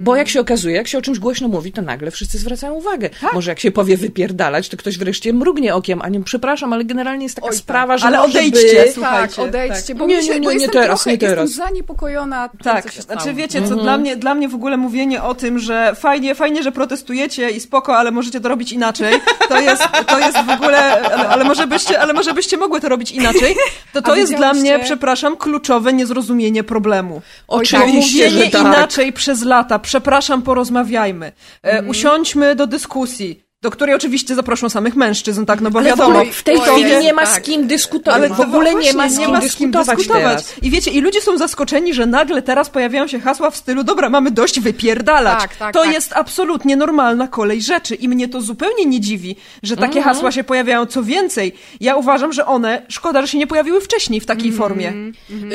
Bo 0.02 0.16
jak 0.16 0.30
się 0.30 0.40
okazuje, 0.40 0.76
jak 0.76 0.88
się 0.88 0.98
o 0.98 1.02
czymś 1.02 1.20
głośno 1.20 1.48
mówi, 1.48 1.72
to 1.72 1.82
nagle 1.82 2.12
wszyscy 2.12 2.38
zwracają 2.38 2.74
uwagę. 2.74 3.10
Tak. 3.22 3.34
Może 3.34 3.52
jak 3.52 3.60
się 3.60 3.72
powie 3.72 3.98
wypierdalać, 3.98 4.70
to 4.70 4.78
ktoś 4.78 4.98
wreszcie 4.98 5.34
mrugnie 5.34 5.76
okiem, 5.76 6.02
a 6.02 6.10
nie 6.10 6.24
przepraszam, 6.24 6.74
ale 6.74 6.86
generalnie 6.86 7.24
jest 7.26 7.36
taka 7.36 7.48
Oj, 7.48 7.52
tak. 7.54 7.60
sprawa, 7.60 7.98
że 7.98 8.06
Ale 8.08 8.22
odejdźcie, 8.22 8.92
słuchajcie. 8.94 9.36
tak, 9.36 9.46
odejdźcie, 9.46 9.88
tak. 9.88 9.98
bo, 9.98 10.06
Nie, 10.06 10.22
nie, 10.22 10.30
nie, 10.30 10.42
bo 10.42 10.48
nie 10.50 10.54
jestem 10.54 10.72
teraz, 10.72 11.00
trochę, 11.04 11.12
nie 11.12 11.18
teraz. 11.18 11.50
Jestem 11.50 11.66
zaniepokojona 11.68 12.50
tym, 12.50 12.60
Tak, 12.60 12.84
co 12.86 12.92
się 12.92 13.02
znaczy 13.02 13.22
stało. 13.22 13.36
wiecie 13.36 13.60
co, 13.62 13.68
Mhm. 13.68 13.82
dla, 13.82 13.98
mnie, 13.98 14.16
dla 14.16 14.36
mnie 14.36 14.50
w 14.50 14.56
ogóle 14.56 14.78
mówienie 14.78 15.24
o 15.24 15.36
tym, 15.36 15.60
że 15.60 15.96
fajnie, 15.96 16.36
fajnie, 16.36 16.64
że 16.64 16.72
protestujecie 16.72 17.50
i 17.50 17.60
spoko, 17.60 17.98
ale 17.98 18.12
możecie 18.12 18.40
to 18.42 18.50
robić 18.50 18.72
inaczej, 18.72 19.14
to 19.50 19.60
jest, 19.62 19.84
to 20.08 20.20
jest 20.20 20.38
w 20.38 20.50
ogóle, 20.50 21.02
ale, 21.02 21.28
ale, 21.30 21.44
może 21.44 21.68
byście, 21.68 22.00
ale 22.02 22.14
może 22.14 22.34
byście 22.34 22.58
mogły 22.58 22.82
to 22.82 22.90
robić 22.90 23.12
inaczej, 23.12 23.56
to 23.94 24.02
to 24.02 24.12
A 24.14 24.18
jest 24.18 24.36
dla 24.36 24.54
mnie, 24.54 24.80
przepraszam, 24.84 25.38
kluczowe 25.38 25.94
niezrozumienie 25.94 26.64
problemu. 26.64 27.22
Oczywiście, 27.48 28.26
Mówienie 28.26 28.46
że 28.46 28.52
tak. 28.52 28.62
inaczej 28.62 29.14
przez 29.14 29.44
lata, 29.44 29.80
przepraszam, 29.90 30.42
porozmawiajmy, 30.42 31.26
e, 31.26 31.32
Mhm. 31.72 31.90
usiądźmy 31.90 32.56
do 32.56 32.68
dyskusji, 32.68 33.44
do 33.62 33.72
której 33.72 33.96
oczywiście 33.96 34.36
zaproszą 34.36 34.70
samych 34.70 34.96
mężczyzn, 34.96 35.46
tak, 35.46 35.62
no 35.62 35.72
bo 35.72 35.80
Ale 35.80 35.88
w 35.94 35.98
wiadomo. 35.98 36.22
w 36.32 36.44
tej 36.44 36.60
chwili 36.62 36.98
nie 36.98 37.14
ma 37.14 37.26
z 37.26 37.34
tak. 37.34 37.44
kim 37.44 37.68
dyskutować. 37.68 38.16
Ale 38.22 38.30
w 38.30 38.40
ogóle 38.40 38.76
nie 38.76 38.94
ma 38.94 39.10
z 39.10 39.18
kim 39.20 39.32
dyskutować 39.42 40.08
teraz. 40.08 40.54
I 40.62 40.70
wiecie, 40.70 40.92
i 40.92 41.02
ludzie 41.02 41.22
są 41.22 41.38
zaskoczeni, 41.38 41.94
że 41.94 42.06
nagle 42.06 42.42
teraz 42.42 42.70
pojawiają 42.70 43.08
się 43.08 43.20
hasła 43.20 43.50
w 43.52 43.56
stylu, 43.58 43.84
dobra, 43.84 44.10
mamy 44.10 44.32
dość 44.32 44.60
wypierdalać. 44.60 45.40
Tak, 45.40 45.56
tak, 45.56 45.74
to 45.74 45.84
tak. 45.84 45.94
jest 45.94 46.14
absolutnie 46.14 46.76
normalna 46.76 47.28
kolej 47.28 47.62
rzeczy 47.62 47.96
i 47.96 48.10
mnie 48.10 48.28
to 48.28 48.42
zupełnie 48.42 48.86
nie 48.86 49.00
dziwi, 49.00 49.36
że 49.64 49.76
takie 49.76 49.98
Mhm. 49.98 50.04
hasła 50.16 50.32
się 50.32 50.44
pojawiają. 50.44 50.86
Co 50.86 51.04
więcej, 51.04 51.56
ja 51.82 51.96
uważam, 51.96 52.34
że 52.34 52.46
one, 52.46 52.82
szkoda, 52.90 53.22
że 53.22 53.28
się 53.28 53.38
nie 53.38 53.48
pojawiły 53.48 53.82
wcześniej 53.82 54.20
w 54.22 54.26
takiej 54.26 54.50
Mhm. 54.50 54.58
formie. 54.70 54.94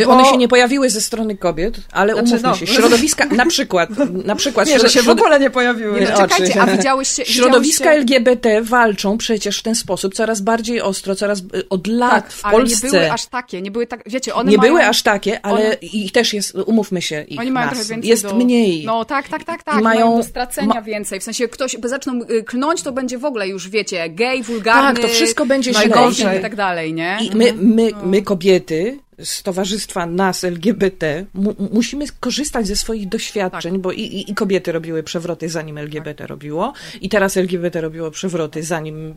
Y, 0.01 0.05
Bo- 0.07 0.11
One 0.13 0.25
się 0.25 0.37
nie 0.37 0.49
pojawiły 0.49 0.91
ze 0.91 1.01
strony 1.01 1.37
kobiet, 1.37 1.75
ale 1.93 2.13
Znaczy, 2.13 2.29
umówmy 2.31 2.49
no. 2.49 2.57
się, 2.57 2.67
środowiska, 2.67 3.25
na 3.27 3.47
przykład, 3.47 3.91
na 4.25 4.35
przykład 4.37 4.69
Nie, 4.69 4.79
że 4.79 4.89
się 4.89 5.03
w 5.03 5.09
ogóle 5.09 5.41
nie 5.41 5.51
pojawiły. 5.51 6.01
Nie, 6.01 6.07
nie? 6.07 6.15
o, 6.15 6.19
Czekajcie, 6.29 6.63
a 6.63 6.67
widziałyście... 6.67 7.25
Środowiska. 7.35 7.94
LGBT 7.95 8.63
walczą 8.63 9.19
przecież 9.19 9.59
w 9.59 9.63
ten 9.63 9.75
sposób 9.75 10.15
coraz 10.15 10.41
bardziej 10.41 10.81
ostro, 10.81 11.15
coraz 11.15 11.41
y, 11.41 11.69
od 11.69 11.87
lat 11.87 12.11
Tak, 12.25 12.33
w 12.33 12.45
ale 12.45 12.53
Polsce. 12.57 12.87
nie 12.87 12.91
były 12.93 13.13
aż 13.13 13.27
takie, 13.27 13.63
nie 13.63 13.71
były 13.71 13.87
tak, 13.87 14.03
wiecie, 14.07 14.35
one 14.35 14.51
Nie 14.51 14.57
mają... 14.57 14.73
były 14.73 14.87
aż 14.87 15.03
takie, 15.03 15.47
ale 15.47 15.55
one- 15.67 15.75
ich 15.75 16.13
też 16.13 16.35
jest, 16.35 16.55
umówmy 16.67 17.03
się, 17.03 17.23
ich 17.23 17.41
Oni 17.41 17.51
mają 17.51 17.67
nas 17.67 17.75
trochę 17.75 17.91
więcej 17.95 18.11
jest 18.11 18.23
do... 18.23 18.35
mniej. 18.35 18.85
No 18.87 19.05
tak, 19.05 19.29
tak, 19.29 19.45
tak, 19.45 19.63
tak. 19.63 19.75
Mają, 19.75 19.85
mają- 19.85 20.17
do 20.17 20.23
stracenia 20.23 20.75
ma- 20.75 20.83
więcej. 20.83 21.21
W 21.21 21.23
sensie 21.23 21.49
ktoś 21.49 21.77
by 21.77 21.89
zaczną 21.89 22.21
y, 22.31 22.43
klnąć, 22.45 22.83
to 22.83 22.93
będzie 22.93 23.19
w 23.19 23.25
ogóle 23.25 23.49
już, 23.49 23.69
wiecie, 23.69 24.09
gej, 24.09 24.43
wulgarny. 24.43 24.95
Tak, 24.95 25.03
to 25.03 25.09
wszystko 25.09 25.47
będzie 25.47 25.75
źle. 25.75 26.39
i 26.39 26.43
tak 26.43 26.57
dalej, 26.57 26.95
nie? 26.95 27.19
I 27.23 27.37
my, 27.37 27.53
my, 27.57 27.91
No. 27.93 28.07
my 28.07 28.23
kobiety 28.23 28.99
z 29.19 29.43
towarzystwa 29.43 30.07
nas 30.07 30.45
LGBT 30.45 31.27
mu, 31.35 31.55
musimy 31.73 32.05
korzystać 32.21 32.67
ze 32.67 32.77
swoich 32.77 33.09
doświadczeń, 33.09 33.73
Tak. 33.73 33.81
bo 33.81 33.93
i, 33.93 34.01
i, 34.01 34.31
i 34.31 34.35
kobiety 34.35 34.73
robiły 34.73 35.03
przewroty 35.03 35.49
zanim 35.49 35.79
LGBT 35.79 36.27
robiło 36.27 36.73
i 37.01 37.09
teraz 37.09 37.37
LGBT 37.37 37.81
robiło 37.81 38.11
przewroty 38.11 38.62
zanim 38.62 39.11
y, 39.11 39.15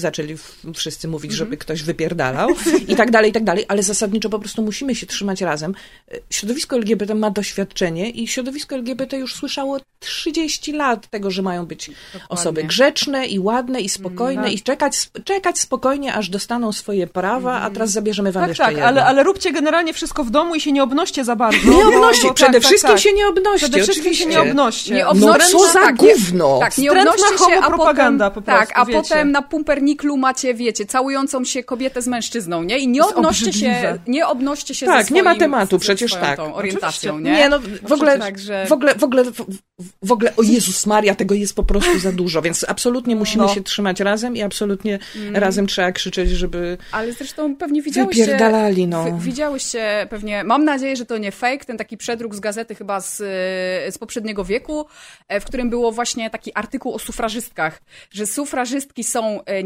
zaczęli 0.00 0.36
wszyscy 0.74 1.08
mówić, 1.08 1.32
żeby 1.32 1.48
Mhm. 1.50 1.58
ktoś 1.58 1.82
wypierdalał 1.82 2.48
i 2.88 2.96
tak 2.96 3.10
dalej, 3.10 3.30
i 3.30 3.32
tak 3.32 3.44
dalej, 3.44 3.64
ale 3.68 3.82
zasadniczo 3.82 4.30
po 4.30 4.38
prostu 4.38 4.62
musimy 4.62 4.94
się 4.94 5.06
trzymać 5.06 5.40
razem. 5.40 5.74
Y, 6.14 6.20
Środowisko 6.30 6.76
LGBT 6.76 7.14
ma 7.14 7.30
doświadczenie 7.30 8.10
i 8.10 8.28
środowisko 8.28 8.74
LGBT 8.76 9.16
już 9.18 9.34
słyszało 9.34 9.80
30 9.98 10.72
lat 10.72 11.08
tego, 11.10 11.30
że 11.30 11.42
mają 11.42 11.66
być 11.66 11.90
osoby 12.28 12.64
grzeczne 12.64 13.26
i 13.26 13.38
ładne 13.38 13.80
i 13.80 13.88
spokojne 13.88 14.40
Mhm. 14.40 14.54
i 14.54 14.60
czekać, 14.60 15.10
czekać 15.24 15.58
spokojnie, 15.58 16.14
aż 16.14 16.28
dostaną 16.28 16.72
swoje 16.72 17.06
prawa, 17.06 17.60
a 17.60 17.70
teraz 17.70 17.90
zabierzemy 17.90 18.32
wam 18.32 18.42
Tak, 18.42 18.48
jeszcze 18.48 18.62
tak, 18.64 18.72
jedno. 18.72 18.86
ale, 18.88 19.04
ale 19.04 19.19
róbcie 19.22 19.52
generalnie 19.52 19.92
wszystko 19.92 20.24
w 20.24 20.30
domu 20.30 20.54
i 20.54 20.60
się 20.60 20.72
nie 20.72 20.82
obnoście 20.82 21.24
za 21.24 21.36
bardzo. 21.36 21.70
Nie 21.70 21.86
obnoście, 21.86 22.28
bo- 22.28 22.34
przede 22.34 22.52
tak, 22.52 22.62
tak, 22.62 22.68
wszystkim 22.68 22.90
tak. 22.94 23.00
się 23.00 23.12
nie 23.12 23.28
obnoście, 23.28 23.58
Przede 23.68 23.82
wszystkim 23.82 24.14
się 24.14 24.24
oczywiście. 24.24 24.44
nie 24.44 24.50
obnoście. 24.50 24.94
Nie 24.94 25.04
No 25.04 25.10
obnoście 25.10 25.50
co 25.58 25.58
za 25.72 25.72
tak, 25.80 26.02
nie- 26.02 26.14
gówno! 26.14 26.58
Tak, 26.60 26.78
nie 26.78 26.90
obnoście 26.92 27.38
się, 27.38 27.58
a 27.58 27.62
homopropaganda 27.62 28.30
potem, 28.30 28.44
po 28.44 28.50
prostu, 28.50 28.66
tak, 28.74 28.78
a 28.78 28.84
wiecie. 28.84 29.00
potem 29.02 29.32
na 29.32 29.42
pumperniklu 29.42 30.16
macie, 30.16 30.54
wiecie, 30.54 30.86
całującą 30.86 31.44
się 31.44 31.62
kobietę 31.64 32.02
z 32.02 32.06
mężczyzną, 32.06 32.62
nie? 32.62 32.78
I 32.78 32.88
nie 32.88 33.04
obnoście 33.04 33.52
się, 33.52 33.98
nie 34.06 34.26
obnoście 34.26 34.74
się 34.74 34.86
Tak, 34.86 35.06
ze 35.06 35.14
nie 35.14 35.22
ma 35.22 35.34
tematu, 35.34 35.76
ze 35.76 35.80
przecież 35.80 36.12
tak. 36.12 36.36
tą 36.36 36.54
orientacją, 36.54 37.10
Oczywiście. 37.14 37.32
nie? 37.36 37.38
Nie, 37.42 37.48
no 37.48 37.58
w 37.88 37.92
ogóle, 37.92 38.18
Także- 38.18 38.66
w 38.68 38.72
ogóle, 38.72 38.94
w 38.94 39.04
ogóle, 39.04 39.24
w, 40.02 40.12
ogóle, 40.12 40.32
o 40.36 40.42
Jezus 40.42 40.86
Maria, 40.86 41.14
tego 41.14 41.34
jest 41.34 41.54
po 41.56 41.62
prostu 41.62 41.98
za 41.98 42.12
dużo, 42.12 42.42
więc 42.42 42.64
absolutnie 42.68 43.16
musimy 43.16 43.44
No. 43.44 43.54
się 43.54 43.60
trzymać 43.62 44.00
razem 44.00 44.36
i 44.36 44.42
absolutnie 44.42 44.98
Mm. 45.16 45.36
razem 45.36 45.66
trzeba 45.66 45.92
krzyczeć, 45.92 46.30
żeby... 46.30 46.78
Ale 46.92 47.12
zresztą 47.12 47.56
pewnie 47.56 47.82
widziałyście... 47.82 48.22
Wypierdalali, 48.24 48.86
no. 48.86 49.09
Wi- 49.18 49.30
Widziałyście 49.30 50.06
pewnie, 50.10 50.44
mam 50.44 50.64
nadzieję, 50.64 50.96
że 50.96 51.06
to 51.06 51.18
nie 51.18 51.32
fake, 51.32 51.64
ten 51.64 51.78
taki 51.78 51.96
przedruk 51.96 52.34
z 52.34 52.40
gazety 52.40 52.74
chyba 52.74 53.00
z, 53.00 53.16
z 53.94 53.98
poprzedniego 53.98 54.44
wieku, 54.44 54.86
e, 55.28 55.40
w 55.40 55.44
którym 55.44 55.70
było 55.70 55.92
właśnie 55.92 56.30
taki 56.30 56.54
artykuł 56.54 56.94
o 56.94 56.98
sufrażystkach, 56.98 57.82
że 58.10 58.26
sufrażystki 58.26 59.04
są 59.04 59.44
e, 59.44 59.64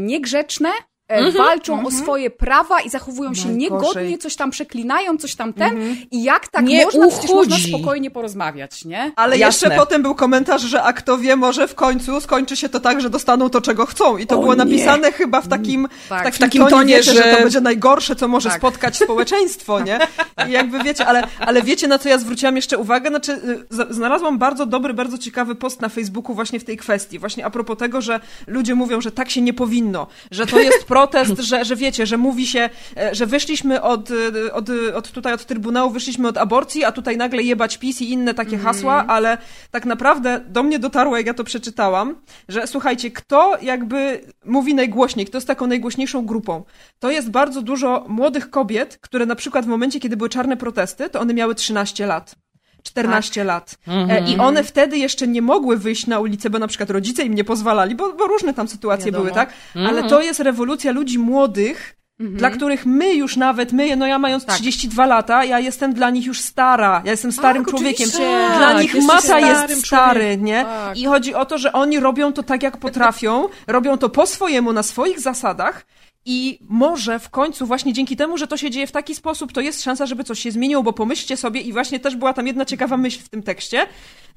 niegrzeczne, 1.09 1.39
e, 1.39 1.45
walczą 1.45 1.85
o 1.85 1.91
swoje 1.91 2.29
prawa 2.29 2.81
i 2.81 2.89
zachowują 2.89 3.33
się 3.33 3.47
Najgorzej. 3.49 3.59
niegodnie, 3.93 4.17
coś 4.17 4.35
tam 4.35 4.51
przeklinają, 4.51 5.17
coś 5.17 5.35
tam 5.35 5.53
ten 5.53 5.95
i 6.11 6.23
jak 6.23 6.47
tak 6.47 6.65
Nie 6.65 6.85
można, 6.85 7.07
przecież 7.07 7.31
można 7.31 7.57
spokojnie 7.57 8.11
porozmawiać, 8.11 8.85
nie? 8.85 9.11
Ale 9.15 9.37
Jasne. 9.37 9.67
jeszcze 9.67 9.79
potem 9.79 10.01
był 10.01 10.15
komentarz, 10.15 10.61
że 10.61 10.83
a 10.83 10.93
kto 10.93 11.17
wie, 11.17 11.35
może 11.35 11.67
w 11.67 11.75
końcu 11.75 12.21
skończy 12.21 12.57
się 12.57 12.69
to 12.69 12.79
tak, 12.79 13.01
że 13.01 13.09
dostaną 13.09 13.49
to, 13.49 13.61
czego 13.61 13.85
chcą. 13.85 14.17
I 14.17 14.27
to 14.27 14.35
O 14.35 14.39
było 14.41 14.53
nie. 14.53 14.57
napisane 14.57 15.11
chyba 15.11 15.41
w 15.41 15.47
takim, 15.47 15.87
Tak. 16.09 16.19
w 16.21 16.23
takim, 16.23 16.33
W 16.37 16.39
takim 16.39 16.61
tonie, 16.61 16.71
tonie, 16.71 16.95
wiecie, 16.95 17.13
że... 17.13 17.23
że- 17.23 17.35
to 17.35 17.41
będzie 17.43 17.61
najgorsze, 17.61 18.15
co 18.15 18.27
może 18.27 18.49
Tak. 18.49 18.57
spotkać 18.57 18.97
społeczeństwo, 18.97 19.79
nie? 19.79 19.99
I 20.47 20.51
jakby 20.51 20.79
wiecie, 20.83 21.05
ale, 21.05 21.23
ale 21.39 21.61
wiecie, 21.61 21.87
na 21.87 21.99
co 21.99 22.09
ja 22.09 22.17
zwróciłam 22.17 22.55
jeszcze 22.55 22.77
uwagę? 22.77 23.09
Znaczy, 23.09 23.31
y, 23.31 23.93
znalazłam 23.93 24.37
bardzo 24.37 24.65
dobry, 24.65 24.93
bardzo 24.93 25.17
ciekawy 25.17 25.55
post 25.55 25.81
na 25.81 25.89
Facebooku 25.89 26.35
właśnie 26.35 26.59
w 26.59 26.63
tej 26.63 26.77
kwestii. 26.77 27.19
Właśnie 27.19 27.45
a 27.45 27.49
propos 27.49 27.77
tego, 27.77 28.01
że 28.01 28.19
ludzie 28.47 28.75
mówią, 28.75 29.01
że 29.01 29.11
tak 29.11 29.29
się 29.29 29.41
nie 29.41 29.53
powinno, 29.53 30.07
że 30.31 30.45
to 30.45 30.59
jest 30.59 30.83
protest, 30.95 31.39
że, 31.39 31.65
że 31.65 31.75
wiecie, 31.75 32.05
że 32.05 32.17
mówi 32.17 32.47
się, 32.47 32.69
e, 32.97 33.15
że 33.15 33.25
wyszliśmy 33.25 33.81
od, 33.81 34.11
y, 34.11 34.53
od, 34.53 34.69
od 34.95 35.11
tutaj, 35.11 35.33
od 35.33 35.45
Trybunału, 35.45 35.91
wyszliśmy 35.91 36.27
od 36.27 36.37
aborcji, 36.37 36.83
a 36.83 36.91
tutaj 36.91 37.17
nagle 37.17 37.43
jebać 37.43 37.77
PiS 37.77 38.01
i 38.01 38.11
inne 38.11 38.33
takie 38.33 38.57
hasła, 38.57 39.05
ale 39.07 39.37
tak 39.71 39.85
naprawdę 39.85 40.41
do 40.47 40.63
mnie 40.63 40.79
dotarło, 40.79 41.17
jak 41.17 41.25
ja 41.25 41.33
to 41.33 41.43
przeczytałam, 41.43 42.15
że 42.47 42.67
słuchajcie, 42.67 43.11
kto 43.11 43.57
jakby 43.61 44.21
mówi 44.45 44.75
najgłośniej, 44.75 45.25
kto 45.25 45.37
jest 45.37 45.47
taką 45.47 45.67
najgłośniejszą 45.67 46.25
grupą, 46.25 46.63
to 46.99 47.11
jest 47.11 47.29
bardzo 47.29 47.61
dużo 47.61 48.05
młodych 48.07 48.49
kobiet, 48.49 48.97
które 49.01 49.25
na 49.25 49.35
przykład 49.35 49.65
w 49.65 49.67
momencie, 49.67 49.99
kiedy 49.99 50.17
były 50.17 50.29
czarne 50.29 50.57
protesty, 50.57 51.09
to 51.09 51.19
one 51.19 51.33
miały 51.33 51.55
13 51.55 52.05
lat. 52.05 52.44
14 52.85 53.43
lat. 53.43 53.75
E, 53.87 54.29
I 54.31 54.37
one 54.37 54.63
wtedy 54.63 54.97
jeszcze 54.97 55.27
nie 55.27 55.41
mogły 55.41 55.77
wyjść 55.77 56.07
na 56.07 56.19
ulicę, 56.19 56.49
bo 56.49 56.59
na 56.59 56.67
przykład 56.67 56.89
rodzice 56.89 57.23
im 57.23 57.33
nie 57.35 57.43
pozwalali, 57.43 57.95
bo, 57.95 58.13
bo 58.13 58.27
różne 58.27 58.53
tam 58.53 58.67
sytuacje 58.67 59.05
Wiadomo. 59.05 59.23
były, 59.23 59.35
tak? 59.35 59.49
Ale 59.75 60.03
to 60.03 60.21
jest 60.21 60.39
rewolucja 60.39 60.91
ludzi 60.91 61.19
młodych, 61.19 61.95
dla 62.19 62.49
których 62.49 62.85
my 62.85 63.13
już 63.13 63.37
nawet, 63.37 63.73
my, 63.73 63.95
no 63.95 64.07
ja 64.07 64.19
mając 64.19 64.45
32 64.45 65.05
lata, 65.05 65.43
ja 65.45 65.59
jestem 65.59 65.93
dla 65.93 66.09
nich 66.09 66.25
już 66.25 66.41
stara, 66.41 67.01
ja 67.05 67.11
jestem 67.11 67.31
starym 67.31 67.65
Tak, 67.65 67.71
człowiekiem. 67.73 68.09
Dla 68.57 68.59
Tak, 68.73 68.81
nich 68.81 68.95
mata 69.03 69.39
jest 69.39 69.85
stary, 69.85 70.19
człowiekiem. 70.19 70.45
nie? 70.45 70.63
Tak. 70.63 70.97
I 70.97 71.05
chodzi 71.05 71.35
o 71.35 71.45
to, 71.45 71.57
że 71.57 71.73
oni 71.73 71.99
robią 71.99 72.33
to 72.33 72.43
tak, 72.43 72.63
jak 72.63 72.77
potrafią, 72.77 73.47
robią 73.67 73.97
to 73.97 74.09
po 74.09 74.25
swojemu, 74.27 74.73
na 74.73 74.83
swoich 74.83 75.19
zasadach 75.19 75.85
i 76.25 76.59
może 76.69 77.19
w 77.19 77.29
końcu 77.29 77.65
właśnie 77.65 77.93
dzięki 77.93 78.15
temu, 78.15 78.37
że 78.37 78.47
to 78.47 78.57
się 78.57 78.71
dzieje 78.71 78.87
w 78.87 78.91
taki 78.91 79.15
sposób, 79.15 79.53
to 79.53 79.61
jest 79.61 79.83
szansa, 79.83 80.05
żeby 80.05 80.23
coś 80.23 80.39
się 80.39 80.51
zmieniło, 80.51 80.83
bo 80.83 80.93
pomyślcie 80.93 81.37
sobie 81.37 81.61
i 81.61 81.73
właśnie 81.73 81.99
też 81.99 82.15
była 82.15 82.33
tam 82.33 82.47
jedna 82.47 82.65
ciekawa 82.65 82.97
myśl 82.97 83.19
w 83.23 83.29
tym 83.29 83.43
tekście, 83.43 83.87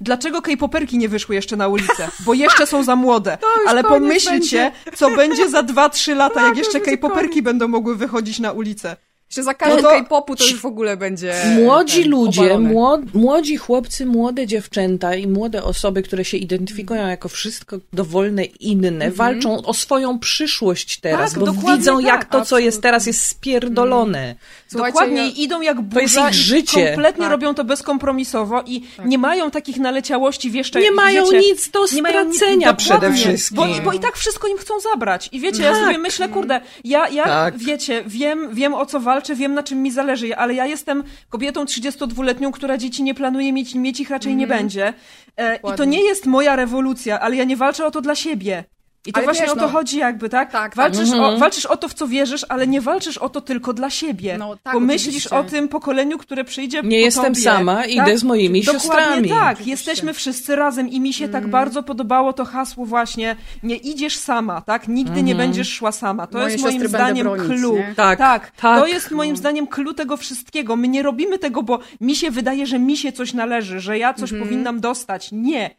dlaczego 0.00 0.42
K-poperki 0.42 0.98
nie 0.98 1.08
wyszły 1.08 1.34
jeszcze 1.34 1.56
na 1.56 1.68
ulicę? 1.68 2.08
Bo 2.26 2.34
jeszcze 2.34 2.66
są 2.66 2.82
za 2.82 2.96
młode. 2.96 3.38
Ale 3.68 3.84
pomyślcie, 3.84 4.72
co 4.94 5.10
będzie 5.10 5.48
za 5.48 5.62
2-3 5.62 6.16
lata, 6.16 6.42
jak 6.48 6.56
jeszcze 6.56 6.80
będzie 6.80 6.96
K-poperki 6.96 7.42
będą 7.42 7.68
mogły 7.68 7.96
wychodzić 7.96 8.38
na 8.38 8.52
ulicę. 8.52 8.96
Że 9.30 9.42
za 9.42 9.54
każdy 9.54 9.82
No 9.82 9.88
to- 9.88 9.94
K-popu 9.94 10.36
to 10.36 10.44
już 10.44 10.60
w 10.60 10.66
ogóle 10.66 10.96
będzie 10.96 11.34
Młodzi 11.56 12.02
ten, 12.02 12.10
ludzie, 12.10 12.58
młod, 12.58 13.14
młodzi 13.14 13.56
chłopcy, 13.56 14.06
młode 14.06 14.46
dziewczęta 14.46 15.14
i 15.14 15.26
młode 15.26 15.62
osoby, 15.64 16.02
które 16.02 16.24
się 16.24 16.36
identyfikują 16.36 17.06
jako 17.06 17.28
wszystko 17.28 17.76
dowolne 17.92 18.44
inne, 18.44 19.10
walczą 19.10 19.62
o 19.62 19.74
swoją 19.74 20.18
przyszłość 20.18 21.00
teraz, 21.00 21.30
Tak, 21.30 21.40
bo 21.40 21.46
dokładnie 21.46 21.76
widzą, 21.78 21.96
tak, 21.96 22.06
jak 22.06 22.24
to, 22.24 22.30
co 22.32 22.38
absolutnie. 22.38 22.66
jest 22.66 22.82
teraz, 22.82 23.06
jest 23.06 23.24
spierdolone. 23.24 24.34
Słuchajcie, 24.68 24.92
Dokładnie, 24.92 25.16
ja- 25.26 25.32
i 25.32 25.42
idą 25.42 25.60
jak 25.60 25.80
burza 25.80 26.20
To 26.20 26.26
jest 26.28 26.38
ich 26.38 26.44
i 26.46 26.48
życie. 26.48 26.86
kompletnie 26.86 27.22
Tak. 27.22 27.30
robią 27.30 27.54
to 27.54 27.64
bezkompromisowo 27.64 28.62
i 28.66 28.82
nie 29.04 29.18
mają 29.18 29.50
takich 29.50 29.76
naleciałości, 29.76 30.52
jeszcze 30.52 30.80
Nie 30.80 30.90
mają 30.92 31.24
wiecie, 31.24 31.38
nic 31.38 31.70
do 31.70 31.80
nie 31.94 32.02
mają 32.02 32.24
nic- 32.24 32.36
stracenia 32.36 32.74
przede 32.74 33.12
wszystkim. 33.12 33.56
Bo, 33.56 33.66
bo 33.84 33.92
i 33.92 33.98
tak 34.00 34.16
wszystko 34.16 34.48
im 34.48 34.58
chcą 34.58 34.80
zabrać. 34.80 35.28
I 35.32 35.40
wiecie, 35.40 35.62
ja 35.62 35.72
Tak. 35.72 35.80
sobie 35.84 35.98
myślę, 35.98 36.28
kurde, 36.28 36.60
ja, 36.84 37.08
ja 37.08 37.24
Tak. 37.24 37.58
wiecie, 37.58 38.02
wiem, 38.06 38.54
wiem 38.54 38.74
o 38.74 38.86
co 38.86 39.00
walczę, 39.00 39.17
wiem 39.36 39.54
na 39.54 39.62
czym 39.62 39.82
mi 39.82 39.90
zależy, 39.90 40.36
ale 40.36 40.54
ja 40.54 40.66
jestem 40.66 41.04
kobietą 41.28 41.64
32-letnią, 41.64 42.50
która 42.50 42.78
dzieci 42.78 43.02
nie 43.02 43.14
planuje 43.14 43.52
mieć, 43.52 43.74
mieć 43.74 44.00
ich 44.00 44.10
raczej 44.10 44.36
nie 44.36 44.46
będzie. 44.46 44.94
E, 45.36 45.56
I 45.56 45.76
to 45.76 45.84
nie 45.84 46.04
jest 46.04 46.26
moja 46.26 46.56
rewolucja, 46.56 47.20
ale 47.20 47.36
ja 47.36 47.44
nie 47.44 47.56
walczę 47.56 47.86
o 47.86 47.90
to 47.90 48.00
dla 48.00 48.14
siebie. 48.14 48.64
I 49.06 49.12
to 49.12 49.16
Ale 49.16 49.24
właśnie 49.24 49.42
wiesz, 49.42 49.52
o 49.52 49.54
to 49.56 49.60
no- 49.62 49.68
chodzi 49.68 49.98
jakby, 49.98 50.28
tak? 50.28 50.52
Tak, 50.52 50.62
tak. 50.62 50.76
walczysz, 50.76 51.12
Mhm. 51.12 51.22
o, 51.34 51.38
walczysz 51.38 51.66
o 51.66 51.76
to, 51.76 51.88
w 51.88 51.94
co 51.94 52.08
wierzysz, 52.08 52.46
ale 52.48 52.66
nie 52.66 52.80
walczysz 52.80 53.18
o 53.18 53.28
to 53.28 53.40
tylko 53.40 53.72
dla 53.72 53.90
siebie. 53.90 54.36
No 54.38 54.56
tak, 54.62 54.74
bo 54.74 54.80
myślisz 54.80 55.26
o 55.26 55.44
tym 55.44 55.68
pokoleniu, 55.68 56.18
które 56.18 56.44
przyjdzie 56.44 56.82
Nie 56.82 56.98
po 56.98 57.04
jestem 57.04 57.24
tobie, 57.24 57.40
sama, 57.44 57.84
idę 57.84 58.18
z 58.18 58.24
moimi 58.24 58.62
Dokładnie 58.62 58.80
siostrami. 58.88 59.28
tak, 59.28 59.42
Oczywiście. 59.52 59.70
jesteśmy 59.70 60.14
wszyscy 60.14 60.56
razem 60.56 60.88
i 60.88 61.00
mi 61.00 61.12
się 61.12 61.28
tak 61.28 61.46
bardzo 61.48 61.82
podobało 61.82 62.32
to 62.32 62.44
hasło 62.44 62.84
właśnie, 62.86 63.36
nie 63.62 63.76
idziesz 63.76 64.16
sama, 64.16 64.60
tak? 64.60 64.88
Nigdy 64.88 65.22
nie 65.22 65.34
będziesz 65.34 65.72
szła 65.72 65.92
sama. 65.92 66.26
To 66.26 66.38
Moje 66.38 66.52
jest 66.52 66.64
moim 66.64 66.88
zdaniem 66.88 67.26
clue. 67.46 67.76
Tak, 67.96 68.18
tak, 68.18 68.50
tak. 68.50 68.80
To 68.80 68.86
jest 68.86 69.10
moim 69.10 69.36
zdaniem 69.36 69.66
clue 69.66 69.94
tego 69.94 70.16
wszystkiego. 70.16 70.76
My 70.76 70.88
nie 70.88 71.02
robimy 71.02 71.38
tego, 71.38 71.62
bo 71.62 71.78
mi 72.00 72.16
się 72.16 72.30
wydaje, 72.30 72.66
że 72.66 72.78
mi 72.78 72.96
się 72.96 73.12
coś 73.12 73.32
należy, 73.34 73.80
że 73.80 73.98
ja 73.98 74.14
coś 74.14 74.32
powinnam 74.32 74.80
dostać. 74.80 75.28
Nie. 75.32 75.70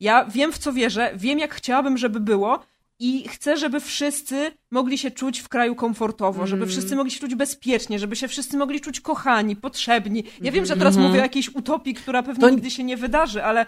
Ja 0.00 0.24
wiem, 0.24 0.52
w 0.52 0.58
co 0.58 0.72
wierzę, 0.72 1.10
wiem, 1.16 1.38
jak 1.38 1.54
chciałabym, 1.54 1.98
żeby 1.98 2.20
było 2.20 2.58
i 2.98 3.28
chcę, 3.28 3.56
żeby 3.56 3.80
wszyscy 3.80 4.52
mogli 4.70 4.98
się 4.98 5.10
czuć 5.10 5.40
w 5.40 5.48
kraju 5.48 5.74
komfortowo, 5.74 6.46
żeby 6.46 6.66
wszyscy 6.66 6.96
mogli 6.96 7.12
się 7.12 7.20
czuć 7.20 7.34
bezpiecznie, 7.34 7.98
żeby 7.98 8.16
się 8.16 8.28
wszyscy 8.28 8.56
mogli 8.56 8.80
czuć 8.80 9.00
kochani, 9.00 9.56
potrzebni. 9.56 10.24
Ja 10.42 10.52
wiem, 10.52 10.66
że 10.66 10.76
teraz 10.76 10.96
mówię 10.96 11.18
o 11.20 11.22
jakiejś 11.22 11.54
utopii, 11.54 11.94
która 11.94 12.22
pewnie 12.22 12.40
To- 12.40 12.50
nigdy 12.50 12.70
się 12.70 12.84
nie 12.84 12.96
wydarzy, 12.96 13.44
ale 13.44 13.66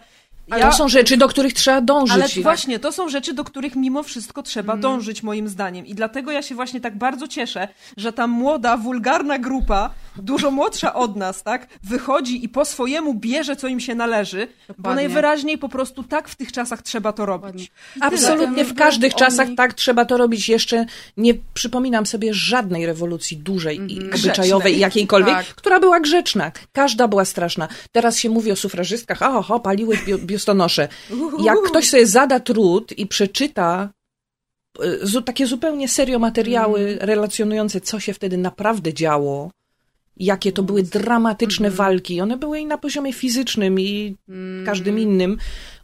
Ale 0.51 0.61
ja... 0.61 0.71
to 0.71 0.77
są 0.77 0.89
rzeczy, 0.89 1.17
do 1.17 1.29
których 1.29 1.53
trzeba 1.53 1.81
dążyć. 1.81 2.15
Ale 2.15 2.43
właśnie, 2.43 2.79
to 2.79 2.93
są 2.93 3.09
rzeczy, 3.09 3.35
do 3.35 3.45
których 3.45 3.77
mimo 3.77 4.03
wszystko 4.03 4.43
trzeba 4.43 4.77
dążyć, 4.77 5.23
moim 5.23 5.49
zdaniem. 5.49 5.87
I 5.87 5.95
dlatego 5.95 6.31
ja 6.31 6.43
się 6.43 6.55
właśnie 6.55 6.81
tak 6.81 6.99
bardzo 6.99 7.29
cieszę, 7.29 7.69
że 7.97 8.13
ta 8.13 8.27
młoda, 8.27 8.77
wulgarna 8.77 9.39
grupa, 9.39 9.91
dużo 10.19 10.51
młodsza 10.51 10.95
od 10.95 11.17
nas, 11.17 11.43
tak, 11.43 11.67
wychodzi 11.83 12.45
i 12.45 12.49
po 12.49 12.65
swojemu 12.65 13.15
bierze, 13.15 13.57
co 13.57 13.69
im 13.69 13.81
się 13.81 13.95
należy, 13.95 14.47
bo 14.69 14.75
Dokładnie. 14.75 14.95
najwyraźniej 15.03 15.59
po 15.59 15.69
prostu 15.69 16.03
tak 16.03 16.29
w 16.29 16.35
tych 16.37 16.53
czasach 16.53 16.83
trzeba 16.83 17.13
to 17.13 17.27
robić. 17.27 17.71
Absolutnie 18.01 18.65
w 18.65 18.75
każdych 18.75 19.13
Oni- 19.13 19.19
czasach 19.19 19.49
tak 19.57 19.75
trzeba 19.75 20.05
to 20.05 20.17
robić. 20.17 20.49
Jeszcze 20.49 20.87
nie 21.17 21.35
przypominam 21.55 22.07
sobie 22.07 22.35
żadnej 22.35 22.87
rewolucji 22.87 23.37
dużej 23.37 23.77
i 23.93 23.99
obyczajowej, 23.99 24.63
Grzecznej. 24.73 24.79
jakiejkolwiek, 24.79 25.35
Tak. 25.35 25.47
która 25.47 25.81
była 25.81 26.01
grzeczna. 26.01 26.53
Każda 26.73 27.09
była 27.09 27.25
straszna. 27.25 27.69
Teraz 27.93 28.19
się 28.19 28.31
mówi 28.31 28.53
o 28.53 28.57
sufrażystkach, 28.57 29.23
a 29.23 29.39
oho, 29.39 29.61
paliły 29.61 29.99
biustonosze. 30.19 30.89
Jak 31.45 31.59
ktoś 31.67 31.89
sobie 31.91 32.07
zada 32.07 32.41
trud 32.41 32.99
i 32.99 33.07
przeczyta 33.07 33.89
e, 35.17 35.23
takie 35.23 35.47
zupełnie 35.47 35.89
serio 35.89 36.19
materiały 36.19 36.99
relacjonujące, 37.01 37.81
co 37.81 38.01
się 38.01 38.15
wtedy 38.15 38.37
naprawdę 38.37 38.95
działo, 38.95 39.51
jakie 40.17 40.53
to 40.53 40.63
były 40.63 40.83
dramatyczne 40.83 41.71
walki. 41.71 42.21
One 42.21 42.37
były 42.37 42.59
i 42.61 42.67
na 42.67 42.79
poziomie 42.79 43.13
fizycznym, 43.13 43.81
i 43.81 44.17
każdym 44.67 44.99
innym. 44.99 45.39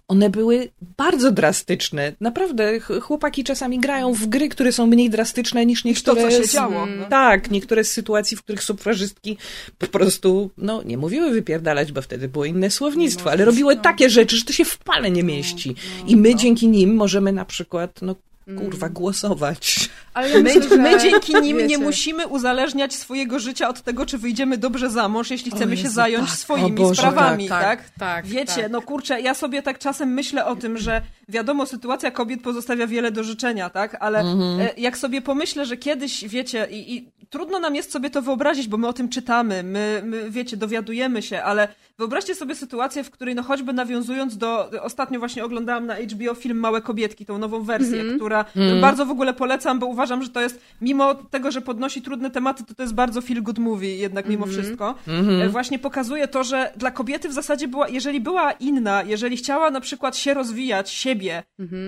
One 0.08 0.30
były 0.30 0.68
bardzo 0.96 1.30
drastyczne. 1.30 2.12
Naprawdę, 2.20 2.80
ch- 2.80 3.00
chłopaki 3.02 3.44
czasami 3.44 3.78
grają 3.80 4.12
w 4.14 4.26
gry, 4.26 4.48
które 4.48 4.72
są 4.72 4.86
mniej 4.86 5.10
drastyczne 5.10 5.66
niż 5.66 5.82
to, 5.82 5.88
niektóre. 5.88 6.22
co 6.22 6.30
się 6.30 6.44
z- 6.44 6.52
działo. 6.52 6.86
no. 6.86 7.06
Tak, 7.08 7.50
niektóre 7.50 7.84
z 7.84 7.92
sytuacji, 7.92 8.36
w 8.36 8.42
których 8.42 8.62
sufrażystki 8.62 9.36
po 9.78 9.86
prostu, 9.86 10.50
no, 10.56 10.82
nie 10.82 10.98
mówiły 10.98 11.30
wypierdalać, 11.30 11.92
bo 11.92 12.02
wtedy 12.02 12.28
było 12.28 12.44
inne 12.44 12.70
słownictwo, 12.70 13.30
ale 13.30 13.44
robiły 13.44 13.76
takie 13.76 14.10
rzeczy, 14.10 14.36
że 14.36 14.44
to 14.44 14.52
się 14.52 14.64
w 14.64 14.78
pale 14.78 15.10
nie 15.10 15.22
mieści. 15.22 15.74
I 16.06 16.16
my 16.16 16.34
dzięki 16.34 16.68
nim 16.68 16.94
możemy 16.94 17.32
na 17.32 17.44
przykład, 17.44 18.02
no, 18.02 18.16
kurwa, 18.58 18.88
głosować. 18.88 19.90
Ale 20.14 20.30
ja 20.30 20.36
My, 20.36 20.42
myślę, 20.42 20.76
my 20.76 20.98
dzięki 21.00 21.34
nim 21.34 21.56
nie 21.56 21.62
wiecie, 21.62 21.78
musimy 21.78 22.26
uzależniać 22.26 22.94
swojego 22.94 23.38
życia 23.38 23.68
od 23.68 23.82
tego, 23.82 24.06
czy 24.06 24.18
wyjdziemy 24.18 24.58
dobrze 24.58 24.90
za 24.90 25.08
mąż, 25.08 25.30
jeśli 25.30 25.50
chcemy 25.50 25.76
się 25.76 25.82
Jezu, 25.82 25.94
zająć 25.94 26.30
tak. 26.30 26.38
swoimi 26.38 26.72
Boże, 26.72 26.94
sprawami, 26.94 27.48
tak, 27.48 27.62
tak? 27.62 27.80
tak, 27.80 27.98
tak, 27.98 28.26
Wiecie, 28.26 28.62
tak. 28.62 28.70
no 28.70 28.82
kurczę, 28.82 29.20
ja 29.20 29.34
sobie 29.34 29.62
tak 29.62 29.78
czasem 29.78 30.08
myślę 30.08 30.46
o 30.46 30.56
tym, 30.56 30.78
że 30.78 31.02
wiadomo, 31.28 31.66
sytuacja 31.66 32.10
kobiet 32.10 32.42
pozostawia 32.42 32.86
wiele 32.86 33.10
do 33.10 33.24
życzenia, 33.24 33.70
tak? 33.70 33.96
Ale 34.00 34.20
e, 34.20 34.74
jak 34.76 34.98
sobie 34.98 35.22
pomyślę, 35.22 35.66
że 35.66 35.76
kiedyś, 35.76 36.28
wiecie, 36.28 36.68
i, 36.70 36.96
i 36.96 37.08
trudno 37.30 37.58
nam 37.58 37.74
jest 37.74 37.92
sobie 37.92 38.10
to 38.10 38.22
wyobrazić, 38.22 38.68
bo 38.68 38.76
my 38.76 38.88
o 38.88 38.92
tym 38.92 39.08
czytamy, 39.08 39.62
my, 39.62 40.02
my, 40.04 40.30
wiecie, 40.30 40.56
dowiadujemy 40.56 41.22
się, 41.22 41.42
ale 41.42 41.68
wyobraźcie 41.98 42.34
sobie 42.34 42.54
sytuację, 42.54 43.04
w 43.04 43.10
której, 43.10 43.34
no 43.34 43.42
choćby 43.42 43.72
nawiązując 43.72 44.36
do, 44.38 44.70
ostatnio 44.82 45.18
właśnie 45.18 45.44
oglądałam 45.44 45.86
na 45.86 45.94
HBO 45.96 46.34
film 46.34 46.58
Małe 46.58 46.80
Kobietki, 46.82 47.26
tą 47.26 47.38
nową 47.38 47.62
wersję, 47.62 48.04
która 48.16 48.44
bardzo 48.80 49.06
w 49.06 49.10
ogóle 49.10 49.34
polecam, 49.34 49.78
bo 49.78 49.86
uważam, 49.86 50.22
że 50.22 50.28
to 50.28 50.40
jest, 50.40 50.60
mimo 50.80 51.14
tego, 51.14 51.50
że 51.50 51.60
podnosi 51.60 52.02
trudne 52.02 52.30
tematy, 52.30 52.64
to 52.64 52.74
to 52.74 52.82
jest 52.82 52.94
bardzo 52.94 53.20
feel 53.20 53.42
good 53.42 53.58
movie 53.58 53.96
jednak 53.96 54.28
mimo 54.28 54.46
wszystko. 54.46 54.94
E, 55.42 55.48
Właśnie 55.48 55.78
pokazuje 55.78 56.28
to, 56.28 56.44
że 56.44 56.72
dla 56.76 56.90
kobiety 56.90 57.28
w 57.28 57.32
zasadzie 57.32 57.68
była, 57.68 57.88
jeżeli 57.88 58.20
była 58.20 58.52
inna, 58.52 59.02
jeżeli 59.02 59.36
chciała 59.36 59.70
na 59.70 59.80
przykład 59.80 60.16
się 60.16 60.34
rozwijać, 60.34 60.90
siebie, 60.90 61.42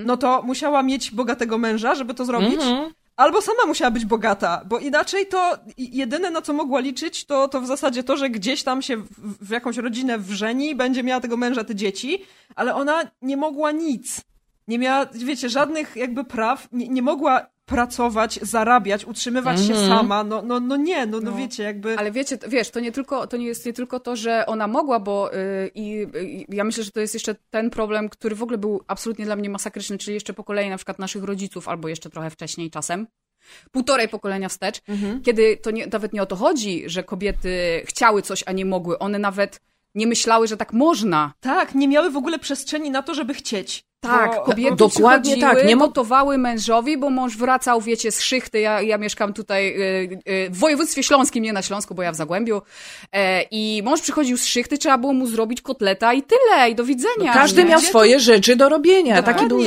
no 0.06 0.16
to 0.16 0.42
musiała 0.42 0.82
mieć 0.82 1.10
bogatego 1.10 1.58
męża, 1.58 1.94
żeby 1.94 2.14
to 2.14 2.24
zrobić. 2.24 2.60
Albo 3.16 3.42
sama 3.42 3.66
musiała 3.66 3.90
być 3.90 4.04
bogata, 4.04 4.62
bo 4.66 4.78
inaczej 4.78 5.26
to 5.26 5.58
jedyne 5.76 6.30
na 6.30 6.42
co 6.42 6.52
mogła 6.52 6.80
liczyć, 6.80 7.24
to, 7.24 7.48
to 7.48 7.60
w 7.60 7.66
zasadzie 7.66 8.02
to, 8.02 8.16
że 8.16 8.30
gdzieś 8.30 8.62
tam 8.62 8.82
się 8.82 8.96
w, 8.96 9.46
w 9.46 9.50
jakąś 9.50 9.76
rodzinę 9.76 10.18
wrzeni, 10.18 10.74
będzie 10.74 11.02
miała 11.02 11.20
tego 11.20 11.36
męża, 11.36 11.64
te 11.64 11.74
dzieci, 11.74 12.22
ale 12.56 12.74
ona 12.74 13.10
nie 13.22 13.36
mogła 13.36 13.72
nic. 13.72 14.20
Nie 14.68 14.78
miała, 14.78 15.06
wiecie, 15.12 15.48
żadnych 15.48 15.96
jakby 15.96 16.24
praw, 16.24 16.68
nie, 16.72 16.88
nie 16.88 17.02
mogła 17.02 17.46
pracować, 17.64 18.38
zarabiać, 18.42 19.04
utrzymywać 19.04 19.66
się 19.66 19.74
sama, 19.74 20.24
no, 20.24 20.42
no, 20.42 20.60
no 20.60 20.76
nie, 20.76 21.06
no, 21.06 21.20
no, 21.20 21.30
No. 21.30 21.36
wiecie, 21.36 21.62
jakby... 21.62 21.98
Ale 21.98 22.10
wiecie, 22.12 22.38
wiesz, 22.48 22.70
to 22.70 22.80
nie 22.80 22.92
tylko, 22.92 23.26
to 23.26 23.36
nie 23.36 23.46
jest 23.46 23.66
nie 23.66 23.72
tylko 23.72 24.00
to, 24.00 24.16
że 24.16 24.46
ona 24.46 24.66
mogła, 24.66 25.00
bo 25.00 25.30
yy, 25.32 25.70
i 25.74 26.06
ja 26.48 26.64
myślę, 26.64 26.84
że 26.84 26.90
to 26.90 27.00
jest 27.00 27.14
jeszcze 27.14 27.34
ten 27.50 27.70
problem, 27.70 28.08
który 28.08 28.34
w 28.34 28.42
ogóle 28.42 28.58
był 28.58 28.80
absolutnie 28.86 29.24
dla 29.24 29.36
mnie 29.36 29.50
masakryczny, 29.50 29.98
czyli 29.98 30.14
jeszcze 30.14 30.32
po 30.32 30.44
kolei 30.44 30.70
na 30.70 30.76
przykład 30.76 30.98
naszych 30.98 31.24
rodziców, 31.24 31.68
albo 31.68 31.88
jeszcze 31.88 32.10
trochę 32.10 32.30
wcześniej 32.30 32.70
czasem. 32.70 33.06
Półtorej 33.70 34.08
pokolenia 34.08 34.48
wstecz, 34.48 34.80
kiedy 35.24 35.56
to 35.56 35.70
nie, 35.70 35.86
nawet 35.86 36.12
nie 36.12 36.22
o 36.22 36.26
to 36.26 36.36
chodzi, 36.36 36.82
że 36.86 37.02
kobiety 37.02 37.82
chciały 37.86 38.22
coś, 38.22 38.42
a 38.46 38.52
nie 38.52 38.64
mogły. 38.64 38.98
One 38.98 39.18
nawet 39.18 39.60
nie 39.94 40.06
myślały, 40.06 40.48
że 40.48 40.56
tak 40.56 40.72
można. 40.72 41.32
Tak, 41.40 41.74
nie 41.74 41.88
miały 41.88 42.10
w 42.10 42.16
ogóle 42.16 42.38
przestrzeni 42.38 42.90
na 42.90 43.02
to, 43.02 43.14
żeby 43.14 43.34
chcieć. 43.34 43.84
Tak, 44.08 44.44
kobiety 44.44 44.76
Dokładnie 44.76 45.36
tak, 45.40 45.66
nie 45.66 45.76
gotowały 45.76 46.38
mężowi, 46.38 46.98
bo 46.98 47.10
mąż 47.10 47.36
wracał, 47.36 47.80
wiecie, 47.80 48.12
z 48.12 48.20
szychty. 48.20 48.60
Ja, 48.60 48.82
ja 48.82 48.98
mieszkam 48.98 49.32
tutaj 49.32 49.68
y, 49.68 50.18
y, 50.46 50.50
w 50.50 50.58
województwie 50.58 51.02
śląskim, 51.02 51.42
nie 51.44 51.52
na 51.52 51.62
Śląsku, 51.62 51.94
bo 51.94 52.02
ja 52.02 52.12
w 52.12 52.16
Zagłębiu. 52.16 52.62
E, 53.12 53.42
I 53.50 53.82
mąż 53.84 54.00
przychodził 54.00 54.38
z 54.38 54.44
szychty, 54.44 54.78
trzeba 54.78 54.98
było 54.98 55.12
mu 55.12 55.26
zrobić 55.26 55.60
kotleta 55.60 56.12
i 56.12 56.22
tyle, 56.22 56.70
i 56.70 56.74
do 56.74 56.84
widzenia. 56.84 57.32
Każdy 57.32 57.64
nie? 57.64 57.70
miał 57.70 57.78
Gdzie 57.78 57.88
swoje 57.88 58.20
rzeczy 58.20 58.56
do 58.56 58.68
robienia. 58.68 59.22
Taki 59.22 59.46
był 59.46 59.64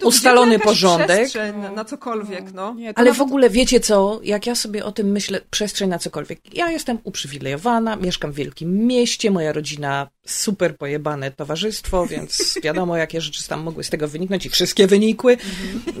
tu, 0.00 0.08
ustalony 0.08 0.58
porządek. 0.58 1.06
przestrzeń 1.06 1.54
na, 1.74 1.84
cokolwiek, 1.84 2.52
no. 2.52 2.74
Nie, 2.74 2.88
Ale 2.88 3.04
nawet- 3.04 3.18
w 3.18 3.20
ogóle 3.20 3.50
wiecie 3.50 3.80
co, 3.80 4.20
jak 4.22 4.46
ja 4.46 4.54
sobie 4.54 4.84
o 4.84 4.92
tym 4.92 5.12
myślę, 5.12 5.40
przestrzeń 5.50 5.90
na 5.90 5.98
cokolwiek. 5.98 6.54
Ja 6.54 6.70
jestem 6.70 6.98
uprzywilejowana, 7.04 7.96
mieszkam 7.96 8.32
w 8.32 8.34
wielkim 8.34 8.86
mieście, 8.86 9.30
moja 9.30 9.52
rodzina 9.52 10.08
super 10.26 10.76
pojebane 10.76 11.30
towarzystwo, 11.30 12.06
więc 12.06 12.58
wiadomo, 12.62 12.96
jakie 12.96 13.20
rzeczy 13.20 13.48
tam 13.48 13.60
mogły 13.78 13.84
z 13.84 13.90
tego 13.90 14.08
wyniknąć 14.08 14.46
i 14.46 14.50
wszystkie 14.50 14.86
wynikły. 14.86 15.36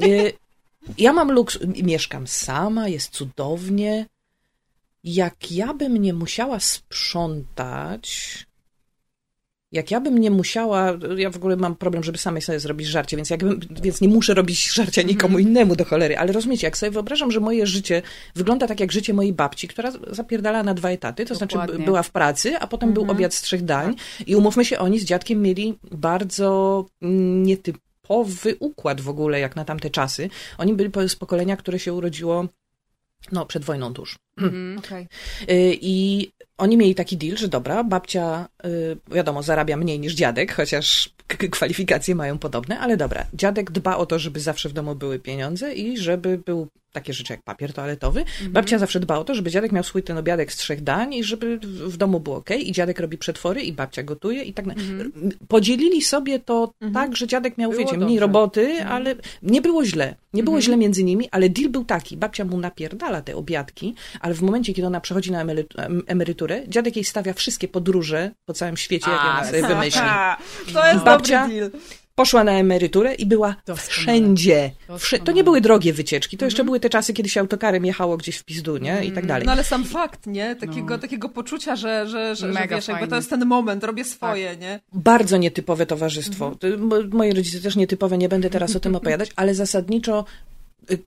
Y, 0.02 0.32
Ja 0.98 1.12
mam 1.12 1.32
luks, 1.32 1.58
mieszkam 1.82 2.26
sama, 2.26 2.88
jest 2.88 3.10
cudownie. 3.10 4.06
Jak 5.04 5.52
ja 5.52 5.74
bym 5.74 5.96
nie 5.96 6.14
musiała 6.14 6.60
sprzątać, 6.60 8.46
jak 9.72 9.90
ja 9.90 10.00
bym 10.00 10.18
nie 10.18 10.30
musiała, 10.30 10.92
ja 11.16 11.30
w 11.30 11.36
ogóle 11.36 11.56
mam 11.56 11.76
problem, 11.76 12.04
żeby 12.04 12.18
samej 12.18 12.42
sobie 12.42 12.60
zrobić 12.60 12.86
żarcie, 12.86 13.16
więc, 13.16 13.30
jakbym, 13.30 13.60
więc 13.82 14.00
nie 14.00 14.08
muszę 14.08 14.34
robić 14.34 14.72
żarcia 14.72 15.02
nikomu 15.02 15.38
innemu 15.38 15.76
do 15.76 15.84
cholery, 15.84 16.18
ale 16.18 16.32
rozumiecie, 16.32 16.66
jak 16.66 16.76
sobie 16.76 16.90
wyobrażam, 16.90 17.30
że 17.30 17.40
moje 17.40 17.66
życie 17.66 18.02
wygląda 18.34 18.66
tak 18.66 18.80
jak 18.80 18.92
życie 18.92 19.14
mojej 19.14 19.32
babci, 19.32 19.68
która 19.68 19.92
zapierdala 20.10 20.62
na 20.62 20.74
dwa 20.74 20.90
etaty, 20.90 21.24
to 21.24 21.34
znaczy 21.34 21.52
Dokładnie. 21.54 21.78
b- 21.78 21.84
była 21.84 22.02
w 22.02 22.10
pracy, 22.10 22.58
a 22.58 22.66
potem 22.66 22.92
był 22.92 23.10
obiad 23.10 23.34
z 23.34 23.42
trzech 23.42 23.64
dań 23.64 23.94
i 24.26 24.36
umówmy 24.36 24.64
się, 24.64 24.78
oni 24.78 24.98
z 24.98 25.04
dziadkiem 25.04 25.42
mieli 25.42 25.78
bardzo 25.90 26.86
nietypowy 27.02 28.56
układ 28.60 29.00
w 29.00 29.08
ogóle, 29.08 29.40
jak 29.40 29.56
na 29.56 29.64
tamte 29.64 29.90
czasy. 29.90 30.30
Oni 30.58 30.74
byli 30.74 30.90
z 31.08 31.16
pokolenia, 31.16 31.56
które 31.56 31.78
się 31.78 31.92
urodziło 31.92 32.46
no, 33.32 33.46
przed 33.46 33.64
wojną 33.64 33.94
tuż. 33.94 34.16
Okej. 34.78 35.08
Y, 35.42 35.78
I 35.80 36.30
oni 36.58 36.76
mieli 36.76 36.94
taki 36.94 37.16
deal, 37.16 37.36
że 37.36 37.48
dobra, 37.48 37.84
babcia, 37.84 38.48
y, 38.64 38.96
wiadomo, 39.14 39.42
zarabia 39.42 39.76
mniej 39.76 40.00
niż 40.00 40.14
dziadek, 40.14 40.54
chociaż 40.54 41.10
kwalifikacje 41.50 42.14
mają 42.14 42.38
podobne, 42.38 42.78
ale 42.78 42.96
dobra, 42.96 43.26
dziadek 43.34 43.70
dba 43.70 43.96
o 43.96 44.06
to, 44.06 44.18
żeby 44.18 44.40
zawsze 44.40 44.68
w 44.68 44.72
domu 44.72 44.94
były 44.94 45.18
pieniądze 45.18 45.74
i 45.74 45.98
żeby 45.98 46.38
był 46.38 46.68
takie 47.00 47.12
rzeczy 47.12 47.32
jak 47.32 47.42
papier 47.42 47.72
toaletowy. 47.72 48.24
Babcia 48.50 48.78
zawsze 48.78 49.00
dba 49.00 49.18
o 49.18 49.24
to, 49.24 49.34
żeby 49.34 49.50
dziadek 49.50 49.72
miał 49.72 49.82
swój 49.84 50.02
ten 50.02 50.18
obiadek 50.18 50.52
z 50.52 50.56
trzech 50.56 50.82
dań 50.82 51.14
i 51.14 51.24
żeby 51.24 51.58
w 51.62 51.96
domu 51.96 52.20
było 52.20 52.36
ok. 52.36 52.50
I 52.50 52.72
dziadek 52.72 53.00
robi 53.00 53.18
przetwory 53.18 53.62
i 53.62 53.72
babcia 53.72 54.02
gotuje 54.02 54.42
i 54.42 54.52
tak. 54.54 54.66
na- 54.66 54.74
Podzielili 55.48 56.02
sobie 56.02 56.38
to 56.38 56.72
tak, 56.94 57.16
że 57.16 57.26
dziadek 57.26 57.58
miał, 57.58 57.70
Było 57.70 57.82
wiecie, 57.84 57.96
mniej 57.96 58.08
dobrze. 58.08 58.20
roboty, 58.20 58.84
ale 58.84 59.14
nie 59.42 59.62
było 59.62 59.84
źle. 59.84 60.14
Nie 60.32 60.42
było 60.42 60.60
źle 60.60 60.76
między 60.76 61.04
nimi, 61.04 61.28
ale 61.30 61.48
deal 61.48 61.70
był 61.70 61.84
taki. 61.84 62.16
Babcia 62.16 62.44
mu 62.44 62.58
napierdala 62.58 63.22
te 63.22 63.36
obiadki, 63.36 63.94
ale 64.20 64.34
w 64.34 64.42
momencie, 64.42 64.74
kiedy 64.74 64.86
ona 64.86 65.00
przechodzi 65.00 65.32
na 65.32 65.44
emery- 65.44 65.64
em- 65.76 66.02
emeryturę, 66.06 66.62
dziadek 66.68 66.96
jej 66.96 67.04
stawia 67.04 67.32
wszystkie 67.32 67.68
podróże 67.68 68.30
po 68.44 68.52
całym 68.54 68.76
świecie, 68.76 69.10
jakie 69.10 69.22
ona 69.24 69.44
sobie 69.44 69.62
wymyśli. 69.66 70.00
To 70.74 70.86
jest 70.86 71.04
Babcia- 71.04 71.42
dobry 71.42 71.54
deal. 71.54 71.70
Poszła 72.18 72.44
na 72.44 72.52
emeryturę 72.52 73.14
i 73.14 73.26
była 73.26 73.56
Doskonale. 73.66 73.90
wszędzie. 73.90 74.70
Doskonale. 74.88 75.26
To 75.26 75.32
nie 75.32 75.44
były 75.44 75.60
drogie 75.60 75.92
wycieczki, 75.92 76.36
to 76.36 76.44
jeszcze 76.44 76.64
były 76.64 76.80
te 76.80 76.90
czasy, 76.90 77.12
kiedy 77.12 77.28
się 77.28 77.40
autokarem 77.40 77.84
jechało 77.86 78.16
gdzieś 78.16 78.36
w 78.36 78.44
pizdu, 78.44 78.76
nie? 78.76 79.04
I 79.04 79.12
tak 79.12 79.26
dalej. 79.26 79.46
No 79.46 79.52
ale 79.52 79.64
sam 79.64 79.84
fakt, 79.84 80.26
nie? 80.26 80.56
Takiego, 80.56 80.94
No. 80.94 80.98
takiego 80.98 81.28
poczucia, 81.28 81.76
że, 81.76 82.06
że, 82.08 82.36
że, 82.36 82.52
że 82.52 82.60
Mega 82.60 82.76
wiesz, 82.76 82.88
jakby 82.88 83.08
to 83.08 83.16
jest 83.16 83.30
ten 83.30 83.46
moment, 83.46 83.84
robię 83.84 84.04
swoje, 84.04 84.56
nie? 84.56 84.80
Bardzo 84.92 85.36
nietypowe 85.36 85.86
towarzystwo. 85.86 86.54
To 86.60 86.66
mo- 86.78 86.96
Moi 87.12 87.32
rodzice 87.32 87.60
też 87.60 87.76
nietypowe, 87.76 88.18
nie 88.18 88.28
będę 88.28 88.50
teraz 88.50 88.76
o 88.76 88.80
tym 88.80 88.96
opowiadać, 89.00 89.30
ale 89.36 89.54
zasadniczo 89.54 90.24
y, 90.90 90.98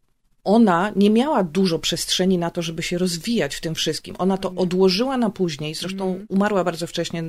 ona 0.44 0.92
nie 0.96 1.10
miała 1.10 1.44
dużo 1.44 1.80
przestrzeni 1.80 2.38
na 2.38 2.50
to, 2.52 2.62
żeby 2.62 2.84
się 2.84 2.98
rozwijać 2.98 3.56
w 3.56 3.62
tym 3.62 3.76
wszystkim. 3.76 4.16
Ona 4.18 4.38
to 4.38 4.54
odłożyła 4.56 5.18
na 5.18 5.30
później, 5.30 5.76
zresztą 5.76 6.26
umarła 6.30 6.64
bardzo 6.64 6.88
wcześnie, 6.88 7.24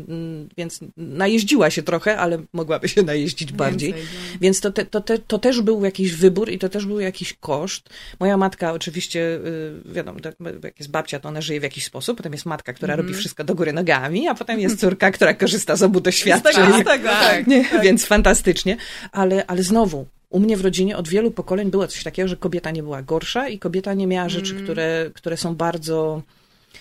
więc 0.56 0.80
najeździła 0.96 1.70
się 1.70 1.82
trochę, 1.82 2.18
ale 2.18 2.42
mogłaby 2.52 2.88
się 2.88 3.02
najeździć 3.02 3.52
bardziej. 3.52 3.92
Więcej, 3.92 4.08
no. 4.32 4.38
Więc 4.40 4.60
to, 4.60 4.72
te, 4.72 4.86
to, 4.86 5.00
te, 5.00 5.18
to 5.18 5.38
też 5.38 5.60
był 5.60 5.84
jakiś 5.84 6.12
wybór 6.12 6.50
i 6.50 6.58
to 6.58 6.68
też 6.68 6.86
był 6.86 7.00
jakiś 7.00 7.32
koszt. 7.32 7.88
Moja 8.20 8.36
matka 8.36 8.72
oczywiście, 8.72 9.20
y, 9.20 9.92
wiadomo, 9.92 10.20
tak, 10.20 10.34
jak 10.64 10.78
jest 10.78 10.90
babcia, 10.90 11.20
to 11.20 11.28
ona 11.28 11.40
żyje 11.40 11.60
w 11.60 11.62
jakiś 11.62 11.84
sposób, 11.84 12.16
potem 12.16 12.32
jest 12.32 12.46
matka, 12.46 12.72
która 12.72 12.96
robi 12.96 13.14
wszystko 13.14 13.44
do 13.44 13.54
góry 13.54 13.72
nogami, 13.72 14.28
a 14.28 14.34
potem 14.34 14.60
jest 14.60 14.80
córka, 14.80 15.10
która 15.10 15.34
korzysta 15.34 15.76
z 15.76 15.82
obu 15.82 15.98
Z 15.98 16.02
doświadczeń. 16.02 16.52
tego, 16.54 16.78
z 16.78 16.84
tego, 16.84 17.08
tak. 17.08 17.30
tak. 17.30 17.46
Nie, 17.46 17.64
więc 17.82 18.06
fantastycznie. 18.06 18.76
Ale, 19.12 19.46
ale 19.46 19.62
znowu, 19.62 20.06
u 20.32 20.40
mnie 20.40 20.56
w 20.56 20.60
rodzinie 20.60 20.96
od 20.96 21.08
wielu 21.08 21.30
pokoleń 21.30 21.70
było 21.70 21.88
coś 21.88 22.02
takiego, 22.02 22.28
że 22.28 22.36
kobieta 22.36 22.70
nie 22.70 22.82
była 22.82 23.02
gorsza 23.02 23.48
i 23.48 23.58
kobieta 23.58 23.94
nie 23.94 24.06
miała 24.06 24.28
rzeczy, 24.28 24.54
które, 24.54 25.10
które 25.14 25.36
są 25.36 25.54
bardzo. 25.54 26.22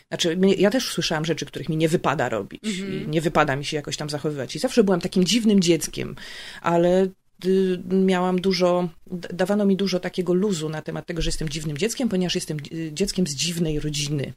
Znaczy, 0.07 0.37
ja 0.57 0.69
też 0.69 0.91
słyszałam 0.91 1.25
rzeczy, 1.25 1.45
których 1.45 1.69
mi 1.69 1.77
nie 1.77 1.89
wypada 1.89 2.29
robić 2.29 2.63
i 2.63 3.07
nie 3.07 3.21
wypada 3.21 3.55
mi 3.55 3.65
się 3.65 3.77
jakoś 3.77 3.97
tam 3.97 4.09
zachowywać. 4.09 4.55
I 4.55 4.59
zawsze 4.59 4.83
byłam 4.83 5.01
takim 5.01 5.23
dziwnym 5.23 5.59
dzieckiem, 5.59 6.15
ale 6.61 7.07
y, 7.45 7.79
miałam 7.91 8.41
dużo, 8.41 8.89
dawano 9.33 9.65
mi 9.65 9.75
dużo 9.75 9.99
takiego 9.99 10.33
luzu 10.33 10.69
na 10.69 10.81
temat 10.81 11.05
tego, 11.05 11.21
że 11.21 11.27
jestem 11.27 11.49
dziwnym 11.49 11.77
dzieckiem, 11.77 12.09
ponieważ 12.09 12.35
jestem 12.35 12.57
y, 12.73 12.89
dzieckiem 12.93 13.27
z 13.27 13.35
dziwnej 13.35 13.79
rodziny. 13.79 14.33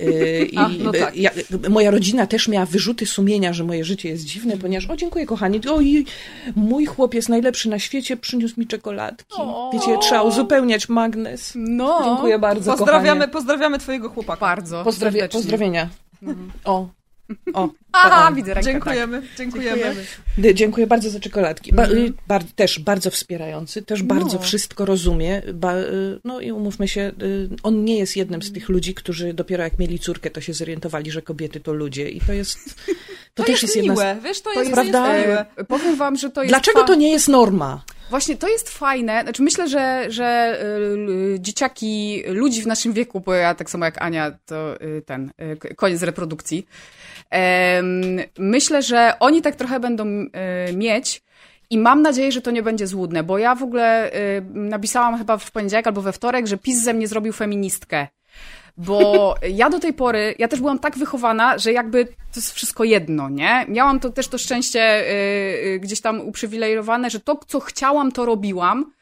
Y, 0.00 0.48
I 0.52 0.56
A, 0.58 0.68
no 0.68 0.92
tak. 0.92 1.16
ja, 1.16 1.30
moja 1.70 1.90
rodzina 1.90 2.26
też 2.26 2.48
miała 2.48 2.66
wyrzuty 2.66 3.06
sumienia, 3.06 3.52
że 3.52 3.64
moje 3.64 3.84
życie 3.84 4.08
jest 4.08 4.24
dziwne, 4.24 4.56
ponieważ, 4.56 4.90
o 4.90 4.96
dziękuję 4.96 5.26
kochani, 5.26 5.60
oj, 5.70 6.04
mój 6.56 6.86
chłopiec 6.86 7.28
najlepszy 7.28 7.68
na 7.68 7.78
świecie 7.78 8.16
przyniósł 8.16 8.60
mi 8.60 8.66
czekoladki. 8.66 9.34
O. 9.38 9.70
Wiecie, 9.72 9.98
trzeba 10.02 10.22
uzupełniać 10.22 10.88
magnes. 10.88 11.52
No, 11.56 12.00
Dziękuję 12.04 12.38
bardzo, 12.38 12.70
Pozdrawiamy, 12.76 13.20
kochanie. 13.20 13.32
pozdrawiamy 13.32 13.78
twojego 13.78 14.08
chłopaka. 14.10 14.40
bardzo. 14.40 14.92
Serdecznie. 14.92 15.28
pozdrowienia. 15.28 15.88
O, 16.64 16.88
o. 17.54 17.68
Aha, 17.92 18.32
widzę 18.32 18.54
rękę. 18.54 18.70
Dziękujemy, 18.72 19.22
dziękujemy. 19.38 19.70
Dziękujemy. 19.82 20.04
D- 20.38 20.54
Dziękuję 20.54 20.86
bardzo 20.86 21.10
za 21.10 21.20
czekoladki. 21.20 21.72
Ba, 21.72 21.86
y, 21.86 22.12
bar, 22.28 22.44
też 22.56 22.78
bardzo 22.78 23.10
wspierający, 23.10 23.82
też 23.82 24.02
bardzo 24.02 24.36
No. 24.36 24.42
wszystko 24.42 24.84
rozumie. 24.84 25.42
Ba, 25.54 25.76
y, 25.76 25.84
no 26.24 26.40
i 26.40 26.52
umówmy 26.52 26.88
się, 26.88 27.12
y, 27.22 27.48
on 27.62 27.84
nie 27.84 27.98
jest 27.98 28.16
jednym 28.16 28.42
z 28.42 28.52
tych 28.52 28.68
ludzi, 28.68 28.94
którzy 28.94 29.34
dopiero 29.34 29.64
jak 29.64 29.78
mieli 29.78 29.98
córkę, 29.98 30.30
to 30.30 30.40
się 30.40 30.52
zorientowali, 30.52 31.10
że 31.10 31.22
kobiety 31.22 31.60
to 31.60 31.72
ludzie. 31.72 32.08
I 32.10 32.20
to 32.20 32.32
jest. 32.32 32.58
To, 32.86 32.92
To 33.34 33.46
też 33.52 33.62
jest 33.62 33.62
jest 33.62 33.76
jedna 33.76 33.94
z... 33.94 33.98
miłe, 33.98 34.16
wiesz, 34.24 34.40
to, 34.40 34.50
To 34.54 34.60
jest, 34.62 34.74
to 34.74 34.80
jest 34.82 34.92
prawda? 34.92 35.18
miłe. 35.22 35.46
powiem 35.68 35.96
wam, 35.96 36.16
że 36.16 36.30
to 36.30 36.42
jest... 36.42 36.50
Dlaczego 36.52 36.80
fa- 36.80 36.86
to 36.86 36.94
nie 36.94 37.12
jest 37.12 37.28
norma? 37.28 37.84
Właśnie 38.10 38.36
to 38.36 38.48
jest 38.48 38.70
fajne. 38.70 39.22
Znaczy 39.22 39.42
myślę, 39.42 39.68
że, 39.68 40.06
że 40.08 40.58
y, 41.34 41.40
dzieciaki, 41.40 42.22
ludzi 42.26 42.62
w 42.62 42.66
naszym 42.66 42.92
wieku, 42.92 43.20
bo 43.20 43.34
ja 43.34 43.54
tak 43.54 43.70
samo 43.70 43.84
jak 43.84 44.02
Ania, 44.02 44.38
to 44.46 44.80
y, 44.82 45.02
ten, 45.06 45.30
y, 45.70 45.74
koniec 45.74 46.02
reprodukcji. 46.02 46.66
Myślę, 48.38 48.82
że 48.82 49.12
oni 49.20 49.42
tak 49.42 49.56
trochę 49.56 49.80
będą 49.80 50.06
y, 50.06 50.28
mieć 50.76 51.22
i 51.70 51.78
mam 51.78 52.02
nadzieję, 52.02 52.32
że 52.32 52.40
to 52.40 52.50
nie 52.50 52.62
będzie 52.62 52.86
złudne, 52.86 53.22
bo 53.22 53.38
ja 53.38 53.54
w 53.54 53.62
ogóle 53.62 54.12
y, 54.14 54.42
napisałam 54.54 55.18
chyba 55.18 55.38
w 55.38 55.50
poniedziałek 55.50 55.86
albo 55.86 56.02
we 56.02 56.12
wtorek, 56.12 56.46
że 56.46 56.58
PiS 56.58 56.82
ze 56.82 56.94
mnie 56.94 57.08
zrobił 57.08 57.32
feministkę. 57.32 58.06
Bo 58.76 59.34
ja 59.60 59.70
do 59.70 59.80
tej 59.80 59.92
pory, 59.92 60.34
ja 60.38 60.48
też 60.48 60.60
byłam 60.60 60.78
tak 60.78 60.98
wychowana, 60.98 61.58
że 61.58 61.72
jakby 61.72 62.04
to 62.04 62.36
jest 62.36 62.52
wszystko 62.52 62.84
jedno, 62.84 63.28
nie? 63.28 63.64
Miałam 63.68 64.00
to 64.00 64.10
też 64.10 64.28
to 64.28 64.38
szczęście 64.38 65.04
y, 65.10 65.78
gdzieś 65.80 66.00
tam 66.00 66.20
uprzywilejowane, 66.20 67.10
że 67.10 67.20
to, 67.20 67.40
co 67.46 67.60
chciałam, 67.60 68.12
to 68.12 68.26
robiłam. 68.26 68.92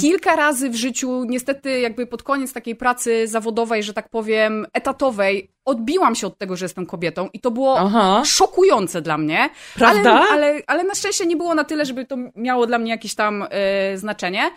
Kilka 0.00 0.36
razy 0.36 0.70
w 0.70 0.74
życiu, 0.74 1.24
niestety 1.24 1.80
jakby 1.80 2.06
pod 2.06 2.22
koniec 2.22 2.52
takiej 2.52 2.76
pracy 2.76 3.28
zawodowej, 3.28 3.82
że 3.82 3.92
tak 3.92 4.08
powiem, 4.08 4.66
etatowej, 4.72 5.50
odbiłam 5.64 6.14
się 6.14 6.26
od 6.26 6.38
tego, 6.38 6.56
że 6.56 6.64
jestem 6.64 6.86
kobietą 6.86 7.28
i 7.32 7.40
to 7.40 7.50
było 7.50 7.78
Aha. 7.78 8.22
szokujące 8.24 9.02
dla 9.02 9.18
mnie. 9.18 9.50
Prawda? 9.74 10.12
Ale, 10.12 10.28
ale, 10.28 10.60
ale 10.66 10.84
na 10.84 10.94
szczęście 10.94 11.26
nie 11.26 11.36
było 11.36 11.54
na 11.54 11.64
tyle, 11.64 11.86
żeby 11.86 12.06
to 12.06 12.16
miało 12.36 12.66
dla 12.66 12.78
mnie 12.78 12.90
jakieś 12.90 13.14
tam 13.14 13.46
e, 13.50 13.98
znaczenie. 13.98 14.50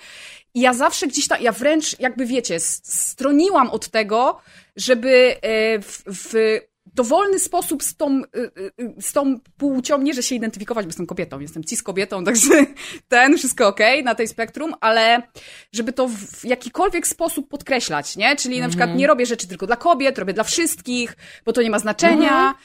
I 0.53 0.61
ja 0.61 0.73
zawsze 0.73 1.07
gdzieś 1.07 1.27
tam, 1.27 1.41
ja 1.41 1.51
wręcz 1.51 1.99
jakby 1.99 2.25
wiecie, 2.25 2.59
stroniłam 2.59 3.69
od 3.69 3.87
tego, 3.87 4.37
żeby 4.75 5.35
e, 5.41 5.81
w, 5.81 6.03
w 6.07 6.59
dowolny 6.93 7.39
sposób 7.39 7.83
z 7.83 7.95
tą, 7.95 8.21
y, 8.21 8.51
y, 8.81 9.01
z 9.01 9.13
tą 9.13 9.39
płcią, 9.57 10.01
nie 10.01 10.13
że 10.13 10.23
się 10.23 10.35
identyfikować, 10.35 10.85
bo 10.85 10.89
jestem 10.89 11.05
kobietą, 11.05 11.39
jestem 11.39 11.63
cis 11.63 11.83
kobietą, 11.83 12.23
także 12.25 12.65
ten, 13.07 13.37
wszystko 13.37 13.67
okej 13.67 14.03
na 14.03 14.15
tej 14.15 14.27
spektrum, 14.27 14.73
ale 14.81 15.21
żeby 15.71 15.93
to 15.93 16.07
w 16.07 16.45
jakikolwiek 16.45 17.07
sposób 17.07 17.49
podkreślać, 17.49 18.17
nie? 18.17 18.35
Czyli 18.35 18.59
na 18.59 18.67
przykład 18.69 18.95
nie 18.95 19.07
robię 19.07 19.25
rzeczy 19.25 19.47
tylko 19.47 19.67
dla 19.67 19.75
kobiet, 19.75 20.17
robię 20.17 20.33
dla 20.33 20.43
wszystkich, 20.43 21.17
bo 21.45 21.53
to 21.53 21.61
nie 21.61 21.69
ma 21.69 21.79
znaczenia. 21.79 22.55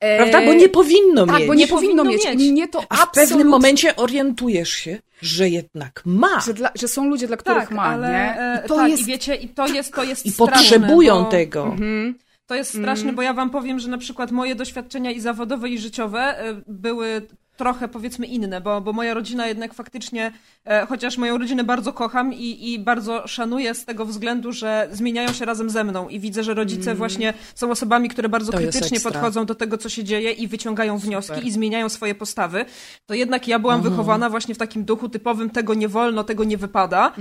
E, 0.00 0.16
Prawda? 0.16 0.46
Bo 0.46 0.52
nie 0.52 0.68
powinno 0.68 1.26
tak, 1.26 1.38
mieć. 1.38 1.46
bo 1.46 1.54
nie, 1.54 1.64
Nie 1.64 1.68
powinno, 1.68 2.04
powinno 2.04 2.24
mieć. 2.30 2.38
mieć. 2.38 2.48
I 2.48 2.52
mnie 2.52 2.68
to 2.68 2.82
A 2.88 2.96
w 2.96 3.10
pewnym 3.10 3.48
momencie 3.48 3.96
orientujesz 3.96 4.70
się, 4.70 4.98
że 5.22 5.48
jednak 5.48 6.02
ma. 6.04 6.40
Że, 6.40 6.54
dla, 6.54 6.70
że 6.74 6.88
są 6.88 7.08
ludzie, 7.08 7.26
dla 7.26 7.36
których 7.36 7.58
Tak, 7.58 7.70
ma, 7.70 7.82
ale 7.82 8.08
nie? 8.08 8.40
e, 8.40 8.62
I 8.64 8.68
to 8.68 8.76
tak, 8.76 8.90
jest... 8.90 9.02
i 9.02 9.04
wiecie, 9.06 9.34
i 9.34 9.48
to 9.48 9.66
jest, 9.66 9.92
to 9.94 10.04
jest 10.04 10.26
I 10.26 10.30
straszne, 10.30 10.52
potrzebują 10.56 11.24
bo... 11.24 11.30
tego. 11.30 11.64
Mhm. 11.64 12.14
To 12.46 12.54
jest 12.54 12.78
straszne, 12.78 13.12
bo 13.12 13.22
ja 13.22 13.34
wam 13.34 13.50
powiem, 13.50 13.78
że 13.78 13.88
na 13.88 13.98
przykład 13.98 14.30
moje 14.32 14.54
doświadczenia 14.54 15.10
i 15.10 15.20
zawodowe, 15.20 15.68
i 15.68 15.78
życiowe 15.78 16.48
y, 16.50 16.62
były 16.66 17.26
trochę 17.56 17.88
powiedzmy 17.88 18.26
inne, 18.26 18.60
bo, 18.60 18.80
bo 18.80 18.92
moja 18.92 19.14
rodzina 19.14 19.46
jednak 19.46 19.74
faktycznie, 19.74 20.32
e, 20.64 20.86
chociaż 20.86 21.18
moją 21.18 21.38
rodzinę 21.38 21.64
bardzo 21.64 21.92
kocham 21.92 22.32
i, 22.32 22.72
i 22.72 22.78
bardzo 22.78 23.28
szanuję 23.28 23.74
z 23.74 23.84
tego 23.84 24.06
względu, 24.06 24.52
że 24.52 24.88
zmieniają 24.92 25.32
się 25.32 25.44
razem 25.44 25.70
ze 25.70 25.84
mną 25.84 26.08
i 26.08 26.20
widzę, 26.20 26.42
że 26.42 26.54
rodzice 26.54 26.94
właśnie 26.94 27.34
są 27.54 27.70
osobami, 27.70 28.08
które 28.08 28.28
bardzo 28.28 28.52
To 28.52 28.58
krytycznie 28.58 29.00
podchodzą 29.00 29.46
do 29.46 29.54
tego, 29.54 29.78
co 29.78 29.88
się 29.88 30.04
dzieje 30.04 30.32
i 30.32 30.48
wyciągają 30.48 30.98
wnioski 30.98 31.34
Super. 31.34 31.46
i 31.46 31.50
zmieniają 31.50 31.88
swoje 31.88 32.14
postawy. 32.14 32.64
To 33.06 33.14
jednak 33.14 33.48
ja 33.48 33.58
byłam 33.58 33.82
wychowana 33.82 34.30
właśnie 34.30 34.54
w 34.54 34.58
takim 34.58 34.84
duchu 34.84 35.08
typowym 35.08 35.50
tego 35.50 35.74
nie 35.74 35.88
wolno, 35.88 36.24
tego 36.24 36.44
nie 36.44 36.56
wypada 36.56 37.12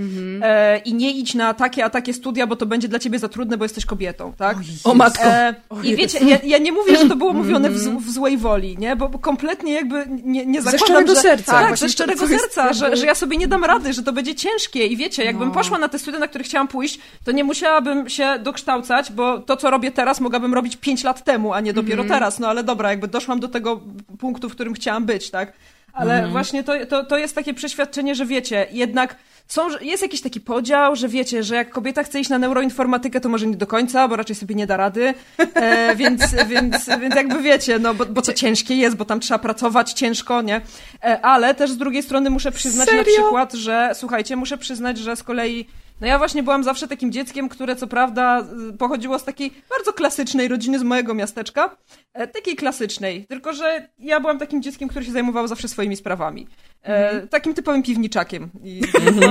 e, 0.42 0.78
i 0.78 0.94
nie 0.94 1.12
idź 1.12 1.34
na 1.34 1.54
takie, 1.54 1.86
a 1.86 1.90
takie 1.90 2.14
studia, 2.14 2.48
bo 2.48 2.56
to 2.56 2.66
będzie 2.66 2.88
dla 2.88 3.00
ciebie 3.00 3.20
za 3.20 3.30
trudne, 3.30 3.58
bo 3.58 3.66
jesteś 3.66 3.86
kobietą, 3.86 4.34
tak? 4.34 4.58
O 4.84 4.96
matko. 4.96 5.26
E, 5.26 5.56
I 5.84 5.96
wiecie, 5.96 6.20
ja, 6.26 6.38
ja 6.44 6.58
nie 6.58 6.72
mówię, 6.72 6.98
że 6.98 7.10
to 7.10 7.16
było 7.16 7.34
mówione 7.34 7.70
w, 7.70 7.76
w 7.76 8.12
złej 8.12 8.38
woli, 8.38 8.78
nie? 8.78 8.96
Bo 8.96 9.10
bo 9.10 9.20
kompletnie 9.20 9.74
jakby 9.74 10.06
nie, 10.26 10.46
nie 10.46 10.62
Ze 10.62 10.72
zakładam, 10.72 10.88
szczerego 10.88 11.16
że, 11.16 11.22
serca. 11.22 11.52
Tak, 11.52 11.68
Właśnie 11.68 11.88
ze 11.88 11.94
szczerego 11.94 12.26
jest 12.28 12.42
serca, 12.54 12.74
że, 12.74 12.96
że 12.96 13.06
ja 13.06 13.16
sobie 13.16 13.38
nie 13.38 13.48
dam 13.48 13.64
rady, 13.66 13.94
że 13.94 14.04
to 14.04 14.12
będzie 14.14 14.36
ciężkie 14.36 14.86
i 14.88 14.98
wiecie, 14.98 15.24
jakbym 15.24 15.48
No. 15.48 15.54
poszła 15.54 15.78
na 15.78 15.90
te 15.90 16.00
studia, 16.00 16.20
na 16.20 16.28
które 16.28 16.44
chciałam 16.44 16.68
pójść, 16.68 17.00
to 17.24 17.32
nie 17.32 17.44
musiałabym 17.44 18.10
się 18.10 18.40
dokształcać, 18.40 19.12
bo 19.12 19.40
to, 19.40 19.58
co 19.58 19.70
robię 19.70 19.92
teraz, 19.92 20.20
mogłabym 20.22 20.54
robić 20.54 20.78
5 20.78 21.04
lat 21.04 21.24
temu, 21.24 21.54
a 21.54 21.60
nie 21.62 21.74
dopiero 21.74 22.04
teraz. 22.04 22.40
No 22.40 22.48
ale 22.48 22.64
dobra, 22.64 22.90
jakby 22.90 23.08
doszłam 23.08 23.40
do 23.40 23.48
tego 23.48 23.82
punktu, 24.20 24.50
w 24.50 24.52
którym 24.52 24.74
chciałam 24.74 25.06
być, 25.06 25.30
tak? 25.30 25.54
Ale 25.96 26.28
właśnie 26.28 26.64
to, 26.64 26.86
to, 26.86 27.04
to 27.06 27.18
jest 27.18 27.36
takie 27.36 27.54
przeświadczenie, 27.54 28.16
że 28.16 28.26
wiecie, 28.26 28.68
jednak 28.72 29.16
są, 29.48 29.68
jest 29.82 30.04
jakiś 30.04 30.22
taki 30.22 30.42
podział, 30.42 30.96
że 30.96 31.10
wiecie, 31.10 31.44
że 31.44 31.56
jak 31.56 31.70
kobieta 31.70 32.04
chce 32.04 32.20
iść 32.20 32.30
na 32.30 32.40
neuroinformatykę, 32.40 33.22
to 33.22 33.30
może 33.30 33.48
nie 33.48 33.58
do 33.58 33.68
końca, 33.68 34.08
bo 34.08 34.16
raczej 34.16 34.36
sobie 34.36 34.56
nie 34.56 34.68
da 34.68 34.78
rady, 34.78 35.14
e, 35.38 35.96
więc, 36.02 36.22
więc, 36.48 36.90
więc 37.02 37.16
jakby 37.16 37.42
wiecie, 37.42 37.80
no 37.80 37.94
bo, 37.94 38.06
bo 38.06 38.22
to 38.22 38.34
ciężkie 38.34 38.76
jest, 38.76 38.96
bo 38.96 39.06
tam 39.06 39.20
trzeba 39.20 39.40
pracować 39.40 39.94
ciężko, 39.94 40.42
nie? 40.42 40.62
E, 41.04 41.22
ale 41.22 41.56
też 41.56 41.72
z 41.72 41.78
drugiej 41.78 42.04
strony 42.04 42.30
muszę 42.30 42.52
przyznać 42.52 42.88
na 42.88 42.94
Serio? 42.94 43.14
przykład, 43.14 43.54
że 43.54 43.92
słuchajcie, 43.94 44.36
muszę 44.36 44.58
przyznać, 44.58 44.98
że 44.98 45.16
z 45.16 45.24
kolei 45.24 45.68
no 46.02 46.08
ja 46.08 46.18
właśnie 46.18 46.44
byłam 46.44 46.64
zawsze 46.64 46.88
takim 46.88 47.12
dzieckiem, 47.12 47.50
które 47.50 47.76
co 47.76 47.88
prawda 47.88 48.46
y, 48.70 48.78
pochodziło 48.78 49.20
z 49.20 49.24
takiej 49.24 49.52
bardzo 49.70 49.94
klasycznej 49.94 50.48
rodziny 50.48 50.80
z 50.80 50.84
mojego 50.84 51.14
miasteczka. 51.14 51.78
E, 52.14 52.28
takiej 52.28 52.56
klasycznej, 52.56 53.26
tylko 53.26 53.54
że 53.54 53.90
ja 54.00 54.20
byłam 54.20 54.40
takim 54.40 54.64
dzieckiem, 54.64 54.90
które 54.90 55.06
się 55.06 55.12
zajmowało 55.12 55.48
zawsze 55.48 55.68
swoimi 55.68 55.96
sprawami. 55.96 56.48
E, 56.84 57.28
takim 57.28 57.54
typowym 57.54 57.84
piwniczakiem. 57.84 58.50
I, 58.64 58.82
bo, 59.22 59.28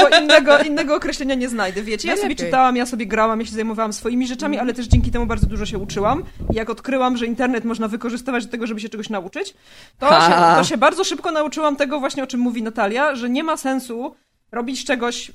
bo 0.00 0.18
innego, 0.22 0.58
innego 0.58 0.94
określenia 0.96 1.34
nie 1.34 1.48
znajdę. 1.48 1.82
Wiecie, 1.82 2.08
ja 2.08 2.16
sobie 2.16 2.36
czytałam, 2.36 2.76
ja 2.76 2.86
sobie 2.86 3.06
grałam, 3.06 3.40
ja 3.40 3.46
się 3.46 3.52
zajmowałam 3.52 3.92
swoimi 3.92 4.26
rzeczami, 4.26 4.58
ale 4.58 4.74
też 4.74 4.86
dzięki 4.86 5.10
temu 5.10 5.26
bardzo 5.26 5.46
dużo 5.46 5.66
się 5.66 5.78
uczyłam. 5.78 6.24
I 6.52 6.54
jak 6.54 6.70
odkryłam, 6.70 7.16
że 7.16 7.26
internet 7.26 7.64
można 7.64 7.88
wykorzystywać 7.88 8.44
do 8.44 8.50
tego, 8.50 8.66
żeby 8.66 8.80
się 8.80 8.88
czegoś 8.88 9.10
nauczyć, 9.10 9.54
to, 9.98 10.06
Ha. 10.06 10.20
się, 10.20 10.62
to 10.62 10.68
się 10.68 10.76
bardzo 10.76 11.04
szybko 11.04 11.30
nauczyłam 11.30 11.76
tego 11.76 12.00
właśnie, 12.00 12.22
o 12.22 12.26
czym 12.26 12.40
mówi 12.40 12.62
Natalia, 12.62 13.14
że 13.14 13.30
nie 13.30 13.44
ma 13.44 13.56
sensu 13.56 14.14
robić 14.52 14.84
czegoś 14.84 15.32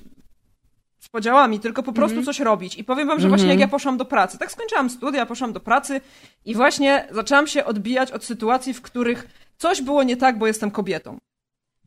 podziałami, 1.11 1.59
tylko 1.59 1.83
po 1.83 1.93
prostu 1.93 2.23
coś 2.23 2.39
robić. 2.39 2.75
I 2.75 2.83
powiem 2.83 3.07
wam, 3.07 3.19
że 3.19 3.29
właśnie 3.29 3.47
jak 3.49 3.59
ja 3.59 3.67
poszłam 3.67 3.97
do 3.97 4.05
pracy, 4.05 4.37
tak 4.37 4.51
skończyłam 4.51 4.89
studia, 4.89 5.25
poszłam 5.25 5.53
do 5.53 5.59
pracy 5.59 6.01
i 6.45 6.55
właśnie 6.55 7.07
zaczęłam 7.11 7.47
się 7.47 7.65
odbijać 7.65 8.11
od 8.11 8.23
sytuacji, 8.25 8.73
w 8.73 8.81
których 8.81 9.27
coś 9.57 9.81
było 9.81 10.03
nie 10.03 10.17
tak, 10.17 10.37
bo 10.37 10.47
jestem 10.47 10.71
kobietą. 10.71 11.17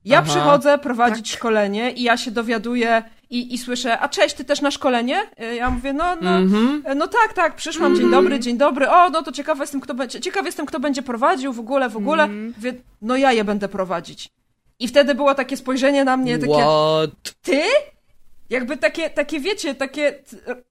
Ja 0.05 0.18
Aha. 0.18 0.27
przychodzę 0.31 0.79
prowadzić 0.79 1.33
szkolenie 1.33 1.91
i 1.93 2.03
ja 2.03 2.16
się 2.16 2.31
dowiaduję 2.31 3.03
i, 3.31 3.55
i 3.55 3.59
słyszę, 3.59 3.99
a 4.01 4.09
cześć, 4.09 4.35
ty 4.35 4.45
też 4.45 4.61
na 4.61 4.70
szkolenie? 4.70 5.22
Y, 5.43 5.55
Ja 5.55 5.70
mówię, 5.70 5.93
no, 5.93 6.16
no, 6.20 6.41
no 6.97 7.09
tak, 7.09 7.33
tak, 7.33 7.55
przyszłam, 7.57 7.97
dzień 7.97 8.11
dobry, 8.11 8.40
dzień 8.40 8.57
dobry, 8.59 8.90
o, 8.90 9.11
no 9.11 9.23
to 9.23 9.32
ciekawa 9.32 9.62
jestem, 9.62 9.81
kto 9.81 9.94
będzie, 9.94 10.20
ciekaw 10.20 10.47
jestem, 10.47 10.66
kto 10.66 10.81
będzie 10.81 11.03
prowadził 11.03 11.53
w 11.53 11.61
ogóle, 11.61 11.89
w 11.89 11.97
ogóle. 11.97 12.28
Mówię, 12.28 12.74
no 13.03 13.16
ja 13.16 13.32
je 13.32 13.44
będę 13.44 13.69
prowadzić. 13.69 14.28
I 14.78 14.89
wtedy 14.89 15.15
było 15.15 15.35
takie 15.35 15.57
spojrzenie 15.57 16.05
na 16.05 16.16
mnie, 16.16 16.39
takie, 16.39 16.53
What? 16.53 17.35
ty? 17.43 17.62
Jakby 18.51 18.77
takie, 18.77 19.11
takie 19.11 19.41
wiecie, 19.41 19.75
takie, 19.75 20.15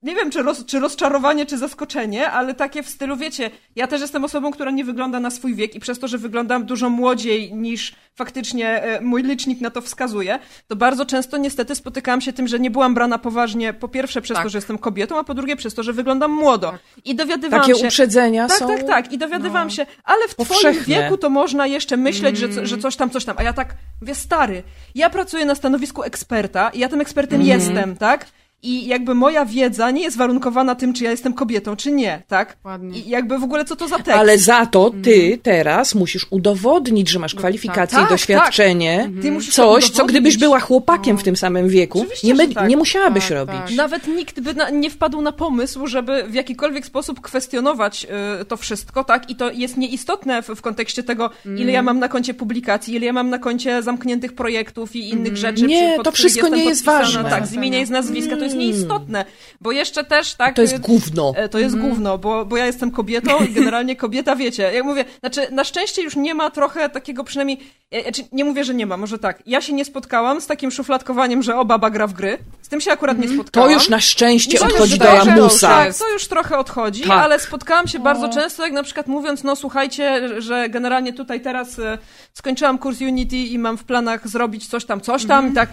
nie 0.04 0.16
wiem, 0.16 0.32
czy, 0.32 0.44
roz, 0.44 0.66
czy 0.66 0.80
rozczarowanie, 0.80 1.46
czy 1.46 1.58
zaskoczenie, 1.58 2.30
ale 2.32 2.54
takie 2.54 2.84
w 2.84 2.90
stylu, 2.90 3.18
wiecie, 3.18 3.50
ja 3.76 3.88
też 3.88 4.02
jestem 4.02 4.24
osobą, 4.24 4.52
która 4.52 4.72
nie 4.72 4.86
wygląda 4.86 5.20
na 5.20 5.30
swój 5.32 5.56
wiek 5.56 5.76
i 5.76 5.80
przez 5.80 6.00
to, 6.00 6.08
że 6.08 6.18
wyglądam 6.18 6.66
dużo 6.66 6.90
młodziej 6.90 7.54
niż 7.54 7.96
faktycznie 8.16 8.84
e, 8.84 9.02
mój 9.02 9.24
licznik 9.24 9.62
na 9.62 9.70
to 9.70 9.82
wskazuje, 9.82 10.40
to 10.68 10.76
bardzo 10.76 11.06
często 11.06 11.38
niestety 11.38 11.76
spotykałam 11.76 12.22
się 12.22 12.34
tym, 12.34 12.48
że 12.48 12.60
nie 12.60 12.72
byłam 12.72 12.94
brana 12.94 13.18
poważnie, 13.18 13.74
po 13.74 13.88
pierwsze 13.88 14.22
przez 14.22 14.36
Tak. 14.36 14.44
to, 14.44 14.50
że 14.50 14.58
jestem 14.58 14.78
kobietą, 14.78 15.20
a 15.20 15.24
po 15.24 15.34
drugie 15.34 15.56
przez 15.56 15.74
to, 15.74 15.84
że 15.84 15.94
wyglądam 15.94 16.32
młodo. 16.32 16.74
I 17.06 17.16
dowiadywałam 17.16 17.66
Takie 17.68 17.80
się... 17.80 17.86
uprzedzenia 17.88 18.48
Tak, 18.48 18.58
są... 18.58 18.68
tak, 18.68 18.84
tak. 18.84 19.12
I 19.12 19.18
dowiadywałam 19.18 19.70
się, 19.70 19.86
ale 20.04 20.28
w 20.28 20.36
twoim 20.36 20.74
wieku 20.88 21.18
to 21.18 21.30
można 21.30 21.68
jeszcze 21.68 21.98
myśleć, 21.98 22.38
że, 22.38 22.50
co- 22.50 22.66
że 22.66 22.78
coś 22.78 22.96
tam, 22.96 23.10
coś 23.10 23.26
tam. 23.26 23.36
A 23.40 23.44
ja 23.44 23.54
tak, 23.54 23.76
mówię, 24.02 24.16
stary, 24.16 24.64
ja 24.96 25.10
pracuję 25.10 25.46
na 25.46 25.56
stanowisku 25.56 26.04
eksperta 26.04 26.70
i 26.70 26.80
ja 26.80 26.90
tym 26.90 27.02
ekspertem 27.02 27.42
jestem, 27.42 27.63
tak? 27.96 28.28
I 28.64 28.88
jakby 28.88 29.16
moja 29.16 29.46
wiedza 29.46 29.92
nie 29.92 30.02
jest 30.02 30.18
warunkowana 30.18 30.76
tym, 30.76 30.94
czy 30.94 31.04
ja 31.04 31.12
jestem 31.12 31.34
kobietą, 31.34 31.76
czy 31.76 31.92
nie, 31.92 32.22
tak? 32.28 32.58
Ładnie. 32.64 33.00
I 33.00 33.10
jakby 33.10 33.40
w 33.40 33.44
ogóle 33.44 33.66
co 33.66 33.76
to 33.76 33.88
za 33.88 33.96
tekst? 33.98 34.12
Ale 34.12 34.38
za 34.38 34.66
to 34.66 34.92
ty 35.04 35.40
teraz 35.44 35.96
musisz 35.96 36.28
udowodnić, 36.30 37.10
że 37.10 37.20
masz 37.20 37.36
kwalifikacje 37.36 37.98
tak, 37.98 38.08
i 38.08 38.10
doświadczenie. 38.10 39.12
Ty 39.22 39.32
musisz 39.32 39.56
to 39.56 39.74
Coś, 39.74 39.90
co 39.90 40.06
gdybyś 40.06 40.38
była 40.38 40.60
chłopakiem 40.60 41.18
w 41.18 41.24
tym 41.24 41.36
samym 41.36 41.70
wieku, 41.70 42.00
Oczywiście, 42.02 42.28
nie, 42.28 42.36
my, 42.36 42.48
tak. 42.48 42.70
nie 42.70 42.78
musiałabyś 42.78 43.24
Tak, 43.24 43.32
robić. 43.38 43.62
tak. 43.68 43.76
Nawet 43.76 44.08
nikt 44.08 44.40
by 44.40 44.54
na, 44.54 44.70
nie 44.70 44.90
wpadł 44.90 45.22
na 45.22 45.32
pomysł, 45.32 45.88
żeby 45.88 46.24
w 46.28 46.34
jakikolwiek 46.34 46.86
sposób 46.86 47.22
kwestionować 47.22 48.08
y, 48.42 48.46
to 48.46 48.58
wszystko, 48.58 49.04
tak? 49.04 49.30
I 49.30 49.36
to 49.36 49.52
jest 49.52 49.78
nieistotne 49.78 50.42
w, 50.42 50.48
w 50.48 50.62
kontekście 50.62 51.04
tego, 51.04 51.30
ile 51.58 51.72
ja 51.72 51.82
mam 51.82 52.00
na 52.00 52.08
koncie 52.08 52.34
publikacji, 52.34 52.96
ile 52.96 53.06
ja 53.06 53.14
mam 53.14 53.30
na 53.30 53.40
koncie 53.40 53.84
zamkniętych 53.84 54.34
projektów 54.34 54.96
i 54.96 55.10
innych 55.10 55.38
rzeczy. 55.38 55.64
Nie, 55.66 55.94
przy, 55.94 56.04
to 56.04 56.12
wszystko 56.12 56.48
nie 56.50 56.66
jest 56.66 56.84
ważne. 56.84 57.24
Tak, 57.24 57.48
z 57.48 57.54
imienia 57.54 57.80
i 57.82 57.86
z 57.86 57.90
nazwiska, 57.90 58.38
to 58.38 58.44
jest 58.44 58.53
nieistotne, 58.56 59.26
bo 59.62 59.72
jeszcze 59.72 60.04
też, 60.04 60.34
tak... 60.34 60.56
To 60.56 60.62
jest 60.62 60.78
gówno. 60.80 61.34
E, 61.36 61.50
To 61.50 61.60
jest 61.60 61.78
gówno, 61.78 62.18
bo, 62.18 62.46
bo 62.46 62.58
ja 62.58 62.66
jestem 62.66 62.92
kobietą 62.92 63.46
i 63.46 63.50
generalnie 63.54 63.96
kobieta, 63.96 64.36
wiecie, 64.36 64.64
jak 64.74 64.84
mówię, 64.86 65.06
znaczy 65.20 65.48
na 65.52 65.64
szczęście 65.64 66.02
już 66.02 66.16
nie 66.16 66.34
ma 66.36 66.50
trochę 66.52 66.90
takiego 66.90 67.24
przynajmniej, 67.24 67.60
znaczy 68.04 68.22
nie 68.32 68.46
mówię, 68.46 68.64
że 68.64 68.74
nie 68.74 68.86
ma, 68.86 68.98
może 68.98 69.20
tak, 69.20 69.44
ja 69.46 69.62
się 69.62 69.74
nie 69.74 69.86
spotkałam 69.86 70.42
z 70.42 70.48
takim 70.48 70.72
szufladkowaniem, 70.72 71.44
że 71.44 71.56
o, 71.58 71.66
baba 71.66 71.90
gra 71.90 72.08
w 72.08 72.14
gry, 72.14 72.38
z 72.62 72.70
tym 72.70 72.82
się 72.82 72.92
akurat 72.92 73.18
nie 73.20 73.28
To 73.28 73.34
spotkałam. 73.34 73.72
już 73.72 73.90
na 73.90 74.00
szczęście 74.00 74.58
To 74.58 74.66
odchodzi 74.66 74.98
do 75.00 75.06
lamusa. 75.14 75.68
Tak, 75.68 75.98
to 75.98 76.10
już 76.14 76.28
trochę 76.28 76.58
odchodzi, 76.58 77.02
Tak. 77.02 77.12
ale 77.12 77.40
spotkałam 77.40 77.88
się 77.88 78.00
bardzo 78.00 78.30
często, 78.30 78.64
jak 78.64 78.74
na 78.74 78.84
przykład 78.84 79.08
mówiąc, 79.08 79.44
no 79.44 79.56
słuchajcie, 79.56 80.30
że 80.42 80.70
generalnie 80.70 81.14
tutaj 81.14 81.42
teraz 81.42 81.80
e, 81.80 81.98
skończyłam 82.34 82.78
kurs 82.78 83.02
Unity 83.02 83.36
i 83.38 83.60
mam 83.60 83.78
w 83.78 83.84
planach 83.84 84.28
zrobić 84.28 84.68
coś 84.68 84.86
tam, 84.86 85.02
coś 85.02 85.26
tam 85.26 85.52
i 85.52 85.54
tak 85.54 85.70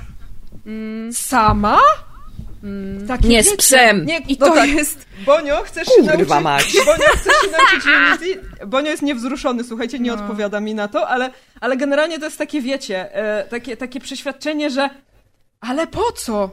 sama? 1.13 1.79
Takie, 3.09 3.29
Nie, 3.29 3.43
z 3.43 3.57
psem. 3.57 4.07
Nie, 4.07 4.19
I 4.19 4.37
no 4.41 4.47
to 4.47 4.55
tak. 4.55 4.71
jest... 4.71 5.07
Bonio, 5.27 5.63
chcesz 5.63 5.89
się 5.89 6.03
Kurwa 6.03 6.41
nauczyć... 6.41 6.75
mać. 6.75 6.87
Bonio, 6.87 7.05
chcesz 7.17 7.33
się 7.43 7.51
nauczyć 7.59 7.85
Unity? 7.87 8.67
Bonio 8.67 8.91
jest 8.91 9.03
niewzruszony, 9.03 9.65
słuchajcie, 9.65 9.99
nie 9.99 10.15
odpowiada 10.15 10.61
mi 10.61 10.75
na 10.75 10.89
to, 10.89 11.09
ale, 11.09 11.31
ale 11.61 11.77
generalnie 11.77 12.19
to 12.19 12.25
jest 12.25 12.39
takie, 12.39 12.61
wiecie, 12.61 13.15
e, 13.15 13.45
takie, 13.45 13.77
takie 13.77 14.01
przeświadczenie, 14.01 14.71
że 14.71 14.91
ale 15.61 15.87
po 15.87 16.13
co? 16.13 16.51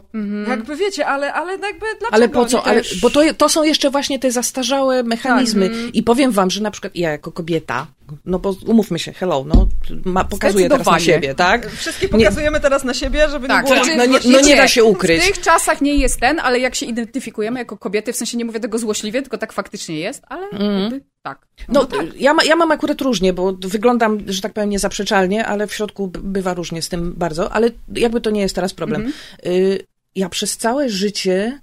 Jakby 0.48 0.76
wiecie, 0.76 1.08
ale, 1.08 1.34
ale 1.34 1.52
jakby 1.52 1.86
dlaczego? 2.00 2.08
Ale 2.12 2.30
po 2.30 2.46
co? 2.46 2.58
Nie? 2.58 2.64
Ale, 2.64 2.82
bo 3.02 3.10
to, 3.10 3.22
to 3.38 3.50
są 3.50 3.64
jeszcze 3.64 3.90
właśnie 3.90 4.20
te 4.20 4.32
zastarzałe 4.32 5.04
mechanizmy. 5.04 5.70
Tak. 5.70 5.78
I 5.96 6.04
powiem 6.04 6.32
wam, 6.32 6.50
że 6.50 6.62
na 6.62 6.72
przykład 6.72 6.96
ja 6.96 7.12
jako 7.12 7.32
kobieta, 7.32 7.88
no 8.26 8.40
bo 8.40 8.56
umówmy 8.68 9.00
się, 9.00 9.14
hello, 9.14 9.46
no 9.48 9.68
ma, 10.06 10.24
pokazuję 10.24 10.70
teraz 10.70 10.88
na 10.88 11.00
siebie, 11.00 11.36
tak? 11.36 11.72
Wszystkie 11.72 12.10
pokazujemy 12.10 12.60
teraz 12.60 12.84
na 12.84 12.94
siebie, 12.94 13.30
żeby 13.30 13.48
Tak, 13.48 13.66
nie 13.66 13.72
było... 13.72 13.84
znaczy, 13.86 13.98
no 13.98 14.06
nie- 14.06 14.14
wiecie, 14.14 14.30
no 14.30 14.40
nie 14.42 14.56
da 14.56 14.68
się 14.68 14.84
ukryć. 14.84 15.22
W 15.24 15.28
tych 15.28 15.42
czasach 15.42 15.82
nie 15.82 15.96
jest 15.96 16.20
ten, 16.20 16.40
ale 16.40 16.60
jak 16.60 16.76
się 16.76 16.86
identyfikujemy 16.86 17.60
jako 17.60 17.78
kobiety, 17.78 18.14
w 18.14 18.18
sensie 18.18 18.38
nie 18.38 18.46
mówię 18.46 18.60
tego 18.60 18.78
złośliwie, 18.78 19.22
tylko 19.22 19.38
tak 19.38 19.54
faktycznie 19.54 20.00
jest, 20.00 20.24
ale 20.28 20.48
jakby 20.52 21.02
tak. 21.28 21.48
No, 21.70 21.88
ja, 22.18 22.34
ma, 22.34 22.44
ja 22.44 22.56
mam 22.56 22.72
akurat 22.72 23.02
różnie, 23.02 23.34
bo 23.34 23.54
wyglądam, 23.54 24.20
że 24.28 24.42
tak 24.42 24.54
powiem, 24.54 24.70
niezaprzeczalnie, 24.70 25.46
ale 25.46 25.68
w 25.68 25.74
środku 25.74 26.08
bywa 26.08 26.54
różnie 26.54 26.82
z 26.82 26.90
tym 26.90 27.14
bardzo, 27.14 27.52
ale 27.52 27.70
jakby 27.96 28.22
to 28.22 28.30
nie 28.30 28.42
jest 28.42 28.56
teraz 28.56 28.74
problem. 28.74 29.14
Y, 29.46 29.86
ja 30.16 30.30
przez 30.30 30.58
całe 30.58 30.90
życie 30.90 31.60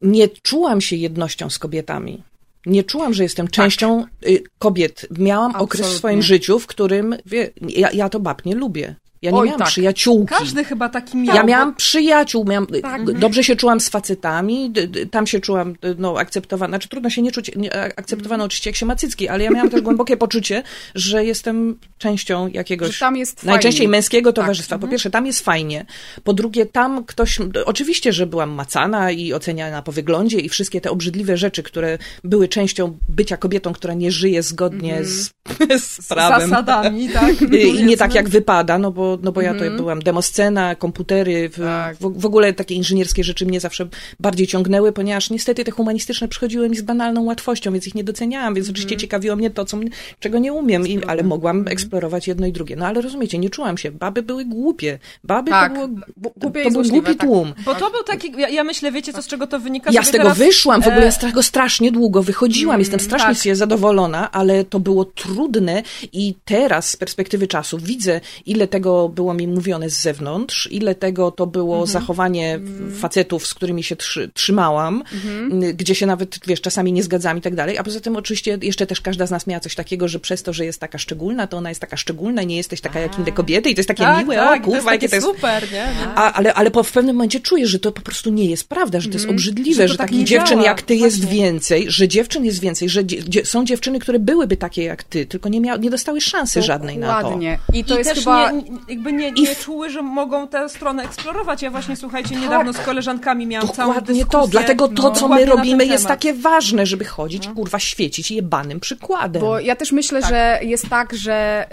nie 0.00 0.28
czułam 0.28 0.80
się 0.80 0.96
jednością 0.96 1.50
z 1.50 1.58
kobietami. 1.58 2.22
Nie 2.66 2.84
czułam, 2.84 3.14
że 3.14 3.22
jestem 3.22 3.48
częścią 3.48 4.06
y, 4.26 4.42
kobiet. 4.58 5.06
Miałam 5.18 5.50
okres 5.50 5.80
w 5.80 5.84
Absolutnie. 5.84 5.98
swoim 5.98 6.22
życiu, 6.22 6.58
w 6.58 6.66
którym 6.66 7.16
wie, 7.26 7.50
ja, 7.68 7.90
ja 7.92 8.08
to 8.08 8.20
bab 8.20 8.44
nie 8.44 8.54
lubię. 8.54 8.94
Ja 9.24 9.30
nie 9.30 9.36
Oj, 9.38 9.46
miałam 9.46 9.58
tak. 9.58 9.68
przyjaciółki. 9.68 10.34
Każdy 10.38 10.64
chyba 10.64 10.88
taki 10.88 11.16
miał. 11.16 11.36
Ja 11.36 11.42
bo- 11.42 11.48
miałam 11.48 11.74
przyjaciół, 11.74 12.44
miałam, 12.44 12.66
Tak. 12.82 13.18
dobrze 13.18 13.44
się 13.44 13.56
czułam 13.56 13.80
z 13.80 13.88
facetami, 13.88 14.72
tam 15.10 15.26
się 15.26 15.40
czułam 15.40 15.74
no, 15.98 16.18
akceptowana, 16.18 16.70
znaczy 16.70 16.88
trudno 16.88 17.10
się 17.10 17.22
nie 17.22 17.32
czuć 17.32 17.50
nie, 17.56 17.74
akceptowana 17.98 18.44
oczywiście 18.44 18.70
jak 18.70 18.76
się 18.76 18.86
ma 18.86 18.96
cycki, 18.96 19.28
ale 19.28 19.44
ja 19.44 19.50
miałam 19.50 19.70
też 19.70 19.80
głębokie 19.80 20.16
poczucie, 20.16 20.62
że 20.94 21.24
jestem 21.24 21.78
częścią 21.98 22.48
jakiegoś 22.48 22.92
Że 22.94 23.00
tam 23.00 23.16
jest 23.16 23.44
najczęściej 23.44 23.78
fajnie. 23.78 23.90
męskiego 23.90 24.32
Tak. 24.32 24.44
towarzystwa. 24.44 24.78
Po 24.78 24.88
pierwsze, 24.88 25.10
tam 25.10 25.26
jest 25.26 25.40
fajnie, 25.40 25.86
po 26.24 26.32
drugie, 26.32 26.66
tam 26.66 27.04
ktoś, 27.04 27.38
oczywiście, 27.64 28.12
że 28.12 28.26
byłam 28.26 28.50
macana 28.50 29.10
i 29.10 29.32
oceniana 29.32 29.82
po 29.82 29.92
wyglądzie 29.92 30.38
i 30.38 30.48
wszystkie 30.48 30.80
te 30.80 30.90
obrzydliwe 30.90 31.36
rzeczy, 31.36 31.62
które 31.62 31.98
były 32.24 32.48
częścią 32.48 32.98
bycia 33.08 33.36
kobietą, 33.36 33.72
która 33.72 33.94
nie 33.94 34.10
żyje 34.12 34.42
zgodnie 34.42 35.04
z, 35.04 35.30
z 35.78 35.82
z 36.04 36.08
prawem. 36.08 36.48
zasadami, 36.48 37.08
tak? 37.08 37.42
I 37.78 37.84
nie 37.84 37.96
tak 37.96 38.14
jak 38.14 38.28
wypada, 38.28 38.78
no 38.78 38.90
bo, 38.90 39.13
no 39.22 39.32
bo 39.32 39.40
ja 39.40 39.54
to 39.54 39.70
byłam 39.76 40.02
demoscena, 40.02 40.74
komputery, 40.74 41.48
w, 41.48 41.58
Tak. 41.58 41.96
w, 41.96 42.20
w 42.20 42.26
ogóle 42.26 42.52
takie 42.52 42.74
inżynierskie 42.74 43.24
rzeczy 43.24 43.46
mnie 43.46 43.60
zawsze 43.60 43.88
bardziej 44.20 44.46
ciągnęły, 44.46 44.92
ponieważ 44.92 45.30
niestety 45.30 45.64
te 45.64 45.70
humanistyczne 45.70 46.28
przychodziły 46.28 46.68
mi 46.68 46.76
z 46.76 46.82
banalną 46.82 47.24
łatwością, 47.24 47.72
więc 47.72 47.86
ich 47.86 47.94
nie 47.94 48.04
doceniałam, 48.04 48.54
więc 48.54 48.70
oczywiście 48.70 48.96
ciekawiło 48.96 49.36
mnie 49.36 49.50
to, 49.50 49.64
co, 49.64 49.78
czego 50.20 50.38
nie 50.38 50.52
umiem, 50.52 50.86
i, 50.86 51.04
ale 51.04 51.22
mogłam 51.22 51.68
eksplorować 51.68 52.28
jedno 52.28 52.46
i 52.46 52.52
drugie. 52.52 52.76
No 52.76 52.86
ale 52.86 53.00
rozumiecie, 53.00 53.38
nie 53.38 53.50
czułam 53.50 53.78
się. 53.78 53.90
Baby 53.90 54.22
były 54.22 54.44
głupie. 54.44 54.98
Baby 55.24 55.50
Tak. 55.50 55.74
to, 55.74 55.88
było, 56.16 56.32
głupie 56.36 56.64
to 56.64 56.70
był 56.70 56.82
głupi 56.82 57.16
tak. 57.16 57.28
tłum. 57.28 57.54
Bo 57.64 57.74
to 57.74 57.90
był 57.90 58.02
taki, 58.02 58.32
ja, 58.38 58.48
ja 58.48 58.64
myślę, 58.64 58.92
wiecie 58.92 59.12
co, 59.12 59.22
z 59.22 59.26
czego 59.26 59.46
to 59.46 59.58
wynika? 59.58 59.90
Ja 59.92 60.02
z 60.02 60.10
tego 60.10 60.24
teraz, 60.24 60.38
wyszłam, 60.38 60.82
w 60.82 60.86
ogóle 60.86 61.02
e, 61.02 61.04
ja 61.04 61.12
z 61.12 61.18
tego 61.18 61.42
strasznie 61.42 61.92
długo 61.92 62.22
wychodziłam, 62.22 62.78
jestem 62.78 63.00
strasznie 63.00 63.50
tak. 63.50 63.56
zadowolona, 63.56 64.32
ale 64.32 64.64
to 64.64 64.80
było 64.80 65.04
trudne 65.04 65.82
i 66.12 66.34
teraz 66.44 66.90
z 66.90 66.96
perspektywy 66.96 67.46
czasu 67.46 67.78
widzę, 67.78 68.20
ile 68.46 68.68
tego 68.68 69.03
było 69.08 69.34
mi 69.34 69.46
mówione 69.48 69.90
z 69.90 70.02
zewnątrz, 70.02 70.68
ile 70.72 70.94
tego 70.94 71.30
to 71.30 71.46
było 71.46 71.74
Mhm. 71.74 71.90
zachowanie 71.92 72.60
facetów, 73.00 73.46
z 73.46 73.54
którymi 73.54 73.82
się 73.82 73.96
trzy, 73.96 74.30
trzymałam, 74.34 75.02
Mhm. 75.14 75.76
gdzie 75.76 75.94
się 75.94 76.06
nawet, 76.06 76.38
wiesz, 76.46 76.60
czasami 76.60 76.92
nie 76.92 77.02
zgadzam 77.02 77.38
i 77.38 77.40
tak 77.40 77.54
dalej, 77.54 77.78
a 77.78 77.82
poza 77.84 78.00
tym 78.00 78.16
oczywiście 78.16 78.58
jeszcze 78.62 78.86
też 78.86 79.00
każda 79.00 79.26
z 79.26 79.30
nas 79.30 79.46
miała 79.46 79.60
coś 79.60 79.74
takiego, 79.74 80.08
że 80.08 80.18
przez 80.20 80.42
to, 80.42 80.52
że 80.52 80.64
jest 80.64 80.80
taka 80.80 80.98
szczególna, 80.98 81.46
to 81.46 81.56
ona 81.56 81.68
jest 81.68 81.80
taka 81.80 81.96
szczególna, 81.96 82.42
nie 82.42 82.56
jesteś 82.56 82.80
taka 82.80 83.00
jak 83.00 83.18
inne 83.18 83.32
kobiety 83.32 83.70
i 83.70 83.74
to 83.74 83.78
jest 83.78 83.88
takie 83.88 84.02
tak, 84.02 84.18
miłe, 84.24 84.36
tak, 84.36 84.50
o 84.50 84.54
jest 84.54 84.64
kurwa, 84.64 84.92
jakie 84.92 85.08
to 85.08 85.16
jest 85.16 85.26
super, 85.26 85.72
nie? 85.72 85.86
a, 86.14 86.32
ale, 86.32 86.54
ale 86.54 86.70
po, 86.70 86.82
w 86.82 86.92
pewnym 86.92 87.16
momencie 87.16 87.40
czujesz, 87.40 87.70
że 87.70 87.78
to 87.78 87.92
po 87.92 88.00
prostu 88.02 88.30
nie 88.30 88.44
jest 88.44 88.68
prawda, 88.68 89.00
że 89.00 89.08
to 89.08 89.14
jest 89.14 89.28
obrzydliwe, 89.28 89.82
Że 89.82 89.88
że, 89.88 89.96
tak 89.98 90.08
takich 90.08 90.26
dziewczyn 90.26 90.56
działa. 90.58 90.64
jak 90.68 90.82
ty 90.82 90.94
jest 90.96 91.20
Właśnie. 91.20 91.36
więcej, 91.36 91.84
że 91.88 92.08
dziewczyn 92.08 92.44
jest 92.44 92.60
więcej, 92.60 92.88
że 92.88 93.04
dzie, 93.04 93.24
dzie, 93.24 93.44
są 93.44 93.64
dziewczyny, 93.64 93.98
które 93.98 94.18
byłyby 94.18 94.56
takie 94.56 94.82
jak 94.84 95.02
ty, 95.04 95.26
tylko 95.26 95.48
nie, 95.48 95.60
mia, 95.60 95.76
nie 95.76 95.90
dostały 95.90 96.20
szansy 96.20 96.62
żadnej 96.62 96.98
na 96.98 97.14
to. 97.16 97.22
Dokładnie. 97.22 97.58
I 97.72 97.84
to 97.84 97.94
I 97.94 97.98
jest 97.98 98.10
też 98.10 98.18
chyba... 98.18 98.50
nie, 98.50 98.62
jakby 98.94 99.12
nie, 99.12 99.28
I 99.28 99.42
nie 99.42 99.54
w- 99.54 99.64
czuły, 99.64 99.90
że 99.90 100.02
mogą 100.02 100.48
tę 100.48 100.68
stronę 100.68 101.02
eksplorować. 101.04 101.62
Ja 101.62 101.70
właśnie, 101.70 101.96
słuchajcie, 101.96 102.36
niedawno 102.36 102.72
z 102.72 102.78
koleżankami 102.78 103.46
miałam 103.46 103.68
całą 103.68 103.88
Dokładnie 103.94 104.14
dyskusję. 104.14 104.40
to, 104.40 104.48
dlatego 104.48 104.88
to, 104.88 105.02
no, 105.02 105.10
co 105.10 105.28
my 105.28 105.44
robimy 105.44 105.86
jest 105.86 106.04
temat. 106.04 106.18
takie 106.18 106.34
ważne, 106.34 106.86
żeby 106.86 107.04
chodzić, 107.04 107.48
kurwa, 107.48 107.78
świecić 107.78 108.30
jebanym 108.30 108.80
przykładem. 108.80 109.42
Bo 109.42 109.60
ja 109.60 109.76
też 109.76 109.92
myślę, 109.92 110.22
że 110.22 110.58
jest 110.62 110.88
tak, 110.88 111.14
że 111.14 111.66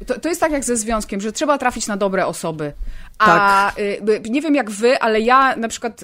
y, 0.00 0.04
to, 0.04 0.20
to 0.20 0.28
jest 0.28 0.40
tak 0.40 0.52
jak 0.52 0.64
ze 0.64 0.76
związkiem, 0.76 1.20
że 1.20 1.32
trzeba 1.32 1.58
trafić 1.58 1.86
na 1.86 1.96
dobre 1.96 2.26
osoby. 2.26 2.72
A 3.18 3.26
Tak. 3.26 3.78
y, 3.78 4.00
nie 4.30 4.40
wiem 4.42 4.54
jak 4.54 4.70
wy, 4.70 4.98
ale 4.98 5.20
ja 5.20 5.56
na 5.56 5.68
przykład, 5.68 6.02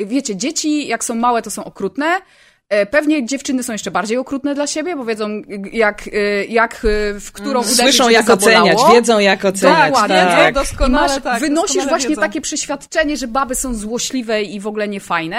y, 0.00 0.06
wiecie, 0.06 0.36
dzieci 0.36 0.88
jak 0.88 1.04
są 1.04 1.14
małe, 1.14 1.42
to 1.42 1.50
są 1.50 1.64
okrutne. 1.64 2.06
E, 2.68 2.86
Pewnie 2.86 3.26
dziewczyny 3.26 3.62
są 3.62 3.72
jeszcze 3.72 3.90
bardziej 3.90 4.16
okrutne 4.18 4.54
dla 4.54 4.66
siebie, 4.66 4.96
bo 4.96 5.04
wiedzą 5.04 5.28
jak, 5.72 6.08
e, 6.12 6.44
jak 6.44 6.74
e, 6.74 7.20
w 7.20 7.32
którą 7.32 7.60
uderzyć, 7.60 7.76
Słyszą 7.78 8.08
jak 8.08 8.26
zabolało. 8.26 8.68
oceniać, 8.70 8.94
wiedzą 8.94 9.18
jak 9.18 9.44
oceniać. 9.44 9.90
Dokładnie. 9.90 10.16
tak. 10.16 10.50
I 10.50 10.54
doskonale, 10.54 11.08
masz, 11.14 11.22
tak, 11.22 11.40
wynosisz 11.40 11.66
doskonale 11.66 11.88
właśnie 11.90 12.08
wiedzą. 12.08 12.20
takie 12.22 12.40
przeświadczenie, 12.40 13.16
że 13.16 13.28
baby 13.28 13.54
są 13.54 13.74
złośliwe 13.74 14.42
i 14.42 14.60
w 14.60 14.66
ogóle 14.66 14.88
niefajne. 14.88 15.36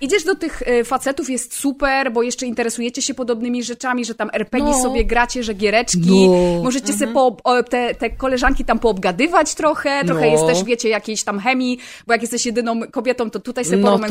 Idziesz 0.00 0.24
do 0.24 0.34
tych 0.34 0.62
facetów, 0.84 1.30
jest 1.30 1.54
super, 1.54 2.12
bo 2.12 2.22
jeszcze 2.22 2.46
interesujecie 2.46 3.02
się 3.02 3.14
podobnymi 3.14 3.62
rzeczami, 3.64 4.04
że 4.04 4.14
tam 4.14 4.30
RPG 4.32 4.70
No. 4.72 4.82
sobie 4.82 5.04
gracie, 5.04 5.42
że 5.42 5.54
giereczki, 5.54 6.28
No. 6.28 6.62
możecie 6.62 6.92
sobie 6.92 7.12
po, 7.12 7.36
o, 7.44 7.62
te, 7.62 7.94
te 7.94 8.10
koleżanki 8.10 8.64
tam 8.64 8.78
poobgadywać 8.78 9.54
trochę, 9.54 10.04
trochę 10.04 10.26
No. 10.26 10.32
jest 10.32 10.46
też, 10.46 10.64
wiecie, 10.64 10.88
jakiejś 10.88 11.22
tam 11.22 11.40
chemii, 11.40 11.78
bo 12.06 12.12
jak 12.12 12.22
jesteś 12.22 12.46
jedyną 12.46 12.80
kobietą, 12.90 13.30
to 13.30 13.40
tutaj 13.40 13.64
sobie 13.64 13.76
No 13.76 13.98
tam, 13.98 14.10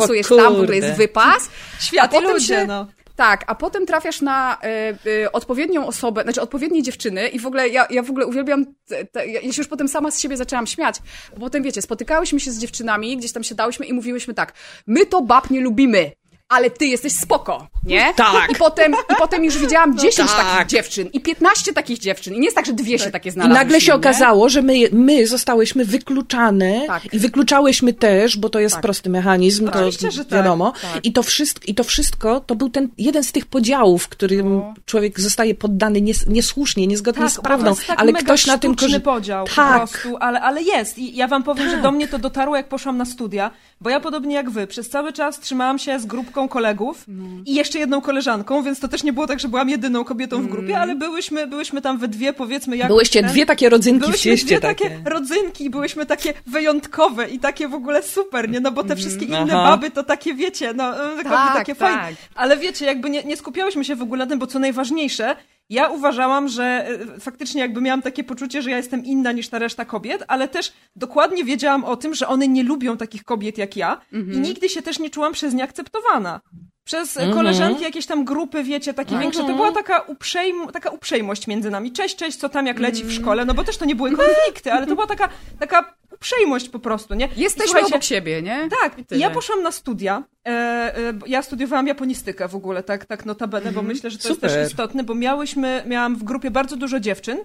w 0.56 0.60
ogóle 0.61 0.76
jest 0.77 0.98
wypas. 0.98 1.49
Świat 1.80 2.14
A 2.14 2.18
i 2.18 2.22
potem 2.22 2.34
ludzie, 2.35 2.45
się- 2.48 2.60
no. 2.67 2.88
Tak, 3.15 3.43
a 3.47 3.55
potem 3.55 3.85
trafiasz 3.85 4.21
na 4.21 4.57
y, 5.05 5.09
y, 5.09 5.31
odpowiednią 5.31 5.88
osobę, 5.88 6.23
znaczy 6.23 6.41
odpowiedniej 6.41 6.83
dziewczyny 6.83 7.27
i 7.27 7.39
w 7.39 7.45
ogóle 7.45 7.69
ja, 7.69 7.88
ja 7.89 8.03
w 8.03 8.09
ogóle 8.09 8.25
uwielbiam, 8.25 8.65
te, 8.88 9.05
te, 9.05 9.27
ja 9.27 9.41
się 9.41 9.61
już 9.61 9.67
potem 9.67 9.88
sama 9.88 10.11
z 10.11 10.19
siebie 10.19 10.38
zaczęłam 10.38 10.67
śmiać, 10.67 10.95
bo 11.33 11.39
potem 11.39 11.63
wiecie, 11.63 11.81
spotykałyśmy 11.81 12.39
się 12.39 12.51
z 12.51 12.59
dziewczynami, 12.59 13.17
gdzieś 13.17 13.31
tam 13.31 13.43
siadałyśmy 13.43 13.85
i 13.85 13.93
mówiłyśmy 13.93 14.33
tak, 14.33 14.53
my 14.88 15.05
to 15.05 15.21
bab 15.21 15.49
nie 15.49 15.61
lubimy, 15.61 16.11
ale 16.52 16.69
ty 16.69 16.86
jesteś 16.86 17.14
spoko, 17.14 17.68
nie? 17.86 18.14
Tak. 18.15 18.52
I 18.52 18.56
potem, 18.56 18.94
i 18.94 19.15
potem 19.19 19.44
już 19.45 19.57
widziałam 19.57 19.98
10 19.98 20.32
tak. 20.32 20.45
takich 20.45 20.68
dziewczyn 20.68 21.07
i 21.14 21.22
15 21.22 21.73
takich 21.73 21.99
dziewczyn 21.99 22.34
i 22.34 22.38
nie 22.40 22.44
jest 22.45 22.56
tak, 22.56 22.65
że 22.65 22.73
dwie 22.73 22.99
się 22.99 23.11
takie 23.11 23.30
I 23.30 23.32
znalazły. 23.32 23.53
nagle 23.60 23.82
się 23.82 23.94
okazało, 23.94 24.49
że 24.49 24.61
my, 24.61 24.73
my 24.91 25.28
zostałyśmy 25.28 25.86
wykluczane 25.86 26.84
Tak. 26.88 27.14
i 27.14 27.19
wykluczałyśmy 27.19 27.94
też, 27.94 28.38
bo 28.38 28.49
to 28.49 28.60
jest 28.60 28.76
Tak. 28.76 28.82
prosty 28.82 29.10
mechanizm, 29.10 29.65
to 29.69 29.72
Oczywiście, 29.80 30.11
że 30.11 30.26
tak. 30.26 30.34
wiadomo. 30.34 30.73
Tak. 30.94 31.06
I, 31.06 31.14
to 31.14 31.23
wszystko, 31.23 31.65
I 31.68 31.76
to 31.76 31.84
wszystko 31.84 32.40
to 32.40 32.56
był 32.56 32.69
ten 32.69 32.90
jeden 32.98 33.23
z 33.23 33.32
tych 33.32 33.45
podziałów, 33.45 34.03
w 34.03 34.07
którym 34.07 34.56
No. 34.60 34.73
człowiek 34.86 35.19
zostaje 35.19 35.56
poddany 35.56 36.02
nies, 36.02 36.28
niesłusznie, 36.28 36.88
niezgodnie 36.88 37.30
z 37.30 37.40
prawdą, 37.41 37.76
tak 37.88 37.99
ale 38.02 38.14
ktoś 38.14 38.45
na 38.48 38.57
tym 38.57 38.76
korzysta. 38.76 38.99
podział 38.99 39.45
Tak. 39.56 39.82
po 39.82 39.88
prostu, 39.88 40.18
ale, 40.19 40.41
ale 40.41 40.61
jest. 40.64 40.98
I 40.98 41.15
ja 41.15 41.28
wam 41.28 41.44
powiem, 41.44 41.69
że 41.69 41.78
do 41.78 41.91
mnie 41.91 42.07
to 42.07 42.19
dotarło, 42.19 42.56
jak 42.56 42.69
poszłam 42.69 42.98
na 42.98 43.06
studia, 43.06 43.52
bo 43.82 43.90
ja 43.90 43.99
podobnie 43.99 44.36
jak 44.36 44.49
wy, 44.49 44.68
przez 44.68 44.90
cały 44.90 45.14
czas 45.14 45.40
trzymałam 45.40 45.80
się 45.80 45.99
z 45.99 46.06
grupką 46.06 46.40
kolegów 46.47 47.05
i 47.45 47.55
jeszcze 47.55 47.80
jedną 47.80 48.01
koleżanką, 48.01 48.63
więc 48.63 48.80
to 48.80 48.88
też 48.88 49.03
nie 49.03 49.13
było 49.13 49.27
tak, 49.27 49.39
że 49.39 49.47
byłam 49.47 49.69
jedyną 49.69 50.03
kobietą 50.03 50.41
w 50.41 50.47
grupie, 50.47 50.77
ale 50.80 50.95
byłyśmy, 50.95 51.47
byłyśmy 51.47 51.81
tam 51.81 51.97
we 51.97 52.07
dwie, 52.07 52.34
powiedzmy, 52.34 52.77
jak 52.77 52.88
Byłyście 52.88 53.23
dwie 53.23 53.45
takie 53.45 53.69
rodzynki 53.69 53.99
w 53.99 54.05
Byłyśmy 54.05 54.31
cieście 54.31 54.45
dwie 54.45 54.59
takie. 54.59 54.89
takie 54.89 55.09
rodzynki, 55.09 55.69
byłyśmy 55.69 56.05
takie 56.05 56.34
wyjątkowe 56.47 57.30
i 57.30 57.39
takie 57.39 57.68
w 57.68 57.73
ogóle 57.73 58.03
super, 58.03 58.49
nie? 58.49 58.59
No 58.59 58.72
bo 58.72 58.84
te 58.84 58.95
wszystkie 58.95 59.26
inne 59.26 59.39
Aha. 59.53 59.68
baby 59.72 59.91
to 59.91 60.03
takie, 60.03 60.34
wiecie, 60.34 60.73
no 60.73 60.93
tak, 60.93 61.23
Tak, 61.23 61.53
takie 61.55 61.76
tak. 61.76 61.91
fajne. 61.93 62.18
Ale 62.35 62.57
wiecie, 62.57 62.85
jakby 62.85 63.09
nie, 63.09 63.23
nie 63.23 63.38
skupiałyśmy 63.38 63.85
się 63.85 63.95
w 63.95 64.01
ogóle 64.01 64.26
na 64.26 64.30
tym, 64.30 64.39
bo 64.39 64.47
co 64.47 64.59
najważniejsze, 64.59 65.35
ja 65.72 65.89
uważałam, 65.89 66.48
że 66.48 66.64
e, 66.64 67.19
faktycznie 67.19 67.61
jakby 67.61 67.81
miałam 67.81 68.02
takie 68.02 68.23
poczucie, 68.23 68.61
że 68.61 68.72
ja 68.72 68.77
jestem 68.77 69.06
inna 69.06 69.31
niż 69.31 69.49
ta 69.49 69.60
reszta 69.60 69.85
kobiet, 69.85 70.23
ale 70.27 70.48
też 70.48 70.73
dokładnie 70.95 71.43
wiedziałam 71.43 71.84
o 71.84 71.95
tym, 71.98 72.14
że 72.14 72.27
one 72.27 72.48
nie 72.48 72.64
lubią 72.64 72.98
takich 72.98 73.23
kobiet 73.23 73.57
jak 73.57 73.77
ja 73.77 74.02
i 74.11 74.39
nigdy 74.39 74.69
się 74.69 74.81
też 74.81 74.99
nie 74.99 75.10
czułam 75.10 75.34
przez 75.34 75.53
nie 75.53 75.64
akceptowana. 75.64 76.41
Przez 76.84 77.18
e, 77.18 77.30
koleżanki, 77.34 77.84
jakieś 77.84 78.06
tam 78.06 78.26
grupy, 78.26 78.64
wiecie, 78.64 78.93
takie 78.93 79.18
większe. 79.18 79.43
To 79.43 79.53
była 79.56 79.72
taka, 79.72 79.99
uprzejm, 79.99 80.68
taka 80.68 80.89
uprzejmość 80.89 81.48
między 81.48 81.69
nami. 81.69 81.91
Cześć, 81.91 82.15
cześć, 82.15 82.38
co 82.38 82.49
tam, 82.49 82.68
jak 82.68 82.80
leci 82.80 83.03
w 83.03 83.14
szkole. 83.14 83.45
No 83.45 83.53
bo 83.53 83.64
też 83.64 83.77
to 83.77 83.85
nie 83.85 83.95
były 83.95 84.11
konflikty, 84.11 84.73
ale 84.73 84.88
to 84.88 84.95
była 84.95 85.07
taka, 85.07 85.30
taka 85.60 85.93
uprzejmość 86.22 86.69
po 86.69 86.80
prostu, 86.80 87.14
nie? 87.14 87.30
Jesteśmy 87.38 87.80
obok 87.80 88.03
siebie, 88.03 88.41
nie? 88.41 88.69
tak, 88.81 88.95
ja 89.11 89.30
poszłam 89.30 89.64
na 89.64 89.72
studia. 89.72 90.23
E, 90.48 90.49
e, 90.49 91.14
ja 91.27 91.41
studiowałam 91.41 91.88
japonistykę 91.88 92.48
w 92.48 92.56
ogóle, 92.56 92.84
tak, 92.84 93.06
tak 93.06 93.26
notabene, 93.26 93.72
bo 93.72 93.81
myślę, 93.81 94.10
że 94.10 94.18
to 94.18 94.27
Super. 94.27 94.49
jest 94.49 94.56
też 94.56 94.72
istotne, 94.72 95.03
bo 95.03 95.15
miałyśmy, 95.15 95.84
miałam 95.85 96.15
w 96.15 96.23
grupie 96.23 96.52
bardzo 96.52 96.76
dużo 96.76 96.99
dziewczyn. 96.99 97.38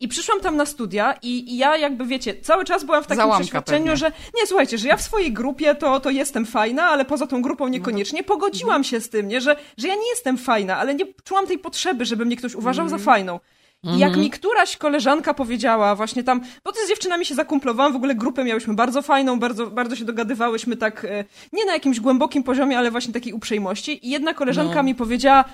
I 0.00 0.08
przyszłam 0.08 0.40
tam 0.40 0.56
na 0.56 0.66
studia 0.66 1.14
i, 1.22 1.52
i 1.52 1.56
ja 1.56 1.76
jakby, 1.76 2.04
wiecie, 2.06 2.34
cały 2.40 2.64
czas 2.64 2.84
byłam 2.84 3.02
w 3.04 3.06
takim 3.06 3.22
Załamka 3.22 3.40
przeświadczeniu, 3.40 3.84
pewnie. 3.84 3.96
że 3.96 4.12
nie, 4.34 4.46
słuchajcie, 4.46 4.78
że 4.78 4.88
ja 4.88 4.96
w 4.96 5.02
swojej 5.02 5.32
grupie 5.32 5.74
to, 5.74 6.00
to 6.00 6.10
jestem 6.10 6.46
fajna, 6.46 6.84
ale 6.84 7.04
poza 7.04 7.26
tą 7.26 7.42
grupą 7.42 7.68
niekoniecznie. 7.68 8.22
Pogodziłam 8.24 8.84
się 8.84 9.00
z 9.00 9.08
tym, 9.08 9.28
nie, 9.28 9.40
że, 9.40 9.56
że 9.76 9.88
ja 9.88 9.94
nie 9.94 10.08
jestem 10.10 10.38
fajna, 10.38 10.76
ale 10.76 10.94
nie 10.94 11.04
czułam 11.24 11.46
tej 11.46 11.58
potrzeby, 11.58 12.04
żeby 12.04 12.24
mnie 12.24 12.36
ktoś 12.36 12.54
uważał 12.54 12.88
za 12.88 12.98
fajną. 12.98 13.40
I 13.82 13.98
jak 13.98 14.16
mi 14.16 14.30
któraś 14.30 14.76
koleżanka 14.76 15.34
powiedziała 15.34 15.94
właśnie 15.94 16.24
tam, 16.24 16.40
bo 16.64 16.72
ty 16.72 16.86
z 16.86 16.88
dziewczynami 16.88 17.26
się 17.26 17.34
zakumplowałam, 17.34 17.92
w 17.92 17.96
ogóle 17.96 18.14
grupę 18.14 18.44
miałyśmy 18.44 18.74
bardzo 18.74 19.02
fajną, 19.02 19.38
bardzo, 19.38 19.66
bardzo 19.66 19.96
się 19.96 20.04
dogadywałyśmy 20.04 20.76
tak, 20.76 21.04
e, 21.04 21.24
nie 21.52 21.64
na 21.64 21.72
jakimś 21.72 22.00
głębokim 22.00 22.42
poziomie, 22.42 22.78
ale 22.78 22.90
właśnie 22.90 23.12
takiej 23.12 23.32
uprzejmości. 23.32 24.06
I 24.06 24.10
jedna 24.10 24.34
koleżanka 24.34 24.82
mi 24.82 24.94
powiedziała, 24.94 25.44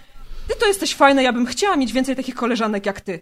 ty 0.49 0.55
to 0.61 0.67
jesteś 0.67 0.95
fajna, 0.95 1.23
ja 1.23 1.33
bym 1.33 1.47
chciała 1.47 1.77
mieć 1.77 1.93
więcej 1.93 2.17
takich 2.17 2.35
koleżanek 2.35 2.87
jak 2.87 3.01
ty. 3.01 3.21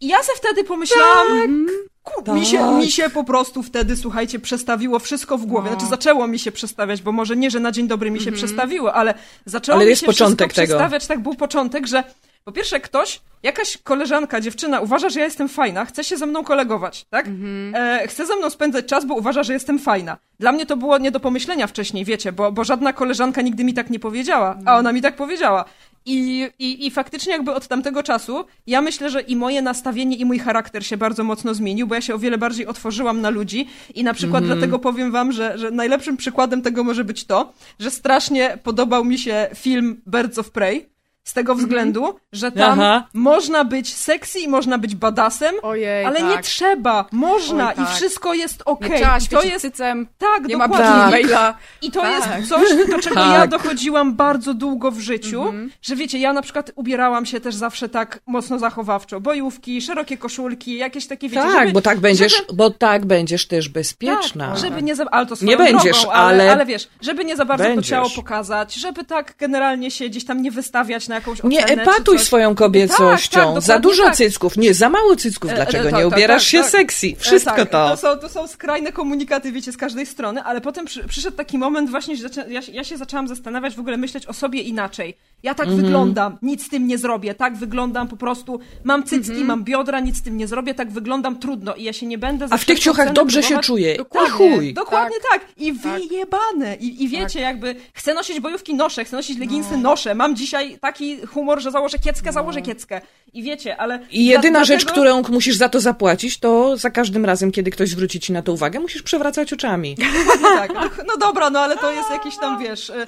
I 0.00 0.08
ja 0.08 0.22
se 0.22 0.32
wtedy 0.36 0.64
pomyślałam, 0.64 1.66
ku, 2.02 2.34
mi, 2.34 2.46
się, 2.46 2.78
mi 2.78 2.90
się 2.90 3.10
po 3.10 3.24
prostu 3.24 3.62
wtedy, 3.62 3.96
słuchajcie, 3.96 4.38
przestawiło 4.38 4.98
wszystko 4.98 5.38
w 5.38 5.46
głowie. 5.46 5.68
Znaczy 5.68 5.86
zaczęło 5.86 6.28
mi 6.28 6.38
się 6.38 6.52
przestawiać, 6.52 7.02
bo 7.02 7.12
może 7.12 7.36
nie, 7.36 7.50
że 7.50 7.60
na 7.60 7.72
dzień 7.72 7.88
dobry 7.88 8.10
mi 8.10 8.20
się 8.20 8.32
przestawiło, 8.32 8.94
ale 8.94 9.14
zaczęło 9.44 9.76
Ale 9.76 9.84
mi 9.84 9.90
jest 9.90 10.00
się 10.00 10.06
początek 10.06 10.52
przestawiać. 10.52 11.06
Tak 11.06 11.22
był 11.22 11.34
początek, 11.34 11.86
że 11.86 12.04
po 12.48 12.52
pierwsze 12.52 12.80
ktoś, 12.80 13.20
jakaś 13.42 13.76
koleżanka, 13.76 14.40
dziewczyna 14.40 14.80
uważa, 14.80 15.08
że 15.08 15.20
ja 15.20 15.24
jestem 15.24 15.48
fajna, 15.48 15.84
chce 15.84 16.04
się 16.04 16.16
ze 16.16 16.26
mną 16.26 16.44
kolegować, 16.44 17.06
tak? 17.10 17.26
E, 17.74 18.08
chce 18.08 18.26
ze 18.26 18.36
mną 18.36 18.50
spędzać 18.50 18.86
czas, 18.86 19.04
bo 19.04 19.14
uważa, 19.14 19.42
że 19.42 19.52
jestem 19.52 19.78
fajna. 19.78 20.16
Dla 20.40 20.52
mnie 20.52 20.66
to 20.66 20.76
było 20.76 20.98
nie 20.98 21.10
do 21.10 21.20
pomyślenia 21.20 21.66
wcześniej, 21.66 22.04
wiecie, 22.04 22.32
bo, 22.32 22.52
bo 22.52 22.64
żadna 22.64 22.92
koleżanka 22.92 23.42
nigdy 23.42 23.64
mi 23.64 23.74
tak 23.74 23.90
nie 23.90 23.98
powiedziała, 23.98 24.58
a 24.64 24.76
ona 24.76 24.92
mi 24.92 25.02
tak 25.02 25.16
powiedziała. 25.16 25.64
I, 26.06 26.48
i, 26.58 26.86
I 26.86 26.90
faktycznie 26.90 27.32
jakby 27.32 27.54
od 27.54 27.68
tamtego 27.68 28.02
czasu 28.02 28.44
ja 28.66 28.82
myślę, 28.82 29.10
że 29.10 29.20
i 29.20 29.36
moje 29.36 29.62
nastawienie 29.62 30.16
i 30.16 30.24
mój 30.24 30.38
charakter 30.38 30.86
się 30.86 30.96
bardzo 30.96 31.24
mocno 31.24 31.54
zmienił, 31.54 31.86
bo 31.86 31.94
ja 31.94 32.00
się 32.00 32.14
o 32.14 32.18
wiele 32.18 32.38
bardziej 32.38 32.66
otworzyłam 32.66 33.20
na 33.20 33.30
ludzi 33.30 33.68
i 33.94 34.04
na 34.04 34.14
przykład 34.14 34.44
dlatego 34.44 34.78
powiem 34.78 35.10
wam, 35.10 35.32
że, 35.32 35.58
że 35.58 35.70
najlepszym 35.70 36.16
przykładem 36.16 36.62
tego 36.62 36.84
może 36.84 37.04
być 37.04 37.24
to, 37.24 37.52
że 37.78 37.90
strasznie 37.90 38.58
podobał 38.62 39.04
mi 39.04 39.18
się 39.18 39.48
film 39.54 40.00
Birds 40.06 40.38
of 40.38 40.50
Prey. 40.50 40.97
Z 41.28 41.32
tego 41.32 41.54
względu, 41.54 42.14
że 42.32 42.52
tam 42.52 42.80
Aha. 42.80 43.06
można 43.14 43.64
być 43.64 43.94
sexy 43.94 44.38
i 44.40 44.48
można 44.48 44.78
być 44.78 44.94
badasem, 44.94 45.54
Ojej, 45.62 46.04
ale 46.04 46.20
tak. 46.20 46.28
nie 46.36 46.42
trzeba. 46.42 47.04
Można 47.12 47.68
Oj, 47.68 47.74
tak. 47.74 47.90
i 47.90 47.94
wszystko 47.96 48.34
jest 48.34 48.62
okej. 48.64 49.00
trzeba 49.00 49.18
I 49.18 49.26
to 49.28 49.42
jest 49.42 49.60
cycem, 49.60 50.06
tak, 50.18 50.44
nie 50.48 50.56
ma 50.56 50.68
dokładnie. 50.68 51.00
tak. 51.02 51.10
maila. 51.10 51.54
I 51.82 51.90
to 51.90 52.00
Tak. 52.00 52.12
jest 52.38 52.48
coś, 52.48 52.68
do 52.90 52.98
czego 52.98 53.20
ja 53.20 53.26
Tak. 53.40 53.50
dochodziłam 53.50 54.14
bardzo 54.16 54.54
długo 54.54 54.90
w 54.90 54.98
życiu, 55.00 55.42
Mhm. 55.42 55.70
że 55.82 55.96
wiecie, 55.96 56.18
ja 56.18 56.32
na 56.32 56.42
przykład 56.42 56.72
ubierałam 56.74 57.26
się 57.26 57.40
też 57.40 57.54
zawsze 57.54 57.88
tak 57.88 58.20
mocno 58.26 58.58
zachowawczo. 58.58 59.20
Bojówki, 59.20 59.82
szerokie 59.82 60.16
koszulki, 60.18 60.76
jakieś 60.78 61.06
takie, 61.06 61.28
wiecie, 61.28 61.42
Tak, 61.42 61.60
żeby, 61.60 61.72
bo 61.72 61.80
tak 61.80 62.00
będziesz, 62.00 62.36
żeby, 62.36 62.52
bo 62.52 62.70
tak 62.70 63.06
będziesz 63.06 63.46
też 63.48 63.68
bezpieczna. 63.68 64.48
tak, 64.48 64.58
żeby 64.58 64.82
nie 64.82 64.94
za, 64.94 65.04
ale 65.10 65.26
to 65.26 65.36
swoją 65.36 65.50
Nie 65.50 65.56
będziesz, 65.56 65.96
drogą, 66.00 66.12
ale, 66.12 66.42
ale- 66.42 66.52
ale 66.52 66.66
wiesz, 66.66 66.88
żeby 67.00 67.24
nie 67.24 67.36
za 67.36 67.44
bardzo 67.44 67.64
Będziesz. 67.64 67.84
to 67.84 67.90
ciało 67.90 68.10
pokazać, 68.16 68.74
żeby 68.74 69.04
tak 69.04 69.34
generalnie 69.38 69.90
się 69.90 70.08
gdzieś 70.08 70.24
tam 70.24 70.42
nie 70.42 70.50
wystawiać 70.50 71.08
na 71.08 71.17
jakąś 71.18 71.42
Nie 71.42 71.64
ocenę, 71.64 71.84
czy 71.84 71.90
epatuj 71.90 72.18
swoją 72.18 72.54
kobiecością. 72.54 73.40
Tak, 73.40 73.54
tak, 73.54 73.62
za 73.62 73.78
dużo 73.78 74.02
tak. 74.04 74.16
cycków, 74.16 74.56
nie, 74.56 74.74
za 74.74 74.88
mało 74.88 75.16
cycków. 75.16 75.50
E, 75.50 75.54
Dlaczego 75.54 75.88
e, 75.88 75.92
nie 75.92 75.98
tak, 76.04 76.12
ubierasz 76.12 76.42
tak, 76.42 76.50
się 76.50 76.60
tak. 76.60 76.70
sexy? 76.70 77.06
E, 77.06 77.16
Wszystko 77.16 77.50
tak, 77.56 77.70
to. 77.70 77.88
To 77.90 77.96
są, 77.96 78.16
to 78.16 78.28
są 78.28 78.46
skrajne 78.46 78.92
komunikaty, 78.92 79.52
wiecie, 79.52 79.72
z 79.72 79.76
każdej 79.76 80.06
strony, 80.06 80.42
ale 80.42 80.60
potem 80.60 80.86
przy, 80.86 81.08
przyszedł 81.08 81.36
taki 81.36 81.58
moment 81.58 81.90
właśnie, 81.90 82.16
że 82.16 82.22
zaczę, 82.22 82.46
ja, 82.50 82.62
się- 82.62 82.72
ja 82.72 82.84
się 82.84 82.96
zaczęłam 82.96 83.28
zastanawiać, 83.28 83.74
w 83.76 83.80
ogóle 83.80 83.96
myśleć 83.96 84.26
o 84.26 84.32
sobie 84.32 84.60
inaczej. 84.62 85.16
Ja 85.42 85.54
tak 85.54 85.66
Mhm. 85.66 85.84
wyglądam, 85.84 86.38
nic 86.42 86.66
z 86.66 86.68
tym 86.68 86.86
nie 86.86 86.98
zrobię, 86.98 87.34
tak 87.34 87.56
wyglądam 87.56 88.08
po 88.08 88.16
prostu, 88.16 88.60
mam 88.84 89.02
cycki, 89.04 89.30
Mhm. 89.30 89.46
mam 89.46 89.64
biodra, 89.64 90.00
nic 90.00 90.16
z 90.16 90.22
tym 90.22 90.36
nie 90.36 90.46
zrobię, 90.46 90.74
tak 90.74 90.90
wyglądam 90.90 91.38
trudno 91.38 91.74
i 91.74 91.84
ja 91.84 91.92
się 91.92 92.06
nie 92.06 92.18
będę 92.18 92.46
A 92.50 92.56
w 92.56 92.64
tych 92.64 92.78
ciuchach 92.78 93.12
dobrze 93.12 93.42
się 93.42 93.58
czuję. 93.58 93.96
Dokładnie, 93.96 94.30
chuj. 94.30 94.74
dokładnie 94.74 95.16
tak. 95.32 95.40
I 95.56 95.72
wyjebane. 95.72 96.76
I, 96.80 97.04
I 97.04 97.08
wiecie, 97.08 97.40
jakby 97.40 97.76
chcę 97.94 98.14
nosić 98.14 98.40
bojówki, 98.40 98.74
noszę, 98.74 99.04
chcę 99.04 99.16
nosić 99.16 99.38
leginsy, 99.38 99.70
No. 99.70 99.78
noszę. 99.90 100.14
Mam 100.14 100.36
dzisiaj 100.36 100.78
taki 100.80 101.07
humor, 101.16 101.60
że 101.60 101.70
założę 101.70 101.98
kieckę, 101.98 102.32
założę 102.32 102.62
kieckę. 102.62 103.00
I 103.32 103.42
wiecie, 103.42 103.76
ale... 103.76 103.98
I 104.10 104.26
jedyna 104.26 104.58
dla- 104.58 104.64
rzecz, 104.64 104.84
dlatego- 104.84 105.16
którą 105.22 105.34
musisz 105.34 105.56
za 105.56 105.68
to 105.68 105.80
zapłacić, 105.80 106.38
to 106.38 106.76
za 106.76 106.90
każdym 106.90 107.24
razem, 107.24 107.52
kiedy 107.52 107.70
ktoś 107.70 107.88
zwróci 107.88 108.20
ci 108.20 108.32
na 108.32 108.42
to 108.42 108.52
uwagę, 108.52 108.80
musisz 108.80 109.02
przewracać 109.02 109.52
oczami. 109.52 109.96
tak. 110.42 110.72
No 111.06 111.16
dobra, 111.16 111.50
no 111.50 111.60
ale 111.60 111.76
to 111.76 111.90
jest 111.92 112.10
jakiś 112.10 112.36
tam, 112.38 112.58
wiesz... 112.58 112.90
e, 112.90 113.06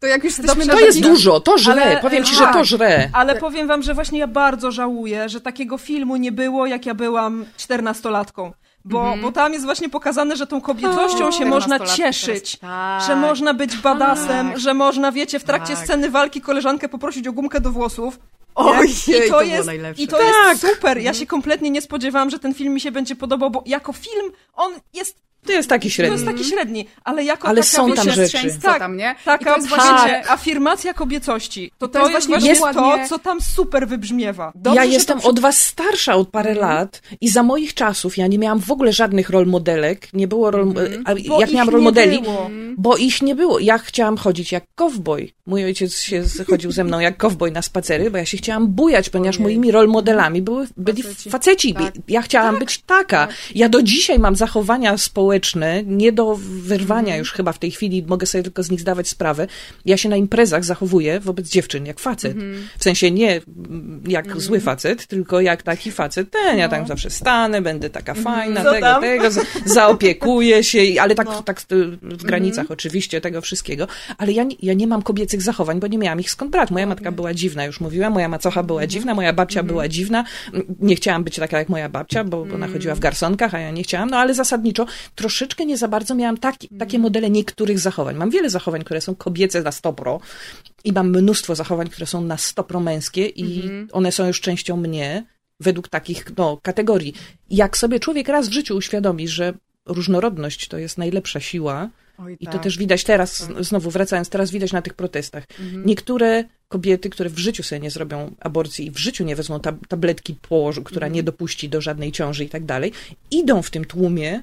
To 0.00 0.06
jak 0.06 0.24
już 0.24 0.38
jesteśmy 0.38 0.66
To 0.66 0.80
jest 0.80 1.00
dużo, 1.00 1.40
to 1.40 1.58
żre. 1.58 1.72
Ale- 1.72 2.00
Powiem 2.00 2.24
ci, 2.24 2.36
tak. 2.36 2.46
że 2.46 2.52
to 2.58 2.64
żre. 2.64 3.08
Ale 3.12 3.36
powiem 3.36 3.68
wam, 3.68 3.82
że 3.82 3.94
właśnie 3.94 4.18
ja 4.18 4.26
bardzo 4.26 4.70
żałuję, 4.70 5.28
że 5.28 5.40
takiego 5.40 5.78
filmu 5.78 6.16
nie 6.16 6.32
było, 6.32 6.66
jak 6.66 6.86
ja 6.86 6.94
byłam 6.94 7.44
czternastolatką. 7.56 8.52
Bo, 8.84 9.14
bo 9.22 9.32
tam 9.32 9.52
jest 9.52 9.64
właśnie 9.64 9.88
pokazane, 9.88 10.36
że 10.36 10.46
tą 10.46 10.60
kobietością 10.60 11.32
się 11.32 11.44
można 11.44 11.80
cieszyć. 11.80 12.56
Tak. 12.56 13.02
Że 13.06 13.16
można 13.16 13.54
być 13.54 13.76
badasem, 13.76 14.58
że 14.58 14.74
można, 14.74 15.12
wiecie, 15.12 15.38
w 15.38 15.44
trakcie 15.44 15.74
Tak. 15.74 15.84
sceny 15.84 16.10
walki 16.10 16.40
koleżankę 16.40 16.88
poprosić 16.88 17.28
o 17.28 17.32
gumkę 17.32 17.60
do 17.60 17.70
włosów. 17.70 18.18
Ojej? 18.54 18.90
I 19.08 19.12
to 19.22 19.28
było 19.28 19.42
jest, 19.42 19.66
najlepsze. 19.66 20.02
I 20.02 20.08
to 20.08 20.16
Tak. 20.16 20.26
jest 20.48 20.74
super. 20.74 20.98
Ja 20.98 21.14
się 21.14 21.26
kompletnie 21.26 21.70
nie 21.70 21.82
spodziewałam, 21.82 22.30
że 22.30 22.38
ten 22.38 22.54
film 22.54 22.74
mi 22.74 22.80
się 22.80 22.92
będzie 22.92 23.16
podobał, 23.16 23.50
bo 23.50 23.62
jako 23.66 23.92
film 23.92 24.32
on 24.54 24.72
jest 24.92 25.22
To 25.46 25.52
jest 25.52 25.68
taki 25.68 25.88
To 25.88 25.94
średni. 25.94 26.12
jest 26.12 26.26
taki 26.26 26.44
średni, 26.44 26.86
ale 27.04 27.24
jako 27.24 27.48
Ale 27.48 27.56
taka, 27.62 27.68
są 27.76 27.92
tam 27.92 28.10
rzeczy. 28.10 28.58
Tak, 28.62 28.78
tam, 28.78 28.96
nie? 28.96 29.14
I 29.22 29.24
Taka 29.24 29.50
to 29.50 29.56
jest 29.56 29.68
właśnie, 29.68 29.90
właśnie... 29.90 30.30
afirmacja 30.30 30.94
kobiecości. 30.94 31.70
To, 31.78 31.88
to, 31.88 31.98
jest 31.98 32.12
jest 32.14 32.28
właśnie 32.28 32.54
dokładnie- 32.54 33.02
to, 33.02 33.08
co 33.08 33.18
tam 33.18 33.40
super 33.40 33.88
wybrzmiewa. 33.88 34.52
Dobrze, 34.54 34.76
ja 34.76 34.84
jestem 34.84 35.16
to 35.16 35.20
przy- 35.20 35.28
od 35.30 35.40
was 35.40 35.58
starsza 35.62 36.14
od 36.14 36.28
parę 36.28 36.50
Mhm. 36.50 36.68
lat 36.70 37.02
i 37.20 37.28
za 37.28 37.42
moich 37.42 37.74
czasów 37.74 38.16
ja 38.18 38.26
nie 38.26 38.38
miałam 38.38 38.60
w 38.60 38.70
ogóle 38.70 38.92
żadnych 38.92 39.30
rol 39.30 39.46
modelek, 39.46 40.08
nie 40.12 40.28
było 40.28 40.50
rol, 40.50 40.72
a 40.76 40.80
Mhm. 40.80 41.04
Bo 41.28 41.40
jak 41.40 41.48
ich 41.50 41.54
miałam 41.54 41.68
nie 41.68 41.72
rol 41.72 41.82
modeli, 41.82 42.22
było. 42.22 42.50
bo 42.76 42.96
ich 42.96 43.22
nie 43.22 43.34
było. 43.34 43.58
Ja 43.58 43.78
chciałam 43.78 44.16
chodzić 44.16 44.52
jak 44.52 44.64
kowboj. 44.74 45.34
Mój 45.46 45.64
ojciec 45.64 45.98
się 46.00 46.22
chodził 46.50 46.72
ze 46.72 46.84
mną 46.84 47.00
jak 47.00 47.16
kowboj 47.16 47.52
na 47.52 47.62
spacery, 47.62 48.10
bo 48.10 48.18
ja 48.18 48.24
się 48.26 48.36
chciałam 48.36 48.66
bujać, 48.66 49.10
ponieważ 49.10 49.38
moimi 49.38 49.70
rol 49.70 49.88
modelami 49.88 50.42
były, 50.42 50.66
byli 50.76 51.02
Faceci. 51.02 51.30
faceci. 51.30 51.74
Tak. 51.74 51.92
Ja 52.08 52.22
chciałam 52.22 52.58
być 52.58 52.78
taka. 52.78 53.28
Ja 53.54 53.68
do 53.68 53.82
dzisiaj 53.82 54.18
mam 54.18 54.36
zachowania 54.36 54.98
społeczne, 54.98 55.33
nie 55.86 56.12
do 56.12 56.38
wyrwania 56.40 56.98
Mhm. 57.04 57.18
już 57.18 57.32
chyba 57.32 57.52
w 57.52 57.58
tej 57.58 57.70
chwili, 57.70 58.04
mogę 58.08 58.26
sobie 58.26 58.42
tylko 58.44 58.62
z 58.62 58.70
nich 58.70 58.80
zdawać 58.80 59.08
sprawę. 59.08 59.46
Ja 59.84 59.96
się 59.96 60.08
na 60.08 60.16
imprezach 60.16 60.64
zachowuję 60.64 61.20
wobec 61.20 61.48
dziewczyn 61.48 61.86
jak 61.86 62.00
facet. 62.00 62.32
Mhm. 62.36 62.68
W 62.78 62.84
sensie 62.84 63.10
nie 63.10 63.30
mm, 63.68 64.02
jak 64.08 64.40
zły 64.40 64.60
facet, 64.60 65.06
tylko 65.06 65.40
jak 65.40 65.62
taki 65.62 65.90
facet. 65.92 66.30
Ten, 66.30 66.58
ja 66.58 66.68
tam 66.68 66.86
zawsze 66.86 67.10
stanę, 67.10 67.62
będę 67.62 67.90
taka 67.90 68.14
fajna, 68.14 68.62
No. 68.62 68.64
Co 68.70 68.74
tego, 68.74 68.86
tam? 68.86 69.02
tego, 69.02 69.24
zaopiekuję 69.84 70.64
się, 70.64 70.80
ale 71.00 71.14
tak, 71.14 71.26
No. 71.26 71.42
tak 71.42 71.60
w 71.60 71.66
w 72.02 72.22
granicach 72.24 72.70
oczywiście 72.70 73.20
tego 73.20 73.40
wszystkiego. 73.40 73.86
Ale 74.18 74.32
ja, 74.32 74.44
nie- 74.44 74.56
ja 74.62 74.74
nie 74.74 74.86
mam 74.86 75.02
kobiecych 75.02 75.42
zachowań, 75.42 75.80
bo 75.80 75.86
nie 75.86 75.98
miałam 75.98 76.20
ich 76.20 76.30
skąd 76.30 76.50
brać. 76.50 76.70
Moja 76.70 76.86
matka 76.86 77.12
była 77.12 77.34
dziwna, 77.34 77.64
już 77.64 77.80
mówiłam, 77.80 78.12
moja 78.12 78.28
macocha 78.28 78.62
była 78.62 78.86
dziwna, 78.86 79.14
moja 79.14 79.32
babcia 79.32 79.62
była 79.62 79.88
dziwna. 79.88 80.24
Nie 80.80 80.96
chciałam 80.96 81.24
być 81.24 81.36
taka 81.36 81.58
jak 81.58 81.68
moja 81.68 81.88
babcia, 81.88 82.24
bo 82.24 82.46
ona 82.54 82.68
chodziła 82.68 82.94
w 82.94 82.98
garsonkach, 83.00 83.54
a 83.54 83.58
ja 83.58 83.70
nie 83.70 83.82
chciałam, 83.82 84.10
no 84.10 84.16
ale 84.18 84.34
zasadniczo 84.34 84.86
troszeczkę 85.24 85.66
nie 85.66 85.76
za 85.76 85.88
bardzo 85.88 86.14
miałam 86.14 86.36
taki, 86.38 86.68
takie 86.68 86.98
modele 86.98 87.30
niektórych 87.30 87.78
zachowań. 87.78 88.16
Mam 88.16 88.30
wiele 88.30 88.50
zachowań, 88.50 88.84
które 88.84 89.00
są 89.00 89.14
kobiece 89.14 89.62
na 89.62 89.72
stopro 89.72 90.20
i 90.84 90.92
mam 90.92 91.08
mnóstwo 91.10 91.54
zachowań, 91.54 91.88
które 91.88 92.06
są 92.06 92.20
na 92.24 92.36
stopro 92.36 92.80
męskie 92.80 93.26
i 93.26 93.70
one 93.92 94.12
są 94.12 94.26
już 94.26 94.40
częścią 94.40 94.76
mnie 94.76 95.24
według 95.60 95.88
takich 95.88 96.36
no, 96.36 96.58
kategorii. 96.62 97.14
Jak 97.50 97.76
sobie 97.76 98.00
człowiek 98.00 98.28
raz 98.28 98.48
w 98.48 98.52
życiu 98.52 98.76
uświadomi, 98.76 99.28
że 99.28 99.54
różnorodność 99.86 100.68
to 100.68 100.78
jest 100.78 100.98
najlepsza 100.98 101.40
siła, 101.40 101.88
Oj, 102.18 102.36
i 102.40 102.46
to 102.46 102.52
tak. 102.52 102.62
też 102.62 102.78
widać 102.78 103.04
teraz, 103.04 103.36
z- 103.42 103.66
znowu 103.66 103.90
wracając, 103.90 104.28
teraz 104.28 104.50
widać 104.50 104.72
na 104.72 104.82
tych 104.82 104.94
protestach. 104.94 105.44
Niektóre 105.84 106.44
kobiety, 106.68 107.10
które 107.10 107.30
w 107.30 107.38
życiu 107.38 107.62
sobie 107.62 107.80
nie 107.80 107.90
zrobią 107.90 108.34
aborcji 108.40 108.86
i 108.86 108.90
w 108.90 108.98
życiu 108.98 109.24
nie 109.24 109.36
wezmą 109.36 109.58
tab- 109.58 109.86
tabletki 109.88 110.34
położu, 110.34 110.82
która 110.82 111.08
nie 111.08 111.22
dopuści 111.22 111.68
do 111.68 111.80
żadnej 111.80 112.12
ciąży 112.12 112.44
i 112.44 112.48
tak 112.48 112.64
dalej, 112.64 112.92
idą 113.30 113.62
w 113.62 113.70
tym 113.70 113.84
tłumie 113.84 114.42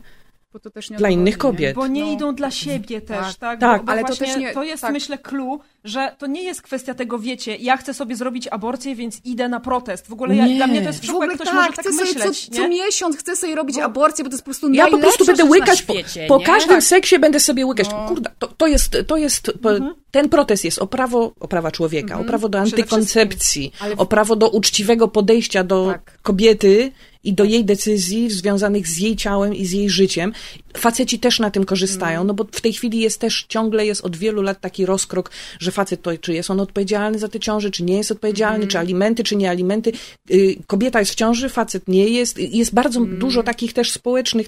Bo 0.53 0.59
to 0.59 0.69
też 0.69 0.89
nie 0.89 0.97
dla 0.97 1.09
innych 1.09 1.37
chodzi, 1.37 1.47
nie? 1.47 1.51
kobiet. 1.73 1.75
Bo 1.75 1.87
nie 1.87 2.01
No. 2.05 2.11
idą 2.11 2.35
dla 2.35 2.51
siebie 2.51 3.01
też, 3.01 3.17
Tak. 3.27 3.35
tak? 3.35 3.59
Tak, 3.59 3.79
bo, 3.81 3.85
bo 3.85 3.91
ale 3.91 4.03
to 4.03 4.15
też 4.15 4.37
nie- 4.37 4.53
to 4.53 4.63
jest, 4.63 4.81
tak. 4.81 4.91
myślę, 4.93 5.17
clue, 5.17 5.59
że 5.83 6.15
to 6.17 6.27
nie 6.27 6.43
jest 6.43 6.61
kwestia 6.61 6.93
tego, 6.93 7.19
wiecie, 7.19 7.55
ja 7.55 7.77
chcę 7.77 7.93
sobie 7.93 8.15
zrobić 8.15 8.47
aborcję, 8.47 8.95
więc 8.95 9.21
idę 9.25 9.49
na 9.49 9.59
protest. 9.59 10.07
W 10.09 10.13
ogóle 10.13 10.35
ja, 10.35 10.47
dla 10.55 10.67
mnie 10.67 10.81
to 10.81 10.87
jest 10.87 11.05
w 11.05 11.09
ogóle 11.09 11.35
ktoś 11.35 11.45
tak, 11.47 11.55
może 11.55 11.67
tak 11.67 11.79
chcę 11.79 11.93
sobie 11.93 12.03
myśleć, 12.13 12.45
co, 12.49 12.55
co 12.55 12.67
miesiąc 12.67 13.17
chcę 13.17 13.35
sobie 13.35 13.55
robić 13.55 13.75
Bo- 13.75 13.83
aborcję, 13.83 14.23
bo 14.23 14.29
to 14.29 14.33
jest 14.33 14.43
po 14.43 14.49
prostu 14.51 14.73
Ja 14.73 14.87
po 14.87 14.97
prostu 14.97 15.25
będę 15.25 15.45
łykać, 15.45 15.81
po, 15.81 15.93
świecie, 15.93 16.25
po 16.27 16.37
nie? 16.37 16.45
każdym 16.45 16.75
Tak. 16.75 16.83
seksie 16.83 17.19
będę 17.19 17.39
sobie 17.39 17.65
łykać. 17.65 17.89
No. 17.89 18.05
Kurde, 18.07 18.29
to, 18.39 18.47
to 18.47 18.67
jest, 18.67 18.97
to 19.07 19.17
jest 19.17 19.51
po, 19.61 19.69
ten 20.11 20.29
protest 20.29 20.65
jest 20.65 20.79
o 20.79 20.87
prawo, 20.87 21.33
o 21.39 21.47
prawa 21.47 21.71
człowieka, 21.71 22.19
o 22.19 22.23
prawo 22.23 22.49
do 22.49 22.57
Mhm. 22.57 22.73
Antykoncepcji, 22.81 23.71
w- 23.95 23.99
o 23.99 24.05
prawo 24.05 24.35
do 24.35 24.49
uczciwego 24.49 25.07
podejścia 25.07 25.63
do 25.63 25.87
Tak. 25.91 26.17
kobiety 26.21 26.91
i 27.23 27.33
do 27.33 27.43
jej 27.43 27.65
decyzji 27.65 28.29
związanych 28.29 28.87
z 28.87 28.97
jej 28.97 29.15
ciałem 29.15 29.55
i 29.55 29.65
z 29.65 29.71
jej 29.71 29.89
życiem. 29.89 30.33
Faceci 30.77 31.19
też 31.19 31.39
na 31.39 31.51
tym 31.51 31.63
korzystają, 31.65 32.11
Mhm. 32.21 32.27
no 32.27 32.33
bo 32.33 32.45
w 32.51 32.61
tej 32.61 32.73
chwili 32.73 32.99
jest 32.99 33.19
też, 33.19 33.45
ciągle 33.49 33.85
jest 33.85 34.01
od 34.05 34.15
wielu 34.15 34.41
lat 34.41 34.61
taki 34.61 34.85
rozkrok, 34.85 35.31
że 35.59 35.71
facet 35.71 36.01
to, 36.01 36.17
czy 36.17 36.33
jest 36.33 36.49
on 36.51 36.59
odpowiedzialny 36.59 37.19
za 37.19 37.27
te 37.27 37.39
ciąże, 37.39 37.71
czy 37.71 37.83
nie 37.83 37.97
jest 37.97 38.11
odpowiedzialny, 38.11 38.55
Mhm. 38.55 38.69
czy 38.69 38.79
alimenty, 38.79 39.23
czy 39.23 39.35
nie 39.35 39.49
alimenty. 39.49 39.91
Y, 40.31 40.55
Kobieta 40.67 40.99
jest 40.99 41.11
w 41.11 41.15
ciąży, 41.15 41.49
facet 41.49 41.87
nie 41.87 42.07
jest. 42.07 42.39
Y, 42.39 42.41
Jest 42.51 42.73
bardzo 42.73 42.99
Mhm. 42.99 43.19
dużo 43.19 43.43
takich 43.43 43.73
też 43.73 43.91
społecznych, 43.91 44.47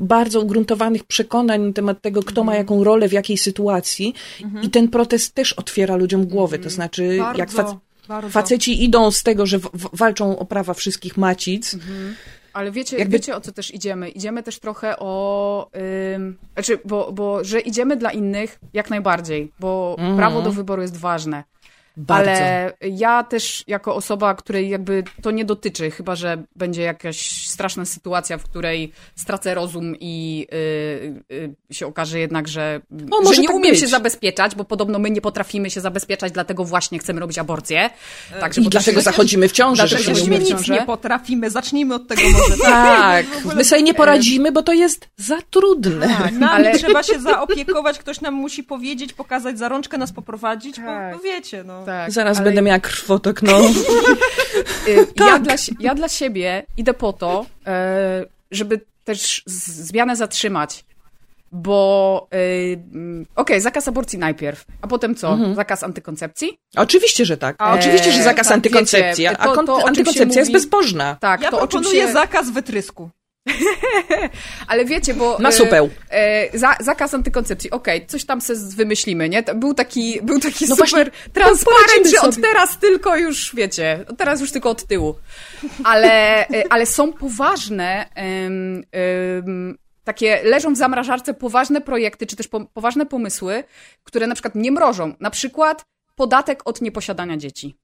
bardzo 0.00 0.40
ugruntowanych 0.40 1.04
przekonań 1.04 1.60
na 1.62 1.72
temat 1.72 2.02
tego, 2.02 2.22
kto 2.22 2.40
Mhm. 2.40 2.46
ma 2.46 2.54
jaką 2.54 2.84
rolę 2.84 3.08
w 3.08 3.12
jakiej 3.12 3.38
sytuacji. 3.38 4.14
I 4.62 4.70
ten 4.70 4.88
protest 4.88 5.34
też 5.34 5.52
otwiera 5.52 5.96
ludziom 5.96 6.26
głowy. 6.26 6.56
Mhm. 6.56 6.62
To 6.64 6.70
znaczy, 6.74 7.16
Bardzo, 7.18 7.38
jak 7.38 7.50
fac- 7.50 7.76
bardzo. 8.08 8.30
faceci 8.30 8.84
idą 8.84 9.10
z 9.10 9.22
tego, 9.22 9.46
że 9.46 9.58
walczą 9.92 10.38
o 10.38 10.44
prawa 10.44 10.74
wszystkich 10.74 11.16
macic, 11.16 11.76
Ale 12.52 12.70
wiecie, 12.72 12.98
Jakby- 12.98 13.12
wiecie 13.18 13.36
o 13.36 13.40
co 13.40 13.52
też 13.52 13.74
idziemy? 13.74 14.08
Idziemy 14.08 14.42
też 14.42 14.58
trochę 14.58 14.96
o. 14.98 15.70
Ym, 16.16 16.36
znaczy, 16.54 16.78
bo, 16.84 17.12
bo 17.12 17.44
że 17.44 17.60
idziemy 17.60 17.96
dla 17.96 18.10
innych 18.10 18.58
jak 18.72 18.90
najbardziej, 18.90 19.52
bo 19.60 19.96
prawo 20.16 20.42
do 20.42 20.52
wyboru 20.52 20.82
jest 20.82 20.96
ważne. 20.96 21.44
Bardzo. 22.00 22.30
Ale 22.30 22.72
ja 22.80 23.24
też 23.24 23.64
jako 23.66 23.94
osoba, 23.94 24.34
której 24.34 24.68
jakby 24.68 25.04
to 25.22 25.30
nie 25.30 25.44
dotyczy, 25.44 25.90
chyba 25.90 26.16
że 26.16 26.42
będzie 26.56 26.82
jakaś 26.82 27.46
straszna 27.46 27.84
sytuacja, 27.84 28.38
w 28.38 28.42
której 28.44 28.92
stracę 29.16 29.54
rozum 29.54 29.94
i 30.00 30.46
y, 30.52 31.34
y, 31.70 31.74
się 31.74 31.86
okaże 31.86 32.18
jednak, 32.18 32.48
że, 32.48 32.80
No, 32.90 33.20
może 33.22 33.34
że 33.34 33.40
nie 33.42 33.48
tak 33.48 33.56
umiem 33.56 33.70
być. 33.72 33.80
się 33.80 33.86
zabezpieczać, 33.86 34.54
bo 34.54 34.64
podobno 34.64 34.98
my 34.98 35.10
nie 35.10 35.20
potrafimy 35.20 35.70
się 35.70 35.80
zabezpieczać, 35.80 36.32
dlatego 36.32 36.64
właśnie 36.64 36.98
chcemy 36.98 37.20
robić 37.20 37.38
aborcję. 37.38 37.90
Także 38.40 38.60
I 38.60 38.68
dlatego 38.68 39.00
się- 39.00 39.04
zachodzimy 39.04 39.48
w 39.48 39.52
ciąży, 39.52 39.82
Dlatego 39.88 40.14
że 40.14 40.20
się 40.24 40.30
nie 40.30 40.38
nic 40.38 40.48
ciążę. 40.48 40.74
nie 40.74 40.82
potrafimy, 40.82 41.50
zacznijmy 41.50 41.94
od 41.94 42.08
tego 42.08 42.22
może. 42.32 42.56
Tak, 42.62 43.26
ogóle- 43.38 43.54
my 43.54 43.64
sobie 43.64 43.82
nie 43.82 43.94
poradzimy, 43.94 44.52
bo 44.52 44.62
to 44.62 44.72
jest 44.72 45.08
za 45.16 45.38
trudne. 45.50 46.08
Tak, 46.08 46.32
nami 46.38 46.44
Ale- 46.52 46.78
trzeba 46.78 47.02
się 47.02 47.20
zaopiekować, 47.20 47.98
ktoś 47.98 48.20
nam 48.20 48.34
musi 48.34 48.62
powiedzieć, 48.62 49.12
pokazać 49.12 49.58
za 49.58 49.68
rączkę, 49.68 49.98
nas 49.98 50.12
poprowadzić, 50.12 50.76
Tak. 50.76 50.84
bo 51.12 51.16
no 51.16 51.22
wiecie, 51.22 51.64
no. 51.64 51.84
Tak, 51.88 52.10
Zaraz 52.12 52.36
ale- 52.38 52.44
będę 52.44 52.62
miała 52.62 52.78
krwotok, 52.78 53.42
no. 53.42 53.60
Y, 54.88 55.06
ja, 55.16 55.26
Tak. 55.26 55.42
dla, 55.42 55.56
si- 55.56 55.76
ja 55.80 55.94
dla 55.94 56.08
siebie 56.08 56.66
idę 56.76 56.94
po 56.94 57.12
to, 57.12 57.46
e, 57.66 58.24
żeby 58.50 58.80
też 59.04 59.42
zmianę 59.46 60.16
zatrzymać. 60.16 60.84
Bo 61.52 62.28
y, 62.34 62.80
mm, 62.94 63.26
okej, 63.36 63.60
zakaz 63.60 63.88
aborcji 63.88 64.18
najpierw, 64.18 64.64
a 64.82 64.86
potem 64.86 65.14
co? 65.14 65.32
Mhm. 65.32 65.54
Zakaz 65.54 65.82
antykoncepcji? 65.82 66.58
Oczywiście, 66.76 67.24
że 67.24 67.36
tak. 67.36 67.56
Eee, 67.62 67.78
Oczywiście, 67.78 68.12
że 68.12 68.22
zakaz 68.22 68.46
tak, 68.46 68.54
antykoncepcji, 68.54 69.24
wiecie, 69.24 69.40
a 69.40 69.44
to- 69.44 69.62
to, 69.64 69.86
antykoncepcja 69.88 70.40
jest 70.40 70.50
mówi- 70.50 70.52
bezbożna. 70.52 71.16
Tak, 71.20 71.40
Ja 71.42 71.50
to 71.50 71.56
o 71.60 71.66
czym 71.66 71.80
proponuję 71.80 72.06
się... 72.06 72.12
zakaz 72.12 72.50
wytrysku. 72.50 73.10
Ale 74.68 74.84
wiecie, 74.84 75.14
bo... 75.14 75.38
Na 75.38 75.48
e, 75.48 75.52
supeł. 75.52 75.90
E, 76.10 76.58
za, 76.58 76.76
zakaz 76.80 77.14
antykoncepcji, 77.14 77.70
okej, 77.70 78.06
coś 78.06 78.24
tam 78.24 78.40
se 78.40 78.54
wymyślimy, 78.54 79.28
nie? 79.28 79.42
Był 79.42 79.74
taki, 79.74 80.20
był 80.22 80.40
taki 80.40 80.66
No 80.68 80.76
super 80.76 81.10
transparent, 81.32 82.06
że 82.10 82.20
od 82.20 82.36
teraz 82.36 82.78
tylko 82.78 83.16
już, 83.16 83.54
wiecie, 83.54 84.04
od 84.08 84.18
teraz 84.18 84.40
już 84.40 84.52
tylko 84.52 84.70
od 84.70 84.84
tyłu. 84.84 85.14
Ale, 85.84 86.46
e, 86.48 86.64
ale 86.70 86.86
są 86.86 87.12
poważne... 87.12 88.08
em, 88.14 88.84
em, 88.92 89.78
takie 90.08 90.42
leżą 90.42 90.74
w 90.74 90.76
zamrażarce 90.76 91.34
poważne 91.34 91.80
projekty, 91.80 92.26
czy 92.26 92.36
też 92.36 92.48
po, 92.48 92.60
poważne 92.60 93.06
pomysły, 93.06 93.64
które 94.04 94.26
na 94.26 94.34
przykład 94.34 94.54
nie 94.54 94.72
mrożą. 94.72 95.14
Na 95.20 95.30
przykład 95.30 95.84
podatek 96.16 96.62
od 96.64 96.80
nieposiadania 96.80 97.36
dzieci. 97.36 97.76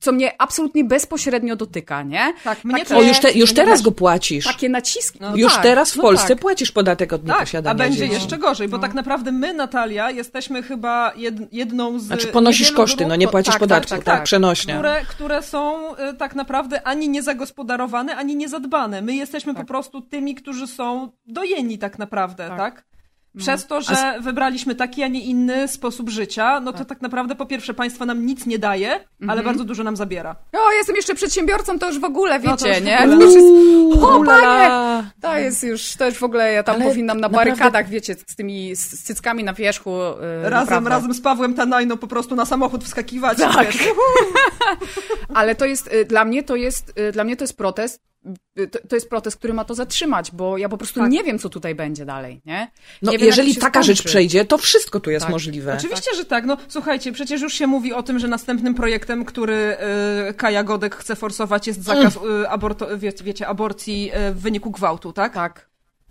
Co 0.00 0.12
mnie 0.12 0.42
absolutnie 0.42 0.84
bezpośrednio 0.84 1.56
dotyka, 1.56 2.02
nie? 2.02 2.34
Tak, 2.44 2.64
mnie 2.64 2.74
Takie- 2.74 2.86
też. 2.86 2.98
O, 2.98 3.02
już, 3.02 3.18
te, 3.18 3.32
już 3.32 3.54
teraz 3.54 3.82
go 3.82 3.92
płacisz. 3.92 4.44
Takie 4.44 4.68
naciski. 4.68 5.18
No 5.22 5.36
już 5.36 5.54
tak, 5.54 5.62
teraz 5.62 5.92
w 5.92 5.96
no 5.96 6.02
Polsce 6.02 6.28
tak. 6.28 6.38
płacisz 6.38 6.72
podatek 6.72 7.12
od 7.12 7.26
Tak, 7.26 7.36
nieposiadania 7.36 7.74
a 7.74 7.74
będzie 7.74 7.98
dzieci. 7.98 8.14
jeszcze 8.14 8.38
gorzej, 8.38 8.68
bo 8.68 8.78
tak 8.78 8.94
naprawdę 8.94 9.32
my, 9.32 9.54
Natalia, 9.54 10.10
jesteśmy 10.10 10.62
chyba 10.62 11.12
jed, 11.16 11.34
jedną 11.52 11.98
z 11.98 12.02
Znaczy 12.02 12.26
ponosisz 12.26 12.72
koszty, 12.72 12.96
grup, 12.96 13.08
no 13.08 13.16
nie 13.16 13.28
płacisz 13.28 13.54
tak, 13.54 13.60
podatku, 13.60 13.88
tak, 13.90 13.98
tak, 13.98 14.04
tak, 14.04 14.14
tak. 14.14 14.24
przenośnia. 14.24 14.74
które, 14.74 15.00
które 15.08 15.42
są 15.42 15.96
e, 15.96 16.14
tak 16.14 16.34
naprawdę 16.34 16.82
ani 16.82 17.08
niezagospodarowane, 17.08 18.16
ani 18.16 18.36
niezadbane. 18.36 19.02
My 19.02 19.14
jesteśmy 19.14 19.54
po 19.54 19.64
prostu 19.64 20.00
tymi, 20.00 20.34
którzy 20.34 20.66
są 20.66 21.10
dojeni 21.26 21.78
tak 21.78 21.98
naprawdę, 21.98 22.48
tak? 22.56 22.89
Tak. 23.32 23.42
Przez 23.42 23.66
to, 23.66 23.80
że 23.82 24.14
wybraliśmy 24.20 24.74
taki, 24.74 25.02
a 25.02 25.08
nie 25.08 25.20
inny 25.20 25.68
sposób 25.68 26.10
życia, 26.10 26.60
no 26.60 26.72
to 26.72 26.84
tak 26.84 27.00
naprawdę 27.02 27.34
po 27.34 27.46
pierwsze 27.46 27.74
państwo 27.74 28.06
nam 28.06 28.26
nic 28.26 28.46
nie 28.46 28.58
daje, 28.58 29.00
ale 29.28 29.42
bardzo 29.42 29.64
dużo 29.64 29.84
nam 29.84 29.96
zabiera. 29.96 30.36
O, 30.52 30.72
jestem 30.72 30.96
jeszcze 30.96 31.14
przedsiębiorcą, 31.14 31.78
to 31.78 31.86
już 31.86 31.98
w 32.00 32.04
ogóle, 32.04 32.40
wiecie, 32.40 32.50
No 32.50 32.56
to 32.56 32.68
już 32.68 32.78
w 32.78 32.84
nie? 32.84 32.98
ogóle. 32.98 33.16
To 33.18 33.24
już 33.24 33.34
jest... 33.34 34.04
O, 34.04 34.24
panie! 34.24 35.10
To 35.20 35.36
jest 35.38 35.62
już, 35.62 35.96
to 35.96 36.06
już 36.06 36.14
w 36.18 36.22
ogóle, 36.22 36.52
ja 36.52 36.62
tam 36.62 36.74
Ale 36.76 36.84
powinnam 36.84 37.20
na 37.20 37.28
naprawdę- 37.28 37.50
barykadach, 37.50 37.88
wiecie, 37.88 38.14
z 38.26 38.36
tymi 38.36 38.76
z 38.76 39.02
cyckami 39.02 39.44
na 39.44 39.52
wierzchu. 39.54 39.90
Yy, 39.90 40.50
Razem, 40.50 40.50
naprawdę. 40.66 40.90
razem 40.90 41.14
z 41.14 41.20
Pawłem 41.20 41.54
Tanajną 41.54 41.96
po 41.96 42.06
prostu 42.06 42.36
na 42.36 42.44
samochód 42.46 42.84
wskakiwać. 42.84 43.38
Tak. 43.38 43.68
Ale 45.34 45.54
to 45.54 45.64
jest, 45.66 45.92
y, 45.92 46.04
dla 46.04 46.24
mnie 46.24 46.42
to 46.42 46.56
jest, 46.56 46.92
y, 46.98 47.12
dla 47.12 47.24
mnie 47.24 47.36
to 47.36 47.44
jest 47.44 47.56
protest, 47.56 48.00
to, 48.70 48.78
to 48.88 48.96
jest 48.96 49.08
protest, 49.08 49.36
który 49.36 49.54
ma 49.54 49.64
to 49.64 49.74
zatrzymać, 49.74 50.30
bo 50.32 50.58
ja 50.58 50.68
po 50.68 50.76
prostu 50.76 51.00
Tak. 51.00 51.10
nie 51.10 51.24
wiem, 51.24 51.38
co 51.38 51.48
tutaj 51.48 51.74
będzie 51.74 52.04
dalej, 52.04 52.40
nie? 52.46 52.70
No, 53.02 53.12
nie 53.12 53.18
wiem, 53.18 53.26
jeżeli 53.26 53.54
taka 53.56 53.70
skończy. 53.70 53.86
rzecz 53.86 54.02
przejdzie, 54.02 54.44
to 54.44 54.58
wszystko 54.58 55.00
tu 55.00 55.10
jest 55.10 55.24
Tak. 55.26 55.32
możliwe. 55.32 55.74
Oczywiście, 55.78 56.14
że 56.16 56.24
tak. 56.24 56.44
No 56.44 56.56
słuchajcie, 56.68 57.12
przecież 57.12 57.40
już 57.40 57.54
się 57.54 57.66
mówi 57.66 57.92
o 57.92 58.02
tym, 58.02 58.18
że 58.18 58.28
następnym 58.28 58.74
projektem, 58.74 59.24
który 59.24 59.76
y, 60.30 60.34
Kaja 60.34 60.64
Godek 60.64 60.96
chce 60.96 61.16
forsować, 61.16 61.66
jest 61.66 61.82
zakaz 61.82 62.16
y, 62.16 62.48
aborto, 62.48 62.98
wie, 62.98 63.12
wiecie, 63.24 63.46
aborcji 63.46 64.10
y, 64.28 64.34
w 64.34 64.40
wyniku 64.40 64.70
gwałtu, 64.70 65.12
tak? 65.12 65.34
Tak. 65.34 65.69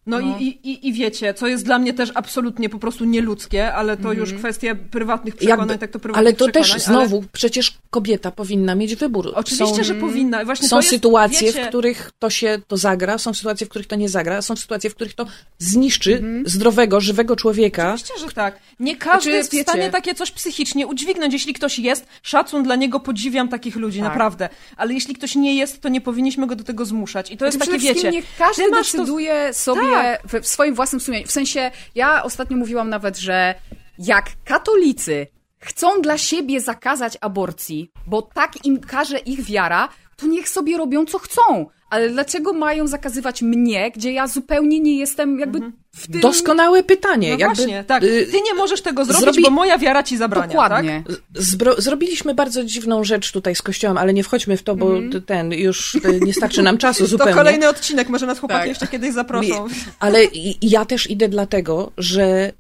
No, 0.10 0.19
I, 0.19 0.44
i, 0.64 0.88
i 0.88 0.94
wiecie, 0.94 1.34
co 1.34 1.48
jest 1.48 1.65
dla 1.65 1.80
mnie 1.80 1.94
też 1.94 2.11
absolutnie 2.15 2.69
po 2.69 2.80
prostu 2.80 3.06
nieludzkie, 3.06 3.73
ale 3.73 3.98
to 3.98 4.14
już 4.14 4.34
kwestia 4.34 4.76
prywatnych 4.91 5.36
przekonań, 5.36 5.60
Jakby- 5.60 5.77
tak 5.77 5.91
to 5.91 5.99
prywatnych 5.99 6.27
ale 6.27 6.34
to 6.36 6.45
też 6.52 6.64
przekonań, 6.76 6.86
znowu, 7.07 7.18
ale 7.18 7.27
przecież 7.31 7.77
kobieta 7.90 8.31
powinna 8.31 8.76
mieć 8.76 8.95
wybór. 8.95 9.31
Oczywiście, 9.36 9.76
są, 9.76 9.84
że 9.84 9.95
powinna. 9.95 10.45
Właśnie 10.45 10.68
są 10.68 10.77
jest, 10.77 10.90
sytuacje, 10.90 11.48
wiecie, 11.48 11.65
w 11.65 11.68
których 11.68 12.11
to 12.19 12.30
się 12.30 12.60
to 12.68 12.77
zagra, 12.77 13.18
są 13.18 13.34
sytuacje, 13.34 13.68
w 13.68 13.69
których 13.69 13.88
to 13.88 13.95
nie 13.95 14.10
zagra, 14.10 14.41
są 14.41 14.56
sytuacje, 14.56 14.90
w 14.90 14.95
których 14.95 15.14
to 15.14 15.26
zniszczy 15.57 16.14
Mhm. 16.18 16.44
zdrowego, 16.48 17.02
żywego 17.02 17.36
człowieka. 17.36 17.94
Oczywiście, 17.94 18.27
że 18.27 18.34
tak. 18.34 18.60
Nie 18.80 18.95
każdy 18.95 19.22
Znaczy, 19.23 19.38
jest 19.38 19.49
w 19.49 19.53
wiecie- 19.53 19.64
stanie 19.64 19.90
takie 19.90 20.15
coś 20.15 20.31
psychicznie 20.31 20.88
udźwignąć. 20.88 21.34
Jeśli 21.34 21.53
ktoś 21.53 21.80
jest, 21.80 22.06
szacun 22.23 22.64
dla 22.64 22.76
niego, 22.76 22.99
podziwiam 22.99 23.49
takich 23.49 23.76
ludzi, 23.76 23.99
Tak. 23.99 24.07
naprawdę. 24.10 24.49
Ale 24.77 24.94
jeśli 24.94 25.15
ktoś 25.15 25.36
nie 25.36 25.56
jest, 25.56 25.81
to 25.81 25.90
nie 25.90 26.02
powinniśmy 26.02 26.48
go 26.48 26.56
do 26.56 26.64
tego 26.64 26.86
zmuszać. 26.86 27.31
I 27.31 27.38
to 27.38 27.45
jest 27.45 27.57
Znaczy, 27.57 27.72
takie, 27.72 27.80
przede 27.80 27.94
wszystkim 27.94 28.11
wiecie... 28.22 28.27
niech 28.27 28.38
każdy 28.48 28.69
masz 28.72 28.91
to- 28.91 28.98
decyduje 28.98 29.53
sobie 29.53 29.81
Tak. 29.81 29.99
W, 30.28 30.42
w 30.42 30.48
swoim 30.48 30.76
własnym 30.76 31.00
sumieniu. 31.00 31.28
W 31.28 31.32
sensie, 31.32 31.72
ja 31.96 32.24
ostatnio 32.24 32.58
mówiłam 32.58 32.90
nawet, 32.90 33.18
że 33.18 33.56
jak 34.00 34.26
katolicy 34.46 35.28
chcą 35.60 36.02
dla 36.02 36.18
siebie 36.18 36.62
zakazać 36.62 37.18
aborcji, 37.22 37.92
bo 38.08 38.22
tak 38.22 38.66
im 38.66 38.80
każe 38.80 39.18
ich 39.20 39.42
wiara, 39.44 39.90
to 40.16 40.28
niech 40.28 40.50
sobie 40.50 40.78
robią 40.78 41.06
co 41.06 41.20
chcą. 41.20 41.66
Ale 41.90 42.10
dlaczego 42.10 42.53
mają 42.53 42.88
zakazywać 42.88 43.41
mnie, 43.41 43.91
gdzie 43.91 44.11
ja 44.11 44.28
zupełnie 44.28 44.80
nie 44.80 44.98
jestem 44.98 45.40
jakby 45.40 45.60
w 45.95 46.07
tym... 46.11 46.22
Doskonałe 46.22 46.84
pytanie. 46.84 47.32
No 47.34 47.38
jakby, 47.40 47.56
właśnie, 47.56 47.84
tak. 47.84 48.03
y, 48.03 48.28
Ty 48.32 48.41
nie 48.41 48.53
możesz 48.53 48.82
tego 48.82 49.06
zrobić, 49.06 49.24
zrobi- 49.26 49.44
bo 49.44 49.49
moja 49.49 49.78
wiara 49.78 50.03
ci 50.03 50.18
zabrania, 50.18 50.48
Dokładnie. 50.48 51.03
tak? 51.07 51.18
Zbro- 51.44 51.82
zrobiliśmy 51.82 52.34
bardzo 52.34 52.64
dziwną 52.64 53.03
rzecz 53.03 53.32
tutaj 53.32 53.56
z 53.56 53.61
kościołem, 53.61 53.98
ale 53.98 54.14
nie 54.14 54.24
wchodźmy 54.24 54.57
w 54.57 54.64
to, 54.64 54.76
bo 54.76 54.91
t- 55.11 55.22
ten 55.22 55.52
już 55.52 55.95
y, 55.95 56.20
nie 56.26 56.34
starczy 56.34 56.61
nam 56.61 56.78
czasu 56.78 57.03
To 57.03 57.07
zupełnie. 57.10 57.34
kolejny 57.34 57.70
odcinek, 57.70 58.10
może 58.10 58.26
nas 58.26 58.40
chłopaki 58.40 58.60
Tak. 58.60 58.68
jeszcze 58.70 58.88
kiedyś 58.88 59.14
zaproszą. 59.14 59.68
Ale 59.99 60.20
ja 60.61 60.86
też 60.86 61.10
idę 61.10 61.30
dlatego, 61.30 61.91
że 61.98 62.52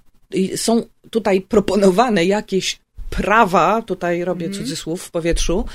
są 0.55 0.83
tutaj 1.11 1.41
proponowane 1.41 2.25
jakieś 2.25 2.79
prawa, 3.09 3.81
tutaj 3.81 4.23
robię 4.23 4.45
Mhm. 4.45 4.63
cudzysłów 4.63 5.03
w 5.03 5.11
powietrzu, 5.11 5.65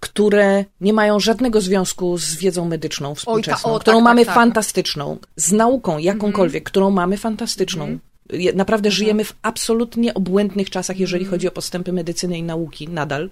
które 0.00 0.64
nie 0.80 0.92
mają 0.92 1.20
żadnego 1.20 1.60
związku 1.60 2.18
z 2.18 2.36
wiedzą 2.36 2.64
medyczną 2.64 3.14
współczesną, 3.14 3.70
o, 3.70 3.74
tak, 3.74 3.82
którą 3.82 3.96
tak, 3.96 4.04
mamy 4.04 4.24
tak. 4.24 4.34
fantastyczną, 4.34 5.18
z 5.36 5.52
nauką 5.52 5.98
jakąkolwiek, 5.98 6.64
którą 6.64 6.90
mamy 6.90 7.16
fantastyczną. 7.16 7.98
Je- 8.32 8.52
Naprawdę 8.52 8.90
żyjemy 8.90 9.24
w 9.24 9.34
absolutnie 9.42 10.14
obłędnych 10.14 10.70
czasach, 10.70 10.98
jeżeli 10.98 11.24
chodzi 11.24 11.48
o 11.48 11.50
postępy 11.50 11.92
medycyny 11.92 12.38
i 12.38 12.42
nauki 12.42 12.88
nadal. 12.88 13.30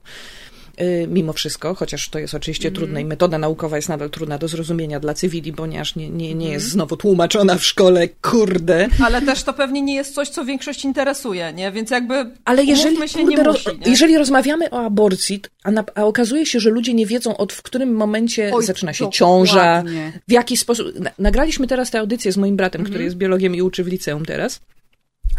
Y, 0.81 1.07
Mimo 1.11 1.33
wszystko, 1.33 1.75
chociaż 1.75 2.09
to 2.09 2.19
jest 2.19 2.35
oczywiście 2.35 2.71
trudne 2.71 3.01
i 3.01 3.05
metoda 3.05 3.39
naukowa 3.39 3.77
jest 3.77 3.89
nadal 3.89 4.11
trudna 4.11 4.39
do 4.39 4.49
zrozumienia 4.49 5.01
dla 5.01 5.15
cywili, 5.15 5.53
ponieważ 5.53 5.97
nie, 5.97 6.11
nie, 6.11 6.35
nie 6.35 6.49
jest 6.49 6.69
znowu 6.69 6.97
tłumaczona 6.97 7.59
w 7.59 7.65
szkole, 7.65 8.09
kurde. 8.09 8.89
Ale 9.05 9.23
też 9.23 9.43
to 9.43 9.53
pewnie 9.53 9.83
nie 9.83 9.95
jest 9.95 10.15
coś, 10.15 10.29
co 10.29 10.45
większość 10.45 10.85
interesuje, 10.85 11.53
nie? 11.53 11.73
Więc 11.73 11.91
jakby 11.91 12.15
Ale 12.45 12.65
jeżeli, 12.65 13.09
się, 13.09 13.19
kurde, 13.19 13.43
nie 13.43 13.49
musi, 13.49 13.69
nie? 13.69 13.91
jeżeli 13.91 14.19
rozmawiamy 14.19 14.71
o 14.71 14.81
aborcji, 14.85 15.41
a, 15.63 15.71
na, 15.71 15.85
a 15.95 16.05
okazuje 16.05 16.47
się, 16.47 16.61
że 16.61 16.71
ludzie 16.71 16.95
nie 16.95 17.07
wiedzą, 17.07 17.37
od 17.37 17.53
w 17.53 17.63
którym 17.63 17.95
momencie 17.95 18.51
Oj, 18.55 18.65
zaczyna 18.65 18.93
się 18.93 19.11
ciąża, 19.11 19.83
w 20.29 20.33
jaki 20.33 20.57
sposób. 20.57 20.99
Na, 21.01 21.11
nagraliśmy 21.19 21.67
teraz 21.67 21.91
tę 21.91 21.99
audycję 22.01 22.33
z 22.33 22.37
moim 22.37 22.57
bratem, 22.57 22.81
Mhm. 22.81 22.93
który 22.93 23.05
jest 23.05 23.17
biologiem 23.17 23.55
i 23.55 23.63
uczy 23.63 23.85
w 23.85 23.87
liceum 23.87 24.25
teraz. 24.25 24.61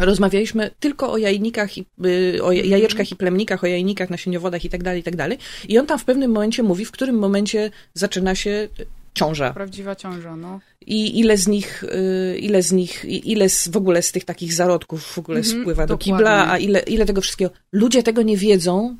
Rozmawialiśmy 0.00 0.70
tylko 0.80 1.12
o 1.12 1.18
jajnikach, 1.18 1.78
i, 1.78 1.86
y, 2.06 2.44
o 2.44 2.52
jajeczkach 2.52 3.10
i 3.10 3.16
plemnikach, 3.16 3.64
o 3.64 3.66
jajnikach, 3.66 4.10
nasieniowodach 4.10 4.64
i 4.64 4.70
tak 4.70 4.82
dalej, 4.82 5.00
i 5.00 5.02
tak 5.02 5.16
dalej. 5.16 5.38
I 5.68 5.78
on 5.78 5.86
tam 5.86 5.98
w 5.98 6.04
pewnym 6.04 6.30
momencie 6.30 6.62
mówi, 6.62 6.84
w 6.84 6.90
którym 6.90 7.18
momencie 7.18 7.70
zaczyna 7.94 8.34
się 8.34 8.50
y, 8.80 8.86
ciąża. 9.14 9.52
Prawdziwa 9.52 9.96
ciąża, 9.96 10.36
no. 10.36 10.60
I 10.86 11.18
ile 11.20 11.36
z 11.36 11.48
nich, 11.48 11.84
y, 11.84 12.38
ile 12.38 12.62
z 12.62 12.72
nich, 12.72 13.04
ile 13.08 13.48
z, 13.48 13.68
w 13.68 13.76
ogóle 13.76 14.02
z 14.02 14.12
tych 14.12 14.24
takich 14.24 14.52
zarodków 14.52 15.02
w 15.02 15.18
ogóle 15.18 15.38
Mhm, 15.38 15.60
spływa 15.62 15.86
do 15.86 15.94
dokładnie. 15.94 16.12
kibla, 16.16 16.50
a 16.52 16.58
ile, 16.58 16.80
ile 16.80 17.06
tego 17.06 17.20
wszystkiego. 17.20 17.50
Ludzie 17.72 18.02
tego 18.02 18.22
nie 18.22 18.36
wiedzą, 18.36 18.96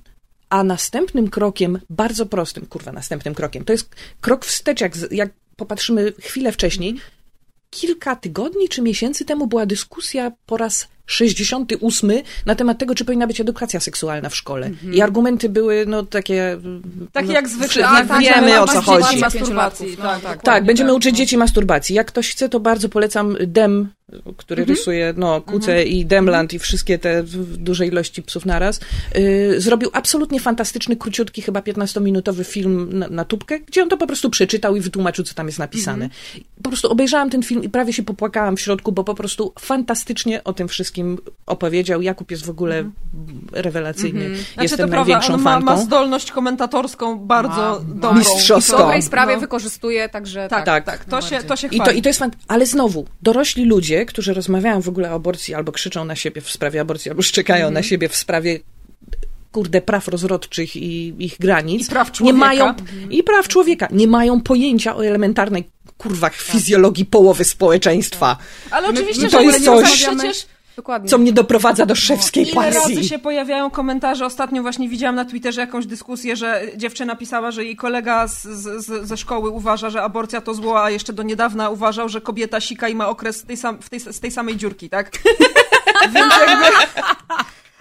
a 0.51 0.65
następnym 0.65 1.31
krokiem, 1.31 1.79
bardzo 1.91 2.27
prostym, 2.27 2.67
kurwa, 2.67 2.93
następnym 2.93 3.35
krokiem, 3.35 3.65
to 3.65 3.73
jest 3.73 3.95
krok 4.21 4.45
wstecz, 4.45 4.81
jak, 4.81 4.93
jak 5.11 5.31
popatrzymy 5.57 6.13
chwilę 6.21 6.53
wcześniej, 6.53 6.91
Mhm. 6.91 7.11
Kilka 7.71 8.17
tygodni 8.17 8.69
czy 8.69 8.83
miesięcy 8.83 9.25
temu 9.25 9.47
była 9.47 9.67
dyskusja 9.67 10.33
po 10.47 10.57
raz 10.57 10.89
68 11.07 12.11
na 12.47 12.55
temat 12.55 12.79
tego, 12.79 12.95
czy 12.95 13.05
powinna 13.05 13.27
być 13.27 13.41
edukacja 13.41 13.81
seksualna 13.81 14.29
w 14.29 14.37
szkole. 14.37 14.67
Mhm. 14.67 14.95
I 14.95 15.01
argumenty 15.01 15.49
były, 15.49 15.85
no, 15.87 16.03
takie... 16.03 16.59
Tak 17.13 17.27
no, 17.27 17.33
jak 17.33 17.49
zwykle. 17.49 17.69
wszyscy 17.69 17.91
tak, 17.91 18.09
tak, 18.09 18.21
wiemy, 18.21 18.61
o 18.61 18.67
co 18.67 18.81
chodzi. 18.81 19.19
Masturbacji, 19.19 19.97
No, 19.99 20.05
tak, 20.05 20.23
tak. 20.23 20.43
Tak, 20.43 20.65
będziemy 20.65 20.91
tak, 20.91 20.97
uczyć 20.97 21.13
no. 21.13 21.19
dzieci 21.19 21.37
masturbacji. 21.37 21.95
Jak 21.95 22.07
ktoś 22.07 22.31
chce, 22.31 22.49
to 22.49 22.61
bardzo 22.61 22.89
polecam 22.89 23.37
Dem, 23.41 23.89
który 24.37 24.65
rysuje 24.65 25.15
no, 25.17 25.41
Kuce 25.41 25.85
i 25.85 26.07
Demland 26.07 26.53
i 26.55 26.59
wszystkie 26.59 26.99
te 26.99 27.23
w 27.23 27.57
duże 27.57 27.87
ilości 27.87 28.23
psów 28.23 28.47
naraz. 28.47 28.81
Yy, 29.15 29.61
zrobił 29.61 29.91
absolutnie 29.93 30.41
fantastyczny, 30.41 30.97
króciutki, 30.97 31.43
chyba 31.43 31.61
15-minutowy 31.61 32.45
film 32.45 32.99
na, 32.99 33.09
na 33.09 33.25
tubkę, 33.25 33.61
gdzie 33.61 33.83
on 33.83 33.89
to 33.89 33.97
po 33.97 34.07
prostu 34.07 34.31
przeczytał 34.31 34.77
i 34.77 34.81
wytłumaczył, 34.81 35.25
co 35.25 35.35
tam 35.35 35.47
jest 35.47 35.59
napisane. 35.59 36.09
Po 36.63 36.71
prostu 36.71 36.91
obejrzałam 36.93 37.31
ten 37.31 37.43
film 37.43 37.63
i 37.65 37.69
prawie 37.69 37.93
się 37.93 38.03
popłakałam 38.03 38.57
w 38.57 38.61
środku, 38.61 38.93
bo 38.93 39.05
po 39.05 39.15
prostu 39.15 39.53
fantastycznie 39.59 40.45
o 40.45 40.53
tym 40.53 40.69
wszystkim 40.69 41.19
opowiedział. 41.47 42.03
Jakub 42.03 42.31
jest 42.31 42.47
w 42.47 42.51
ogóle 42.51 42.91
rewelacyjny. 43.53 44.29
Znaczy, 44.29 44.63
Jestem 44.63 44.79
to 44.79 44.89
prawda, 44.89 45.13
największą 45.13 45.35
on 45.35 45.43
ma, 45.43 45.51
fanką. 45.53 45.67
ma 45.67 45.77
zdolność 45.77 46.33
komentatorską 46.33 47.19
bardzo 47.19 47.57
Ma, 47.57 47.95
dobrą. 47.95 48.19
Mistrzowską. 48.19 48.77
W 48.77 48.81
dobrej 48.81 49.03
sprawie 49.03 49.35
No. 49.35 49.41
wykorzystuje, 49.41 50.09
także 50.09 50.49
Tak, 50.49 50.65
tak. 50.67 50.85
tak, 50.85 51.05
to, 51.05 51.23
się, 51.23 51.39
to 51.43 51.57
się 51.57 51.67
I 51.67 51.77
to, 51.77 51.83
chwali. 51.83 51.99
I 51.99 52.03
to 52.03 52.09
jest 52.09 52.19
fan... 52.19 52.31
Ale 52.49 52.67
znowu, 52.67 53.07
dorośli 53.23 53.65
ludzie, 53.65 53.96
którzy 54.05 54.35
rozmawiają 54.35 54.81
w 54.83 54.89
ogóle 54.89 55.11
o 55.11 55.15
aborcji, 55.15 55.55
albo 55.55 55.73
krzyczą 55.73 56.05
na 56.05 56.17
siebie 56.17 56.41
w 56.41 56.51
sprawie 56.51 56.81
aborcji, 56.81 57.11
albo 57.11 57.23
szczekają 57.23 57.59
Mhm. 57.67 57.75
na 57.75 57.83
siebie 57.83 58.09
w 58.09 58.17
sprawie 58.17 58.61
kurde, 59.53 59.81
praw 59.81 60.09
rozrodczych 60.09 60.77
i 60.77 61.15
ich 61.19 61.37
granic. 61.41 61.87
I 61.87 61.91
praw 61.91 62.09
Nie 62.09 62.15
człowieka. 62.15 62.39
mają, 62.39 62.75
I 63.11 63.23
praw 63.23 63.49
człowieka. 63.49 63.89
Nie 63.93 64.07
mają 64.07 64.41
pojęcia 64.41 64.97
o 64.97 65.07
elementarnej 65.07 65.65
kurwach 65.99 66.35
fizjologii 66.35 67.05
połowy 67.05 67.45
społeczeństwa. 67.45 68.37
Ale 68.71 68.89
oczywiście, 68.89 69.23
my 69.23 69.31
że 69.31 69.37
to 69.37 69.41
nie 69.43 69.47
jest 69.47 69.59
rozmawiamy- 69.59 69.83
coś- 69.89 70.17
przecież 70.17 70.47
Dokładnie. 70.77 71.09
Co 71.09 71.19
mnie 71.19 71.33
doprowadza 71.33 71.87
do 71.87 71.95
szewskiej 71.95 72.49
ile 72.49 72.71
razy 72.71 72.81
pasji. 72.81 73.09
się 73.09 73.19
pojawiają 73.19 73.71
komentarze. 73.71 74.27
Ostatnio 74.27 74.63
właśnie 74.63 74.89
widziałam 74.89 75.15
na 75.15 75.25
Twitterze 75.25 75.61
jakąś 75.61 75.87
dyskusję, 75.87 76.37
że 76.37 76.63
dziewczyna 76.77 77.17
pisała, 77.17 77.51
że 77.51 77.65
jej 77.65 77.77
kolega 77.77 78.29
z, 78.29 78.43
z, 78.43 79.07
ze 79.09 79.17
szkoły 79.17 79.51
uważa, 79.51 79.91
że 79.91 80.03
aborcja 80.03 80.41
to 80.41 80.55
zło, 80.55 80.85
a 80.85 80.91
jeszcze 80.91 81.13
do 81.13 81.23
niedawna 81.23 81.71
uważał, 81.71 82.09
że 82.09 82.21
kobieta 82.21 82.61
sika 82.61 82.89
i 82.89 82.95
ma 82.95 83.09
okres 83.09 83.45
tej 83.45 83.57
sam, 83.57 83.79
tej, 83.79 84.01
z 84.01 84.21
tej 84.21 84.31
samej 84.31 84.57
dziurki, 84.57 84.91
tak? 84.91 85.11
Więc 86.15 86.35
jakby... 86.47 86.67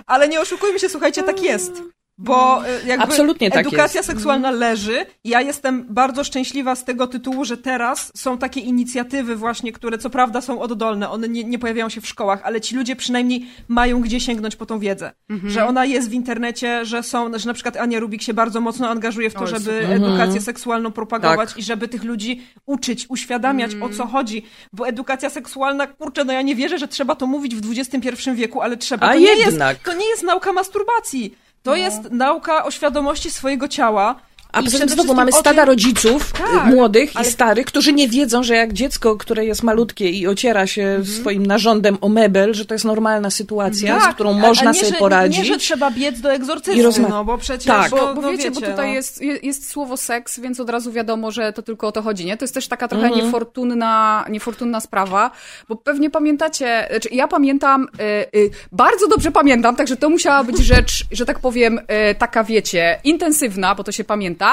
Ale 0.05 0.27
nie 0.27 0.41
oszukujmy 0.41 0.80
się, 0.80 0.89
słuchajcie, 0.89 1.23
tak 1.23 1.43
jest. 1.43 1.81
Bo 2.18 2.68
y, 2.68 2.88
jakby 2.88 3.04
Absolutnie 3.04 3.50
tak 3.52 3.68
edukacja 3.68 4.00
jest. 4.00 4.10
seksualna 4.10 4.52
leży. 4.52 5.06
Ja 5.24 5.42
jestem 5.42 5.86
bardzo 5.90 6.24
szczęśliwa 6.24 6.76
z 6.76 6.84
tego 6.86 7.08
tytułu, 7.08 7.46
że 7.46 7.58
teraz 7.58 8.12
są 8.16 8.38
takie 8.38 8.60
inicjatywy 8.60 9.36
właśnie, 9.36 9.72
które 9.72 9.98
co 9.98 10.10
prawda 10.10 10.42
są 10.42 10.62
oddolne, 10.62 11.10
one 11.10 11.30
nie, 11.30 11.44
nie 11.44 11.60
pojawiają 11.60 11.90
się 11.90 12.02
w 12.02 12.08
szkołach, 12.08 12.42
ale 12.44 12.62
ci 12.62 12.76
ludzie 12.76 12.96
przynajmniej 12.96 13.48
mają 13.68 14.02
gdzie 14.02 14.20
sięgnąć 14.20 14.56
po 14.56 14.66
tą 14.66 14.80
wiedzę. 14.80 15.12
Że 15.48 15.66
ona 15.68 15.86
jest 15.86 16.10
w 16.10 16.14
internecie, 16.14 16.86
że 16.86 17.04
są, 17.04 17.38
że 17.38 17.48
na 17.48 17.54
przykład 17.54 17.78
Ania 17.78 18.00
Rubik 18.00 18.22
się 18.22 18.34
bardzo 18.34 18.62
mocno 18.62 18.90
angażuje 18.90 19.30
w 19.30 19.34
to, 19.34 19.48
żeby 19.48 19.82
super. 19.82 19.92
edukację 19.92 20.42
seksualną 20.42 20.92
propagować 20.92 21.50
Tak. 21.50 21.58
i 21.58 21.64
żeby 21.64 21.88
tych 21.88 22.04
ludzi 22.04 22.42
uczyć, 22.66 23.06
uświadamiać 23.10 23.72
o 23.82 23.90
co 23.90 24.08
chodzi. 24.08 24.46
Bo 24.74 24.88
edukacja 24.88 25.30
seksualna, 25.30 25.88
kurczę, 25.88 26.26
no 26.26 26.34
ja 26.34 26.42
nie 26.42 26.56
wierzę, 26.56 26.78
że 26.78 26.88
trzeba 26.88 27.16
to 27.16 27.28
mówić 27.28 27.56
w 27.56 27.72
XXI 27.72 28.10
wieku, 28.34 28.62
ale 28.62 28.78
trzeba. 28.78 29.08
A 29.08 29.14
to, 29.14 29.20
nie 29.20 29.36
jednak. 29.36 29.74
jest, 29.74 29.84
to 29.84 29.94
nie 29.94 30.10
jest 30.10 30.24
nauka 30.24 30.54
masturbacji. 30.54 31.36
To 31.66 31.76
jest 31.76 32.12
nauka 32.12 32.64
o 32.64 32.72
świadomości 32.72 33.32
swojego 33.32 33.68
ciała. 33.68 34.16
A 34.56 34.64
poza 34.64 34.80
tym 34.80 34.90
znowu 34.90 35.14
mamy 35.14 35.32
stada 35.32 35.61
tym- 35.61 35.65
rodziców 35.69 36.32
Tak, 36.32 36.68
y, 36.68 36.76
młodych 36.76 37.11
ale- 37.15 37.27
i 37.27 37.32
starych, 37.32 37.65
którzy 37.65 37.94
nie 37.94 38.07
wiedzą, 38.10 38.44
że 38.44 38.56
jak 38.56 38.73
dziecko, 38.73 39.15
które 39.18 39.45
jest 39.45 39.64
malutkie 39.64 40.10
i 40.10 40.27
ociera 40.27 40.68
się 40.68 40.82
Mhm. 40.84 41.06
swoim 41.06 41.45
narządem 41.45 41.98
o 42.02 42.10
mebel, 42.10 42.53
że 42.53 42.65
to 42.65 42.73
jest 42.76 42.86
normalna 42.86 43.30
sytuacja, 43.30 43.99
z 43.99 44.03
Tak, 44.03 44.15
którą 44.15 44.30
a- 44.30 44.34
można 44.40 44.69
a 44.69 44.73
nie, 44.73 44.80
sobie 44.80 44.91
że, 44.91 44.98
poradzić. 44.98 45.38
Nie, 45.40 45.45
że 45.45 45.57
trzeba 45.57 45.91
biec 45.91 46.22
do 46.22 46.34
egzorcysty, 46.34 46.80
I 46.80 46.84
rozma- 46.84 47.10
no 47.10 47.26
bo 47.26 47.38
przecież... 47.38 47.65
Tak. 47.68 47.91
bo, 47.91 47.98
Bo, 47.98 48.14
bo 48.14 48.22
no 48.22 48.32
wiecie, 48.32 48.52
bo 48.52 48.61
tutaj 48.61 48.88
no. 48.88 48.94
jest, 48.94 49.22
je- 49.22 49.40
jest 49.44 49.69
słowo 49.69 49.98
seks, 49.98 50.40
więc 50.40 50.60
od 50.60 50.69
razu 50.69 50.91
wiadomo, 50.91 51.32
że 51.32 51.53
to 51.53 51.61
tylko 51.61 51.88
o 51.88 51.91
to 51.91 52.02
chodzi, 52.02 52.26
nie? 52.26 52.38
To 52.38 52.44
jest 52.45 52.53
też 52.53 52.68
taka 52.68 52.88
trochę 52.88 53.06
Mhm. 53.07 53.26
niefortunna, 53.26 54.26
niefortunna 54.30 54.80
sprawa, 54.80 55.32
bo 55.69 55.76
pewnie 55.76 56.10
pamiętacie, 56.10 56.88
znaczy 56.91 57.10
ja 57.11 57.27
pamiętam, 57.27 57.88
y, 58.34 58.38
y, 58.40 58.49
bardzo 58.72 59.07
dobrze 59.07 59.32
pamiętam, 59.32 59.76
także 59.76 59.95
to 59.95 60.10
musiała 60.10 60.44
być 60.44 60.57
rzecz, 60.57 61.06
że 61.11 61.26
tak 61.26 61.40
powiem, 61.40 61.80
y, 61.80 62.15
taka 62.15 62.44
wiecie, 62.44 62.99
intensywna, 63.03 63.76
bo 63.76 63.84
to 63.84 63.91
się 63.91 64.03
pamięta, 64.03 64.44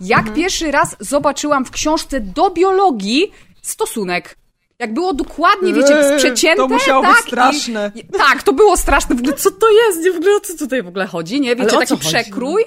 jak 0.00 0.18
Mhm. 0.18 0.36
pierwszy 0.36 0.70
raz 0.70 0.96
zobaczyłam 1.00 1.64
w 1.64 1.70
książce 1.70 2.20
do 2.20 2.50
biologii 2.50 3.32
stosunek. 3.62 4.36
Jak 4.78 4.94
było 4.94 5.14
dokładnie, 5.14 5.72
wiecie, 5.72 6.00
Eee, 6.00 6.18
przecięte, 6.18 6.62
to 6.62 6.68
musiało 6.68 7.02
tak, 7.02 7.16
być 7.16 7.26
straszne. 7.26 7.92
I, 7.94 8.04
tak, 8.04 8.42
to 8.42 8.52
było 8.52 8.76
straszne. 8.76 9.16
W 9.16 9.18
ogóle, 9.18 9.32
co 9.36 9.50
to 9.50 9.66
jest? 9.70 10.00
Nie, 10.04 10.12
W 10.12 10.16
ogóle 10.16 10.36
o 10.36 10.40
co 10.40 10.56
tutaj 10.58 10.82
w 10.82 10.88
ogóle 10.88 11.06
chodzi? 11.06 11.40
Nie, 11.40 11.56
wiecie, 11.56 11.78
taki 11.78 11.96
przekrój. 11.98 12.64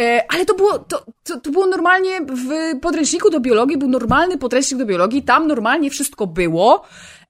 E, 0.00 0.24
ale 0.28 0.44
to 0.46 0.54
było, 0.54 0.78
to, 0.78 1.04
to, 1.24 1.40
to 1.40 1.50
było 1.50 1.66
normalnie 1.66 2.20
w 2.20 2.80
podręczniku 2.80 3.30
do 3.30 3.40
biologii, 3.40 3.76
był 3.76 3.88
normalny 3.88 4.38
podręcznik 4.38 4.78
do 4.78 4.86
biologii, 4.86 5.22
tam 5.22 5.46
normalnie 5.46 5.90
wszystko 5.90 6.26
było. 6.26 6.84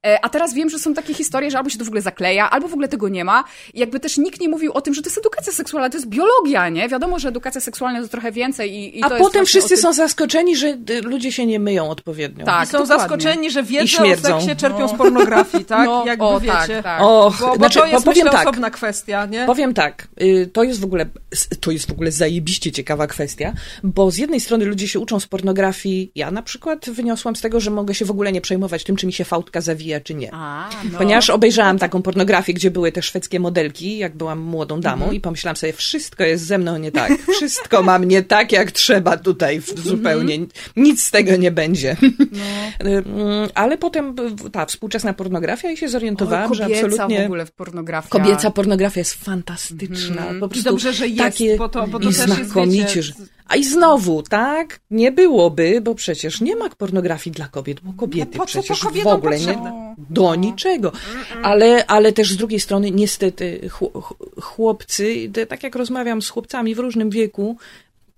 E, 0.07 0.25
A 0.25 0.29
teraz 0.29 0.55
wiem, 0.55 0.71
że 0.71 0.79
są 0.79 0.95
takie 0.95 1.15
historie, 1.15 1.51
że 1.51 1.59
albo 1.59 1.71
się 1.71 1.79
to 1.79 1.85
w 1.85 1.89
ogóle 1.89 2.03
zakleja, 2.03 2.51
albo 2.51 2.69
w 2.69 2.73
ogóle 2.73 2.89
tego 2.89 3.09
nie 3.09 3.25
ma. 3.25 3.45
I 3.75 3.81
jakby 3.81 4.01
też 4.01 4.19
nikt 4.19 4.41
nie 4.41 4.49
mówił 4.49 4.73
o 4.73 4.81
tym, 4.81 4.95
że 4.95 5.03
to 5.03 5.07
jest 5.09 5.19
edukacja 5.19 5.53
seksualna, 5.53 5.91
to 5.91 5.97
jest 5.97 6.09
biologia, 6.09 6.69
nie? 6.69 6.89
Wiadomo, 6.89 7.19
że 7.19 7.29
edukacja 7.29 7.61
seksualna 7.61 8.03
to 8.03 8.09
trochę 8.09 8.33
więcej 8.33 8.73
i, 8.75 8.99
i 8.99 9.03
A 9.03 9.11
potem 9.11 9.47
wszyscy 9.47 9.69
tym... 9.69 9.79
są 9.79 9.93
zaskoczeni, 9.93 10.57
że 10.57 10.67
y, 10.91 11.03
ludzie 11.03 11.33
się 11.33 11.47
nie 11.47 11.61
myją 11.61 11.91
odpowiednio. 11.91 12.45
Tak, 12.45 12.65
I 12.65 12.67
są 12.67 12.79
dokładnie. 12.79 13.03
zaskoczeni, 13.03 13.51
że 13.51 13.61
I 13.61 13.65
wiedzę 13.65 14.37
o 14.37 14.41
seksie 14.41 14.57
czerpią 14.57 14.89
z 14.89 14.93
pornografii, 14.93 15.65
tak? 15.65 15.87
No, 15.93 16.05
Jakby 16.07 16.25
o, 16.25 16.41
wiecie. 16.41 16.55
tak, 16.57 16.83
tak. 16.83 17.03
Och, 17.03 17.39
Bo, 17.41 17.47
bo 17.47 17.55
znaczy, 17.57 17.79
to 17.79 17.87
jest, 17.87 18.05
powiem 18.05 18.25
myślę, 18.25 18.39
tak. 18.39 18.49
osobna 18.49 18.71
kwestia, 18.71 19.27
nie? 19.27 19.45
Powiem 19.47 19.75
tak, 19.75 20.09
y, 20.23 20.51
to 20.53 20.63
jest 20.63 20.81
w 20.81 20.85
ogóle, 20.85 21.07
to 21.61 21.71
jest 21.71 21.89
w 21.89 21.93
ogóle 21.93 22.13
zajebiście 22.13 22.73
ciekawa 22.73 23.07
kwestia, 23.07 23.53
bo 23.83 24.11
z 24.11 24.17
jednej 24.17 24.41
strony 24.41 24.65
ludzie 24.65 24.89
się 24.89 25.01
uczą 25.01 25.21
z 25.21 25.27
pornografii, 25.27 26.13
ja 26.15 26.31
na 26.31 26.43
przykład 26.43 26.91
wyniosłam 26.91 27.37
z 27.37 27.41
tego, 27.41 27.61
że 27.61 27.71
mogę 27.71 27.95
się 27.95 28.05
w 28.05 28.11
ogóle 28.11 28.33
nie 28.33 28.41
przejmować 28.41 28.85
tym, 28.85 28.97
czy 28.97 29.07
mi 29.07 29.13
się 29.13 29.25
fałdka 29.25 29.61
zawija, 29.61 29.92
czy 30.01 30.15
nie. 30.15 30.31
A, 30.35 30.71
no. 30.93 30.99
Ponieważ 30.99 31.31
obejrzałam 31.31 31.79
taką 31.79 32.03
pornografię, 32.03 32.55
gdzie 32.55 32.71
były 32.71 32.93
te 32.93 33.03
szwedzkie 33.03 33.41
modelki, 33.41 33.99
jak 33.99 34.17
byłam 34.17 34.39
młodą 34.41 34.81
damą 34.81 34.97
Mhm. 35.03 35.15
i 35.17 35.21
pomyślałam 35.21 35.57
sobie, 35.57 35.73
wszystko 35.73 36.25
jest 36.25 36.45
ze 36.47 36.59
mną 36.59 36.79
nie 36.79 36.93
tak. 36.93 37.13
Wszystko 37.37 37.83
mam 37.83 38.05
nie 38.05 38.23
tak, 38.23 38.53
jak 38.53 38.71
trzeba 38.73 39.17
tutaj 39.17 39.61
w- 39.61 39.69
Mhm. 39.71 39.89
zupełnie. 39.89 40.39
Nic 40.77 41.03
z 41.03 41.11
tego 41.11 41.37
nie 41.37 41.51
będzie. 41.51 41.97
No. 42.03 42.43
Y, 42.87 42.89
mm, 42.89 43.49
Ale 43.55 43.79
potem 43.79 44.15
ta 44.53 44.67
współczesna 44.67 45.13
pornografia 45.15 45.71
i 45.71 45.77
się 45.77 45.89
zorientowałam, 45.89 46.51
Oj, 46.51 46.57
że 46.57 46.65
absolutnie... 46.65 47.23
w 47.23 47.25
ogóle 47.25 47.47
w 47.47 47.53
pornografii. 47.53 48.11
Kobieca 48.11 48.51
pornografia 48.51 49.01
jest 49.01 49.15
fantastyczna. 49.25 50.23
Po 50.41 50.47
I 50.47 50.49
prostu 50.49 50.63
dobrze, 50.71 50.93
że 50.93 51.07
jest, 51.09 51.19
takie 51.19 51.57
bo 51.57 51.69
to, 51.69 51.87
bo 51.87 51.99
to 52.01 52.05
i 52.11 52.15
też 52.15 52.29
jest, 52.29 52.45
znakomicie. 52.45 52.83
wiecie, 52.85 53.03
że- 53.03 53.13
A 53.49 53.57
i 53.57 53.65
znowu, 53.65 54.23
tak? 54.23 54.81
Nie 54.91 55.13
byłoby, 55.13 55.81
bo 55.81 55.95
przecież 55.95 56.41
nie 56.41 56.57
ma 56.57 56.69
pornografii 56.71 57.35
dla 57.35 57.49
kobiet, 57.49 57.81
bo 57.81 57.93
kobiety 57.93 58.39
No 58.39 58.47
przecież 58.47 58.81
w 59.03 59.07
ogóle 59.07 59.39
nie 59.41 59.59
do 60.11 60.35
niczego. 60.35 60.93
Ale, 61.43 61.87
ale 61.87 62.13
też 62.13 62.33
z 62.33 62.37
drugiej 62.37 62.61
strony, 62.61 62.91
niestety, 62.91 63.61
chł- 63.69 64.03
ch- 64.03 64.41
chłopcy, 64.43 65.31
tak 65.49 65.63
jak 65.63 65.77
rozmawiam 65.77 66.23
z 66.23 66.29
chłopcami 66.29 66.75
w 66.75 66.79
różnym 66.79 67.11
wieku, 67.11 67.57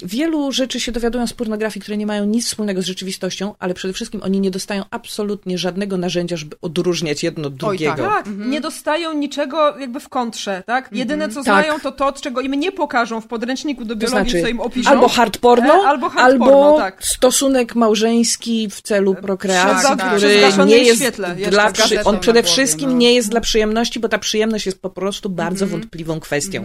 Wielu 0.02 0.52
rzeczy 0.52 0.80
się 0.80 0.92
dowiadują 0.92 1.26
z 1.26 1.32
pornografii, 1.32 1.82
które 1.82 1.96
nie 1.96 2.06
mają 2.06 2.24
nic 2.24 2.46
wspólnego 2.46 2.82
z 2.82 2.84
rzeczywistością, 2.86 3.54
ale 3.58 3.74
przede 3.74 3.94
wszystkim 3.94 4.22
oni 4.22 4.40
nie 4.40 4.50
dostają 4.50 4.84
absolutnie 4.90 5.58
żadnego 5.58 5.96
narzędzia, 5.96 6.36
żeby 6.36 6.56
odróżniać 6.62 7.22
jedno 7.22 7.48
od 7.48 7.54
Oj, 7.54 7.58
tak. 7.58 7.86
drugiego. 7.86 8.10
Tak, 8.10 8.26
nie 8.36 8.60
dostają 8.60 9.12
niczego 9.12 9.78
jakby 9.78 10.00
w 10.00 10.08
kontrze, 10.08 10.62
tak? 10.66 10.88
Jedyne, 10.92 11.28
co 11.28 11.34
Tak. 11.34 11.44
znają, 11.44 11.80
to 11.80 11.92
to, 11.92 12.12
czego 12.12 12.40
im 12.40 12.54
nie 12.54 12.72
pokażą 12.72 13.20
w 13.20 13.26
podręczniku 13.26 13.84
do 13.84 13.94
To 13.94 14.00
biologii, 14.00 14.30
znaczy 14.30 14.42
co 14.42 14.48
im 14.48 14.60
opiszą. 14.60 14.90
albo 14.90 15.08
hard 15.08 15.38
porno, 15.38 15.74
E, 15.74 15.88
albo 15.88 16.08
hard 16.10 16.26
albo 16.32 16.44
porno, 16.46 16.76
tak. 16.78 17.04
stosunek 17.04 17.74
małżeński 17.74 18.68
w 18.70 18.82
celu 18.82 19.14
prokreacji, 19.14 19.96
tak. 19.96 20.08
który 20.08 20.40
nie 20.66 20.78
jest 20.78 21.00
świetle, 21.00 21.36
dla 21.50 21.72
przy... 21.72 22.04
On 22.04 22.20
przede 22.20 22.42
głowie, 22.42 22.52
wszystkim 22.54 22.90
no. 22.90 22.96
nie 22.96 23.14
jest 23.14 23.28
dla 23.28 23.40
przyjemności, 23.40 24.00
bo 24.00 24.08
ta 24.08 24.18
przyjemność 24.18 24.66
jest 24.66 24.80
po 24.80 24.90
prostu 24.90 25.30
bardzo 25.30 25.66
wątpliwą 25.66 26.20
kwestią. 26.20 26.64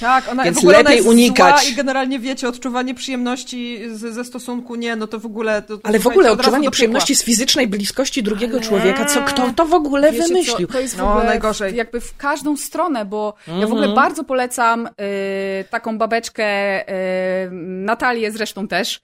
Tak, 0.00 0.28
ona 0.28 0.44
Więc 0.44 0.56
w 0.56 0.58
ogóle 0.60 0.74
ona 0.78 0.82
lepiej 0.82 0.96
jest 0.96 1.08
unikać. 1.08 1.60
Zła 1.62 1.72
I 1.72 1.74
generalnie 1.74 2.18
wiecie, 2.18 2.48
odczuwanie 2.68 2.94
przyjemności 2.94 3.80
z, 3.92 4.14
ze 4.14 4.24
stosunku 4.24 4.74
nie, 4.74 4.96
no 4.96 5.06
to 5.06 5.18
w 5.18 5.26
ogóle. 5.26 5.62
To, 5.62 5.78
to 5.78 5.86
Ale 5.88 5.98
w 5.98 6.06
ogóle 6.06 6.32
odczuwanie 6.32 6.70
przyjemności 6.70 7.14
z 7.16 7.24
fizycznej 7.24 7.66
bliskości 7.68 8.22
drugiego 8.22 8.60
człowieka, 8.60 9.04
co 9.04 9.22
kto 9.22 9.50
to 9.56 9.66
w 9.66 9.74
ogóle 9.74 10.12
Wiecie 10.12 10.24
wymyślił? 10.26 10.66
Co, 10.66 10.72
to 10.72 10.80
jest 10.80 10.94
w 10.94 10.98
No, 10.98 11.10
ogóle 11.10 11.24
najgorzej. 11.24 11.72
W, 11.72 11.74
jakby 11.76 12.00
w 12.00 12.16
każdą 12.16 12.56
stronę, 12.56 13.04
bo 13.04 13.34
ja 13.46 13.52
w 13.52 13.56
Mhm. 13.56 13.72
ogóle 13.72 13.88
bardzo 13.88 14.24
polecam 14.24 14.86
y, 14.86 14.90
taką 15.70 15.98
babeczkę, 15.98 16.44
y, 16.82 17.50
Natalię 17.52 18.32
zresztą 18.32 18.68
też, 18.68 19.00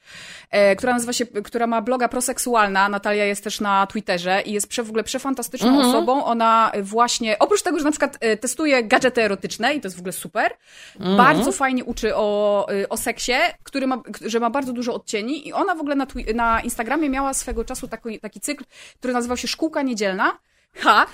y, 0.72 0.76
która 0.76 0.92
nazywa 0.92 1.12
się, 1.12 1.26
która 1.26 1.66
ma 1.66 1.82
bloga 1.82 2.08
proseksualna. 2.08 2.88
Natalia 2.88 3.24
jest 3.24 3.44
też 3.44 3.60
na 3.60 3.86
Twitterze 3.86 4.42
i 4.46 4.52
jest 4.52 4.68
prze, 4.68 4.82
w 4.82 4.88
ogóle 4.88 5.04
przefantastyczną 5.04 5.68
Mhm. 5.68 5.88
osobą. 5.88 6.24
Ona 6.24 6.72
y, 6.76 7.38
oprócz 7.38 7.62
tego, 7.62 7.78
że 7.78 7.84
na 7.84 7.90
przykład 7.90 8.18
y, 8.24 8.36
testuje 8.36 8.84
gadżety 8.84 9.22
erotyczne 9.22 9.74
i 9.74 9.80
to 9.80 9.86
jest 9.86 9.96
w 9.96 10.00
ogóle 10.00 10.12
super, 10.12 10.52
Mhm. 11.00 11.16
bardzo 11.16 11.52
fajnie 11.52 11.84
uczy 11.84 12.16
o, 12.16 12.66
y, 12.72 12.88
o 12.88 12.96
seksie, 12.96 13.32
który 13.62 13.86
ma, 13.86 14.02
że 14.26 14.40
ma 14.40 14.50
bardzo 14.50 14.72
dużo 14.72 14.94
odcieni 14.94 15.48
i 15.48 15.52
ona 15.52 15.74
w 15.74 15.80
ogóle 15.80 15.94
na, 15.94 16.06
na 16.34 16.60
Instagramie 16.60 17.10
miała 17.10 17.34
swego 17.34 17.64
czasu 17.64 17.88
taki, 17.88 18.20
taki 18.20 18.40
cykl, 18.40 18.64
który 18.98 19.12
nazywał 19.12 19.36
się 19.36 19.48
Szkółka 19.48 19.82
Niedzielna. 19.82 20.38
Ha! 20.74 21.06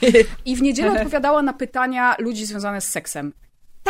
I 0.45 0.57
w 0.57 0.63
niedzielę 0.63 0.93
odpowiadała 1.01 1.43
na 1.43 1.53
pytania 1.53 2.17
ludzi 2.19 2.47
związane 2.47 2.81
z 2.81 2.89
seksem. 2.89 3.33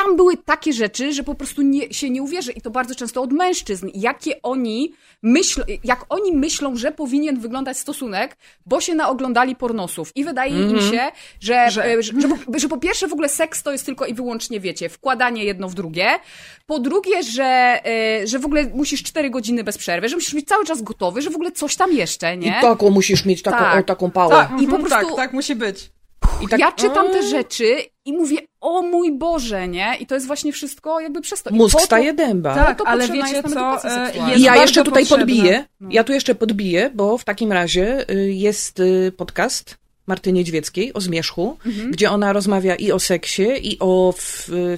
Tam 0.04 0.16
były 0.16 0.36
takie 0.36 0.72
rzeczy, 0.72 1.12
że 1.12 1.22
po 1.22 1.34
prostu 1.34 1.62
nie, 1.62 1.92
się 1.92 2.10
nie 2.10 2.22
uwierzy 2.22 2.52
i 2.52 2.60
to 2.60 2.70
bardzo 2.70 2.94
często 2.94 3.22
od 3.22 3.32
mężczyzn. 3.32 3.88
Jakie 3.94 4.42
oni 4.42 4.94
myślą, 5.22 5.64
jak 5.84 6.04
oni 6.08 6.32
myślą, 6.32 6.76
że 6.76 6.92
powinien 6.92 7.40
wyglądać 7.40 7.78
stosunek, 7.78 8.36
bo 8.66 8.80
się 8.80 8.94
naoglądali 8.94 9.56
pornosów. 9.56 10.12
I 10.14 10.24
wydaje 10.24 10.62
im 10.70 10.80
się, 10.80 11.08
że, 11.40 11.70
Że- 11.70 11.70
że, 11.70 12.02
że, 12.02 12.20
że, 12.20 12.28
po, 12.28 12.58
że 12.58 12.68
po 12.68 12.78
pierwsze 12.78 13.08
w 13.08 13.12
ogóle 13.12 13.28
seks 13.28 13.62
to 13.62 13.72
jest 13.72 13.86
tylko 13.86 14.06
i 14.06 14.14
wyłącznie, 14.14 14.60
wiecie, 14.60 14.88
wkładanie 14.88 15.44
jedno 15.44 15.68
w 15.68 15.74
drugie. 15.74 16.08
Po 16.66 16.78
drugie, 16.78 17.22
że, 17.22 17.80
e, 17.84 18.26
że 18.26 18.38
w 18.38 18.44
ogóle 18.44 18.64
musisz 18.74 19.02
cztery 19.02 19.30
godziny 19.30 19.64
bez 19.64 19.78
przerwy, 19.78 20.08
że 20.08 20.16
musisz 20.16 20.34
być 20.34 20.48
cały 20.48 20.64
czas 20.64 20.82
gotowy, 20.82 21.22
że 21.22 21.30
w 21.30 21.34
ogóle 21.34 21.52
coś 21.52 21.76
tam 21.76 21.92
jeszcze, 21.92 22.34
I 22.34 22.38
nie? 22.38 22.58
taką 22.60 22.90
musisz 22.90 23.24
mieć, 23.24 23.42
taką, 23.42 23.58
Tak. 23.58 23.80
o, 23.80 23.82
taką 23.82 24.10
pałę. 24.10 24.34
Tak, 24.34 24.48
I 24.48 24.66
po 24.66 24.76
mhm, 24.76 24.82
prostu- 24.82 25.06
tak, 25.06 25.16
tak 25.16 25.32
musi 25.32 25.54
być. 25.54 25.90
I 26.40 26.48
tak, 26.48 26.60
ja 26.60 26.72
czytam 26.72 27.06
te 27.10 27.22
rzeczy 27.22 27.76
i 28.04 28.12
mówię, 28.12 28.36
o 28.60 28.82
mój 28.82 29.12
Boże, 29.18 29.68
nie? 29.68 29.96
I 30.00 30.06
to 30.06 30.14
jest 30.14 30.26
właśnie 30.26 30.52
wszystko 30.52 31.00
jakby 31.00 31.20
przez 31.20 31.42
to. 31.42 31.50
I 31.50 31.54
Mózg 31.54 31.78
to- 31.78 31.84
staje 31.84 32.12
dęba. 32.14 32.54
Tak, 32.54 32.78
to 32.78 32.86
ale 32.86 33.08
wiecie 33.08 33.42
co, 33.42 33.84
e, 33.84 34.12
I 34.36 34.42
ja 34.42 34.56
jeszcze 34.56 34.84
tutaj 34.84 35.02
potrzebna. 35.02 35.26
podbiję. 35.26 35.64
No. 35.80 35.88
Ja 35.92 36.04
tu 36.04 36.12
jeszcze 36.12 36.34
podbiję, 36.34 36.90
bo 36.94 37.18
w 37.18 37.24
takim 37.24 37.52
razie 37.52 38.10
y, 38.10 38.32
jest 38.32 38.80
y, 38.80 39.12
podcast 39.16 39.78
Marty 40.10 40.32
Niedźwieckiej 40.32 40.92
o 40.94 41.00
zmierzchu, 41.00 41.58
Mhm. 41.66 41.90
gdzie 41.90 42.10
ona 42.10 42.32
rozmawia 42.32 42.74
i 42.74 42.92
o 42.92 42.98
seksie, 42.98 43.46
i 43.62 43.76
o 43.80 44.14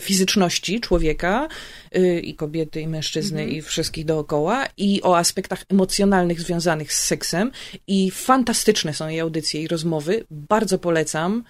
fizyczności 0.00 0.80
człowieka, 0.80 1.48
y, 1.96 2.20
i 2.20 2.34
kobiety, 2.34 2.80
i 2.80 2.88
mężczyzny, 2.88 3.40
Mhm. 3.40 3.56
i 3.58 3.62
wszystkich 3.62 4.04
dookoła, 4.04 4.66
i 4.76 5.00
o 5.02 5.16
aspektach 5.18 5.64
emocjonalnych 5.68 6.40
związanych 6.40 6.92
z 6.92 7.04
seksem. 7.04 7.50
I 7.86 8.10
fantastyczne 8.10 8.94
są 8.94 9.08
jej 9.08 9.20
audycje 9.20 9.62
i 9.62 9.68
rozmowy. 9.68 10.24
Bardzo 10.30 10.78
polecam. 10.78 11.44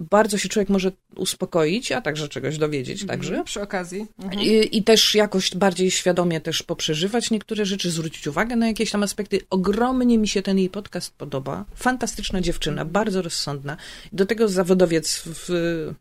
Bardzo 0.00 0.38
się 0.38 0.48
człowiek 0.48 0.68
może 0.68 0.92
uspokoić, 1.16 1.92
a 1.92 2.00
także 2.00 2.28
czegoś 2.28 2.58
dowiedzieć 2.58 3.06
także. 3.06 3.44
Przy 3.44 3.62
okazji. 3.62 4.06
Mhm. 4.18 4.42
I, 4.42 4.76
I 4.76 4.82
też 4.82 5.14
jakoś 5.14 5.54
bardziej 5.54 5.90
świadomie 5.90 6.40
też 6.40 6.62
poprzeżywać 6.62 7.30
niektóre 7.30 7.64
rzeczy, 7.64 7.90
zwrócić 7.90 8.26
uwagę 8.26 8.56
na 8.56 8.68
jakieś 8.68 8.90
tam 8.90 9.02
aspekty. 9.02 9.40
Ogromnie 9.50 10.18
mi 10.18 10.28
się 10.28 10.42
ten 10.42 10.58
jej 10.58 10.68
podcast 10.68 11.14
podoba. 11.14 11.64
Fantastyczna 11.74 12.40
dziewczyna, 12.40 12.84
bardzo 12.84 13.22
rozsądna. 13.22 13.76
Do 14.12 14.26
tego 14.26 14.48
zawodowiec 14.48 15.22
w, 15.26 15.48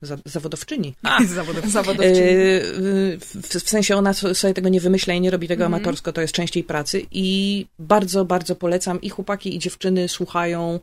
za, 0.02 0.18
zawodowczyni. 0.26 0.96
A, 1.04 1.24
Zawodowczyni. 1.68 2.18
Yy, 2.18 3.18
w, 3.20 3.36
w 3.64 3.70
sensie 3.70 3.96
ona 3.96 4.14
so- 4.14 4.36
sobie 4.36 4.54
tego 4.54 4.70
nie 4.70 4.82
wymyśla 4.82 5.14
i 5.14 5.22
nie 5.22 5.32
robi 5.32 5.48
tego 5.48 5.66
amatorsko, 5.66 6.14
to 6.14 6.22
jest 6.22 6.34
częściej 6.34 6.64
pracy 6.64 7.06
i 7.12 7.66
bardzo, 7.80 8.26
bardzo 8.26 8.56
polecam 8.56 9.02
i 9.02 9.10
chłopaki 9.10 9.56
i 9.56 9.60
dziewczyny 9.60 10.08
słuchają 10.10 10.80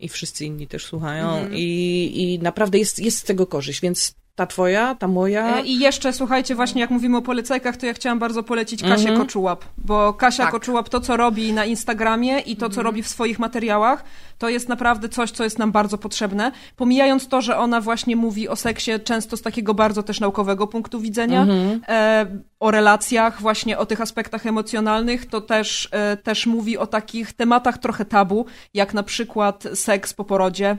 i 0.00 0.08
wszyscy 0.08 0.44
inni 0.44 0.66
też 0.66 0.84
słuchają 0.84 1.48
i, 1.52 2.12
i 2.14 2.38
naprawdę 2.38 2.57
jest, 2.74 2.98
jest 2.98 3.18
z 3.18 3.22
tego 3.22 3.46
korzyść, 3.46 3.80
więc 3.80 4.14
ta 4.34 4.46
twoja, 4.46 4.94
ta 4.94 5.08
moja... 5.08 5.56
E, 5.56 5.62
I 5.62 5.78
jeszcze, 5.78 6.12
słuchajcie, 6.12 6.54
właśnie 6.54 6.80
jak 6.80 6.90
mówimy 6.90 7.16
o 7.16 7.22
polecajkach, 7.22 7.76
to 7.76 7.86
ja 7.86 7.92
chciałam 7.94 8.18
bardzo 8.18 8.42
polecić 8.42 8.82
Kasię 8.82 9.08
Mhm. 9.08 9.18
Koczułap, 9.18 9.64
bo 9.78 10.12
Kasia 10.14 10.42
Tak. 10.42 10.52
Koczułap 10.52 10.88
to, 10.88 11.00
co 11.00 11.16
robi 11.16 11.52
na 11.52 11.64
Instagramie 11.64 12.38
i 12.38 12.56
to, 12.56 12.66
Mhm. 12.66 12.72
co 12.72 12.82
robi 12.82 13.02
w 13.02 13.08
swoich 13.08 13.38
materiałach, 13.38 14.04
to 14.38 14.48
jest 14.48 14.68
naprawdę 14.68 15.08
coś, 15.08 15.30
co 15.30 15.44
jest 15.44 15.58
nam 15.58 15.72
bardzo 15.72 15.98
potrzebne. 15.98 16.52
Pomijając 16.76 17.28
to, 17.28 17.40
że 17.40 17.56
ona 17.56 17.80
właśnie 17.80 18.16
mówi 18.16 18.48
o 18.48 18.56
seksie 18.56 18.90
często 19.04 19.36
z 19.36 19.42
takiego 19.42 19.74
bardzo 19.74 20.02
też 20.02 20.20
naukowego 20.20 20.66
punktu 20.66 21.00
widzenia, 21.00 21.42
Mhm. 21.42 21.80
e, 21.88 22.26
o 22.60 22.70
relacjach, 22.70 23.40
właśnie 23.42 23.78
o 23.78 23.86
tych 23.86 24.00
aspektach 24.00 24.46
emocjonalnych, 24.46 25.26
to 25.26 25.40
też, 25.40 25.88
e, 25.92 26.16
też 26.16 26.46
mówi 26.46 26.78
o 26.78 26.86
takich 26.86 27.32
tematach 27.32 27.78
trochę 27.78 28.04
tabu, 28.04 28.46
jak 28.74 28.94
na 28.94 29.02
przykład 29.02 29.64
seks 29.74 30.14
po 30.14 30.24
porodzie, 30.24 30.76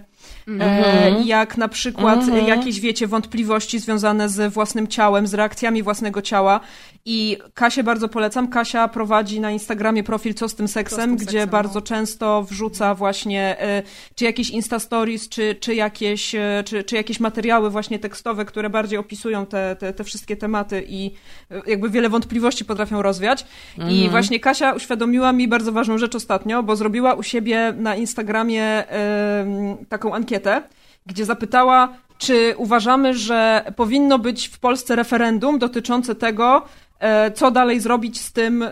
e, 0.60 1.12
jak 1.26 1.58
na 1.58 1.68
przykład 1.68 2.20
Mhm. 2.20 2.48
jakieś, 2.48 2.80
wiecie, 2.80 3.08
wątpliwości 3.08 3.80
związane 3.80 4.30
z 4.30 4.54
własnym 4.54 4.88
ciałem, 4.88 5.28
z 5.28 5.34
reakcjami 5.34 5.84
własnego 5.84 6.22
ciała. 6.22 6.60
I 7.06 7.38
Kasię 7.54 7.84
bardzo 7.84 8.10
polecam. 8.10 8.48
Kasia 8.48 8.88
prowadzi 8.88 9.40
na 9.40 9.52
Instagramie 9.52 10.04
profil 10.04 10.34
Co 10.34 10.50
z 10.50 10.56
tym 10.56 10.68
seksem, 10.68 11.16
gdzie 11.16 11.26
gdzie 11.26 11.48
bardzo 11.48 11.82
często 11.82 12.44
wrzuca 12.44 12.96
właśnie 12.96 13.60
e, 13.60 13.84
czy 14.16 14.26
jakieś 14.26 14.50
Insta 14.50 14.80
Stories, 14.80 15.30
czy, 15.30 15.56
czy, 15.56 15.76
jakieś, 15.76 16.36
e, 16.36 16.64
czy, 16.66 16.84
czy 16.84 16.96
jakieś 16.96 17.20
materiały 17.20 17.70
właśnie 17.70 18.00
tekstowe, 18.00 18.46
które 18.46 18.70
bardziej 18.70 19.00
opisują 19.00 19.46
te, 19.46 19.76
te, 19.76 19.94
te 19.94 20.04
wszystkie 20.04 20.38
tematy 20.38 20.86
i 20.88 21.12
e, 21.52 21.62
jakby 21.68 21.90
wiele 21.90 22.10
wątpliwości 22.10 22.66
potrafią 22.66 23.02
rozwiać. 23.02 23.46
I 23.90 24.10
właśnie 24.10 24.40
Kasia 24.40 24.74
uświadomiła 24.74 25.34
mi 25.34 25.48
bardzo 25.48 25.72
ważną 25.72 25.98
rzecz 25.98 26.16
ostatnio, 26.16 26.64
bo 26.64 26.76
zrobiła 26.76 27.14
u 27.14 27.24
siebie 27.24 27.74
na 27.78 27.96
Instagramie 27.96 28.84
taką 29.90 30.14
ankietę, 30.14 30.62
gdzie 31.06 31.26
zapytała, 31.26 31.94
czy 32.18 32.54
uważamy, 32.58 33.14
że 33.14 33.64
powinno 33.76 34.20
być 34.20 34.48
w 34.48 34.60
Polsce 34.60 34.96
referendum 34.96 35.60
dotyczące 35.60 36.16
tego, 36.16 36.66
co 37.36 37.52
dalej 37.52 37.80
zrobić 37.80 38.22
z 38.22 38.32
tym, 38.32 38.64
e, 38.64 38.72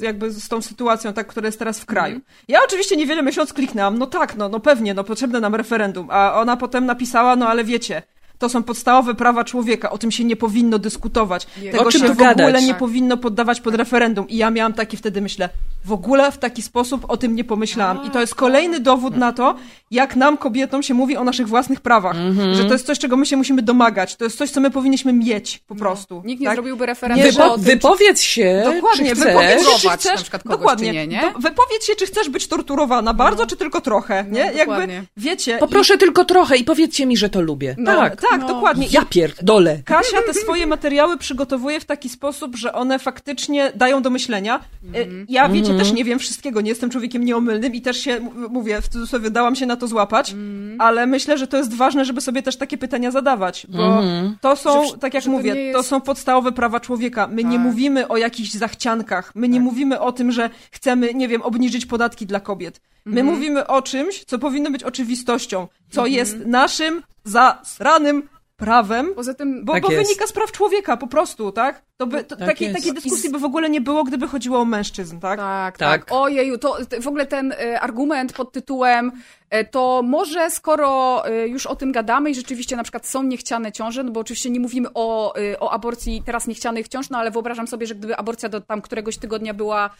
jakby 0.00 0.30
z 0.30 0.48
tą 0.48 0.62
sytuacją, 0.62 1.12
tak, 1.12 1.26
która 1.26 1.46
jest 1.46 1.58
teraz 1.58 1.80
w 1.80 1.86
kraju. 1.86 2.16
Mhm. 2.16 2.34
Ja 2.48 2.58
oczywiście 2.64 2.96
niewiele 2.96 3.22
myśląc 3.22 3.52
kliknęłam, 3.52 3.98
no 3.98 4.06
tak, 4.06 4.36
no, 4.36 4.48
no 4.48 4.60
pewnie, 4.60 4.94
no 4.94 5.04
potrzebne 5.04 5.40
nam 5.40 5.54
referendum, 5.54 6.08
a 6.10 6.34
ona 6.40 6.56
potem 6.56 6.86
napisała, 6.86 7.36
no 7.36 7.48
ale 7.48 7.64
wiecie, 7.64 8.02
to 8.38 8.48
są 8.48 8.62
podstawowe 8.62 9.14
prawa 9.14 9.44
człowieka, 9.44 9.90
o 9.90 9.98
tym 9.98 10.10
się 10.10 10.24
nie 10.24 10.36
powinno 10.36 10.78
dyskutować. 10.78 11.46
Nie. 11.62 11.72
Tego 11.72 11.84
O 11.84 11.90
czym 11.90 12.00
się 12.00 12.08
w 12.08 12.10
ogóle 12.10 12.34
gadać? 12.34 12.64
nie 12.64 12.74
powinno 12.74 13.16
poddawać 13.16 13.60
pod 13.60 13.74
referendum. 13.74 14.28
I 14.28 14.36
ja 14.36 14.50
miałam 14.50 14.72
taki 14.72 14.96
wtedy, 14.96 15.20
myślę, 15.20 15.48
w 15.86 15.92
ogóle 15.92 16.32
w 16.32 16.38
taki 16.38 16.62
sposób 16.62 17.04
o 17.08 17.16
tym 17.16 17.34
nie 17.36 17.44
pomyślałam. 17.44 18.04
I 18.06 18.10
to 18.10 18.20
jest 18.20 18.34
kolejny 18.34 18.80
dowód 18.80 19.16
na 19.16 19.32
to, 19.32 19.54
jak 19.90 20.16
nam, 20.16 20.36
kobietom, 20.36 20.82
się 20.82 20.94
mówi 20.94 21.16
o 21.16 21.24
naszych 21.24 21.48
własnych 21.48 21.80
prawach. 21.80 22.16
Mhm. 22.16 22.54
Że 22.54 22.64
to 22.64 22.72
jest 22.72 22.86
coś, 22.86 22.98
czego 22.98 23.16
my 23.16 23.26
się 23.26 23.36
musimy 23.36 23.62
domagać. 23.62 24.16
To 24.16 24.24
jest 24.24 24.38
coś, 24.38 24.50
co 24.50 24.60
my 24.60 24.70
powinniśmy 24.70 25.12
mieć 25.12 25.58
po 25.58 25.74
prostu. 25.74 26.22
Nikt 26.24 26.40
nie 26.40 26.46
tak? 26.46 26.56
zrobiłby 26.56 26.86
referendum 26.86 27.26
Wypo- 27.30 27.54
tym, 27.54 27.62
wypowiedz 27.64 28.20
się, 28.20 28.62
Dokładnie, 28.74 29.08
czy 29.08 29.14
wypowiedz 29.14 29.68
się, 29.68 29.88
czy 29.88 29.88
chcesz, 29.96 30.14
na 30.16 30.22
przykład 30.22 30.42
kogoś, 30.42 30.58
dokładnie, 30.58 30.88
czy 30.88 30.94
nie, 30.94 31.06
nie? 31.06 31.20
Do, 31.20 31.38
wypowiedz 31.38 31.86
się, 31.86 31.94
czy 31.96 32.06
chcesz 32.06 32.28
być 32.28 32.48
torturowana 32.48 33.14
bardzo, 33.14 33.46
czy 33.46 33.56
tylko 33.56 33.80
trochę, 33.80 34.24
nie? 34.30 34.40
Jakby, 34.40 34.58
dokładnie. 34.58 35.02
wiecie... 35.16 35.58
Poproszę 35.58 35.98
tylko 35.98 36.24
trochę 36.24 36.56
i 36.56 36.64
powiedzcie 36.64 37.06
mi, 37.06 37.16
że 37.16 37.28
to 37.30 37.40
lubię. 37.40 37.76
i, 37.78 37.84
tak. 37.84 38.20
tak, 38.30 38.40
No. 38.40 38.48
dokładnie. 38.48 38.86
Ja 38.90 39.04
pierdolę. 39.10 39.78
Kasia 39.84 40.22
te 40.26 40.34
swoje 40.34 40.66
materiały 40.66 41.16
przygotowuje 41.18 41.80
w 41.80 41.84
taki 41.84 42.08
sposób, 42.08 42.56
że 42.56 42.72
one 42.72 42.98
faktycznie 42.98 43.72
dają 43.74 44.02
do 44.02 44.10
myślenia. 44.10 44.60
E, 44.94 44.98
Ja, 45.28 45.48
wiecie, 45.48 45.75
też 45.78 45.92
nie 45.92 46.04
wiem 46.04 46.18
wszystkiego, 46.18 46.60
nie 46.60 46.68
jestem 46.68 46.90
człowiekiem 46.90 47.24
nieomylnym 47.24 47.74
i 47.74 47.80
też 47.82 47.96
się, 48.00 48.20
mówię, 48.50 48.80
w 48.82 48.88
cudzysłowie, 48.88 49.30
dałam 49.30 49.56
się 49.56 49.66
na 49.66 49.76
to 49.76 49.88
złapać, 49.88 50.34
ale 50.78 51.06
myślę, 51.06 51.38
że 51.38 51.46
to 51.46 51.56
jest 51.56 51.74
ważne, 51.74 52.04
żeby 52.04 52.20
sobie 52.20 52.42
też 52.42 52.56
takie 52.56 52.78
pytania 52.78 53.10
zadawać, 53.10 53.66
bo 53.68 54.02
to 54.40 54.56
są, 54.56 54.86
Że- 54.86 54.98
tak 54.98 55.14
jak 55.14 55.24
to 55.24 55.30
mówię, 55.30 55.54
nie 55.54 55.72
to 55.72 55.78
jest- 55.78 55.88
są 55.88 56.00
podstawowe 56.00 56.52
prawa 56.52 56.80
człowieka. 56.80 57.26
My 57.26 57.44
nie 57.44 57.56
Tak. 57.56 57.60
mówimy 57.66 58.08
o 58.08 58.16
jakichś 58.16 58.50
zachciankach, 58.50 59.32
my 59.34 59.48
nie 59.48 59.60
mówimy 59.60 60.00
o 60.00 60.12
tym, 60.12 60.32
że 60.32 60.50
chcemy, 60.70 61.14
nie 61.14 61.28
wiem, 61.28 61.42
obniżyć 61.42 61.86
podatki 61.86 62.26
dla 62.26 62.40
kobiet. 62.40 62.80
My 63.04 63.24
mówimy 63.24 63.66
o 63.66 63.82
czymś, 63.82 64.24
co 64.24 64.38
powinno 64.38 64.70
być 64.70 64.82
oczywistością, 64.84 65.68
co 65.90 66.06
jest 66.06 66.36
naszym 66.46 67.02
zasranym 67.24 68.28
prawem, 68.56 69.14
Poza 69.14 69.34
tym, 69.34 69.64
bo, 69.64 69.72
Tak 69.72 69.82
bo 69.82 69.88
wynika 69.88 70.26
z 70.26 70.32
praw 70.32 70.52
człowieka, 70.52 70.96
po 70.96 71.06
prostu, 71.06 71.52
tak? 71.52 71.82
To 71.98 72.06
by, 72.06 72.24
to, 72.24 72.36
Tak 72.36 72.48
takiej, 72.48 72.72
takiej 72.72 72.92
dyskusji 72.94 73.30
by 73.30 73.38
w 73.38 73.44
ogóle 73.44 73.70
nie 73.70 73.80
było, 73.80 74.04
gdyby 74.04 74.28
chodziło 74.28 74.58
o 74.58 74.64
mężczyzn, 74.64 75.18
tak? 75.20 75.38
Tak, 75.38 75.78
Tak. 75.78 76.04
tak. 76.04 76.12
Ojeju, 76.12 76.58
to 76.58 76.84
to 76.84 77.00
w 77.00 77.06
ogóle 77.08 77.26
ten 77.26 77.52
e, 77.52 77.80
argument 77.80 78.32
pod 78.32 78.52
tytułem 78.52 79.12
e, 79.50 79.64
to 79.64 80.02
może 80.04 80.50
skoro 80.50 81.22
już 81.46 81.66
o 81.66 81.76
tym 81.76 81.92
gadamy 81.92 82.30
i 82.30 82.34
rzeczywiście 82.34 82.76
na 82.76 82.82
przykład 82.82 83.06
są 83.06 83.22
niechciane 83.22 83.72
ciąże, 83.72 84.02
no 84.02 84.10
bo 84.10 84.20
oczywiście 84.20 84.50
nie 84.50 84.60
mówimy 84.60 84.88
o, 84.94 85.34
o 85.60 85.72
aborcji 85.72 86.22
teraz 86.26 86.46
niechcianych 86.46 86.88
ciąż, 86.88 87.10
no 87.10 87.18
ale 87.18 87.30
wyobrażam 87.30 87.66
sobie, 87.66 87.86
że 87.86 87.94
gdyby 87.94 88.16
aborcja 88.16 88.48
do 88.48 88.60
tam 88.60 88.82
któregoś 88.82 89.18
tygodnia 89.18 89.54
była 89.54 89.90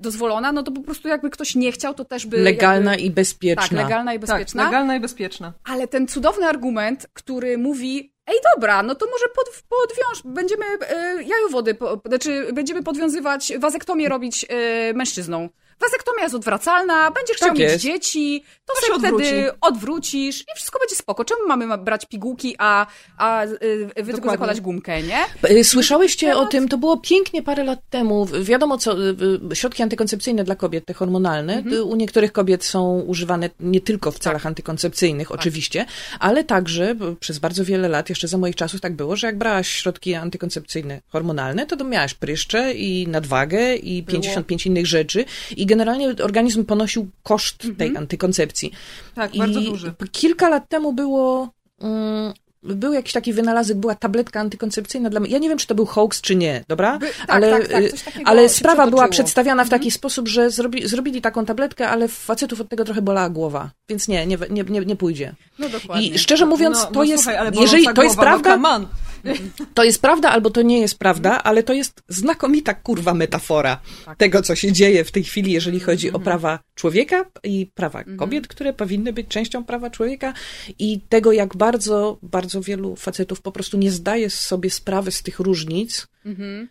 dozwolona, 0.00 0.52
no 0.52 0.62
to 0.62 0.72
po 0.72 0.80
prostu 0.80 1.08
jakby 1.08 1.30
ktoś 1.30 1.54
nie 1.54 1.72
chciał, 1.72 1.94
to 1.94 2.04
też 2.04 2.26
by... 2.26 2.38
Legalna 2.38 2.90
jakby, 2.90 3.06
i 3.06 3.10
bezpieczna. 3.10 3.62
Tak, 3.62 3.72
legalna 3.72 4.14
i 4.14 4.18
Tak, 4.20 4.26
bezpieczna. 4.28 4.64
legalna 4.64 4.96
i 4.96 5.00
bezpieczna. 5.00 5.52
Ale 5.64 5.88
ten 5.88 6.08
cudowny 6.08 6.46
argument, 6.46 7.06
który 7.12 7.58
mówi, 7.58 8.12
ej 8.30 8.36
dobra, 8.54 8.82
no 8.82 8.94
to 8.94 9.06
może 9.06 9.24
pod, 9.28 9.62
podwiąż, 9.68 10.22
będziemy 10.24 10.64
e, 10.66 11.22
jajowody, 11.22 11.74
po, 11.74 12.00
znaczy 12.06 12.52
będziemy 12.52 12.82
podwiązywać, 12.82 13.52
wazektomię 13.58 14.08
robić 14.08 14.46
e, 14.48 14.94
mężczyzną. 14.94 15.48
Wazektomia 15.80 16.22
jest 16.22 16.34
odwracalna, 16.34 17.10
będziesz 17.10 17.36
chciał 17.36 17.48
Tak 17.48 17.58
mieć 17.58 17.70
jest. 17.70 17.84
dzieci, 17.84 18.44
to, 18.66 18.74
To 18.74 18.86
się 18.86 18.92
odwróci. 18.94 19.26
wtedy 19.26 19.50
odwrócisz 19.60 20.40
i 20.40 20.44
wszystko 20.56 20.78
będzie 20.78 20.94
spoko. 20.96 21.24
Czemu 21.24 21.40
mamy 21.48 21.66
ma- 21.66 21.78
brać 21.78 22.06
pigułki, 22.06 22.54
a, 22.58 22.86
a 23.18 23.42
e, 23.44 24.02
wy 24.02 24.12
tylko 24.12 24.30
zakładać 24.30 24.60
gumkę, 24.60 25.02
nie? 25.02 25.18
Y, 25.50 25.64
Słyszałyście 25.64 26.36
o 26.36 26.46
tym, 26.46 26.68
to 26.68 26.78
było 26.78 26.96
pięknie 26.96 27.42
parę 27.42 27.64
lat 27.64 27.78
temu. 27.90 28.26
Wiadomo 28.42 28.78
co, 28.78 28.98
y, 29.00 29.16
y, 29.52 29.56
środki 29.56 29.82
antykoncepcyjne 29.82 30.44
dla 30.44 30.54
kobiet, 30.56 30.86
te 30.86 30.94
hormonalne, 30.94 31.62
y, 31.72 31.82
u 31.84 31.96
niektórych 31.96 32.32
kobiet 32.32 32.64
są 32.64 33.00
używane 33.00 33.50
nie 33.60 33.80
tylko 33.80 34.10
w 34.12 34.18
celach 34.18 34.46
antykoncepcyjnych, 34.46 35.32
oczywiście, 35.32 35.86
ale 36.20 36.44
także 36.44 36.90
y, 37.12 37.16
przez 37.20 37.38
bardzo 37.38 37.64
wiele 37.64 37.88
lat, 37.88 38.08
jeszcze 38.08 38.28
za 38.28 38.38
moich 38.38 38.56
czasów 38.56 38.80
tak 38.80 38.96
było, 38.96 39.16
że 39.16 39.26
jak 39.26 39.38
brałaś 39.38 39.68
środki 39.68 40.14
antykoncepcyjne 40.14 41.00
hormonalne, 41.08 41.66
to, 41.66 41.84
miałaś 41.84 42.14
pryszcze 42.14 42.74
i 42.74 43.08
nadwagę 43.08 43.76
i 43.76 44.02
55 44.04 44.66
innych 44.66 44.86
rzeczy 44.86 45.24
i 45.56 45.66
generalnie 45.70 46.14
organizm 46.22 46.64
ponosił 46.64 47.08
koszt 47.22 47.66
tej 47.78 47.96
antykoncepcji. 47.96 48.72
Tak, 49.14 49.34
I 49.34 49.38
bardzo 49.38 49.60
duży. 49.60 49.92
Kilka 50.12 50.48
lat 50.48 50.68
temu 50.68 50.92
było. 50.92 51.50
Mm, 51.80 52.32
był 52.62 52.92
jakiś 52.92 53.12
taki 53.12 53.32
wynalazek, 53.32 53.76
była 53.76 53.94
tabletka 53.94 54.40
antykoncepcyjna 54.40 55.10
dla 55.10 55.20
mnie. 55.20 55.30
Ja 55.30 55.38
nie 55.38 55.48
wiem, 55.48 55.58
czy 55.58 55.66
to 55.66 55.74
był 55.74 55.86
hoax, 55.86 56.20
czy 56.20 56.36
nie, 56.36 56.64
dobra? 56.68 56.98
By- 56.98 57.06
tak, 57.06 57.30
ale 57.30 57.50
tak, 57.50 57.68
tak, 57.68 58.14
ale 58.24 58.48
sprawa 58.48 58.86
była 58.86 59.08
przedstawiana 59.08 59.64
w 59.64 59.68
taki 59.68 59.90
sposób, 59.90 60.28
że 60.28 60.50
zrobi, 60.50 60.88
zrobili 60.88 61.20
taką 61.20 61.44
tabletkę, 61.44 61.88
ale 61.88 62.08
facetów 62.08 62.60
od 62.60 62.68
tego 62.68 62.84
trochę 62.84 63.02
bolała 63.02 63.30
głowa. 63.30 63.70
Więc 63.88 64.08
nie, 64.08 64.26
nie, 64.26 64.38
nie, 64.50 64.62
nie, 64.62 64.80
nie 64.80 64.96
pójdzie. 64.96 65.34
No 65.58 65.68
dokładnie. 65.68 66.06
I 66.06 66.18
szczerze 66.18 66.46
mówiąc, 66.46 66.78
no, 66.78 66.86
to 66.86 66.92
no, 66.94 67.04
jest. 67.04 67.24
Słuchaj, 67.24 67.50
jeżeli 67.60 67.84
to 67.94 68.02
jest 68.02 68.16
głowa, 68.16 68.30
prawda, 68.30 68.56
No. 68.56 68.88
To 69.74 69.84
jest 69.84 70.02
prawda 70.02 70.30
albo 70.30 70.50
to 70.50 70.62
nie 70.62 70.80
jest 70.80 70.98
prawda, 70.98 71.42
ale 71.42 71.62
to 71.62 71.72
jest 71.72 72.02
znakomita 72.08 72.74
kurwa 72.74 73.14
metafora 73.14 73.80
tego, 74.16 74.42
co 74.42 74.56
się 74.56 74.72
dzieje 74.72 75.04
w 75.04 75.10
tej 75.10 75.24
chwili, 75.24 75.52
jeżeli 75.52 75.80
chodzi 75.80 76.12
o 76.12 76.20
prawa 76.20 76.58
człowieka 76.74 77.24
i 77.44 77.66
prawa 77.74 78.04
kobiet, 78.04 78.48
które 78.48 78.72
powinny 78.72 79.12
być 79.12 79.28
częścią 79.28 79.64
prawa 79.64 79.90
człowieka 79.90 80.32
i 80.78 81.00
tego, 81.08 81.32
jak 81.32 81.56
bardzo, 81.56 82.18
bardzo 82.22 82.60
wielu 82.62 82.96
facetów 82.96 83.40
po 83.42 83.52
prostu 83.52 83.78
nie 83.78 83.90
zdaje 83.90 84.30
sobie 84.30 84.70
sprawy 84.70 85.10
z 85.10 85.22
tych 85.22 85.38
różnic, 85.40 86.06
Mhm. 86.24 86.68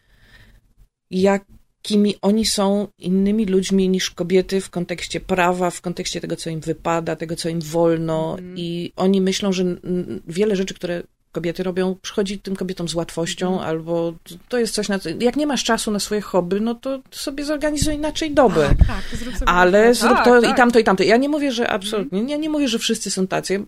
jakimi 1.12 2.16
oni 2.22 2.46
są 2.46 2.88
innymi 2.98 3.46
ludźmi 3.46 3.90
niż 3.90 4.12
kobiety 4.12 4.62
w 4.62 4.70
kontekście 4.70 5.20
prawa, 5.20 5.70
w 5.70 5.82
kontekście 5.82 6.22
tego, 6.22 6.36
co 6.36 6.50
im 6.50 6.60
wypada, 6.60 7.16
tego, 7.16 7.36
co 7.36 7.50
im 7.50 7.62
wolno 7.62 8.38
i 8.56 8.94
oni 8.96 9.22
myślą, 9.22 9.54
że 9.54 9.64
mm, 9.64 10.22
wiele 10.28 10.56
rzeczy, 10.56 10.74
które 10.74 11.04
kobiety 11.32 11.64
robią, 11.64 11.96
przychodzi 12.02 12.40
tym 12.40 12.56
kobietom 12.56 12.90
z 12.90 12.96
łatwością, 12.96 13.62
albo 13.62 14.14
to 14.50 14.60
jest 14.60 14.74
coś 14.74 14.90
na 14.90 15.00
co... 15.00 15.10
Jak 15.20 15.36
nie 15.36 15.48
masz 15.48 15.64
czasu 15.64 15.92
na 15.92 16.00
swoje 16.00 16.22
hobby, 16.22 16.62
no 16.62 16.76
to 16.76 17.00
sobie 17.12 17.46
zorganizuj 17.46 17.94
inaczej 17.96 18.32
dobę. 18.32 18.70
Tak, 18.88 19.20
zrób 19.20 19.34
sobie 19.34 19.52
Ale 19.52 19.94
zrób 19.94 20.18
to 20.24 20.42
tak. 20.42 20.52
i 20.52 20.56
tamto, 20.56 20.80
i 20.80 20.84
tamto. 20.84 21.04
Ja 21.04 21.18
nie 21.18 21.30
mówię, 21.30 21.52
że 21.52 21.70
absolutnie, 21.70 22.24
ja 22.28 22.38
nie 22.38 22.50
mówię, 22.50 22.68
że 22.68 22.80
wszyscy 22.80 23.12
są 23.12 23.28
tacy. 23.28 23.66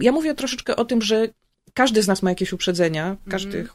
Ja 0.00 0.12
mówię 0.12 0.34
troszeczkę 0.34 0.76
o 0.76 0.84
tym, 0.84 1.02
że 1.02 1.28
każdy 1.74 2.02
z 2.02 2.06
nas 2.06 2.22
ma 2.22 2.30
jakieś 2.30 2.52
uprzedzenia, 2.52 3.16
każdy 3.30 3.68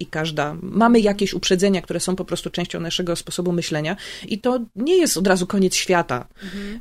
i 0.00 0.06
każda. 0.06 0.56
Mamy 0.62 1.00
jakieś 1.00 1.34
uprzedzenia, 1.34 1.82
które 1.82 2.00
są 2.00 2.16
po 2.16 2.24
prostu 2.24 2.50
częścią 2.50 2.80
naszego 2.80 3.16
sposobu 3.16 3.52
myślenia 3.52 3.96
i 4.28 4.38
to 4.38 4.60
nie 4.76 4.96
jest 4.96 5.16
od 5.16 5.26
razu 5.26 5.46
koniec 5.46 5.74
świata. 5.74 6.28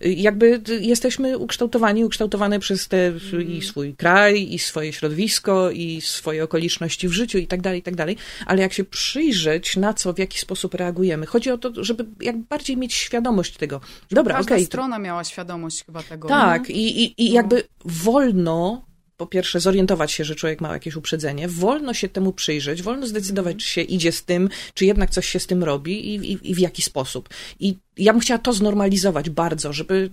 Jakby 0.02 0.62
jesteśmy 0.82 1.38
ukształtowani, 1.38 2.06
ukształtowane 2.06 2.60
przez 2.60 2.88
te 2.88 3.14
i 3.48 3.62
swój 3.62 3.96
kraj, 3.96 4.54
i 4.54 4.60
swoje 4.60 4.94
środowisko, 4.94 5.72
i 5.72 6.02
swoje 6.02 6.44
okoliczności 6.44 7.08
w 7.08 7.12
życiu 7.12 7.38
i 7.38 7.48
tak 7.48 7.62
dalej, 7.62 7.80
i 7.80 7.84
tak 7.84 7.96
dalej. 7.96 8.18
Ale 8.46 8.62
jak 8.62 8.74
się 8.74 8.84
przyjrzeć, 8.84 9.78
na 9.78 9.94
co, 9.94 10.14
w 10.14 10.20
jaki 10.20 10.40
sposób 10.40 10.74
reagujemy, 10.74 11.26
chodzi 11.26 11.52
o 11.52 11.58
to, 11.58 11.84
żeby 11.84 12.06
jak 12.22 12.38
bardziej 12.38 12.78
mieć 12.78 12.94
świadomość 12.94 13.58
tego. 13.58 13.82
Dobra, 14.12 14.40
okej. 14.40 14.60
to- 14.60 14.66
strona 14.66 15.00
miała 15.00 15.24
świadomość 15.24 15.86
chyba 15.86 16.04
tego. 16.04 16.28
tak, 16.28 16.70
i, 16.70 17.04
i, 17.04 17.24
i 17.24 17.32
jakby 17.32 17.64
wolno, 17.86 18.86
po 19.22 19.28
pierwsze, 19.28 19.60
zorientować 19.60 20.12
się, 20.12 20.24
że 20.24 20.36
człowiek 20.36 20.62
ma 20.62 20.74
jakieś 20.74 20.96
uprzedzenie, 20.96 21.48
wolno 21.48 21.94
się 21.94 22.10
temu 22.10 22.34
przyjrzeć, 22.34 22.82
wolno 22.82 23.08
zdecydować, 23.08 23.58
czy 23.58 23.68
się 23.68 23.82
idzie 23.82 24.12
z 24.12 24.24
tym, 24.24 24.50
czy 24.74 24.86
jednak 24.86 25.10
coś 25.10 25.28
się 25.28 25.40
z 25.40 25.48
tym 25.48 25.64
robi 25.64 26.16
i, 26.16 26.32
i, 26.32 26.52
i 26.52 26.56
w 26.56 26.60
jaki 26.60 26.82
sposób. 26.82 27.30
I 27.60 27.78
ja 28.02 28.14
bym 28.14 28.20
chciała 28.20 28.38
to 28.38 28.54
znormalizować 28.54 29.30
bardzo, 29.30 29.74
żeby, 29.74 30.10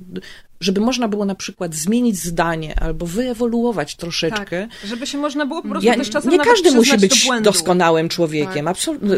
żeby 0.60 0.80
można 0.80 1.08
było 1.08 1.24
na 1.24 1.34
przykład 1.34 1.74
zmienić 1.74 2.16
zdanie 2.16 2.80
albo 2.80 3.06
wyewoluować 3.06 3.96
troszeczkę. 3.96 4.68
Tak, 4.68 4.88
żeby 4.88 5.06
się 5.06 5.18
można 5.18 5.46
było 5.46 5.62
po 5.62 5.68
prostu 5.68 5.86
Ja, 5.86 5.94
też 5.94 6.10
czasem 6.10 6.32
nie 6.32 6.38
każdy 6.38 6.70
musi 6.70 6.98
być 6.98 7.26
do 7.26 7.40
doskonałym 7.40 8.08
człowiekiem, 8.08 8.68
absolutnie. 8.68 9.08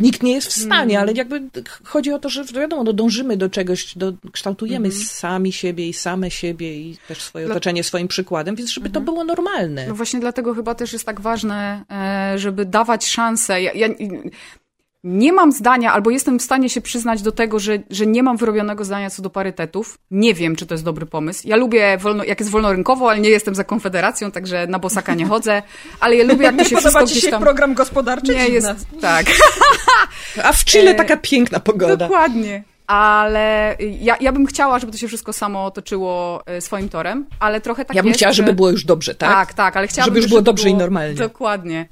Nikt 0.00 0.22
nie 0.22 0.32
jest 0.32 0.48
w 0.48 0.52
stanie, 0.52 1.00
ale 1.00 1.12
jakby 1.12 1.42
chodzi 1.84 2.12
o 2.12 2.18
to, 2.18 2.28
że 2.28 2.44
wiadomo, 2.44 2.84
no 2.84 2.92
dążymy 2.92 3.36
do 3.36 3.50
czegoś, 3.50 3.98
do, 3.98 4.12
kształtujemy 4.32 4.92
sami 4.92 5.52
siebie 5.52 5.88
i 5.88 5.92
same 5.92 6.30
siebie 6.30 6.76
i 6.76 6.96
też 7.08 7.22
swoje 7.22 7.46
otoczenie 7.46 7.84
swoim 7.84 8.08
przykładem, 8.08 8.56
więc 8.56 8.70
żeby 8.70 8.90
to 8.90 9.00
było 9.00 9.24
normalne. 9.24 9.86
No 9.86 9.94
właśnie 9.94 10.20
dlatego 10.20 10.54
chyba 10.54 10.74
też 10.74 10.92
jest 10.92 11.06
tak 11.06 11.20
ważne, 11.20 11.84
e, 11.90 12.38
żeby 12.38 12.64
dawać 12.64 13.06
szansę. 13.06 13.62
Ja, 13.62 13.72
ja 13.72 13.88
nie 15.06 15.32
mam 15.32 15.52
zdania, 15.52 15.92
albo 15.92 16.10
jestem 16.10 16.38
w 16.38 16.42
stanie 16.42 16.70
się 16.70 16.80
przyznać 16.80 17.22
do 17.22 17.32
tego, 17.32 17.58
że, 17.58 17.78
że 17.90 18.06
nie 18.06 18.22
mam 18.22 18.36
wyrobionego 18.36 18.84
zdania 18.84 19.10
co 19.10 19.22
do 19.22 19.30
parytetów. 19.30 19.98
Nie 20.10 20.34
wiem, 20.34 20.56
czy 20.56 20.66
to 20.66 20.74
jest 20.74 20.84
dobry 20.84 21.06
pomysł. 21.06 21.48
Ja 21.48 21.56
lubię, 21.56 21.98
wolno, 21.98 22.24
jak 22.24 22.40
jest 22.40 22.50
wolnorynkowo, 22.52 23.10
ale 23.10 23.20
nie 23.20 23.28
jestem 23.28 23.54
za 23.54 23.64
Konfederacją, 23.64 24.30
także 24.30 24.66
na 24.66 24.78
bosaka 24.78 25.14
nie 25.14 25.26
chodzę. 25.26 25.62
Ale 26.00 26.16
ja 26.16 26.24
lubię, 26.24 26.44
jak 26.44 26.56
to 26.56 26.64
się 26.64 26.76
wszystko 26.76 26.92
Podoba 26.92 27.12
ci 27.12 27.20
się 27.20 27.30
tam... 27.30 27.42
program 27.42 27.74
gospodarczy? 27.74 28.34
Nie 28.34 28.48
jest, 28.48 28.68
Dziwne. 28.68 29.00
tak. 29.00 29.26
A 30.44 30.52
w 30.52 30.64
Chile 30.64 30.90
E, 30.90 30.94
taka 30.94 31.16
piękna 31.16 31.60
pogoda. 31.60 31.96
Dokładnie. 31.96 32.64
Ale 32.86 33.76
ja, 34.00 34.16
ja 34.20 34.32
bym 34.32 34.46
chciała, 34.46 34.78
żeby 34.78 34.92
to 34.92 34.98
się 34.98 35.08
wszystko 35.08 35.32
samo 35.32 35.64
otoczyło 35.64 36.42
e, 36.46 36.60
swoim 36.60 36.88
torem, 36.88 37.26
ale 37.40 37.60
trochę 37.60 37.84
tak 37.84 37.96
Ja 37.96 38.02
bym 38.02 38.08
jest, 38.08 38.18
chciała, 38.18 38.32
żeby 38.32 38.48
że... 38.48 38.54
było 38.54 38.70
już 38.70 38.84
dobrze, 38.84 39.14
tak? 39.14 39.30
Tak, 39.30 39.54
tak, 39.54 39.76
ale 39.76 39.86
chciałabym, 39.86 40.14
Żeby 40.14 40.20
już 40.20 40.28
było 40.28 40.42
dobrze 40.42 40.68
i 40.68 40.74
normalnie. 40.74 41.14
Dokładnie. 41.14 41.88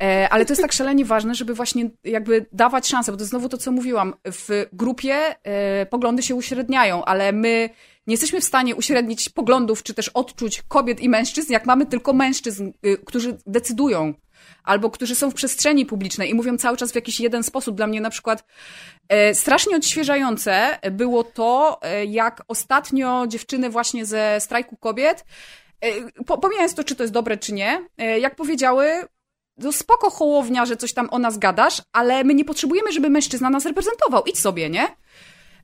E, 0.00 0.28
ale 0.28 0.44
to 0.44 0.52
jest 0.52 0.62
tak 0.62 0.72
szalenie 0.72 1.04
ważne, 1.04 1.34
żeby 1.34 1.54
właśnie 1.54 1.90
jakby 2.04 2.46
dawać 2.52 2.88
szansę, 2.88 3.12
bo 3.12 3.18
to 3.18 3.24
znowu 3.24 3.48
to, 3.48 3.58
co 3.58 3.72
mówiłam. 3.72 4.14
W 4.24 4.66
grupie 4.72 5.14
e, 5.42 5.86
poglądy 5.86 6.22
się 6.22 6.34
uśredniają, 6.34 7.04
ale 7.04 7.32
my 7.32 7.70
nie 8.06 8.12
jesteśmy 8.12 8.40
w 8.40 8.44
stanie 8.44 8.76
uśrednić 8.76 9.28
poglądów 9.28 9.82
czy 9.82 9.94
też 9.94 10.08
odczuć 10.08 10.62
kobiet 10.68 11.00
i 11.00 11.08
mężczyzn, 11.08 11.52
jak 11.52 11.66
mamy 11.66 11.86
tylko 11.86 12.12
mężczyzn, 12.12 12.70
y, 12.86 12.98
którzy 13.04 13.38
decydują 13.46 14.14
albo 14.64 14.90
którzy 14.90 15.14
są 15.14 15.30
w 15.30 15.34
przestrzeni 15.34 15.86
publicznej 15.86 16.30
i 16.30 16.34
mówią 16.34 16.58
cały 16.58 16.76
czas 16.76 16.92
w 16.92 16.94
jakiś 16.94 17.20
jeden 17.20 17.42
sposób. 17.42 17.76
Dla 17.76 17.86
mnie 17.86 18.00
na 18.00 18.10
przykład 18.10 18.44
e, 19.08 19.34
strasznie 19.34 19.76
odświeżające 19.76 20.78
było 20.90 21.24
to, 21.24 21.78
e, 21.82 22.04
jak 22.04 22.42
ostatnio 22.48 23.26
dziewczyny 23.26 23.70
właśnie 23.70 24.06
ze 24.06 24.40
strajku 24.40 24.76
kobiet, 24.76 25.24
e, 25.80 26.22
po, 26.26 26.38
pomijając 26.38 26.74
to, 26.74 26.84
czy 26.84 26.96
to 26.96 27.02
jest 27.02 27.12
dobre, 27.12 27.36
czy 27.36 27.52
nie, 27.52 27.86
e, 27.98 28.18
jak 28.18 28.36
powiedziały, 28.36 28.88
to 29.62 29.72
spoko 29.72 30.10
hołownia, 30.10 30.66
że 30.66 30.76
coś 30.76 30.92
tam 30.92 31.08
o 31.10 31.18
nas 31.18 31.38
gadasz, 31.38 31.82
ale 31.92 32.24
my 32.24 32.34
nie 32.34 32.44
potrzebujemy, 32.44 32.92
żeby 32.92 33.10
mężczyzna 33.10 33.50
nas 33.50 33.64
reprezentował. 33.66 34.22
Idź 34.24 34.38
sobie, 34.38 34.70
nie? 34.70 34.86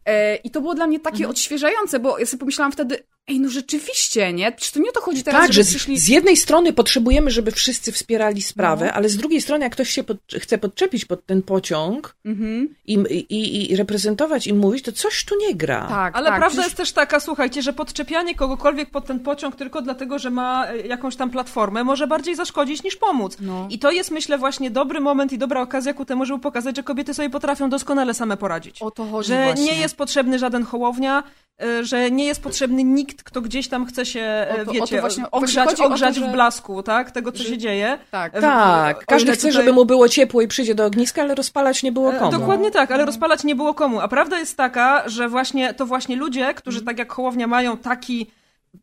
E, 0.06 0.36
I 0.36 0.50
to 0.50 0.60
było 0.60 0.74
dla 0.74 0.86
mnie 0.86 1.00
takie 1.00 1.16
Mhm. 1.16 1.30
odświeżające, 1.30 2.00
bo 2.00 2.18
ja 2.18 2.26
sobie 2.26 2.40
pomyślałam 2.40 2.72
wtedy, 2.72 3.06
ej, 3.28 3.40
no 3.40 3.48
rzeczywiście, 3.50 4.32
nie? 4.32 4.52
Przecież 4.52 4.72
to 4.72 4.80
nie 4.80 4.90
o 4.90 4.92
to 4.92 5.00
chodzi 5.00 5.22
teraz, 5.22 5.42
Tak, 5.42 5.52
że 5.52 5.64
przyszli... 5.64 5.98
z 5.98 6.08
jednej 6.08 6.36
strony 6.36 6.72
potrzebujemy, 6.72 7.30
żeby 7.30 7.50
wszyscy 7.50 7.92
wspierali 7.92 8.42
sprawę, 8.42 8.86
No. 8.86 8.92
ale 8.92 9.08
z 9.08 9.16
drugiej 9.16 9.40
strony, 9.42 9.64
jak 9.64 9.72
ktoś 9.72 9.90
się 9.90 10.04
pod, 10.04 10.18
chce 10.40 10.58
podczepić 10.58 11.04
pod 11.04 11.26
ten 11.26 11.42
pociąg 11.42 12.16
Mhm. 12.24 12.74
i, 12.86 12.94
i, 13.28 13.72
i 13.72 13.76
reprezentować 13.76 14.46
i 14.46 14.54
mówić, 14.54 14.84
to 14.84 14.92
coś 14.92 15.24
tu 15.24 15.34
nie 15.40 15.54
gra. 15.54 15.86
Tak, 15.88 16.16
Ale 16.16 16.26
tak, 16.30 16.38
prawda 16.38 16.46
przecież- 16.48 16.64
jest 16.64 16.76
też 16.76 16.92
taka, 16.92 17.20
słuchajcie, 17.20 17.62
że 17.62 17.72
podczepianie 17.72 18.34
kogokolwiek 18.34 18.90
pod 18.90 19.06
ten 19.06 19.20
pociąg 19.20 19.56
tylko 19.56 19.82
dlatego, 19.82 20.18
że 20.18 20.30
ma 20.30 20.66
e, 20.68 20.76
jakąś 20.86 21.16
tam 21.16 21.30
platformę, 21.30 21.84
może 21.84 22.06
bardziej 22.06 22.34
zaszkodzić 22.36 22.82
niż 22.82 22.96
pomóc. 22.96 23.36
No. 23.40 23.66
I 23.70 23.78
to 23.78 23.90
jest, 23.90 24.10
myślę, 24.10 24.38
właśnie 24.38 24.70
dobry 24.70 25.00
moment 25.00 25.32
i 25.32 25.38
dobra 25.38 25.60
okazja 25.62 25.94
ku 25.94 26.04
temu, 26.04 26.24
żeby 26.24 26.40
pokazać, 26.40 26.76
że 26.76 26.82
kobiety 26.82 27.14
sobie 27.14 27.30
potrafią 27.30 27.70
doskonale 27.70 28.14
same 28.14 28.36
poradzić. 28.36 28.82
O 28.82 28.90
to 28.90 29.04
chodzi 29.06 29.28
że 29.28 29.44
właśnie. 29.44 29.64
nie 29.64 29.74
jest 29.80 29.96
potrzebny 29.96 30.38
żaden 30.38 30.64
hołownia, 30.64 31.22
że 31.82 32.10
nie 32.10 32.24
jest 32.24 32.42
potrzebny 32.42 32.84
nikt, 32.84 33.22
kto 33.22 33.40
gdzieś 33.40 33.68
tam 33.68 33.86
chce 33.86 34.06
się, 34.06 34.20
e, 34.20 34.48
O 34.52 34.54
to- 34.56 34.62
o 34.62 34.64
to 34.64 34.72
wiecie, 34.72 35.00
właśnie- 35.00 35.30
ogrzać, 35.30 35.68
chodzi 35.68 35.82
o 35.82 35.88
to, 35.88 35.90
ogrzać 35.94 36.14
że- 36.16 36.28
w 36.28 36.32
blasku, 36.32 36.82
tak? 36.82 37.10
Tego, 37.10 37.32
co 37.32 37.38
że- 37.38 37.44
się 37.48 37.58
dzieje. 37.58 37.98
Tak. 38.10 38.34
E, 38.36 38.40
Tak, 38.40 39.04
każdy 39.06 39.32
chce, 39.32 39.36
tutaj- 39.40 39.52
żeby 39.52 39.72
mu 39.72 39.84
było 39.84 40.08
ciepło 40.08 40.40
i 40.42 40.48
przyjdzie 40.48 40.74
do 40.74 40.86
ogniska, 40.86 41.22
ale 41.22 41.34
rozpalać 41.34 41.82
nie 41.82 41.92
było 41.92 42.14
E, 42.14 42.18
komu. 42.18 42.30
Dokładnie 42.30 42.70
tak, 42.70 42.90
ale 42.90 43.04
rozpalać 43.06 43.44
nie 43.44 43.54
było 43.56 43.74
komu. 43.74 44.00
A 44.00 44.08
prawda 44.08 44.38
jest 44.38 44.56
taka, 44.56 45.08
że 45.08 45.28
właśnie 45.28 45.74
to 45.74 45.86
właśnie 45.86 46.16
ludzie, 46.16 46.54
którzy 46.54 46.82
tak 46.82 46.98
jak 46.98 47.12
Hołownia 47.12 47.46
mają 47.46 47.76
taki, 47.76 48.30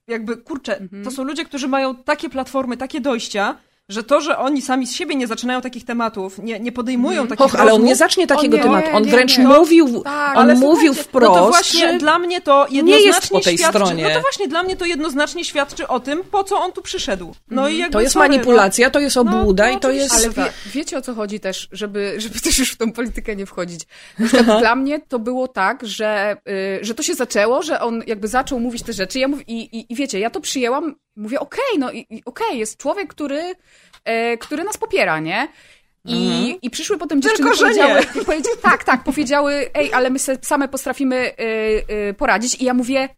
jakby, 0.07 0.37
kurczę, 0.37 0.79
to 1.03 1.11
są 1.11 1.23
ludzie, 1.23 1.45
którzy 1.45 1.67
mają 1.67 1.95
takie 1.95 2.29
platformy, 2.29 2.77
takie 2.77 3.01
dojścia, 3.01 3.55
że 3.91 4.03
to, 4.03 4.21
że 4.21 4.37
oni 4.37 4.61
sami 4.61 4.87
z 4.87 4.95
siebie 4.95 5.15
nie 5.15 5.27
zaczynają 5.27 5.61
takich 5.61 5.85
tematów, 5.85 6.39
nie, 6.39 6.59
nie 6.59 6.71
podejmują 6.71 7.27
takich 7.27 7.45
Och, 7.45 7.55
ale 7.55 7.73
on 7.73 7.83
nie 7.83 7.95
zacznie 7.95 8.27
takiego 8.27 8.57
nie, 8.57 8.63
tematu. 8.63 8.87
On 8.93 9.03
nie, 9.03 9.11
wręcz 9.11 9.37
nie. 9.37 9.47
mówił, 9.47 10.01
Tak, 10.03 10.37
on 10.37 10.55
mówił 10.59 10.93
wprost, 10.93 11.35
no 11.35 11.39
to 11.39 11.47
właśnie 11.47 11.79
że 11.79 11.97
dla 11.99 12.19
mnie 12.19 12.41
to 12.41 12.67
nie 12.69 12.77
jednoznacznie 12.77 13.07
jest 13.07 13.29
po 13.29 13.39
tej 13.39 13.57
świadczy, 13.57 13.79
stronie. 13.79 14.03
No 14.03 14.09
to 14.09 14.21
właśnie 14.21 14.47
dla 14.47 14.63
mnie 14.63 14.77
to 14.77 14.85
jednoznacznie 14.85 15.45
świadczy 15.45 15.87
o 15.87 15.99
tym, 15.99 16.23
po 16.31 16.43
co 16.43 16.59
on 16.59 16.71
tu 16.71 16.81
przyszedł. 16.81 17.35
No 17.49 17.67
i 17.67 17.77
jakby 17.77 17.93
to 17.93 18.01
jest 18.01 18.13
sorry, 18.13 18.29
manipulacja, 18.29 18.89
to 18.89 18.99
jest 18.99 19.17
obłuda 19.17 19.67
no 19.67 19.77
i 19.77 19.79
to 19.79 19.91
jest... 19.91 20.15
Ale 20.15 20.29
wie, 20.29 20.53
wiecie 20.65 20.97
o 20.97 21.01
co 21.01 21.13
chodzi 21.13 21.39
też, 21.39 21.67
żeby, 21.71 22.15
żeby 22.17 22.39
też 22.39 22.59
już 22.59 22.71
w 22.71 22.77
tą 22.77 22.91
politykę 22.91 23.35
nie 23.35 23.45
wchodzić. 23.45 23.81
Dla 24.59 24.75
mnie 24.75 24.99
to 24.99 25.19
było 25.19 25.47
tak, 25.47 25.87
że, 25.87 26.37
y, 26.49 26.79
że 26.81 26.95
to 26.95 27.03
się 27.03 27.13
zaczęło, 27.13 27.63
że 27.63 27.81
on 27.81 28.03
jakby 28.07 28.27
zaczął 28.27 28.59
mówić 28.59 28.83
te 28.83 28.93
rzeczy 28.93 29.19
ja 29.19 29.27
mów, 29.27 29.49
i, 29.49 29.77
i, 29.77 29.93
i 29.93 29.95
wiecie, 29.95 30.19
ja 30.19 30.29
to 30.29 30.41
przyjęłam, 30.41 30.95
mówię 31.15 31.39
okej, 31.39 31.79
no 31.79 31.91
i, 31.91 32.05
i 32.09 32.21
okej, 32.25 32.59
jest 32.59 32.77
człowiek, 32.77 33.07
który, 33.09 33.55
e, 34.05 34.37
który 34.37 34.63
nas 34.63 34.77
popiera, 34.77 35.19
nie? 35.19 35.47
I, 36.05 36.59
I 36.61 36.69
przyszły 36.69 36.97
potem 36.97 37.21
dziewczyny 37.21 37.49
Tylko, 37.49 37.63
powiedziały, 37.63 38.01
powiedziały, 38.25 38.57
tak, 38.61 38.83
tak, 38.83 39.03
powiedziały, 39.03 39.69
ej, 39.73 39.93
ale 39.93 40.09
my 40.09 40.19
se 40.19 40.37
same 40.41 40.67
potrafimy 40.67 41.31
y, 41.39 41.93
y, 42.09 42.13
poradzić. 42.13 42.55
I 42.55 42.65
ja 42.65 42.73
mówię, 42.73 43.09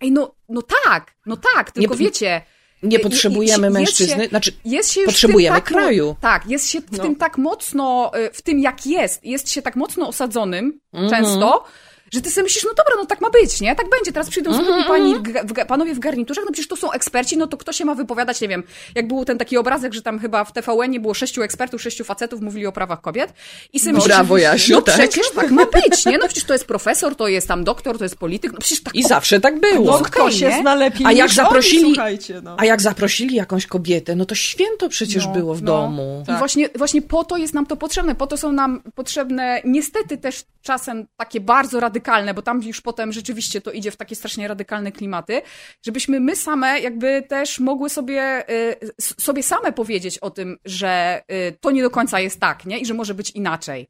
ej, 0.00 0.12
no, 0.12 0.34
no 0.48 0.62
tak, 0.84 1.14
no 1.26 1.36
tak, 1.54 1.70
tylko 1.70 1.94
Nie- 1.94 1.98
wiecie. 2.00 2.42
Nie 2.82 2.98
i- 2.98 3.00
potrzebujemy 3.00 3.66
jest 3.66 3.74
mężczyzny, 3.78 4.22
się- 4.24 4.28
znaczy 4.28 4.52
jest 4.64 4.92
się 4.92 5.04
potrzebujemy 5.04 5.56
tak, 5.56 5.64
kraju. 5.64 6.16
Tak, 6.20 6.46
jest 6.46 6.70
się 6.70 6.80
w 6.80 6.92
No. 6.92 7.02
tym 7.02 7.16
tak 7.16 7.38
mocno, 7.38 8.12
w 8.32 8.42
tym 8.42 8.58
jak 8.60 8.86
jest, 8.86 9.24
jest 9.24 9.50
się 9.52 9.62
tak 9.62 9.76
mocno 9.76 10.08
osadzonym 10.08 10.80
Mhm. 10.92 11.10
często, 11.24 11.64
że 12.12 12.20
ty 12.20 12.30
sobie 12.30 12.42
myślisz, 12.42 12.64
no 12.64 12.70
dobra, 12.70 12.94
no 12.96 13.06
tak 13.06 13.20
ma 13.20 13.30
być, 13.30 13.60
nie? 13.60 13.76
Tak 13.76 13.86
będzie, 13.90 14.12
teraz 14.12 14.28
przyjdą 14.30 14.52
zwykli 14.52 14.72
Mhm, 14.72 14.88
pani, 14.88 15.14
w, 15.14 15.22
ga- 15.22 15.64
w, 15.64 15.66
panowie 15.66 15.94
w 15.94 15.98
garniturach, 15.98 16.44
no 16.44 16.52
przecież 16.52 16.68
to 16.68 16.76
są 16.76 16.92
eksperci, 16.92 17.36
no 17.36 17.46
to 17.46 17.56
kto 17.56 17.72
się 17.72 17.84
ma 17.84 17.94
wypowiadać, 17.94 18.40
nie 18.40 18.48
wiem, 18.48 18.62
jak 18.94 19.08
był 19.08 19.24
ten 19.24 19.38
taki 19.38 19.56
obrazek, 19.56 19.94
że 19.94 20.02
tam 20.02 20.18
chyba 20.18 20.44
w 20.44 20.52
TVN 20.52 21.02
było 21.02 21.14
sześciu 21.14 21.42
ekspertów, 21.42 21.82
sześciu 21.82 22.04
facetów 22.04 22.40
mówili 22.40 22.66
o 22.66 22.72
prawach 22.72 23.00
kobiet 23.00 23.32
i 23.72 23.80
sobie 23.80 23.92
No, 23.92 23.96
myślisz, 23.98 24.14
brawo, 24.14 24.38
Jasiu, 24.38 24.72
no 24.72 24.82
tak. 24.82 24.94
przecież 24.94 25.30
tak 25.30 25.50
ma 25.50 25.66
być, 25.66 26.06
nie? 26.06 26.18
No 26.18 26.24
przecież 26.26 26.44
to 26.44 26.52
jest 26.52 26.64
profesor, 26.66 27.16
to 27.16 27.28
jest 27.28 27.48
tam 27.48 27.64
doktor, 27.64 27.98
to 27.98 28.04
jest 28.04 28.16
polityk, 28.16 28.52
no 28.52 28.58
przecież 28.58 28.82
tak 28.82 28.94
I 28.94 29.04
o- 29.04 29.08
zawsze 29.08 29.40
tak 29.40 29.60
było. 29.60 29.98
No 29.98 30.04
kto 30.04 30.30
się 30.30 30.48
nie? 30.48 30.60
zna 30.60 30.74
lepiej 30.74 31.06
A 31.06 31.12
jak 31.12 31.28
niż 31.28 31.36
zaprosili- 31.36 31.84
oni, 31.84 31.94
słuchajcie, 31.94 32.40
no. 32.44 32.56
A 32.58 32.64
jak 32.64 32.82
zaprosili 32.82 33.36
jakąś 33.36 33.66
kobietę, 33.66 34.16
no 34.16 34.24
to 34.26 34.34
święto 34.34 34.88
przecież 34.88 35.26
No, 35.26 35.32
było 35.32 35.54
w 35.54 35.62
no. 35.62 35.72
domu. 35.72 36.24
I 36.28 36.38
właśnie, 36.38 36.68
właśnie 36.74 37.02
po 37.02 37.24
to 37.24 37.36
jest 37.36 37.54
nam 37.54 37.66
to 37.66 37.76
potrzebne. 37.76 38.14
Po 38.14 38.26
to 38.26 38.36
są 38.36 38.52
nam 38.52 38.82
potrzebne 38.94 39.60
niestety 39.64 40.16
też 40.18 40.44
czasem 40.62 41.06
takie 41.16 41.40
bardzo 41.40 41.80
radykalne, 41.80 41.95
bo 42.34 42.42
tam 42.42 42.62
już 42.62 42.80
potem 42.80 43.12
rzeczywiście 43.12 43.60
to 43.60 43.70
idzie 43.70 43.90
w 43.90 43.96
takie 43.96 44.16
strasznie 44.16 44.48
radykalne 44.48 44.92
klimaty, 44.92 45.42
żebyśmy 45.86 46.20
my 46.20 46.36
same 46.36 46.80
jakby 46.80 47.22
też 47.28 47.60
mogły 47.60 47.90
sobie, 47.90 48.50
y, 48.50 48.76
sobie 48.98 49.42
same 49.42 49.72
powiedzieć 49.72 50.18
o 50.18 50.30
tym, 50.30 50.58
że 50.64 51.22
y, 51.32 51.56
to 51.60 51.70
nie 51.70 51.82
do 51.82 51.90
końca 51.90 52.20
jest 52.20 52.40
tak, 52.40 52.66
nie? 52.66 52.78
I 52.78 52.86
że 52.86 52.94
może 52.94 53.14
być 53.14 53.30
inaczej. 53.30 53.88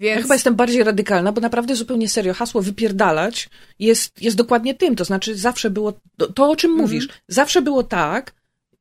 Więc 0.00 0.16
Ja 0.16 0.22
chyba 0.22 0.34
jestem 0.34 0.54
bardziej 0.54 0.84
radykalna, 0.84 1.32
bo 1.32 1.40
naprawdę 1.40 1.76
zupełnie 1.76 2.08
serio, 2.08 2.34
hasło 2.34 2.62
wypierdalać 2.62 3.48
jest, 3.78 4.22
jest 4.22 4.36
dokładnie 4.36 4.74
tym. 4.74 4.96
To 4.96 5.04
znaczy 5.04 5.36
zawsze 5.36 5.70
było, 5.70 5.92
to, 6.16 6.32
to 6.32 6.50
o 6.50 6.56
czym 6.56 6.70
Mhm. 6.70 6.88
mówisz, 6.88 7.08
zawsze 7.28 7.62
było 7.62 7.82
tak, 7.82 8.32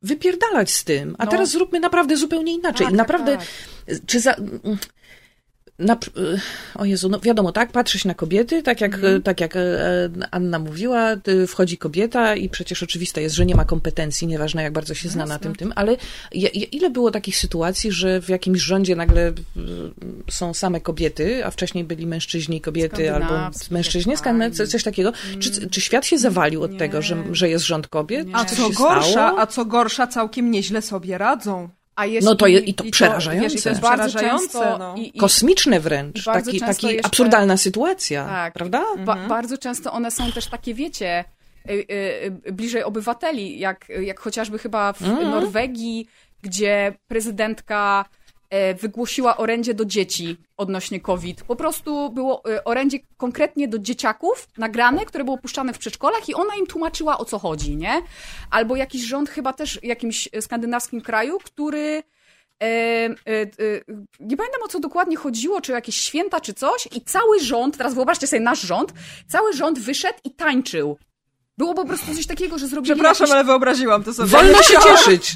wypierdalać 0.02 0.72
z 0.72 0.84
tym, 0.84 1.15
a 1.19 1.26
No. 1.26 1.31
teraz 1.31 1.49
zróbmy 1.49 1.80
naprawdę 1.80 2.18
zupełnie 2.18 2.53
inaczej. 2.53 2.85
Tak, 2.85 2.93
I 2.93 2.97
tak, 2.97 3.07
naprawdę, 3.07 3.38
tak. 3.38 3.45
czy 4.06 4.19
za... 4.19 4.35
Na, 5.80 5.97
o 6.76 6.85
Jezu, 6.85 7.10
no 7.10 7.19
wiadomo, 7.19 7.52
tak, 7.52 7.72
patrzysz 7.72 8.06
na 8.06 8.14
kobiety, 8.14 8.64
tak 8.64 8.81
jak, 8.81 8.93
Mhm. 8.95 9.22
tak 9.22 9.41
jak 9.41 9.56
e, 9.56 10.10
Anna 10.31 10.60
mówiła, 10.60 11.15
wchodzi 11.47 11.77
kobieta 11.77 12.35
i 12.35 12.49
przecież 12.49 12.84
oczywiste 12.84 13.22
jest, 13.22 13.35
że 13.35 13.45
nie 13.45 13.56
ma 13.56 13.65
kompetencji, 13.65 14.27
nieważne 14.27 14.64
jak 14.64 14.73
bardzo 14.73 14.93
się 14.93 15.10
zna 15.10 15.26
na 15.26 15.39
tym, 15.39 15.56
tym, 15.56 15.73
ale 15.76 15.97
ile 16.72 16.89
było 16.89 17.11
takich 17.11 17.38
sytuacji, 17.38 17.91
że 17.91 18.22
w 18.22 18.30
jakimś 18.30 18.60
rządzie 18.61 18.95
nagle 18.95 19.30
y, 19.30 19.34
są 20.31 20.53
same 20.53 20.81
kobiety, 20.81 21.45
a 21.45 21.52
wcześniej 21.52 21.84
byli 21.84 22.07
mężczyźni 22.07 22.57
i 22.57 22.61
kobiety, 22.61 23.14
albo 23.14 23.34
mężczyźni, 23.72 24.14
tak. 24.18 24.53
coś, 24.53 24.84
takiego. 24.84 25.11
Czy, 25.39 25.69
czy 25.69 25.81
świat 25.81 26.06
się 26.06 26.18
zawalił 26.18 26.64
od 26.64 26.72
Nie. 26.72 26.80
tego, 26.80 27.02
że, 27.02 27.23
że 27.31 27.49
jest 27.49 27.65
rząd 27.65 27.88
kobiet? 27.88 28.27
Nie. 28.27 28.35
A 28.35 28.45
co 28.45 28.69
gorsza, 28.69 29.11
stało? 29.11 29.39
a 29.39 29.47
co 29.47 29.65
gorsza, 29.65 30.07
całkiem 30.07 30.52
nieźle 30.52 30.81
sobie 30.81 31.18
radzą. 31.18 31.69
A 31.96 32.06
jeśli, 32.06 32.26
No 32.26 32.36
to 32.36 32.48
je, 32.48 32.60
i 32.60 32.74
to 32.74 32.84
I 32.84 32.88
to, 32.88 32.92
przerażające. 32.94 33.50
wiesz, 33.50 33.60
i 33.60 33.64
to 33.64 33.70
jest 33.70 33.82
bardzo 33.82 34.08
przerażające, 34.08 34.44
często 34.60 34.78
no. 34.78 34.96
i, 34.98 35.18
i, 35.18 35.20
Kosmiczne 35.20 35.80
wręcz, 35.80 36.24
taki, 36.26 36.60
taki 36.60 36.88
jeszcze- 36.88 37.06
absurdalna 37.08 37.58
sytuacja, 37.58 38.26
Tak. 38.26 38.54
prawda? 38.54 38.84
Ba- 38.98 39.28
bardzo 39.28 39.58
często 39.58 39.92
one 39.94 40.12
są 40.12 40.32
też 40.32 40.48
takie, 40.48 40.74
wiecie, 40.74 41.26
y, 41.70 41.74
y, 41.74 41.86
y, 42.48 42.52
bliżej 42.54 42.84
obywateli, 42.84 43.60
jak, 43.60 43.88
jak 44.02 44.20
chociażby 44.20 44.60
chyba 44.60 44.94
w 44.94 45.02
Mhm. 45.02 45.32
Norwegii, 45.32 46.08
gdzie 46.42 46.94
prezydentka 47.08 48.06
wygłosiła 48.82 49.38
orędzie 49.38 49.73
do 49.73 49.86
dzieci 49.86 50.38
odnośnie 50.57 50.99
COVID. 50.99 51.44
Po 51.44 51.56
prostu 51.56 52.10
było 52.10 52.41
e, 52.49 52.64
orędzie 52.64 52.99
konkretnie 53.18 53.68
do 53.68 53.80
dzieciaków 53.80 54.48
nagrane, 54.57 55.06
które 55.06 55.23
było 55.23 55.38
puszczane 55.38 55.73
w 55.73 55.77
przedszkolach 55.77 56.30
i 56.30 56.34
ona 56.34 56.56
im 56.56 56.68
tłumaczyła 56.68 57.18
o 57.18 57.26
co 57.26 57.40
chodzi, 57.40 57.76
nie? 57.76 58.02
Albo 58.49 58.76
jakiś 58.76 59.02
rząd 59.02 59.30
chyba 59.30 59.53
też 59.53 59.80
w 59.80 59.84
jakimś 59.84 60.30
e, 60.34 60.41
skandynawskim 60.41 61.02
kraju, 61.02 61.38
który 61.44 62.03
E, 62.64 62.68
e, 62.68 63.41
e, 63.41 63.48
nie 64.19 64.38
pamiętam 64.38 64.64
o 64.64 64.68
co 64.68 64.80
dokładnie 64.80 65.18
chodziło, 65.18 65.61
czy 65.61 65.72
jakieś 65.72 65.95
święta, 65.95 66.41
czy 66.41 66.53
coś, 66.53 66.88
i 66.95 67.02
cały 67.02 67.40
rząd, 67.40 67.77
teraz 67.77 67.94
wyobraźcie 67.94 68.27
sobie 68.27 68.40
nasz 68.40 68.61
rząd, 68.61 68.94
cały 69.27 69.53
rząd 69.53 69.80
wyszedł 69.80 70.19
i 70.23 70.32
tańczył. 70.32 70.98
Było 71.57 71.73
po 71.73 71.86
prostu 71.86 72.15
coś 72.15 72.27
takiego, 72.27 72.57
że 72.57 72.68
zrobili 72.68 72.94
Przepraszam, 72.94 73.23
jakiś... 73.26 73.34
ale 73.34 73.44
wyobraziłam 73.44 74.03
to 74.03 74.14
sobie. 74.14 74.30
Wolno 74.30 74.64
się 74.64 74.77
cieszyć! 74.84 75.36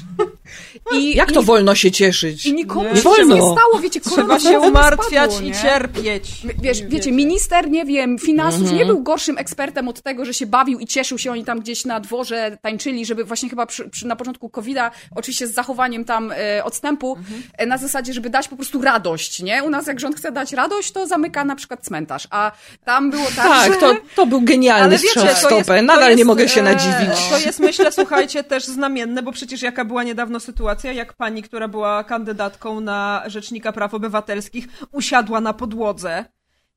I, 0.94 1.16
Jak 1.16 1.32
to 1.32 1.40
i, 1.40 1.44
wolno 1.44 1.74
się 1.74 1.90
cieszyć? 1.90 2.46
I 2.46 2.54
nikomu 2.54 2.88
Nie 2.90 2.96
się 2.96 3.02
wolno. 3.02 3.34
nie 3.34 3.40
stało, 3.42 3.78
wiecie, 3.82 4.00
Trzeba 4.00 4.16
korona 4.16 4.38
się 4.40 4.48
znowu 4.48 4.66
umartwiać 4.68 5.32
spadło, 5.32 5.48
i 5.50 5.52
cierpieć. 5.62 6.42
Wiesz, 6.62 6.82
wiecie, 6.82 7.12
minister, 7.12 7.70
nie 7.70 7.84
wiem, 7.84 8.18
finansów 8.18 8.72
nie 8.72 8.86
był 8.86 9.02
gorszym 9.02 9.38
ekspertem 9.38 9.88
od 9.88 10.02
tego, 10.02 10.24
że 10.24 10.34
się 10.34 10.46
bawił 10.46 10.78
i 10.78 10.86
cieszył 10.86 11.18
się, 11.18 11.32
oni 11.32 11.44
tam 11.44 11.60
gdzieś 11.60 11.84
na 11.84 12.00
dworze 12.00 12.58
tańczyli, 12.62 13.06
żeby 13.06 13.24
właśnie 13.24 13.50
chyba 13.50 13.66
przy, 13.66 13.88
przy, 13.88 14.06
na 14.06 14.16
początku 14.16 14.48
COVID-a, 14.48 14.90
oczywiście 15.16 15.46
z 15.46 15.54
zachowaniem 15.54 16.04
tam 16.04 16.32
e, 16.36 16.64
odstępu, 16.64 17.18
e, 17.58 17.66
na 17.66 17.78
zasadzie, 17.78 18.12
żeby 18.12 18.30
dać 18.30 18.48
po 18.48 18.56
prostu 18.56 18.82
radość, 18.82 19.42
nie? 19.42 19.64
U 19.64 19.70
nas 19.70 19.86
jak 19.86 20.00
rząd 20.00 20.16
chce 20.16 20.32
dać 20.32 20.52
radość, 20.52 20.92
to 20.92 21.06
zamyka 21.06 21.44
na 21.44 21.56
przykład 21.56 21.80
cmentarz, 21.84 22.26
a 22.30 22.52
tam 22.84 23.10
było 23.10 23.26
tak, 23.36 23.46
Tak, 23.46 23.72
że... 23.74 23.80
to, 23.80 23.96
to 24.16 24.26
był 24.26 24.40
genialny 24.40 24.84
Ale 24.84 24.98
wiecie, 24.98 25.08
strzał 25.08 25.34
w 25.34 25.38
stopę. 25.38 25.76
to 25.76 25.82
Nadal 25.82 26.09
jest, 26.10 26.18
nie 26.18 26.24
mogę 26.24 26.48
się 26.48 26.60
e, 26.60 26.64
nadziwić. 26.64 27.28
To 27.30 27.38
jest, 27.38 27.60
myślę, 27.60 27.92
słuchajcie, 27.92 28.44
też 28.44 28.64
znamienne, 28.64 29.22
bo 29.22 29.32
przecież 29.32 29.62
jaka 29.62 29.84
była 29.84 30.04
niedawno 30.04 30.40
sytuacja, 30.40 30.92
jak 30.92 31.12
pani, 31.12 31.42
która 31.42 31.68
była 31.68 32.04
kandydatką 32.04 32.80
na 32.80 33.22
Rzecznika 33.26 33.72
Praw 33.72 33.94
Obywatelskich, 33.94 34.68
usiadła 34.92 35.40
na 35.40 35.52
podłodze 35.52 36.24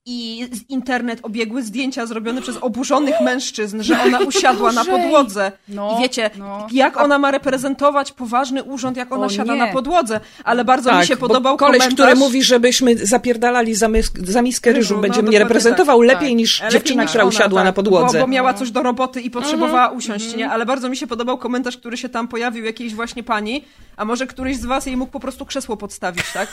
i 0.05 0.47
z 0.51 0.69
internet 0.69 1.19
obiegły 1.23 1.63
zdjęcia 1.63 2.05
zrobione 2.05 2.41
przez 2.41 2.57
oburzonych 2.61 3.15
mężczyzn, 3.21 3.81
że 3.81 4.01
ona 4.01 4.19
usiadła 4.29 4.71
na 4.71 4.85
podłodze. 4.85 5.51
No, 5.67 5.95
I 5.97 6.01
wiecie, 6.01 6.29
no. 6.37 6.67
jak 6.71 6.97
ona 6.97 7.19
ma 7.19 7.31
reprezentować 7.31 8.11
poważny 8.11 8.63
urząd, 8.63 8.97
jak 8.97 9.11
ona 9.11 9.25
O 9.25 9.29
siada 9.29 9.53
nie. 9.53 9.59
na 9.59 9.67
podłodze. 9.67 10.19
Ale 10.43 10.65
bardzo 10.65 10.99
mi 10.99 11.05
się 11.05 11.17
podobał 11.17 11.57
koleś, 11.57 11.77
komentarz. 11.79 11.93
który 12.05 12.15
mówi, 12.15 12.43
żebyśmy 12.43 12.95
zapierdalali 12.97 13.75
za, 13.75 13.87
mys- 13.87 14.25
za 14.25 14.41
miskę 14.41 14.69
ryżu, 14.69 14.79
Ryżu, 14.79 14.95
no, 14.95 15.01
będzie 15.01 15.21
mnie 15.23 15.39
reprezentował 15.39 15.99
tak. 15.99 16.07
lepiej 16.07 16.29
Tak. 16.29 16.37
niż 16.37 16.59
Lepiej 16.59 16.71
dziewczyna, 16.73 17.03
niż 17.03 17.09
która 17.11 17.23
ona, 17.23 17.29
usiadła 17.29 17.59
tak, 17.59 17.65
na 17.65 17.73
podłodze. 17.73 18.19
Bo, 18.19 18.23
bo 18.25 18.31
miała 18.31 18.53
coś 18.53 18.71
do 18.71 18.83
roboty 18.83 19.21
i 19.21 19.29
potrzebowała 19.29 19.81
Mhm. 19.83 19.97
usiąść, 19.97 20.35
nie? 20.35 20.49
Ale 20.49 20.65
bardzo 20.65 20.89
mi 20.89 20.97
się 20.97 21.07
podobał 21.07 21.37
komentarz, 21.37 21.77
który 21.77 21.97
się 21.97 22.09
tam 22.09 22.27
pojawił, 22.27 22.65
jakiejś 22.65 22.95
właśnie 22.95 23.23
pani, 23.23 23.63
a 23.97 24.05
może 24.05 24.27
któryś 24.27 24.57
z 24.57 24.65
was 24.65 24.85
jej 24.85 24.97
mógł 24.97 25.11
po 25.11 25.19
prostu 25.19 25.45
krzesło 25.45 25.77
podstawić, 25.77 26.23
tak? 26.33 26.47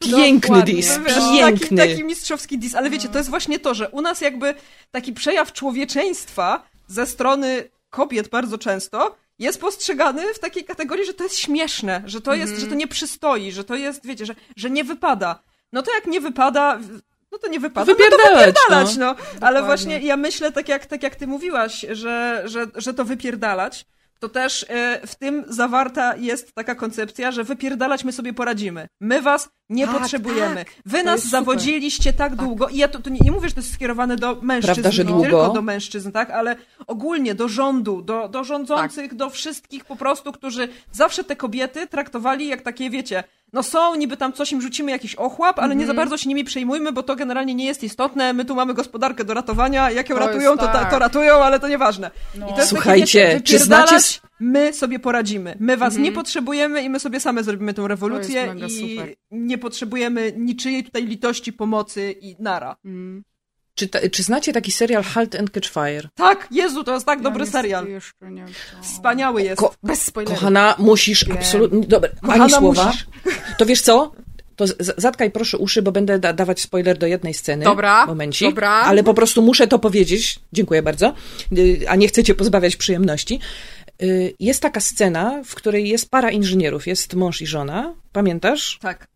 Piękny 0.00 0.62
dis, 0.62 0.98
piękny. 1.32 1.76
Taki, 1.76 1.90
taki 1.90 2.04
mistrzowski 2.04 2.58
dis, 2.58 2.74
ale 2.74 2.90
wiecie, 2.90 3.08
to 3.08 3.18
jest 3.18 3.30
właśnie 3.30 3.58
to, 3.58 3.74
że 3.74 3.88
u 3.88 4.00
nas 4.00 4.20
jakby 4.20 4.54
taki 4.90 5.12
przejaw 5.12 5.52
człowieczeństwa 5.52 6.62
ze 6.86 7.06
strony 7.06 7.68
kobiet 7.90 8.28
bardzo 8.28 8.58
często 8.58 9.16
jest 9.38 9.60
postrzegany 9.60 10.34
w 10.34 10.38
takiej 10.38 10.64
kategorii, 10.64 11.06
że 11.06 11.14
to 11.14 11.24
jest 11.24 11.38
śmieszne, 11.38 12.02
że 12.06 12.20
to 12.20 12.34
jest, 12.34 12.58
że 12.58 12.66
to 12.66 12.74
nie 12.74 12.86
przystoi, 12.86 13.52
że 13.52 13.64
to 13.64 13.74
jest, 13.74 14.06
wiecie, 14.06 14.26
że, 14.26 14.34
że 14.56 14.70
nie 14.70 14.84
wypada. 14.84 15.42
No 15.72 15.82
to 15.82 15.94
jak 15.94 16.06
nie 16.06 16.20
wypada, 16.20 16.78
no 17.32 17.38
to 17.38 17.48
nie 17.48 17.60
wypada, 17.60 17.92
no 17.92 17.94
to 17.94 17.98
Wypierdalać, 17.98 18.46
wypierdalać, 18.46 18.96
no. 18.96 19.06
Ale 19.06 19.14
Dokładnie. 19.38 19.62
właśnie 19.62 19.98
ja 19.98 20.16
myślę, 20.16 20.52
tak 20.52 20.68
jak, 20.68 20.86
tak 20.86 21.02
jak 21.02 21.16
ty 21.16 21.26
mówiłaś, 21.26 21.86
że, 21.90 22.42
że, 22.44 22.66
że 22.74 22.94
to 22.94 23.04
wypierdalać, 23.04 23.86
to 24.20 24.28
też 24.28 24.66
e, 24.68 25.06
w 25.06 25.14
tym 25.14 25.44
zawarta 25.48 26.16
jest 26.16 26.52
taka 26.54 26.74
koncepcja, 26.74 27.32
że 27.32 27.44
wypierdalać 27.44 28.04
my 28.04 28.12
sobie 28.12 28.32
poradzimy. 28.32 28.88
My 29.00 29.22
was 29.22 29.48
nie 29.68 29.86
Tak, 29.86 29.98
potrzebujemy. 29.98 30.54
tak. 30.64 30.74
Wy 30.86 30.98
To 30.98 31.04
nas 31.04 31.24
zawodziliście 31.28 32.12
tak, 32.12 32.36
długo 32.36 32.68
i 32.68 32.76
ja 32.76 32.88
to, 32.88 32.98
to 32.98 33.10
nie, 33.10 33.18
nie 33.22 33.32
mówię, 33.32 33.48
że 33.48 33.54
to 33.54 33.60
jest 33.60 33.74
skierowane 33.74 34.16
do 34.16 34.38
mężczyzn, 34.42 34.72
Prawda, 34.74 34.90
że 34.90 35.04
długo? 35.04 35.22
tylko 35.22 35.48
do 35.50 35.62
mężczyzn, 35.62 36.10
tak, 36.12 36.30
ale 36.30 36.56
ogólnie 36.86 37.34
do 37.34 37.48
rządu, 37.48 38.02
do, 38.02 38.28
do 38.28 38.44
rządzących, 38.44 39.08
Tak. 39.10 39.14
do 39.18 39.30
wszystkich 39.30 39.84
po 39.84 39.96
prostu, 39.96 40.32
którzy 40.32 40.68
zawsze 40.92 41.24
te 41.24 41.36
kobiety 41.36 41.86
traktowali 41.86 42.46
jak 42.48 42.62
takie, 42.62 42.90
wiecie, 42.90 43.24
no 43.56 43.62
są, 43.62 43.94
niby 43.94 44.16
tam 44.16 44.32
coś 44.32 44.52
im 44.52 44.60
rzucimy, 44.60 44.90
jakiś 44.90 45.14
ochłap, 45.14 45.58
ale 45.58 45.64
Mhm. 45.64 45.78
nie 45.80 45.86
za 45.86 45.94
bardzo 45.94 46.16
się 46.16 46.28
nimi 46.28 46.44
przejmujmy, 46.44 46.92
bo 46.92 47.02
to 47.02 47.16
generalnie 47.16 47.54
nie 47.54 47.64
jest 47.66 47.82
istotne, 47.84 48.32
my 48.32 48.44
tu 48.44 48.54
mamy 48.54 48.74
gospodarkę 48.74 49.24
do 49.24 49.34
ratowania, 49.34 49.90
jak 49.90 50.08
ją 50.10 50.16
To 50.16 50.26
ratują, 50.26 50.56
to, 50.56 50.66
ta, 50.66 50.72
tak. 50.72 50.90
to 50.90 50.98
ratują, 50.98 51.34
ale 51.34 51.60
to 51.60 51.68
nieważne. 51.68 52.10
No. 52.34 52.46
I 52.48 52.50
to 52.52 52.56
jest 52.56 52.70
Słuchajcie, 52.70 53.26
takie, 53.28 53.40
czy 53.40 53.58
znacie 53.58 53.96
my 54.40 54.72
sobie 54.72 54.98
poradzimy. 54.98 55.56
My 55.60 55.76
was 55.76 55.96
nie 55.96 56.12
potrzebujemy 56.12 56.82
i 56.82 56.90
my 56.90 57.00
sobie 57.00 57.20
same 57.20 57.42
zrobimy 57.44 57.74
tę 57.74 57.88
rewolucję 57.88 58.40
Mhm. 58.42 58.66
i 58.66 58.70
super. 58.70 59.14
nie 59.30 59.58
potrzebujemy 59.58 60.32
niczyjej 60.36 60.84
tutaj 60.84 61.06
litości, 61.06 61.52
pomocy 61.52 62.14
i 62.20 62.36
nara. 62.38 62.76
Mm. 62.84 63.24
Czy, 63.78 63.88
ta, 63.88 63.98
czy 64.12 64.22
znacie 64.22 64.52
taki 64.52 64.72
serial 64.72 65.02
Halt 65.02 65.34
and 65.34 65.50
Catch 65.50 65.68
Fire? 65.70 66.08
Tak, 66.14 66.48
Jezu, 66.50 66.84
to 66.84 66.94
jest 66.94 67.06
tak 67.06 67.22
dobry 67.22 67.38
Ja 67.38 67.44
niestety 67.44 67.62
serial. 67.62 67.88
Jeszcze 67.88 68.30
nie. 68.30 68.44
Wspaniały 68.82 69.42
jest. 69.42 69.58
Ko- 69.60 69.74
Bez 69.82 70.02
spoilerów. 70.02 70.38
Kochana, 70.38 70.74
musisz 70.78 71.30
absolutnie... 71.30 71.80
Dobra, 71.86 72.10
Kochana, 72.20 72.44
ani 72.44 72.52
słowa. 72.52 72.84
musisz. 72.86 73.06
To 73.58 73.66
wiesz 73.66 73.80
co? 73.82 74.12
To 74.56 74.64
zatkaj 74.96 75.30
proszę 75.30 75.58
uszy, 75.58 75.82
bo 75.82 75.92
będę 75.92 76.18
da- 76.18 76.32
dawać 76.32 76.60
spoiler 76.60 76.98
do 76.98 77.06
jednej 77.06 77.34
sceny. 77.34 77.64
Dobra, 77.64 78.06
Momencik. 78.06 78.48
dobra. 78.48 78.70
Ale 78.70 79.04
po 79.04 79.14
prostu 79.14 79.42
muszę 79.42 79.66
to 79.66 79.78
powiedzieć. 79.78 80.38
Dziękuję 80.52 80.82
bardzo. 80.82 81.14
Y, 81.58 81.84
A 81.88 81.96
nie 81.96 82.08
chcę 82.08 82.24
cię 82.24 82.34
pozbawiać 82.34 82.76
przyjemności. 82.76 83.40
Y, 84.02 84.34
Jest 84.40 84.62
taka 84.62 84.80
scena, 84.80 85.42
w 85.44 85.54
której 85.54 85.88
jest 85.88 86.10
para 86.10 86.30
inżynierów. 86.30 86.86
Jest 86.86 87.14
mąż 87.14 87.42
i 87.42 87.46
żona. 87.46 87.94
Pamiętasz? 88.12 88.78
Tak. 88.82 89.06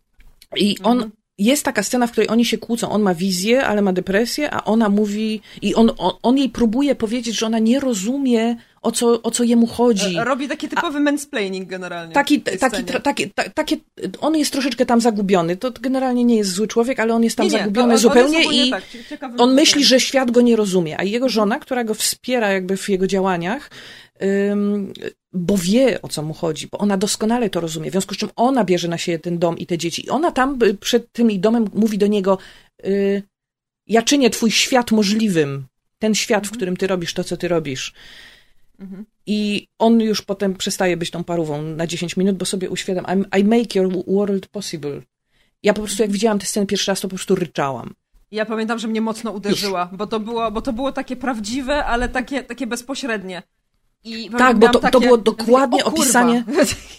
I 0.57 0.77
on... 0.83 1.11
Jest 1.41 1.65
taka 1.65 1.83
scena, 1.83 2.07
w 2.07 2.13
której 2.13 2.29
oni 2.29 2.45
się 2.45 2.59
kłócą. 2.59 2.91
On 2.91 3.03
ma 3.03 3.15
wizję, 3.15 3.67
ale 3.67 3.83
ma 3.83 3.93
depresję, 3.93 4.51
a 4.51 4.65
ona 4.65 4.89
mówi... 4.89 5.41
I 5.63 5.75
on, 5.75 5.91
on, 5.99 6.13
on 6.23 6.39
jej 6.39 6.49
próbuje 6.49 6.95
powiedzieć, 6.95 7.39
że 7.39 7.47
ona 7.47 7.59
nie 7.59 7.81
rozumie, 7.81 8.57
o 8.83 8.93
co, 8.93 9.23
o 9.23 9.31
co 9.31 9.45
jemu 9.45 9.67
chodzi. 9.67 10.17
E, 10.19 10.25
Robi 10.25 10.49
taki 10.49 10.69
typowy 10.69 11.01
mansplaining 11.01 11.69
generalnie. 11.69 12.15
Taki, 12.15 12.41
taki, 12.41 12.85
tra, 12.85 13.01
taki, 13.01 13.31
ta, 13.31 13.51
takie, 13.51 13.77
on 14.21 14.37
jest 14.37 14.53
troszeczkę 14.53 14.87
tam 14.87 15.01
zagubiony. 15.01 15.57
To 15.57 15.73
generalnie 15.81 16.25
nie 16.25 16.37
jest 16.37 16.51
zły 16.53 16.69
człowiek, 16.69 17.01
ale 17.01 17.15
on 17.15 17.25
jest 17.25 17.37
tam 17.37 17.47
Nie, 17.47 17.51
zagubiony 17.51 17.87
on- 17.87 17.93
on 17.93 17.99
zupełnie 17.99 18.39
ogólnie 18.41 18.67
i 18.67 18.71
tak, 18.71 18.83
on 19.39 19.55
myśli, 19.55 19.85
że 19.85 20.01
świat 20.01 20.31
go 20.31 20.41
nie 20.41 20.57
rozumie, 20.57 21.01
a 21.01 21.05
jego 21.05 21.29
żona, 21.29 21.59
która 21.59 21.85
go 21.85 21.95
wspiera 21.95 22.53
jakby 22.53 22.77
w 22.77 22.89
jego 22.89 23.07
działaniach, 23.07 23.71
bo 25.33 25.57
wie 25.57 26.03
o 26.03 26.09
co 26.09 26.23
mu 26.23 26.35
chodzi, 26.35 26.69
bo 26.73 26.79
ona 26.79 26.97
doskonale 26.97 27.51
to 27.51 27.61
rozumie, 27.61 27.91
w 27.91 27.93
związku 27.93 28.15
z 28.15 28.19
czym 28.19 28.29
ona 28.37 28.65
bierze 28.65 28.89
na 28.89 28.99
siebie 28.99 29.19
ten 29.19 29.39
dom 29.39 29.59
i 29.59 29.67
te 29.67 29.79
dzieci. 29.79 30.07
I 30.07 30.11
ona 30.11 30.33
tam 30.33 30.59
y, 30.63 30.75
przed 30.75 31.13
tym 31.13 31.41
domem 31.41 31.65
mówi 31.75 31.99
do 31.99 32.07
niego, 32.07 32.39
y, 32.85 33.23
ja 33.87 34.03
czynię 34.03 34.31
twój 34.31 34.51
świat 34.51 34.91
możliwym, 34.91 35.67
ten 35.99 36.15
świat, 36.15 36.47
w 36.47 36.51
którym 36.51 36.77
ty 36.77 36.87
robisz 36.87 37.15
to, 37.15 37.25
co 37.25 37.37
ty 37.37 37.49
robisz. 37.49 37.95
Mhm. 38.79 39.05
I 39.27 39.69
on 39.79 40.01
już 40.01 40.23
potem 40.23 40.55
przestaje 40.55 40.97
być 40.97 41.11
tą 41.11 41.25
parówą 41.25 41.63
na 41.63 41.87
10 41.87 42.17
minut, 42.17 42.37
bo 42.37 42.45
sobie 42.45 42.71
uświadam, 42.71 43.25
I 43.39 43.45
make 43.45 43.75
your 43.75 44.05
world 44.07 44.47
possible. 44.47 45.03
Ja 45.63 45.75
po 45.75 45.81
prostu 45.81 46.03
jak 46.03 46.13
widziałam 46.13 46.39
tę 46.39 46.47
scenę 46.47 46.67
pierwszy 46.67 46.91
raz, 46.91 47.01
to 47.01 47.09
po 47.09 47.15
prostu 47.15 47.35
ryczałam. 47.35 47.95
Ja 48.31 48.47
pamiętam, 48.47 48.79
że 48.79 48.89
mnie 48.89 49.01
mocno 49.01 49.31
uderzyła, 49.31 49.91
bo 49.93 50.07
to 50.07 50.21
było, 50.21 50.51
bo 50.51 50.63
to 50.63 50.73
było 50.73 50.93
takie 50.93 51.17
prawdziwe, 51.17 51.85
ale 51.85 52.09
takie, 52.09 52.43
takie 52.43 52.67
bezpośrednie. 52.67 53.43
I 54.05 54.31
Tak, 54.31 54.59
bo 54.59 54.67
to- 54.67 54.73
to 54.73 54.79
takie, 54.81 55.01
było 55.01 55.17
dokładnie 55.19 55.79
takie, 55.79 55.91
opisanie- 55.91 56.45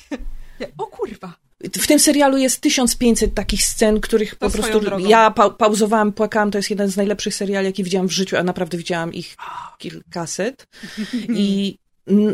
o 0.78 0.88
kurwa. 0.88 1.34
W 1.64 1.88
tym 1.88 2.00
serialu 2.00 2.38
jest 2.38 2.62
1500 2.62 3.34
takich 3.34 3.64
scen, 3.64 4.02
których 4.02 4.36
po 4.36 4.50
swoją 4.50 4.80
prostu 4.80 5.08
ja 5.08 5.32
pa 5.32 5.50
pauzowałam, 5.50 6.12
płakałam. 6.14 6.52
To 6.52 6.58
jest 6.58 6.70
jeden 6.70 6.90
z 6.90 6.98
najlepszych 6.98 7.36
seriali, 7.36 7.66
jaki 7.66 7.84
widziałam 7.84 8.08
w 8.08 8.12
życiu, 8.12 8.38
a 8.38 8.44
naprawdę 8.44 8.78
widziałam 8.78 9.14
ich 9.14 9.36
kilkaset. 9.78 10.68
I 11.30 11.78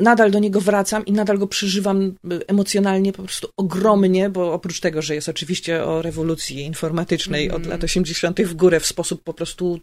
nadal 0.02 0.32
do 0.32 0.40
niego 0.40 0.62
wracam 0.62 1.06
i 1.06 1.12
nadal 1.12 1.38
go 1.38 1.48
przeżywam 1.48 2.02
y, 2.02 2.48
emocjonalnie 2.48 3.14
po 3.14 3.24
prostu 3.24 3.50
ogromnie, 3.58 4.30
bo 4.30 4.54
oprócz 4.54 4.80
tego, 4.80 5.02
że 5.02 5.16
jest 5.16 5.30
oczywiście 5.30 5.84
o 5.84 6.02
rewolucji 6.02 6.62
informatycznej 6.62 7.52
od 7.52 7.66
lat 7.66 7.84
80. 7.84 8.42
w 8.42 8.54
górę 8.54 8.80
w 8.80 8.86
sposób 8.86 9.24
po 9.24 9.34
prostu 9.34 9.80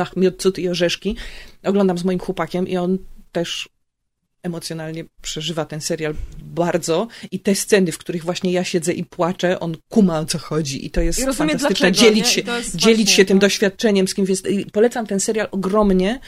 ach, 0.00 0.16
miód, 0.16 0.42
cud 0.42 0.58
i 0.58 0.68
orzeszki, 0.68 1.16
oglądam 1.64 1.98
z 1.98 2.04
moim 2.04 2.18
chłopakiem 2.18 2.68
i 2.68 2.76
on 2.76 2.98
też 3.32 3.68
emocjonalnie 4.42 5.04
przeżywa 5.22 5.64
ten 5.64 5.80
serial 5.80 6.14
bardzo 6.38 7.08
i 7.30 7.40
te 7.40 7.54
sceny, 7.54 7.92
w 7.92 7.98
których 7.98 8.24
właśnie 8.24 8.52
ja 8.52 8.64
siedzę 8.64 8.92
i 8.92 9.04
płaczę, 9.04 9.60
on 9.60 9.76
kuma 9.88 10.18
o 10.18 10.24
co 10.24 10.38
chodzi 10.38 10.86
i 10.86 10.90
to 10.90 11.00
jest 11.00 11.18
I 11.18 11.24
rozumie 11.24 11.50
fantastyczne. 11.50 11.90
dlaczego, 11.90 12.08
dzielić 12.08 12.28
się, 12.28 12.42
dzielić 12.74 13.06
właśnie 13.06 13.16
się 13.16 13.24
tym 13.24 13.38
to. 13.38 13.46
doświadczeniem 13.46 14.08
z 14.08 14.14
kimś 14.14 14.28
jest. 14.28 14.48
Polecam 14.72 15.06
ten 15.06 15.20
serial 15.20 15.48
ogromnie 15.50 16.20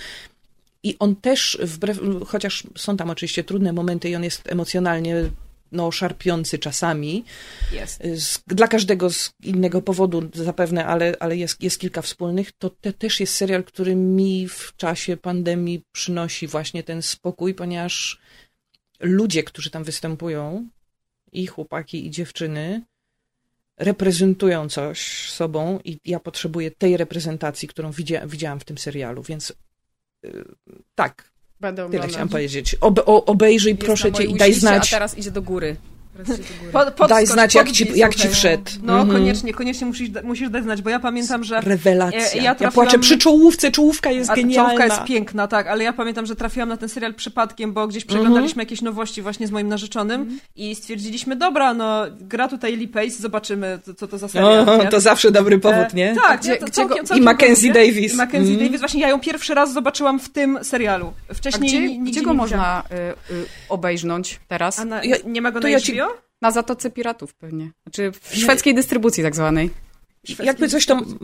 i 0.83 0.97
on 0.99 1.17
też, 1.17 1.59
wbrew, 1.63 2.01
chociaż 2.27 2.65
są 2.77 2.97
tam 2.97 3.11
oczywiście 3.11 3.45
trudne 3.45 3.73
momenty 3.73 4.09
i 4.09 4.17
on 4.17 4.25
jest 4.25 4.53
emocjonalnie 4.53 5.17
no, 5.75 5.93
szarpiący 5.93 6.59
czasami, 6.59 7.25
Jest. 7.73 8.03
z, 8.15 8.39
dla 8.47 8.69
każdego 8.69 9.11
z 9.11 9.33
innego 9.43 9.83
powodu 9.83 10.31
zapewne, 10.35 10.87
ale, 10.87 11.17
ale 11.21 11.37
jest, 11.37 11.63
jest 11.63 11.79
kilka 11.79 12.03
wspólnych, 12.03 12.53
to 12.53 12.71
te, 12.71 12.93
też 12.93 13.21
jest 13.21 13.35
serial, 13.35 13.65
który 13.65 13.97
mi 13.97 14.49
w 14.49 14.73
czasie 14.77 15.17
pandemii 15.17 15.85
przynosi 15.93 16.47
właśnie 16.47 16.83
ten 16.83 17.03
spokój, 17.03 17.55
ponieważ 17.55 18.21
ludzie, 19.01 19.43
którzy 19.43 19.71
tam 19.71 19.85
występują, 19.85 20.69
i 21.35 21.47
chłopaki, 21.47 22.07
i 22.07 22.11
dziewczyny, 22.11 22.83
reprezentują 23.77 24.69
coś 24.69 25.31
sobą 25.31 25.79
i 25.85 25.99
ja 26.05 26.21
potrzebuję 26.21 26.71
tej 26.71 26.97
reprezentacji, 26.97 27.69
którą 27.69 27.93
widzia, 27.93 28.27
widziałam 28.27 28.61
w 28.61 28.65
tym 28.65 28.79
serialu, 28.79 29.23
więc 29.23 29.53
y, 30.25 30.45
tak, 30.95 31.34
Będę 31.61 31.77
tyle 31.77 31.87
oglądać. 31.87 32.11
chciałam 32.11 32.29
powiedzieć. 32.29 32.77
Obejrzyj, 33.07 33.73
Jest 33.73 33.85
proszę 33.85 34.13
cię, 34.13 34.25
i 34.25 34.35
daj 34.35 34.53
znać. 34.53 34.93
A 34.93 34.97
teraz 34.97 35.19
idzie 35.19 35.31
do 35.31 35.43
góry. 35.43 35.77
Po, 36.73 36.79
podskocz, 36.79 37.09
Daj 37.09 37.27
znać, 37.27 37.55
jak 37.55 37.71
ci- 37.73 37.93
jak 37.99 38.15
ci 38.15 38.29
wszedł. 38.29 38.63
No, 38.83 38.93
Mhm. 39.01 39.11
koniecznie, 39.19 39.55
koniecznie 39.55 39.87
musisz, 39.87 40.09
musisz 40.25 40.51
dać 40.51 40.63
znać, 40.65 40.83
bo 40.83 40.91
ja 40.91 41.01
pamiętam, 41.01 41.45
że 41.45 41.61
Rewelacja. 41.61 42.21
E, 42.21 42.37
ja 42.37 42.43
Ja, 42.43 42.55
trafiłam- 42.55 42.73
płaczę 42.73 42.99
przy 42.99 43.19
czołówce, 43.19 43.71
czołówka 43.71 44.11
jest 44.11 44.31
A 44.31 44.35
genialna. 44.37 44.65
Czołówka 44.71 44.85
jest 44.87 45.05
piękna, 45.09 45.47
tak, 45.49 45.67
ale 45.67 45.85
ja 45.85 45.93
pamiętam, 45.93 46.27
że 46.27 46.37
trafiłam 46.37 46.69
na 46.69 46.77
ten 46.77 46.89
serial 46.89 47.15
przypadkiem, 47.15 47.73
bo 47.73 47.87
gdzieś 47.89 48.05
przeglądaliśmy 48.05 48.63
jakieś 48.63 48.83
nowości 48.83 49.23
właśnie 49.23 49.47
z 49.47 49.51
moim 49.51 49.69
narzeczonym 49.69 50.39
i 50.57 50.75
stwierdziliśmy, 50.75 51.37
dobra, 51.37 51.75
no 51.75 52.03
gra 52.21 52.49
tutaj 52.49 52.77
Lee 52.77 52.89
Pace, 52.89 53.11
zobaczymy, 53.11 53.79
co, 53.87 53.95
co 53.95 54.09
to 54.09 54.19
za 54.19 54.29
serial. 54.29 54.69
O, 54.69 54.85
to 54.91 55.01
zawsze 55.01 55.31
dobry 55.31 55.59
powód, 55.59 55.87
E, 55.93 55.95
nie? 55.95 56.15
Tak, 56.29 56.41
Gdzie- 56.41 56.51
nie, 56.51 56.57
to 56.57 56.65
gdzie 56.65 56.73
całkiem, 56.75 56.97
go- 56.99 57.05
całkiem 57.05 57.23
I 57.23 57.25
Mackenzie 57.25 57.69
dobry. 57.69 57.87
Davis. 57.87 58.15
I 58.15 58.17
Mackenzie 58.17 58.53
Mm. 58.53 58.65
Davis, 58.65 58.81
właśnie 58.81 59.01
ja 59.01 59.09
ją 59.09 59.21
pierwszy 59.21 59.55
raz 59.55 59.73
zobaczyłam 59.73 60.19
w 60.21 60.29
tym 60.29 60.59
serialu. 60.63 61.13
A 61.31 61.35
Wcześniej 61.35 61.69
gdzie, 61.69 61.81
ni- 61.81 61.87
nigdzie 61.99 62.11
gdzie 62.11 62.21
nie 62.21 62.27
go 62.27 62.35
można 62.35 62.83
y, 63.31 63.35
y, 63.35 63.45
obejrznąć 63.69 64.41
teraz? 64.49 64.79
A 64.79 64.85
na, 64.85 65.05
Ja- 65.05 65.17
nie 65.27 65.43
ma 65.43 65.51
go 65.51 65.61
to 65.61 65.67
na 65.67 65.71
ja 65.71 65.81
ci-? 65.81 65.93
Na 66.45 66.51
Zatoce 66.51 66.91
Piratów 66.91 67.35
pewnie. 67.35 67.71
Znaczy 67.83 68.13
w 68.21 68.37
szwedzkiej 68.37 68.75
dystrybucji 68.75 69.23
tak 69.23 69.37
zwanej. 69.37 69.71
Jakby 70.43 70.69
coś 70.69 70.87
tam... 70.87 71.19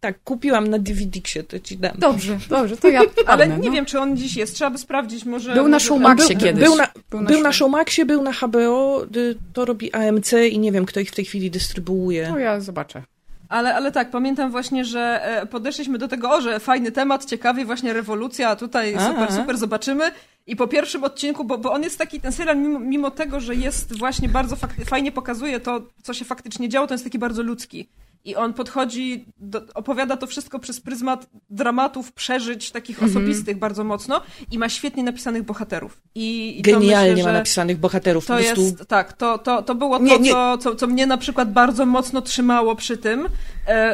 Tak, 0.00 0.22
kupiłam 0.24 0.68
na 0.68 0.78
DVD-ksie, 0.78 1.44
to 1.44 1.58
ci 1.58 1.76
dam. 1.76 1.92
Dobrze, 1.98 2.38
dobrze, 2.48 2.76
to 2.76 2.88
ja 2.88 3.00
Ale 3.26 3.48
nie 3.48 3.68
no. 3.68 3.74
wiem, 3.74 3.86
czy 3.86 4.00
on 4.00 4.16
dziś 4.16 4.36
jest. 4.36 4.54
Trzeba 4.54 4.70
by 4.70 4.78
sprawdzić, 4.78 5.24
może... 5.24 5.54
Był 5.54 5.68
na 5.68 5.80
Showmaxie 5.80 6.34
był, 6.36 6.44
kiedyś. 6.44 6.64
Był 6.64 6.76
na, 6.76 6.88
Był 7.10 7.20
na 7.20 7.30
był 7.30 7.42
na 7.42 7.52
Showmaxie. 7.52 8.06
Był 8.06 8.22
na 8.22 8.32
HBO, 8.32 9.06
y, 9.16 9.34
to 9.52 9.64
robi 9.64 9.92
AMC 9.92 10.32
i 10.50 10.58
nie 10.58 10.72
wiem, 10.72 10.86
kto 10.86 11.00
ich 11.00 11.10
w 11.10 11.14
tej 11.14 11.24
chwili 11.24 11.50
dystrybuuje. 11.50 12.26
To 12.26 12.38
ja 12.38 12.60
zobaczę. 12.60 13.02
Ale, 13.48 13.74
ale 13.74 13.92
tak, 13.92 14.10
pamiętam 14.10 14.50
właśnie, 14.50 14.84
że 14.84 15.20
e, 15.22 15.46
podeszliśmy 15.46 15.98
do 15.98 16.08
tego, 16.08 16.30
o, 16.30 16.40
że 16.40 16.60
fajny 16.60 16.92
temat, 16.92 17.24
ciekawy, 17.24 17.64
właśnie 17.64 17.92
rewolucja, 17.92 18.48
a 18.48 18.56
tutaj 18.56 18.92
super, 18.92 19.28
a. 19.28 19.32
super, 19.32 19.58
zobaczymy. 19.58 20.10
I 20.46 20.56
po 20.56 20.68
pierwszym 20.68 21.04
odcinku, 21.04 21.44
bo, 21.44 21.58
bo 21.58 21.72
on 21.72 21.82
jest 21.82 21.98
taki, 21.98 22.20
ten 22.20 22.32
serial, 22.32 22.58
mimo, 22.58 22.78
mimo 22.78 23.10
tego, 23.10 23.40
że 23.40 23.54
jest 23.54 23.98
właśnie 23.98 24.28
bardzo 24.28 24.56
fajnie 24.84 25.12
pokazuje 25.12 25.60
to, 25.60 25.82
co 26.02 26.14
się 26.14 26.24
faktycznie 26.24 26.68
działo, 26.68 26.86
to 26.86 26.94
jest 26.94 27.04
taki 27.04 27.18
bardzo 27.18 27.42
ludzki. 27.42 27.88
I 28.24 28.36
on 28.36 28.54
podchodzi, 28.54 29.24
do, 29.38 29.62
opowiada 29.74 30.16
to 30.16 30.26
wszystko 30.26 30.58
przez 30.58 30.80
pryzmat 30.80 31.26
dramatów, 31.50 32.12
przeżyć 32.12 32.70
takich 32.70 33.02
Mhm. 33.02 33.10
osobistych 33.10 33.58
bardzo 33.58 33.84
mocno 33.84 34.20
i 34.50 34.58
ma 34.58 34.68
świetnie 34.68 35.02
napisanych 35.02 35.42
bohaterów. 35.42 36.00
I, 36.14 36.58
i 36.58 36.62
Genialnie 36.62 37.10
myślę, 37.10 37.32
ma 37.32 37.38
napisanych 37.38 37.78
bohaterów. 37.78 38.26
To 38.26 38.40
jest, 38.40 38.86
tak, 38.88 39.12
to, 39.12 39.38
to, 39.38 39.62
to 39.62 39.74
było 39.74 39.98
Nie, 39.98 40.14
to, 40.14 40.20
nie. 40.20 40.30
Co, 40.30 40.58
co, 40.58 40.74
co 40.74 40.86
mnie 40.86 41.06
na 41.06 41.16
przykład 41.16 41.52
bardzo 41.52 41.86
mocno 41.86 42.22
trzymało 42.22 42.76
przy 42.76 42.96
tym, 42.98 43.28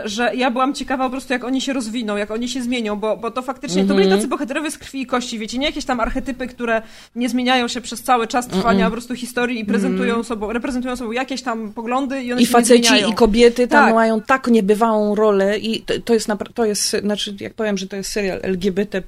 że 0.04 0.30
ja 0.34 0.50
byłam 0.50 0.74
ciekawa 0.74 1.04
po 1.04 1.10
prostu, 1.10 1.32
jak 1.32 1.44
oni 1.44 1.60
się 1.60 1.72
rozwiną, 1.72 2.16
jak 2.16 2.30
oni 2.30 2.48
się 2.48 2.62
zmienią, 2.62 2.96
bo, 2.96 3.16
bo 3.16 3.30
to 3.30 3.42
faktycznie, 3.42 3.76
to 3.84 3.92
Mhm. 3.92 4.00
byli 4.00 4.16
tacy 4.16 4.28
bohaterowie 4.28 4.70
z 4.70 4.78
krwi 4.78 5.00
i 5.00 5.06
kości, 5.06 5.38
wiecie, 5.38 5.58
nie 5.58 5.66
jakieś 5.66 5.84
tam 5.84 6.00
archetypy, 6.00 6.46
które 6.46 6.82
nie 7.14 7.28
zmieniają 7.28 7.68
się 7.68 7.80
przez 7.80 8.02
cały 8.02 8.26
czas 8.26 8.46
trwania 8.48 8.84
po 8.86 8.92
prostu 8.92 9.14
historii 9.14 9.60
i 9.60 9.64
prezentują 9.64 10.22
sobą, 10.22 10.52
reprezentują 10.52 10.96
sobą 10.96 11.12
jakieś 11.12 11.42
tam 11.42 11.72
poglądy 11.72 12.22
i 12.22 12.32
one 12.32 12.42
I 12.42 12.46
się 12.46 12.50
nie 12.50 12.52
faceci, 12.52 12.88
zmieniają. 12.88 13.08
i 13.10 13.14
kobiety 13.14 13.68
tam 13.68 13.84
Tak. 13.86 13.94
mają 13.94 14.20
tak 14.20 14.46
niebywałą 14.48 15.14
rolę 15.14 15.58
i 15.58 15.80
to, 15.82 15.94
to 16.04 16.14
jest, 16.14 16.28
to 16.54 16.64
jest, 16.64 16.96
znaczy 17.00 17.34
jak 17.40 17.54
powiem, 17.54 17.78
że 17.78 17.86
to 17.86 17.96
jest 17.96 18.10
serial 18.12 18.38
LGBT+, 18.42 19.02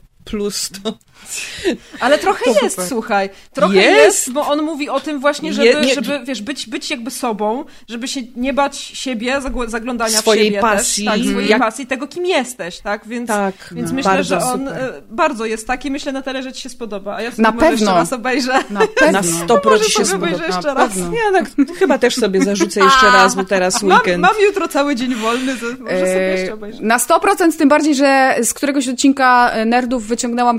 to 0.83 0.99
Ale 2.01 2.19
trochę 2.19 2.45
To 2.45 2.51
jest, 2.51 2.71
super. 2.77 2.89
słuchaj. 2.89 3.31
Trochę 3.55 3.75
Jest. 3.77 4.05
jest. 4.05 4.33
bo 4.33 4.47
on 4.49 4.63
mówi 4.63 4.89
o 4.89 5.01
tym 5.01 5.21
właśnie, 5.21 5.53
żeby, 5.53 5.67
Je- 5.69 5.81
nie- 5.81 5.95
żeby 5.95 6.21
wiesz, 6.25 6.43
być, 6.43 6.67
być 6.67 6.91
jakby 6.91 7.11
sobą, 7.11 7.65
żeby 7.89 8.09
się 8.09 8.21
nie 8.37 8.53
bać 8.53 8.77
siebie, 8.77 9.41
zaglądania 9.67 10.19
Swojej 10.19 10.43
w 10.45 10.47
siebie 10.47 10.61
pasji. 10.61 11.05
Też, 11.05 11.15
tak, 11.15 11.31
swojej 11.31 11.49
Jak- 11.49 11.59
pasji, 11.63 11.87
tego 11.87 12.07
kim 12.07 12.27
jesteś, 12.27 12.79
tak? 12.81 13.09
Więc, 13.09 13.29
tak, 13.29 13.55
więc 13.73 13.91
no, 13.91 13.97
myślę, 13.97 14.25
że 14.25 14.39
on 14.39 14.61
super. 14.67 14.83
e, 14.83 15.03
bardzo 15.11 15.45
jest 15.47 15.67
taki. 15.67 15.91
Myślę, 15.91 16.13
Natalia, 16.13 16.43
że 16.43 16.53
ci 16.53 16.63
się 16.63 16.69
spodoba. 16.69 17.17
A 17.17 17.23
ja 17.23 17.31
sobie 17.31 17.43
Na 17.43 17.51
może 17.51 17.67
jeszcze 17.67 17.85
pewno. 17.87 18.01
raz 18.01 18.13
obejrzę. 18.13 18.53
Na 18.71 18.81
pewno. 19.01 19.13
Na 19.13 19.23
100% 19.23 19.85
ci 19.85 19.93
się 19.93 20.05
spodoba. 20.05 20.29
jeszcze 20.47 20.69
Na 20.69 20.75
raz. 20.75 20.89
pewno. 20.95 21.11
Ja 21.17 21.33
tak, 21.41 21.51
chyba 21.79 21.99
też 21.99 22.15
sobie 22.15 22.43
zarzucę 22.45 22.81
jeszcze 22.81 23.07
raz, 23.17 23.35
bo 23.35 23.45
teraz 23.45 23.83
Mam, 23.83 23.93
weekend. 23.99 24.19
mam 24.23 24.35
jutro 24.47 24.69
cały 24.69 24.97
dzień 24.97 25.15
wolny, 25.15 25.57
to 25.57 25.67
może 25.67 25.99
sobie 25.99 26.29
jeszcze 26.29 26.49
E, 26.51 26.55
obejrzę. 26.55 26.79
Na 26.83 26.99
100%, 26.99 27.57
tym 27.59 27.69
bardziej, 27.69 27.95
że 27.95 28.37
z 28.43 28.55
któregoś 28.55 28.89
odcinka 28.89 29.51
e, 29.51 29.65
Nerdów 29.65 30.07
wyciągnęłam 30.07 30.59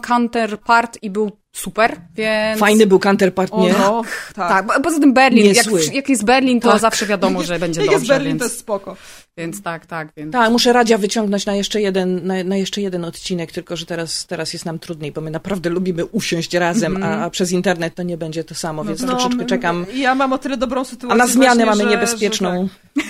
counterpart 0.50 0.98
i 1.02 1.10
był 1.10 1.32
super, 1.52 1.98
więc... 2.16 2.60
Fajny 2.60 2.88
był 2.88 3.00
counterpart, 3.00 3.54
nie? 3.58 3.74
no, 3.74 4.02
tak. 4.36 4.50
Tak, 4.50 4.66
bo- 4.68 4.82
poza 4.84 5.00
tym 5.00 5.14
Berlin, 5.14 5.54
jak, 5.54 5.94
jak 5.94 6.10
jest 6.10 6.26
Berlin, 6.26 6.60
to 6.62 6.72
Tak. 6.72 6.82
zawsze 6.82 7.06
wiadomo, 7.06 7.44
że 7.44 7.60
będzie 7.60 7.82
Jak 7.82 7.90
dobrze, 7.90 7.98
jest 8.00 8.08
Berlin, 8.08 8.28
więc, 8.28 8.40
to 8.40 8.46
jest 8.46 8.60
spoko. 8.60 8.96
więc 9.38 9.62
tak, 9.64 9.86
tak, 9.86 10.08
więc... 10.18 10.34
Tak, 10.34 10.52
muszę 10.52 10.74
Radzia 10.74 10.98
wyciągnąć 10.98 11.46
na 11.46 11.56
jeszcze 11.56 11.82
jeden, 11.82 12.28
na, 12.28 12.44
na 12.44 12.58
jeszcze 12.58 12.82
jeden 12.82 13.06
odcinek, 13.06 13.52
tylko 13.52 13.76
że 13.76 13.86
teraz, 13.86 14.26
teraz 14.26 14.54
jest 14.54 14.66
nam 14.66 14.80
trudniej, 14.80 15.12
bo 15.12 15.22
my 15.22 15.32
naprawdę 15.32 15.70
lubimy 15.70 16.06
usiąść 16.06 16.54
razem, 16.54 17.04
a, 17.04 17.26
a 17.26 17.30
przez 17.30 17.52
internet 17.52 17.96
to 17.96 18.04
nie 18.04 18.18
będzie 18.18 18.44
to 18.44 18.56
samo, 18.56 18.84
więc 18.84 19.06
troszeczkę 19.06 19.42
m- 19.42 19.48
czekam. 19.48 19.86
Ja 19.94 20.16
mam 20.16 20.34
o 20.34 20.38
tyle 20.38 20.58
dobrą 20.58 20.82
A 20.82 20.86
sytuację 20.86 21.18
na 21.18 21.28
zmianę 21.28 21.66
właśnie, 21.66 21.66
mamy 21.66 21.84
że, 21.84 21.90
niebezpieczną 21.90 22.70
Że 22.96 23.04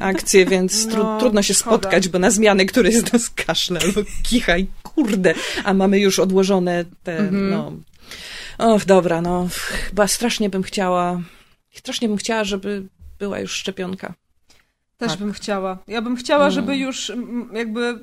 akcję, 0.00 0.46
więc 0.46 0.86
tru, 0.88 1.02
No, 1.04 1.18
trudno 1.18 1.42
się 1.42 1.54
szkoda. 1.54 1.76
spotkać, 1.76 2.08
bo 2.08 2.18
na 2.18 2.30
zmianę 2.30 2.64
któryś 2.64 2.94
z 2.96 3.12
nas 3.12 3.30
kaszle 3.30 3.80
albo 3.84 4.00
kicha 4.22 4.58
i 4.58 4.66
kurde, 4.96 5.34
a 5.64 5.74
mamy 5.74 5.98
już 6.00 6.18
odłożone 6.18 6.84
te, 7.02 7.18
Mhm. 7.18 7.50
no... 7.50 7.72
Och, 8.58 8.84
dobra, 8.84 9.20
no, 9.22 9.48
chyba 9.50 10.06
strasznie 10.08 10.50
bym 10.50 10.62
chciała, 10.62 11.20
strasznie 11.74 12.08
bym 12.08 12.16
chciała, 12.16 12.44
żeby 12.44 12.86
była 13.18 13.40
już 13.40 13.52
szczepionka. 13.52 14.14
Też 14.98 15.10
Tak. 15.10 15.18
bym 15.18 15.32
chciała. 15.32 15.78
Ja 15.88 16.02
bym 16.02 16.16
chciała, 16.16 16.50
żeby 16.50 16.76
już 16.76 17.10
mm, 17.10 17.50
jakby. 17.54 17.98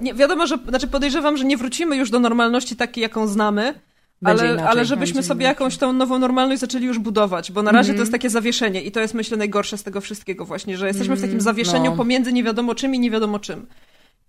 Nie, 0.00 0.14
wiadomo, 0.14 0.46
że. 0.46 0.58
Znaczy 0.68 0.88
podejrzewam, 0.88 1.36
że 1.36 1.44
nie 1.44 1.56
wrócimy 1.56 1.96
już 1.96 2.10
do 2.10 2.18
normalności 2.20 2.76
takiej, 2.76 3.02
jaką 3.02 3.26
znamy. 3.28 3.74
Będzie 4.22 4.42
ale, 4.44 4.52
inaczej, 4.52 4.68
ale 4.70 4.84
żebyśmy 4.84 5.14
będzie 5.14 5.28
sobie 5.28 5.44
inaczej. 5.44 5.54
jakąś 5.54 5.76
tą 5.76 5.92
nową 5.92 6.18
normalność 6.18 6.60
zaczęli 6.60 6.84
już 6.84 6.98
budować, 6.98 7.52
bo 7.52 7.62
na 7.62 7.72
razie 7.72 7.90
Mhm. 7.90 7.96
to 7.96 8.02
jest 8.02 8.12
takie 8.12 8.30
zawieszenie 8.30 8.82
i 8.82 8.92
to 8.92 9.00
jest 9.00 9.14
myślę 9.14 9.36
najgorsze 9.36 9.78
z 9.78 9.82
tego 9.82 10.00
wszystkiego 10.00 10.44
właśnie, 10.44 10.76
że 10.78 10.86
jesteśmy 10.88 11.14
w 11.16 11.20
takim 11.20 11.36
Mhm, 11.38 11.40
zawieszeniu 11.44 11.90
no. 11.90 11.96
pomiędzy 11.96 12.32
nie 12.32 12.44
wiadomo 12.44 12.74
czym 12.74 12.94
i 12.94 12.98
nie 12.98 13.10
wiadomo 13.10 13.38
czym. 13.38 13.66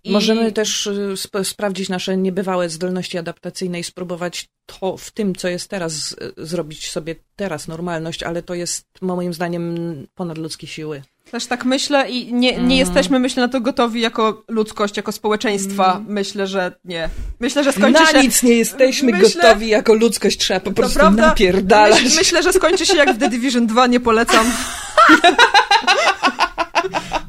I... 0.04 0.12
Możemy 0.12 0.52
też 0.52 0.86
y, 0.86 1.12
sp- 1.24 1.44
sprawdzić 1.44 1.88
nasze 1.88 2.16
niebywałe 2.16 2.68
zdolności 2.68 3.18
adaptacyjne 3.18 3.80
i 3.80 3.84
spróbować 3.84 4.48
to 4.66 4.96
w 4.96 5.10
tym, 5.10 5.34
co 5.34 5.48
jest 5.48 5.68
teraz, 5.68 6.16
zrobić 6.36 6.90
sobie 6.90 7.14
teraz 7.36 7.68
normalność, 7.68 8.22
ale 8.22 8.42
to 8.42 8.54
jest 8.54 8.86
moim 9.00 9.34
zdaniem 9.34 9.74
ponadludzkie 10.14 10.66
siły. 10.66 11.02
Też 11.30 11.46
tak 11.46 11.64
myślę 11.64 12.10
i 12.10 12.32
nie, 12.34 12.40
nie 12.40 12.48
Mhm. 12.50 12.70
jesteśmy, 12.70 13.18
myślę, 13.18 13.42
na 13.42 13.48
to 13.48 13.60
gotowi 13.60 14.00
jako 14.00 14.42
ludzkość, 14.48 14.96
jako 14.96 15.12
społeczeństwa. 15.12 16.00
Myślę, 16.08 16.46
że 16.46 16.72
nie. 16.84 17.08
Myślę, 17.40 17.64
że 17.64 17.72
skończy. 17.72 18.00
Na 18.02 18.06
się... 18.12 18.20
nic 18.22 18.42
nie 18.42 18.54
jesteśmy 18.56 19.12
Myślę- 19.12 19.42
gotowi 19.42 19.68
jako 19.68 19.94
ludzkość, 19.94 20.38
trzeba 20.38 20.60
po 20.60 20.72
prostu 20.72 20.98
prawda. 20.98 21.26
napierdalać. 21.26 22.02
Myśl, 22.04 22.16
myślę, 22.16 22.42
że 22.42 22.52
skończy 22.52 22.86
się 22.86 22.96
jak 22.96 23.14
w 23.14 23.18
The 23.18 23.28
Division 23.30 23.66
2, 23.66 23.86
nie 23.86 24.00
polecam. 24.00 24.46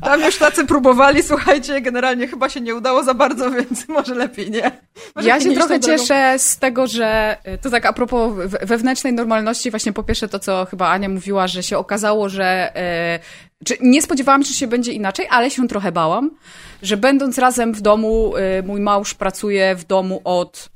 Tam 0.03 0.21
już 0.21 0.37
tacy 0.37 0.65
próbowali, 0.65 1.23
słuchajcie, 1.23 1.81
generalnie 1.81 2.27
chyba 2.27 2.49
się 2.49 2.61
nie 2.61 2.75
udało 2.75 3.03
za 3.03 3.13
bardzo, 3.13 3.51
więc 3.51 3.87
może 3.97 4.15
lepiej 4.15 4.51
nie. 4.51 4.71
Może 5.15 5.27
Ja 5.29 5.39
się 5.39 5.53
trochę 5.53 5.79
tą 5.79 5.79
drogą. 5.79 5.97
cieszę 5.97 6.39
z 6.39 6.57
tego, 6.57 6.87
że 6.87 7.37
e, 7.43 7.57
to 7.57 7.69
tak 7.69 7.85
a 7.85 7.93
propos 7.93 8.33
we- 8.35 8.65
wewnętrznej 8.65 9.13
normalności, 9.13 9.71
właśnie 9.71 9.93
po 9.93 10.03
pierwsze 10.03 10.27
to, 10.27 10.39
co 10.39 10.65
chyba 10.65 10.89
Ania 10.89 11.09
mówiła, 11.09 11.47
że 11.47 11.63
się 11.63 11.77
okazało, 11.77 12.29
że 12.29 12.75
e, 12.75 13.19
czy 13.65 13.77
nie 13.81 14.01
spodziewałam 14.01 14.43
się, 14.43 14.47
że 14.49 14.53
się 14.55 14.67
będzie 14.67 14.91
inaczej, 14.91 15.27
ale 15.29 15.49
się 15.51 15.67
trochę 15.67 15.91
bałam, 15.91 16.31
że 16.83 16.97
będąc 16.97 17.37
razem 17.37 17.73
w 17.73 17.81
domu, 17.81 18.33
e, 18.37 18.61
mój 18.63 18.81
mąż 18.81 19.13
pracuje 19.13 19.75
w 19.75 19.83
domu 19.83 20.21
od 20.23 20.69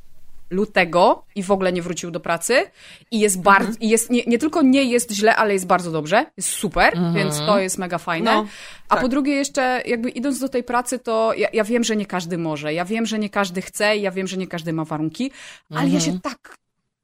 lutego 0.50 1.26
i 1.36 1.44
w 1.44 1.52
ogóle 1.52 1.74
nie 1.74 1.82
wrócił 1.82 2.12
do 2.12 2.20
pracy 2.20 2.64
i 3.12 3.20
jest 3.20 3.42
bardzo, 3.42 3.72
i 3.80 3.90
jest, 3.90 4.10
nie, 4.10 4.24
nie 4.28 4.38
tylko 4.38 4.62
nie 4.62 4.84
jest 4.84 5.12
źle, 5.12 5.36
ale 5.36 5.54
jest 5.54 5.68
bardzo 5.68 5.92
dobrze, 5.92 6.26
jest 6.38 6.50
super, 6.50 6.94
więc 7.16 7.38
to 7.38 7.60
jest 7.60 7.78
mega 7.78 7.98
fajne. 7.98 8.34
No, 8.34 8.46
A 8.90 8.94
tak. 8.96 9.02
po 9.02 9.08
drugie 9.08 9.34
jeszcze 9.34 9.82
jakby 9.86 10.10
idąc 10.10 10.40
do 10.40 10.50
tej 10.50 10.64
pracy, 10.64 11.00
to 11.00 11.34
ja, 11.34 11.48
ja 11.54 11.64
wiem, 11.64 11.84
że 11.84 11.96
nie 11.96 12.06
każdy 12.06 12.38
może, 12.38 12.74
ja 12.74 12.86
wiem, 12.86 13.06
że 13.06 13.20
nie 13.20 13.30
każdy 13.30 13.62
chce 13.62 13.98
ja 13.98 14.12
wiem, 14.12 14.28
że 14.28 14.38
nie 14.38 14.48
każdy 14.48 14.74
ma 14.74 14.86
warunki, 14.86 15.32
ale 15.76 15.90
ja 15.90 16.00
się 16.00 16.20
tak 16.20 16.58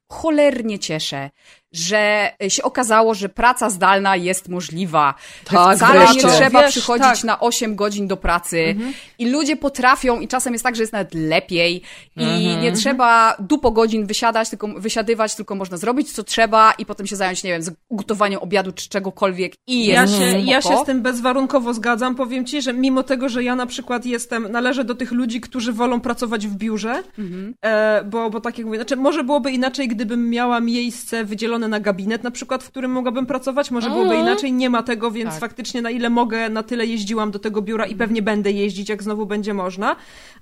cholernie 0.08 0.78
cieszę, 0.78 1.30
że 1.72 2.30
się 2.48 2.62
okazało, 2.62 3.14
że 3.14 3.28
praca 3.28 3.70
zdalna 3.70 4.16
jest 4.16 4.48
możliwa. 4.48 5.14
Że 5.50 5.56
Tak, 5.56 5.76
wcale 5.76 5.98
wreszcie. 6.00 6.26
nie 6.28 6.32
trzeba 6.34 6.62
Wiesz, 6.62 6.70
przychodzić 6.70 7.06
tak. 7.06 7.24
na 7.24 7.40
8 7.40 7.76
godzin 7.76 8.08
do 8.08 8.16
pracy 8.16 8.76
i 9.18 9.30
ludzie 9.30 9.56
potrafią 9.56 10.20
i 10.20 10.28
czasem 10.28 10.52
jest 10.52 10.64
tak, 10.64 10.76
że 10.76 10.82
jest 10.82 10.92
nawet 10.92 11.14
lepiej 11.14 11.82
i 12.16 12.56
nie 12.56 12.72
trzeba 12.72 13.36
dupo 13.38 13.70
godzin 13.70 14.06
wysiadać, 14.06 14.50
tylko 14.50 14.68
wysiadywać, 14.68 15.34
tylko 15.34 15.54
można 15.54 15.76
zrobić 15.76 16.12
co 16.12 16.22
trzeba 16.22 16.72
i 16.72 16.86
potem 16.86 17.06
się 17.06 17.16
zająć, 17.16 17.42
nie 17.44 17.50
wiem, 17.50 17.62
z 17.62 17.70
gotowaniem 17.90 18.40
obiadu 18.40 18.72
czy 18.72 18.88
czegokolwiek 18.88 19.52
i 19.66 19.86
Ja 19.86 20.02
jest 20.02 20.16
się, 20.18 20.24
ja 20.38 20.62
się 20.62 20.76
z 20.76 20.84
tym 20.84 21.02
bezwarunkowo 21.02 21.74
zgadzam. 21.74 22.14
Powiem 22.14 22.44
ci, 22.46 22.62
że 22.62 22.72
mimo 22.72 23.02
tego, 23.02 23.28
że 23.28 23.44
ja 23.44 23.56
na 23.56 23.66
przykład 23.66 24.06
jestem, 24.06 24.52
należę 24.52 24.84
do 24.84 24.94
tych 24.94 25.12
ludzi, 25.12 25.40
którzy 25.40 25.72
wolą 25.72 26.00
pracować 26.00 26.46
w 26.46 26.56
biurze, 26.56 27.02
Mhm. 27.18 27.54
e, 27.64 28.04
bo, 28.04 28.30
bo 28.30 28.40
tak 28.40 28.58
jak 28.58 28.66
mówię, 28.66 28.78
znaczy 28.78 28.96
może 28.96 29.24
byłoby 29.24 29.50
inaczej, 29.52 29.88
gdybym 29.88 30.30
miała 30.30 30.60
miejsce 30.60 31.24
wydzielone 31.24 31.61
na 31.68 31.80
gabinet 31.80 32.22
na 32.24 32.30
przykład, 32.30 32.64
w 32.64 32.68
którym 32.68 32.90
mogłabym 32.90 33.26
pracować, 33.26 33.70
może 33.70 33.90
byłoby 33.90 34.16
inaczej, 34.16 34.52
nie 34.52 34.70
ma 34.70 34.82
tego, 34.82 35.10
więc 35.10 35.30
Tak. 35.30 35.40
faktycznie 35.40 35.82
na 35.82 35.90
ile 35.90 36.10
mogę, 36.10 36.48
na 36.48 36.62
tyle 36.62 36.86
jeździłam 36.86 37.30
do 37.30 37.38
tego 37.38 37.62
biura 37.62 37.86
i 37.86 37.96
pewnie 37.96 38.22
będę 38.22 38.50
jeździć, 38.50 38.88
jak 38.88 39.02
znowu 39.02 39.26
będzie 39.26 39.54
można, 39.54 39.96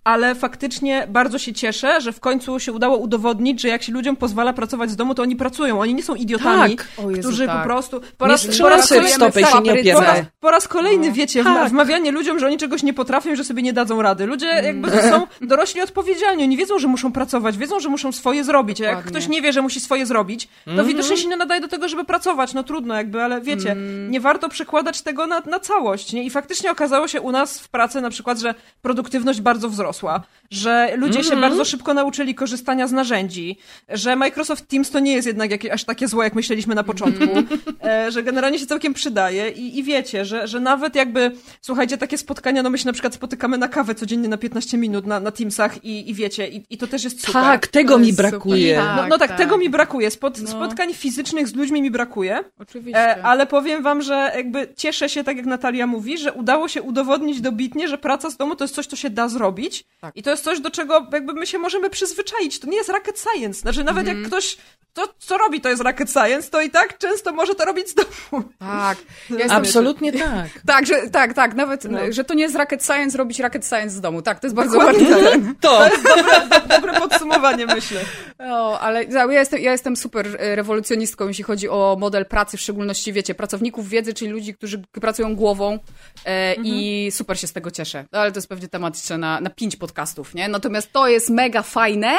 ale 0.04 0.34
faktycznie 0.34 1.06
bardzo 1.08 1.38
się 1.38 1.52
cieszę, 1.52 2.00
że 2.00 2.12
w 2.12 2.20
końcu 2.20 2.60
się 2.60 2.72
udało 2.72 2.96
udowodnić, 2.96 3.60
że 3.60 3.68
jak 3.68 3.82
się 3.82 3.92
ludziom 3.92 4.16
pozwala 4.16 4.52
pracować 4.52 4.90
z 4.90 4.96
domu, 4.96 5.14
to 5.14 5.22
oni 5.22 5.36
pracują, 5.36 5.80
oni 5.80 5.94
nie 5.94 6.02
są 6.02 6.14
idiotami, 6.14 6.76
Tak. 6.76 6.86
Jezu, 7.10 7.20
którzy 7.28 7.46
tak. 7.46 7.58
po 7.58 7.64
prostu... 7.64 8.00
Po 8.18 8.26
Nie 8.26 8.32
raz, 8.32 8.40
strzelaj 8.42 8.72
po 8.72 8.76
raz 8.76 8.88
kolejny- 8.88 9.10
stopę 9.14 9.40
i 9.40 9.44
się 9.44 9.60
nie 9.84 9.94
po 9.94 10.00
raz, 10.00 10.18
po 10.40 10.50
raz 10.50 10.68
kolejny, 10.68 11.08
No. 11.08 11.14
wiecie, 11.14 11.44
Tak. 11.44 11.52
wma- 11.66 11.68
wmawianie 11.70 12.10
ludziom, 12.10 12.38
że 12.38 12.46
oni 12.46 12.58
czegoś 12.58 12.82
nie 12.82 12.94
potrafią, 12.94 13.36
że 13.36 13.44
sobie 13.44 13.62
nie 13.62 13.72
dadzą 13.72 14.02
rady. 14.02 14.26
Ludzie 14.26 14.46
jakby 14.46 14.90
to 14.90 15.02
są 15.02 15.26
dorośli 15.40 15.80
odpowiedzialni, 15.80 16.44
oni 16.44 16.56
wiedzą, 16.56 16.78
że 16.78 16.88
muszą 16.88 17.12
pracować, 17.12 17.58
wiedzą, 17.58 17.80
że 17.80 17.88
muszą 17.88 18.12
swoje 18.12 18.44
zrobić, 18.44 18.80
a 18.80 18.84
jak 18.84 18.92
Dokładnie. 18.96 19.10
ktoś 19.20 19.28
nie 19.28 19.42
wie, 19.42 19.52
że 19.52 19.62
musi 19.62 19.80
swoje 19.80 20.06
zrobić, 20.06 20.48
to 20.76 20.84
widocznie 20.84 21.09
faktycznie 21.10 21.22
się 21.22 21.28
nie 21.28 21.36
nadaje 21.36 21.60
do 21.60 21.68
tego, 21.68 21.88
żeby 21.88 22.04
pracować, 22.04 22.54
no 22.54 22.62
trudno 22.62 22.94
jakby, 22.94 23.22
ale 23.22 23.40
wiecie, 23.40 23.76
nie 24.08 24.20
warto 24.20 24.48
przekładać 24.48 25.02
tego 25.02 25.26
na, 25.26 25.40
na 25.40 25.60
całość, 25.60 26.12
nie? 26.12 26.24
I 26.24 26.30
faktycznie 26.30 26.70
okazało 26.70 27.08
się 27.08 27.20
u 27.20 27.32
nas 27.32 27.58
w 27.60 27.68
pracy 27.68 28.00
na 28.00 28.10
przykład, 28.10 28.38
że 28.38 28.54
produktywność 28.82 29.40
bardzo 29.40 29.68
wzrosła, 29.68 30.22
że 30.50 30.96
ludzie 30.96 31.24
się 31.24 31.36
bardzo 31.36 31.64
szybko 31.64 31.94
nauczyli 31.94 32.34
korzystania 32.34 32.86
z 32.88 32.92
narzędzi, 32.92 33.58
że 33.88 34.16
Microsoft 34.16 34.68
Teams 34.68 34.90
to 34.90 35.00
nie 35.00 35.12
jest 35.12 35.26
jednak 35.26 35.50
jakieś, 35.50 35.70
aż 35.70 35.84
takie 35.84 36.08
złe, 36.08 36.24
jak 36.24 36.34
myśleliśmy 36.34 36.74
na 36.74 36.84
początku, 36.84 37.24
e, 37.84 38.10
że 38.12 38.22
generalnie 38.22 38.58
się 38.58 38.66
całkiem 38.66 38.94
przydaje 38.94 39.50
i, 39.50 39.78
i 39.78 39.82
wiecie, 39.82 40.24
że, 40.24 40.48
że 40.48 40.60
nawet 40.60 40.94
jakby, 40.94 41.32
słuchajcie, 41.60 41.98
takie 41.98 42.18
spotkania, 42.18 42.62
no 42.62 42.70
my 42.70 42.78
się 42.78 42.86
na 42.86 42.92
przykład 42.92 43.14
spotykamy 43.14 43.58
na 43.58 43.68
kawę 43.68 43.94
codziennie 43.94 44.28
na 44.28 44.36
15 44.36 44.78
minut 44.78 45.06
na, 45.06 45.20
na 45.20 45.30
Teamsach 45.30 45.84
i, 45.84 46.10
i 46.10 46.14
wiecie, 46.14 46.48
i, 46.48 46.62
i 46.70 46.78
to 46.78 46.86
też 46.86 47.04
jest 47.04 47.26
super. 47.26 47.42
Tak, 47.42 47.66
tego 47.66 47.98
mi 47.98 48.12
brakuje. 48.12 48.76
Tak. 48.76 48.96
No, 48.96 49.08
no 49.08 49.18
tak, 49.18 49.36
tego 49.36 49.58
mi 49.58 49.70
brakuje. 49.70 50.10
Spot, 50.10 50.40
No. 50.40 50.48
Spotkań 50.48 50.94
fizycznych 51.00 51.48
z 51.48 51.54
ludźmi 51.54 51.82
mi 51.82 51.90
brakuje. 51.90 52.44
Oczywiście. 52.58 53.00
E, 53.00 53.22
ale 53.22 53.46
powiem 53.46 53.82
wam, 53.82 54.02
że 54.02 54.32
jakby 54.36 54.68
cieszę 54.76 55.08
się, 55.08 55.24
tak 55.24 55.36
jak 55.36 55.46
Natalia 55.46 55.86
mówi, 55.86 56.18
że 56.18 56.32
udało 56.32 56.68
się 56.68 56.82
udowodnić 56.82 57.40
dobitnie, 57.40 57.88
że 57.88 57.98
praca 57.98 58.30
z 58.30 58.36
domu 58.36 58.56
to 58.56 58.64
jest 58.64 58.74
coś, 58.74 58.86
co 58.86 58.96
się 58.96 59.10
da 59.10 59.28
zrobić. 59.28 59.84
Tak. 60.00 60.16
I 60.16 60.22
to 60.22 60.30
jest 60.30 60.44
coś, 60.44 60.60
do 60.60 60.70
czego 60.70 61.06
jakby 61.12 61.32
my 61.32 61.46
się 61.46 61.58
możemy 61.58 61.90
przyzwyczaić. 61.90 62.58
To 62.60 62.66
nie 62.70 62.76
jest 62.76 62.88
rocket 62.88 63.20
science. 63.32 63.60
Znaczy 63.60 63.84
nawet 63.84 64.00
Mhm. 64.00 64.18
jak 64.18 64.26
ktoś 64.28 64.56
to, 64.92 65.14
co 65.18 65.38
robi, 65.38 65.60
to 65.60 65.68
jest 65.68 65.82
rocket 65.82 66.10
science, 66.12 66.50
to 66.50 66.60
i 66.60 66.70
tak 66.70 66.98
często 66.98 67.32
może 67.32 67.54
to 67.54 67.64
robić 67.64 67.88
z 67.88 67.94
domu. 67.94 68.44
Tak. 68.58 68.98
Ja 69.30 69.36
jestem- 69.36 69.56
Absolutnie 69.56 70.12
tak. 70.22 70.46
Tak, 70.66 70.86
że, 70.86 71.10
tak, 71.10 71.34
tak, 71.34 71.54
nawet, 71.54 71.84
No. 71.84 71.98
że 72.10 72.24
to 72.24 72.34
nie 72.34 72.42
jest 72.42 72.56
rocket 72.56 72.84
science 72.86 73.18
robić 73.18 73.40
rocket 73.40 73.66
science 73.66 73.90
z 73.90 74.00
domu. 74.00 74.22
Tak, 74.22 74.40
to 74.40 74.46
jest 74.46 74.56
bardzo 74.56 74.78
ładne. 74.78 75.06
tak. 75.30 75.40
To. 75.60 75.78
To 75.78 75.88
jest 75.88 76.02
dobre, 76.02 76.46
do, 76.60 76.74
dobre 76.74 77.00
podsumowanie, 77.00 77.66
myślę. 77.66 78.00
O, 78.38 78.80
ale 78.80 79.04
ja 79.04 79.26
jestem, 79.32 79.60
ja 79.60 79.72
jestem 79.72 79.96
super 79.96 80.26
e, 80.38 80.56
rewolucjonistką, 80.90 81.28
jeśli 81.28 81.44
chodzi 81.44 81.68
o 81.68 81.96
model 82.00 82.26
pracy, 82.26 82.56
w 82.56 82.60
szczególności, 82.60 83.12
wiecie, 83.12 83.34
pracowników 83.34 83.88
wiedzy, 83.88 84.14
czyli 84.14 84.30
ludzi, 84.30 84.54
którzy 84.54 84.78
pracują 84.78 85.36
głową 85.36 85.78
e, 86.24 86.54
i 86.54 87.08
super 87.10 87.38
się 87.38 87.46
z 87.46 87.52
tego 87.52 87.70
cieszę. 87.70 88.04
No, 88.12 88.18
Ale 88.18 88.32
to 88.32 88.38
jest 88.38 88.48
pewnie 88.48 88.68
temat 88.68 88.94
jeszcze 88.94 89.18
na, 89.18 89.40
na 89.40 89.50
pięć 89.50 89.76
podcastów, 89.76 90.34
nie? 90.34 90.48
Natomiast 90.48 90.92
to 90.92 91.08
jest 91.08 91.30
mega 91.30 91.62
fajne 91.62 92.16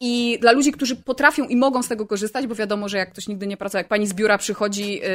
i 0.00 0.38
dla 0.40 0.52
ludzi, 0.52 0.72
którzy 0.72 0.96
potrafią 0.96 1.44
i 1.44 1.56
mogą 1.56 1.82
z 1.82 1.88
tego 1.88 2.06
korzystać, 2.06 2.46
bo 2.46 2.54
wiadomo, 2.54 2.88
że 2.88 2.98
jak 2.98 3.10
ktoś 3.12 3.28
nigdy 3.28 3.46
nie 3.46 3.56
pracował, 3.56 3.80
jak 3.80 3.88
pani 3.88 4.06
z 4.06 4.14
biura 4.14 4.38
przychodzi 4.38 5.00
y, 5.04 5.06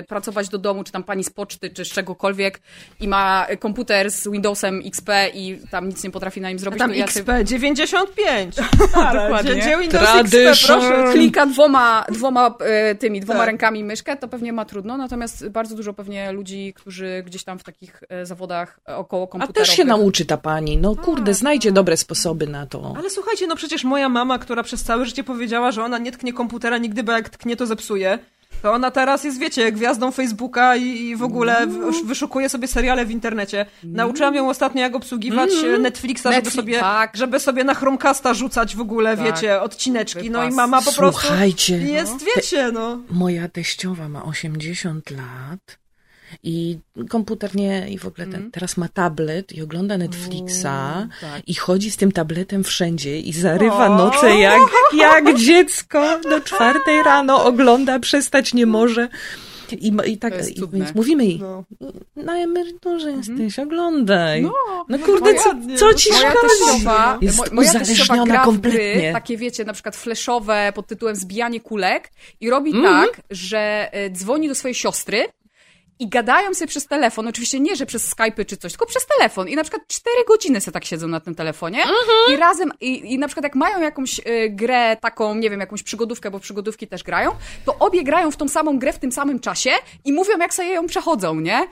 y, 0.00 0.04
pracować 0.08 0.48
do 0.48 0.58
domu, 0.58 0.84
czy 0.84 0.92
tam 0.92 1.02
pani 1.04 1.24
z 1.24 1.30
poczty, 1.30 1.70
czy 1.70 1.84
z 1.84 1.88
czegokolwiek 1.88 2.60
i 3.00 3.08
ma 3.08 3.46
komputer 3.60 4.10
z 4.10 4.28
Windowsem 4.28 4.82
XP 4.86 5.08
i 5.34 5.58
tam 5.70 5.88
nic 5.88 6.04
nie 6.04 6.10
potrafi 6.10 6.40
na 6.40 6.48
nim 6.48 6.58
zrobić, 6.58 6.78
Tam 6.78 6.90
to 6.90 6.96
ja 6.96 7.04
XP 7.04 7.28
95. 7.44 8.56
Dokładnie. 9.12 9.54
Gdzie, 9.54 9.78
Windows 9.80 10.04
Tradition. 10.04 10.48
XP, 10.48 10.66
proszę. 10.66 11.12
klika 11.12 11.46
dwoma, 11.46 12.04
dwoma 12.12 12.54
e, 12.60 12.94
tymi, 12.94 13.20
dwoma 13.20 13.38
Tak. 13.38 13.46
rękami 13.46 13.84
myszkę, 13.84 14.16
to 14.16 14.28
pewnie 14.28 14.52
ma 14.52 14.64
trudno, 14.64 14.96
natomiast 14.96 15.48
bardzo 15.48 15.74
dużo 15.74 15.92
pewnie 15.92 16.32
ludzi, 16.32 16.74
którzy 16.76 17.22
gdzieś 17.26 17.44
tam 17.44 17.58
w 17.58 17.62
takich 17.64 18.02
zawodach 18.22 18.80
około 18.86 19.24
A 19.24 19.26
komputerowych. 19.26 19.68
też 19.68 19.76
się 19.76 19.84
nauczy 19.84 20.24
ta 20.24 20.36
pani. 20.36 20.76
No 20.76 20.96
kurde, 20.96 21.34
znajdzie 21.34 21.72
dobre 21.72 21.96
sposoby 21.96 22.46
na 22.46 22.66
to. 22.66 22.94
Ale 22.98 23.10
słuchajcie, 23.10 23.46
no 23.46 23.56
przecież 23.56 23.84
moja 23.84 24.08
mama, 24.08 24.21
która 24.38 24.62
przez 24.62 24.84
całe 24.84 25.06
życie 25.06 25.24
powiedziała, 25.24 25.72
że 25.72 25.84
ona 25.84 25.98
nie 25.98 26.12
tknie 26.12 26.32
komputera 26.32 26.78
nigdy, 26.78 27.02
bo 27.02 27.12
jak 27.12 27.28
tknie, 27.28 27.56
to 27.56 27.66
zepsuje. 27.66 28.18
To 28.62 28.72
ona 28.72 28.90
teraz 28.90 29.24
jest, 29.24 29.38
wiecie, 29.38 29.72
gwiazdą 29.72 30.10
Facebooka 30.10 30.76
i, 30.76 30.82
i 30.82 31.16
w 31.16 31.22
ogóle 31.22 31.66
w, 31.66 32.06
wyszukuje 32.06 32.48
sobie 32.48 32.68
seriale 32.68 33.06
w 33.06 33.10
internecie. 33.10 33.66
Nauczyłam 33.84 34.34
ją 34.34 34.48
ostatnio, 34.48 34.82
jak 34.82 34.94
obsługiwać 34.94 35.50
e, 35.74 35.78
Netflixa, 35.78 36.22
żeby 36.22 36.36
Netflix, 36.36 36.56
sobie, 36.56 36.80
tak. 36.80 37.16
żeby 37.16 37.40
sobie 37.40 37.64
na 37.64 37.74
Chromecasta 37.74 38.34
rzucać 38.34 38.76
w 38.76 38.80
ogóle, 38.80 39.16
Tak. 39.16 39.26
wiecie, 39.26 39.60
odcineczki. 39.60 40.30
No 40.30 40.44
i 40.44 40.50
mama 40.50 40.82
po 40.82 40.92
prostu 40.92 41.20
Słuchajcie. 41.20 41.78
jest, 41.78 42.24
wiecie, 42.36 42.70
no. 42.72 42.98
Moja 43.10 43.48
teściowa 43.48 44.08
ma 44.08 44.24
80 44.24 45.10
lat 45.10 45.81
i 46.44 46.78
komputer 47.08 47.56
nie, 47.56 47.86
i 47.90 47.98
w 47.98 48.06
ogóle 48.06 48.26
ten, 48.26 48.50
teraz 48.50 48.76
ma 48.76 48.88
tablet 48.88 49.52
i 49.52 49.62
ogląda 49.62 49.98
Netflixa 49.98 50.62
tak. 51.20 51.42
i 51.48 51.54
chodzi 51.54 51.90
z 51.90 51.96
tym 51.96 52.12
tabletem 52.12 52.64
wszędzie 52.64 53.20
i 53.20 53.32
zarywa 53.32 53.86
O! 53.86 53.96
noce 53.98 54.30
jak, 54.38 54.60
jak 54.96 55.34
dziecko 55.38 56.20
do 56.30 56.40
czwartej 56.40 57.02
rano 57.02 57.44
ogląda, 57.44 57.98
przestać 57.98 58.54
nie 58.54 58.66
może. 58.66 59.08
I, 59.80 59.92
i 60.06 60.18
tak, 60.18 60.34
i, 60.56 60.60
więc 60.72 60.94
mówimy 60.94 61.24
jej, 61.26 61.38
no. 61.38 61.64
na 62.16 62.36
emeryturze 62.38 63.12
jesteś, 63.12 63.58
oglądaj. 63.58 64.42
No, 64.42 64.52
No 64.88 64.98
kurde, 64.98 65.34
co, 65.34 65.44
dokładnie. 65.44 65.78
co 65.78 65.94
ci 65.94 66.12
Moja 66.12 66.30
szkodzi? 66.30 66.48
teściowa, 66.48 67.18
Jest 67.22 67.38
mo- 67.38 67.44
moja 67.52 67.70
uzależniona 67.70 68.24
gra 68.26 68.44
kompletnie. 68.44 68.78
gry, 68.94 69.10
takie 69.12 69.36
wiecie, 69.36 69.64
na 69.64 69.72
przykład 69.72 69.96
flashowe 69.96 70.72
pod 70.74 70.86
tytułem 70.86 71.16
Zbijanie 71.16 71.60
kulek 71.60 72.10
i 72.40 72.50
robi 72.50 72.70
Mhm. 72.76 73.06
tak, 73.06 73.20
że 73.30 73.88
e, 73.92 74.10
dzwoni 74.10 74.48
do 74.48 74.54
swojej 74.54 74.74
siostry 74.74 75.24
i 75.98 76.08
gadają 76.08 76.54
sobie 76.54 76.66
przez 76.68 76.86
telefon, 76.86 77.28
oczywiście 77.28 77.60
nie, 77.60 77.76
że 77.76 77.86
przez 77.86 78.14
Skype'y 78.14 78.46
czy 78.46 78.56
coś, 78.56 78.72
tylko 78.72 78.86
przez 78.86 79.06
telefon 79.06 79.48
i 79.48 79.56
na 79.56 79.62
przykład 79.62 79.82
cztery 79.88 80.16
godziny 80.28 80.60
sobie 80.60 80.72
tak 80.72 80.84
siedzą 80.84 81.08
na 81.08 81.20
tym 81.20 81.34
telefonie 81.34 81.78
Mhm. 81.82 81.98
i 82.32 82.36
razem, 82.36 82.72
i, 82.80 83.12
i 83.14 83.18
na 83.18 83.26
przykład 83.28 83.44
jak 83.44 83.54
mają 83.54 83.80
jakąś 83.80 84.20
e, 84.24 84.50
grę 84.50 84.96
taką, 85.00 85.34
nie 85.34 85.50
wiem, 85.50 85.60
jakąś 85.60 85.82
przygodówkę, 85.82 86.30
bo 86.30 86.40
przygodówki 86.40 86.86
też 86.88 87.02
grają, 87.02 87.30
to 87.64 87.76
obie 87.78 88.04
grają 88.04 88.30
w 88.30 88.36
tą 88.36 88.48
samą 88.48 88.78
grę 88.78 88.92
w 88.92 88.98
tym 88.98 89.12
samym 89.12 89.40
czasie 89.40 89.70
i 90.04 90.12
mówią, 90.12 90.38
jak 90.38 90.54
sobie 90.54 90.68
ją 90.68 90.86
przechodzą, 90.86 91.40
nie? 91.40 91.66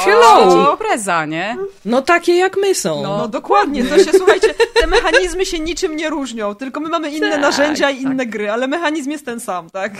Świecie 0.00 0.70
impreza, 0.72 1.26
nie? 1.26 1.56
No 1.84 2.02
takie 2.02 2.36
jak 2.36 2.56
my 2.56 2.74
są. 2.74 3.02
No 3.02 3.28
dokładnie, 3.28 3.84
to 3.84 3.98
się, 3.98 4.10
słuchajcie, 4.16 4.54
te 4.80 4.86
mechanizmy 4.86 5.46
się 5.46 5.58
niczym 5.60 5.96
nie 5.96 6.10
różnią, 6.10 6.54
tylko 6.54 6.80
my 6.80 6.88
mamy 6.88 7.10
inne 7.10 7.30
Tak, 7.30 7.40
narzędzia 7.40 7.90
i 7.90 7.94
tak. 8.02 8.12
inne 8.12 8.26
gry, 8.26 8.50
ale 8.50 8.66
mechanizm 8.68 9.10
jest 9.10 9.24
ten 9.24 9.40
sam, 9.40 9.70
tak? 9.70 9.92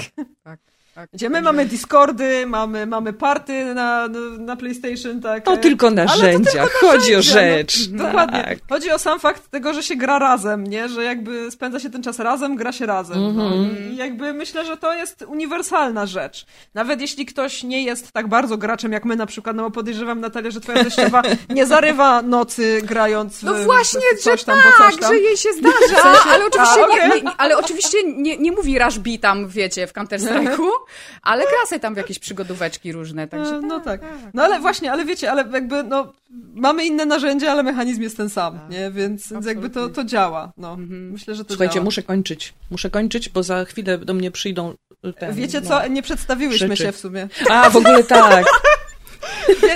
Tak, 0.45 0.59
tak. 0.95 1.11
Gdzie 1.13 1.31
my 1.31 1.43
mamy 1.43 1.65
Discordy, 1.67 2.47
mamy, 2.47 2.87
mamy 2.87 3.13
party 3.13 3.75
na, 3.75 4.09
na 4.39 4.57
PlayStation, 4.57 5.21
tak? 5.21 5.45
To 5.45 5.57
tylko 5.57 5.91
narzędzia, 5.91 6.67
chodzi 6.81 7.17
o 7.17 7.23
rzecz. 7.23 7.77
No, 7.93 8.05
dokładnie. 8.05 8.43
Tak. 8.45 8.59
Chodzi 8.69 8.91
o 8.91 8.99
sam 8.99 9.21
fakt 9.21 9.51
tego, 9.51 9.75
że 9.75 9.83
się 9.83 9.97
gra 9.97 10.19
razem, 10.19 10.65
nie? 10.67 10.89
Że 10.89 11.05
jakby 11.05 11.51
spędza 11.51 11.81
się 11.81 11.91
ten 11.91 12.03
czas 12.03 12.19
razem, 12.19 12.57
gra 12.57 12.73
się 12.73 12.87
razem. 12.87 13.37
No, 13.37 13.45
Mhm. 13.45 13.93
I 13.93 13.97
jakby 13.97 14.33
myślę, 14.33 14.65
że 14.67 14.77
to 14.77 14.95
jest 14.95 15.23
uniwersalna 15.29 16.07
rzecz. 16.07 16.47
Nawet 16.75 17.01
jeśli 17.01 17.27
ktoś 17.27 17.63
nie 17.63 17.83
jest 17.85 18.13
tak 18.13 18.29
bardzo 18.29 18.57
graczem 18.59 18.93
jak 18.93 19.05
my 19.05 19.17
na 19.17 19.27
przykład, 19.27 19.57
no 19.57 19.63
bo 19.63 19.71
podejrzewam 19.71 20.21
Natalię, 20.21 20.51
że 20.51 20.61
twoja 20.61 20.85
teściowa 20.85 21.23
nie 21.51 21.67
zarywa 21.67 22.23
nocy 22.23 22.81
grając 22.83 23.39
w 23.39 23.43
No 23.43 23.55
właśnie, 23.55 24.01
w 24.19 24.21
coś 24.21 24.41
że 24.41 24.47
tam, 24.47 24.59
tak, 24.63 24.77
coś 24.93 25.01
tam. 25.01 25.13
że 25.13 25.19
jej 25.21 25.37
się 25.37 25.49
zdarza, 25.59 26.03
ale 26.33 26.47
oczywiście, 26.47 26.81
A, 26.83 26.87
okej. 26.87 27.09
nie, 27.11 27.21
nie, 27.23 27.31
ale 27.37 27.59
oczywiście 27.59 27.99
nie, 28.17 28.37
nie 28.37 28.53
mówi 28.53 28.79
Rush 28.79 28.95
tam, 29.21 29.49
wiecie, 29.49 29.87
w 29.87 29.93
Counter-Strike'u, 29.93 30.69
ale 31.23 31.45
sobie 31.67 31.81
tam 31.81 31.95
w 31.95 31.97
jakieś 31.97 32.19
przygodóweczki 32.19 32.93
różne, 32.93 33.29
także 33.29 33.55
E, 33.55 33.61
No 33.61 33.81
tak. 33.81 34.01
No 34.35 34.43
ale 34.43 34.61
właśnie, 34.61 34.93
ale 34.93 35.05
wiecie, 35.05 35.31
ale 35.31 35.45
jakby 35.53 35.83
no 35.83 36.13
mamy 36.55 36.85
inne 36.87 37.07
narzędzia, 37.07 37.53
ale 37.53 37.63
mechanizm 37.63 38.03
jest 38.03 38.17
ten 38.17 38.31
sam, 38.31 38.59
nie? 38.71 38.91
Więc, 38.91 39.33
więc 39.33 39.47
jakby 39.47 39.71
to, 39.71 39.89
to 39.89 40.05
działa. 40.05 40.53
No. 40.57 40.77
Myślę, 40.89 41.35
że 41.35 41.45
to 41.45 41.49
Słuchajcie, 41.55 41.75
działa. 41.75 41.85
muszę 41.85 42.03
kończyć. 42.03 42.55
Muszę 42.71 42.91
kończyć, 42.91 43.29
bo 43.29 43.43
za 43.43 43.65
chwilę 43.65 43.99
do 43.99 44.15
mnie 44.15 44.31
przyjdą. 44.31 44.75
Ten, 45.19 45.35
Wiecie 45.35 45.61
no. 45.61 45.69
co? 45.69 45.89
Nie 45.89 46.03
przedstawiłyśmy 46.03 46.69
Rzeczy. 46.69 46.83
się 46.83 46.93
w 46.93 46.97
sumie. 46.97 47.29
A, 47.51 47.71
w 47.71 47.77
ogóle 47.77 48.05
tak. 48.05 48.45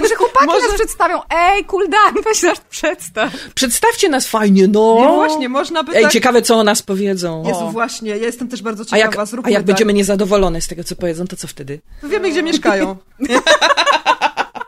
Może 0.01 0.15
chłopaki 0.15 0.47
Może- 0.47 0.67
nas 0.67 0.75
przedstawią, 0.75 1.21
ej, 1.31 1.65
down, 1.65 2.25
weź 2.25 2.43
nas 2.43 2.61
przedstaw. 2.61 3.33
Przedstawcie 3.55 4.09
nas 4.09 4.29
fajnie, 4.29 4.69
no. 4.69 4.97
Nie, 5.01 5.07
właśnie, 5.07 5.49
można 5.49 5.83
by 5.83 5.93
Ej, 5.93 6.03
tak... 6.03 6.13
ciekawe, 6.13 6.43
co 6.43 6.57
o 6.57 6.65
nas 6.65 6.83
powiedzą. 6.83 7.45
Jezu, 7.47 7.69
właśnie, 7.71 8.11
ja 8.11 8.17
jestem 8.17 8.49
też 8.49 8.63
bardzo 8.63 8.85
A 8.91 8.99
jak, 8.99 9.11
ciekawa, 9.11 9.43
a 9.45 9.51
jak 9.51 9.59
tak. 9.59 9.67
będziemy 9.67 9.93
niezadowolone 9.93 10.61
z 10.61 10.69
tego, 10.69 10.85
co 10.85 10.97
powiedzą, 10.97 11.27
to 11.27 11.37
co 11.37 11.49
wtedy? 11.49 11.81
To 12.01 12.09
Wiemy, 12.09 12.31
gdzie 12.31 12.43
mieszkają. 12.43 12.97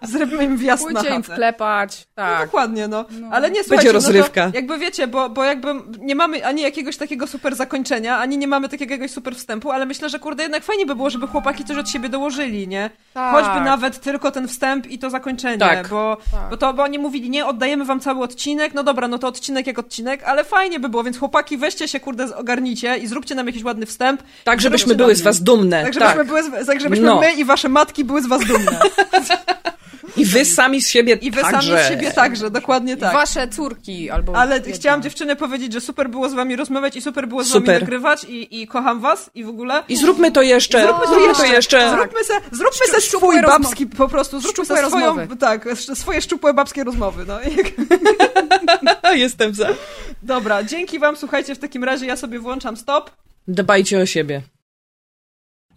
Zrobimy 0.12 0.44
im 0.44 0.56
wjazd 0.56 0.84
na 0.86 0.90
Pójdźcie 0.90 1.08
im 1.16 1.22
chatę. 1.22 1.34
wklepać, 1.34 2.06
No, 2.16 2.22
tak. 2.22 2.44
dokładnie, 2.44 2.88
no. 2.88 3.04
Ale 3.30 3.50
nie 3.50 3.64
słuchajcie, 3.64 3.92
rozrywka. 3.92 4.46
No 4.46 4.50
to 4.52 4.56
jakby 4.56 4.78
wiecie, 4.78 5.06
bo, 5.06 5.28
bo 5.30 5.44
jakby 5.44 5.68
nie 5.98 6.14
mamy 6.14 6.46
ani 6.46 6.62
jakiegoś 6.62 6.96
takiego 6.96 7.26
super 7.26 7.56
zakończenia, 7.56 8.18
ani 8.18 8.38
nie 8.38 8.48
mamy 8.48 8.68
takiego 8.68 8.92
jakiegoś 8.94 9.10
super 9.10 9.36
wstępu, 9.36 9.70
ale 9.70 9.86
myślę, 9.86 10.08
że 10.08 10.18
kurde, 10.18 10.42
jednak 10.42 10.64
fajnie 10.64 10.86
by 10.86 10.94
było, 10.94 11.10
żeby 11.10 11.26
chłopaki 11.26 11.64
coś 11.64 11.76
od 11.76 11.88
siebie 11.90 12.08
dołożyli, 12.08 12.68
nie? 12.68 12.90
Tak. 13.14 13.34
Choćby 13.34 13.60
nawet 13.64 14.00
tylko 14.00 14.30
ten 14.30 14.48
wstęp 14.48 14.86
i 14.86 14.98
to 14.98 15.10
zakończenie, 15.10 15.58
Tak. 15.58 15.88
bo, 15.88 16.16
Tak. 16.32 16.50
bo 16.50 16.56
to, 16.56 16.74
bo 16.74 16.82
oni 16.82 16.98
mówili, 16.98 17.30
nie, 17.30 17.46
oddajemy 17.46 17.84
wam 17.84 18.00
cały 18.00 18.22
odcinek, 18.22 18.74
no 18.74 18.82
dobra, 18.82 19.08
no 19.08 19.18
to 19.18 19.26
odcinek 19.28 19.66
jak 19.66 19.78
odcinek, 19.78 20.22
ale 20.24 20.44
fajnie 20.44 20.80
by 20.80 20.88
było, 20.88 21.04
więc 21.04 21.18
chłopaki 21.18 21.56
weźcie 21.58 21.88
się, 21.88 22.00
kurde, 22.00 22.36
ogarnijcie 22.36 22.96
i 22.96 23.06
zróbcie 23.06 23.34
nam 23.34 23.46
jakiś 23.46 23.64
ładny 23.64 23.86
wstęp. 23.86 24.22
Tak, 24.44 24.60
żebyśmy 24.60 24.94
były 24.94 25.14
z 25.14 25.22
was 25.22 25.42
dumne. 25.42 25.82
Tak, 25.84 25.94
Tak, 25.94 26.02
żebyśmy, 26.02 26.24
były, 26.24 26.42
z- 26.42 26.66
tak, 26.66 26.80
żebyśmy 26.80 27.06
No. 27.06 27.20
my 27.20 27.32
i 27.32 27.44
wasze 27.44 27.68
matki 27.68 28.04
były 28.04 28.22
z 28.22 28.26
was 28.26 28.44
dumne. 28.46 28.78
I 30.16 30.24
wy 30.24 30.44
sami 30.44 30.82
z 30.82 30.88
siebie 30.88 31.14
I 31.22 31.30
wy 31.30 31.40
także. 31.40 31.68
sami 31.76 31.84
z 31.84 31.88
siebie 31.88 32.12
także, 32.12 32.50
dokładnie 32.50 32.92
I 32.92 32.96
tak. 32.96 33.12
Wasze 33.12 33.48
córki 33.48 34.10
albo... 34.10 34.36
Ale 34.36 34.56
jedna. 34.56 34.72
chciałam 34.74 35.02
dziewczyny 35.02 35.36
powiedzieć, 35.36 35.72
że 35.72 35.80
super 35.80 36.10
było 36.10 36.28
z 36.28 36.34
wami 36.34 36.56
rozmawiać 36.56 36.96
i 36.96 37.00
super 37.02 37.28
było 37.28 37.44
z 37.44 37.52
wami 37.52 37.66
Super. 37.66 37.80
nagrywać 37.80 38.24
i, 38.24 38.60
i 38.62 38.66
kocham 38.66 39.00
was 39.00 39.30
i 39.34 39.44
w 39.44 39.48
ogóle. 39.48 39.82
I 39.88 39.96
zróbmy 39.96 40.32
to 40.32 40.42
jeszcze. 40.42 40.82
Zróbmy 40.82 41.04
to 41.04 41.08
zróbmy 41.14 41.28
jeszcze. 41.28 41.46
to 41.46 41.52
jeszcze. 41.54 41.90
Zróbmy 41.90 42.24
se, 42.24 42.32
zróbmy 42.52 42.86
se 42.86 42.96
Szczu- 43.00 43.16
swój 43.18 43.42
babski, 43.42 43.86
po 43.86 44.08
prostu, 44.08 44.40
zróbmy 44.40 44.64
se 44.66 44.76
swoją, 44.88 45.06
rozmowy. 45.06 45.36
tak, 45.36 45.68
swoje 45.94 46.20
szczupłe 46.22 46.54
babskie 46.54 46.84
rozmowy, 46.84 47.24
no. 47.28 47.38
I- 47.42 47.60
Jestem 49.18 49.54
za. 49.54 49.68
Dobra, 50.22 50.62
dzięki 50.64 50.98
wam, 50.98 51.16
słuchajcie, 51.16 51.54
w 51.54 51.58
takim 51.58 51.84
razie 51.84 52.06
ja 52.06 52.16
sobie 52.16 52.38
włączam 52.38 52.76
stop. 52.76 53.10
Dbajcie 53.48 53.98
o 53.98 54.06
siebie. 54.06 54.42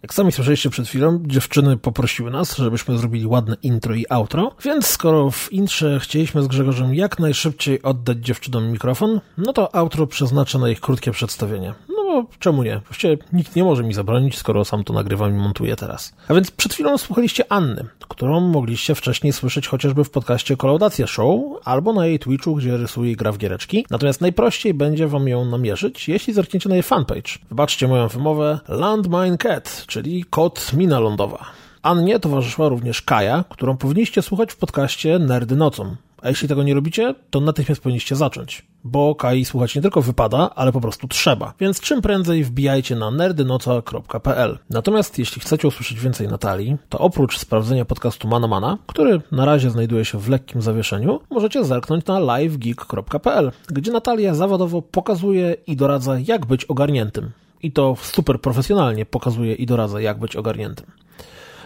Jak 0.04 0.14
sami 0.14 0.32
słyszeliście 0.32 0.70
przed 0.70 0.88
chwilą, 0.88 1.22
dziewczyny 1.26 1.76
poprosiły 1.76 2.30
nas, 2.30 2.56
żebyśmy 2.56 2.98
zrobili 2.98 3.26
ładne 3.26 3.56
intro 3.62 3.94
i 3.94 4.06
outro, 4.08 4.54
więc 4.64 4.86
skoro 4.86 5.30
w 5.30 5.52
intrze 5.52 6.00
chcieliśmy 6.00 6.42
z 6.42 6.46
Grzegorzem 6.46 6.94
jak 6.94 7.18
najszybciej 7.18 7.82
oddać 7.82 8.18
dziewczynom 8.18 8.72
mikrofon, 8.72 9.20
no 9.38 9.52
to 9.52 9.74
outro 9.74 10.06
przeznaczę 10.06 10.58
na 10.58 10.68
ich 10.68 10.80
krótkie 10.80 11.10
przedstawienie. 11.10 11.74
No 12.06 12.26
czemu 12.38 12.62
nie? 12.62 12.80
Właściwie 12.88 13.16
nikt 13.32 13.56
nie 13.56 13.64
może 13.64 13.82
mi 13.82 13.94
zabronić, 13.94 14.38
skoro 14.38 14.64
sam 14.64 14.84
to 14.84 14.92
nagrywam 14.92 15.30
i 15.30 15.38
montuję 15.38 15.76
teraz. 15.76 16.14
A 16.28 16.34
więc 16.34 16.50
przed 16.50 16.74
chwilą 16.74 16.98
słuchaliście 16.98 17.52
Anny, 17.52 17.86
którą 18.08 18.40
mogliście 18.40 18.94
wcześniej 18.94 19.32
słyszeć 19.32 19.68
chociażby 19.68 20.04
w 20.04 20.10
podcaście 20.10 20.56
Kolaudacja 20.56 21.06
Show 21.06 21.40
albo 21.64 21.92
na 21.92 22.06
jej 22.06 22.18
Twitchu, 22.18 22.54
gdzie 22.54 22.76
rysuje 22.76 23.12
i 23.12 23.16
gra 23.16 23.32
w 23.32 23.38
giereczki. 23.38 23.86
Natomiast 23.90 24.20
najprościej 24.20 24.74
będzie 24.74 25.06
wam 25.08 25.28
ją 25.28 25.44
namierzyć, 25.44 26.08
jeśli 26.08 26.32
zerkniecie 26.32 26.68
na 26.68 26.74
jej 26.74 26.82
fanpage. 26.82 27.38
Wybaczcie 27.48 27.88
moją 27.88 28.08
wymowę 28.08 28.60
Landmine 28.68 29.38
Cat, 29.38 29.84
czyli 29.86 30.24
kot 30.24 30.72
mina 30.72 31.00
lądowa. 31.00 31.44
Annie 31.82 32.20
towarzyszyła 32.20 32.68
również 32.68 33.02
Kaja, 33.02 33.44
którą 33.48 33.76
powinniście 33.76 34.22
słuchać 34.22 34.52
w 34.52 34.56
podcaście 34.56 35.18
Nerdy 35.18 35.56
Nocą. 35.56 35.96
A 36.24 36.28
jeśli 36.28 36.48
tego 36.48 36.62
nie 36.62 36.74
robicie, 36.74 37.14
to 37.30 37.40
natychmiast 37.40 37.80
powinniście 37.80 38.16
zacząć. 38.16 38.66
Bo 38.84 39.14
Kai 39.14 39.44
słuchać 39.44 39.74
nie 39.74 39.82
tylko 39.82 40.02
wypada, 40.02 40.50
ale 40.54 40.72
po 40.72 40.80
prostu 40.80 41.08
trzeba. 41.08 41.54
Więc 41.60 41.80
czym 41.80 42.02
prędzej 42.02 42.44
wbijajcie 42.44 42.96
na 42.96 43.10
nerdynoca.pl. 43.10 44.58
Natomiast 44.70 45.18
jeśli 45.18 45.40
chcecie 45.40 45.68
usłyszeć 45.68 46.00
więcej 46.00 46.28
Natalii, 46.28 46.76
to 46.88 46.98
oprócz 46.98 47.38
sprawdzenia 47.38 47.84
podcastu 47.84 48.28
Manamana, 48.28 48.78
który 48.86 49.20
na 49.32 49.44
razie 49.44 49.70
znajduje 49.70 50.04
się 50.04 50.18
w 50.18 50.28
lekkim 50.28 50.62
zawieszeniu, 50.62 51.20
możecie 51.30 51.64
zerknąć 51.64 52.06
na 52.06 52.38
livegeek.pl, 52.38 53.52
gdzie 53.68 53.92
Natalia 53.92 54.34
zawodowo 54.34 54.82
pokazuje 54.82 55.56
i 55.66 55.76
doradza, 55.76 56.18
jak 56.18 56.46
być 56.46 56.64
ogarniętym. 56.64 57.30
I 57.62 57.72
to 57.72 57.96
super 58.02 58.40
profesjonalnie 58.40 59.06
pokazuje 59.06 59.54
i 59.54 59.66
doradza, 59.66 60.00
jak 60.00 60.18
być 60.18 60.36
ogarniętym. 60.36 60.86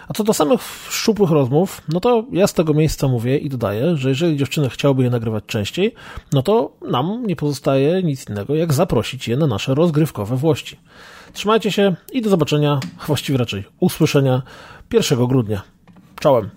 A 0.09 0.15
co 0.15 0.25
do 0.25 0.35
samych 0.35 0.61
szczupłych 0.91 1.31
rozmów, 1.31 1.83
no 1.89 2.01
to 2.01 2.25
ja 2.33 2.47
z 2.47 2.55
tego 2.55 2.75
miejsca 2.75 3.09
mówię 3.09 3.39
i 3.39 3.49
dodaję, 3.49 3.97
że 3.97 4.09
jeżeli 4.09 4.37
dziewczyny 4.37 4.71
chciałyby 4.71 5.03
je 5.03 5.11
nagrywać 5.11 5.45
częściej, 5.47 5.95
no 6.33 6.43
to 6.43 6.73
nam 6.91 7.27
nie 7.27 7.37
pozostaje 7.37 8.03
nic 8.03 8.29
innego, 8.29 8.55
jak 8.55 8.73
zaprosić 8.73 9.29
je 9.29 9.37
na 9.37 9.47
nasze 9.47 9.75
rozgrywkowe 9.75 10.37
włości. 10.37 10.77
Trzymajcie 11.33 11.73
się 11.73 11.97
i 12.13 12.23
do 12.23 12.31
zobaczenia, 12.31 12.81
właściwie 13.07 13.39
raczej 13.39 13.65
usłyszenia 13.81 14.43
1 14.93 15.27
grudnia. 15.27 15.63
Czołem. 16.21 16.51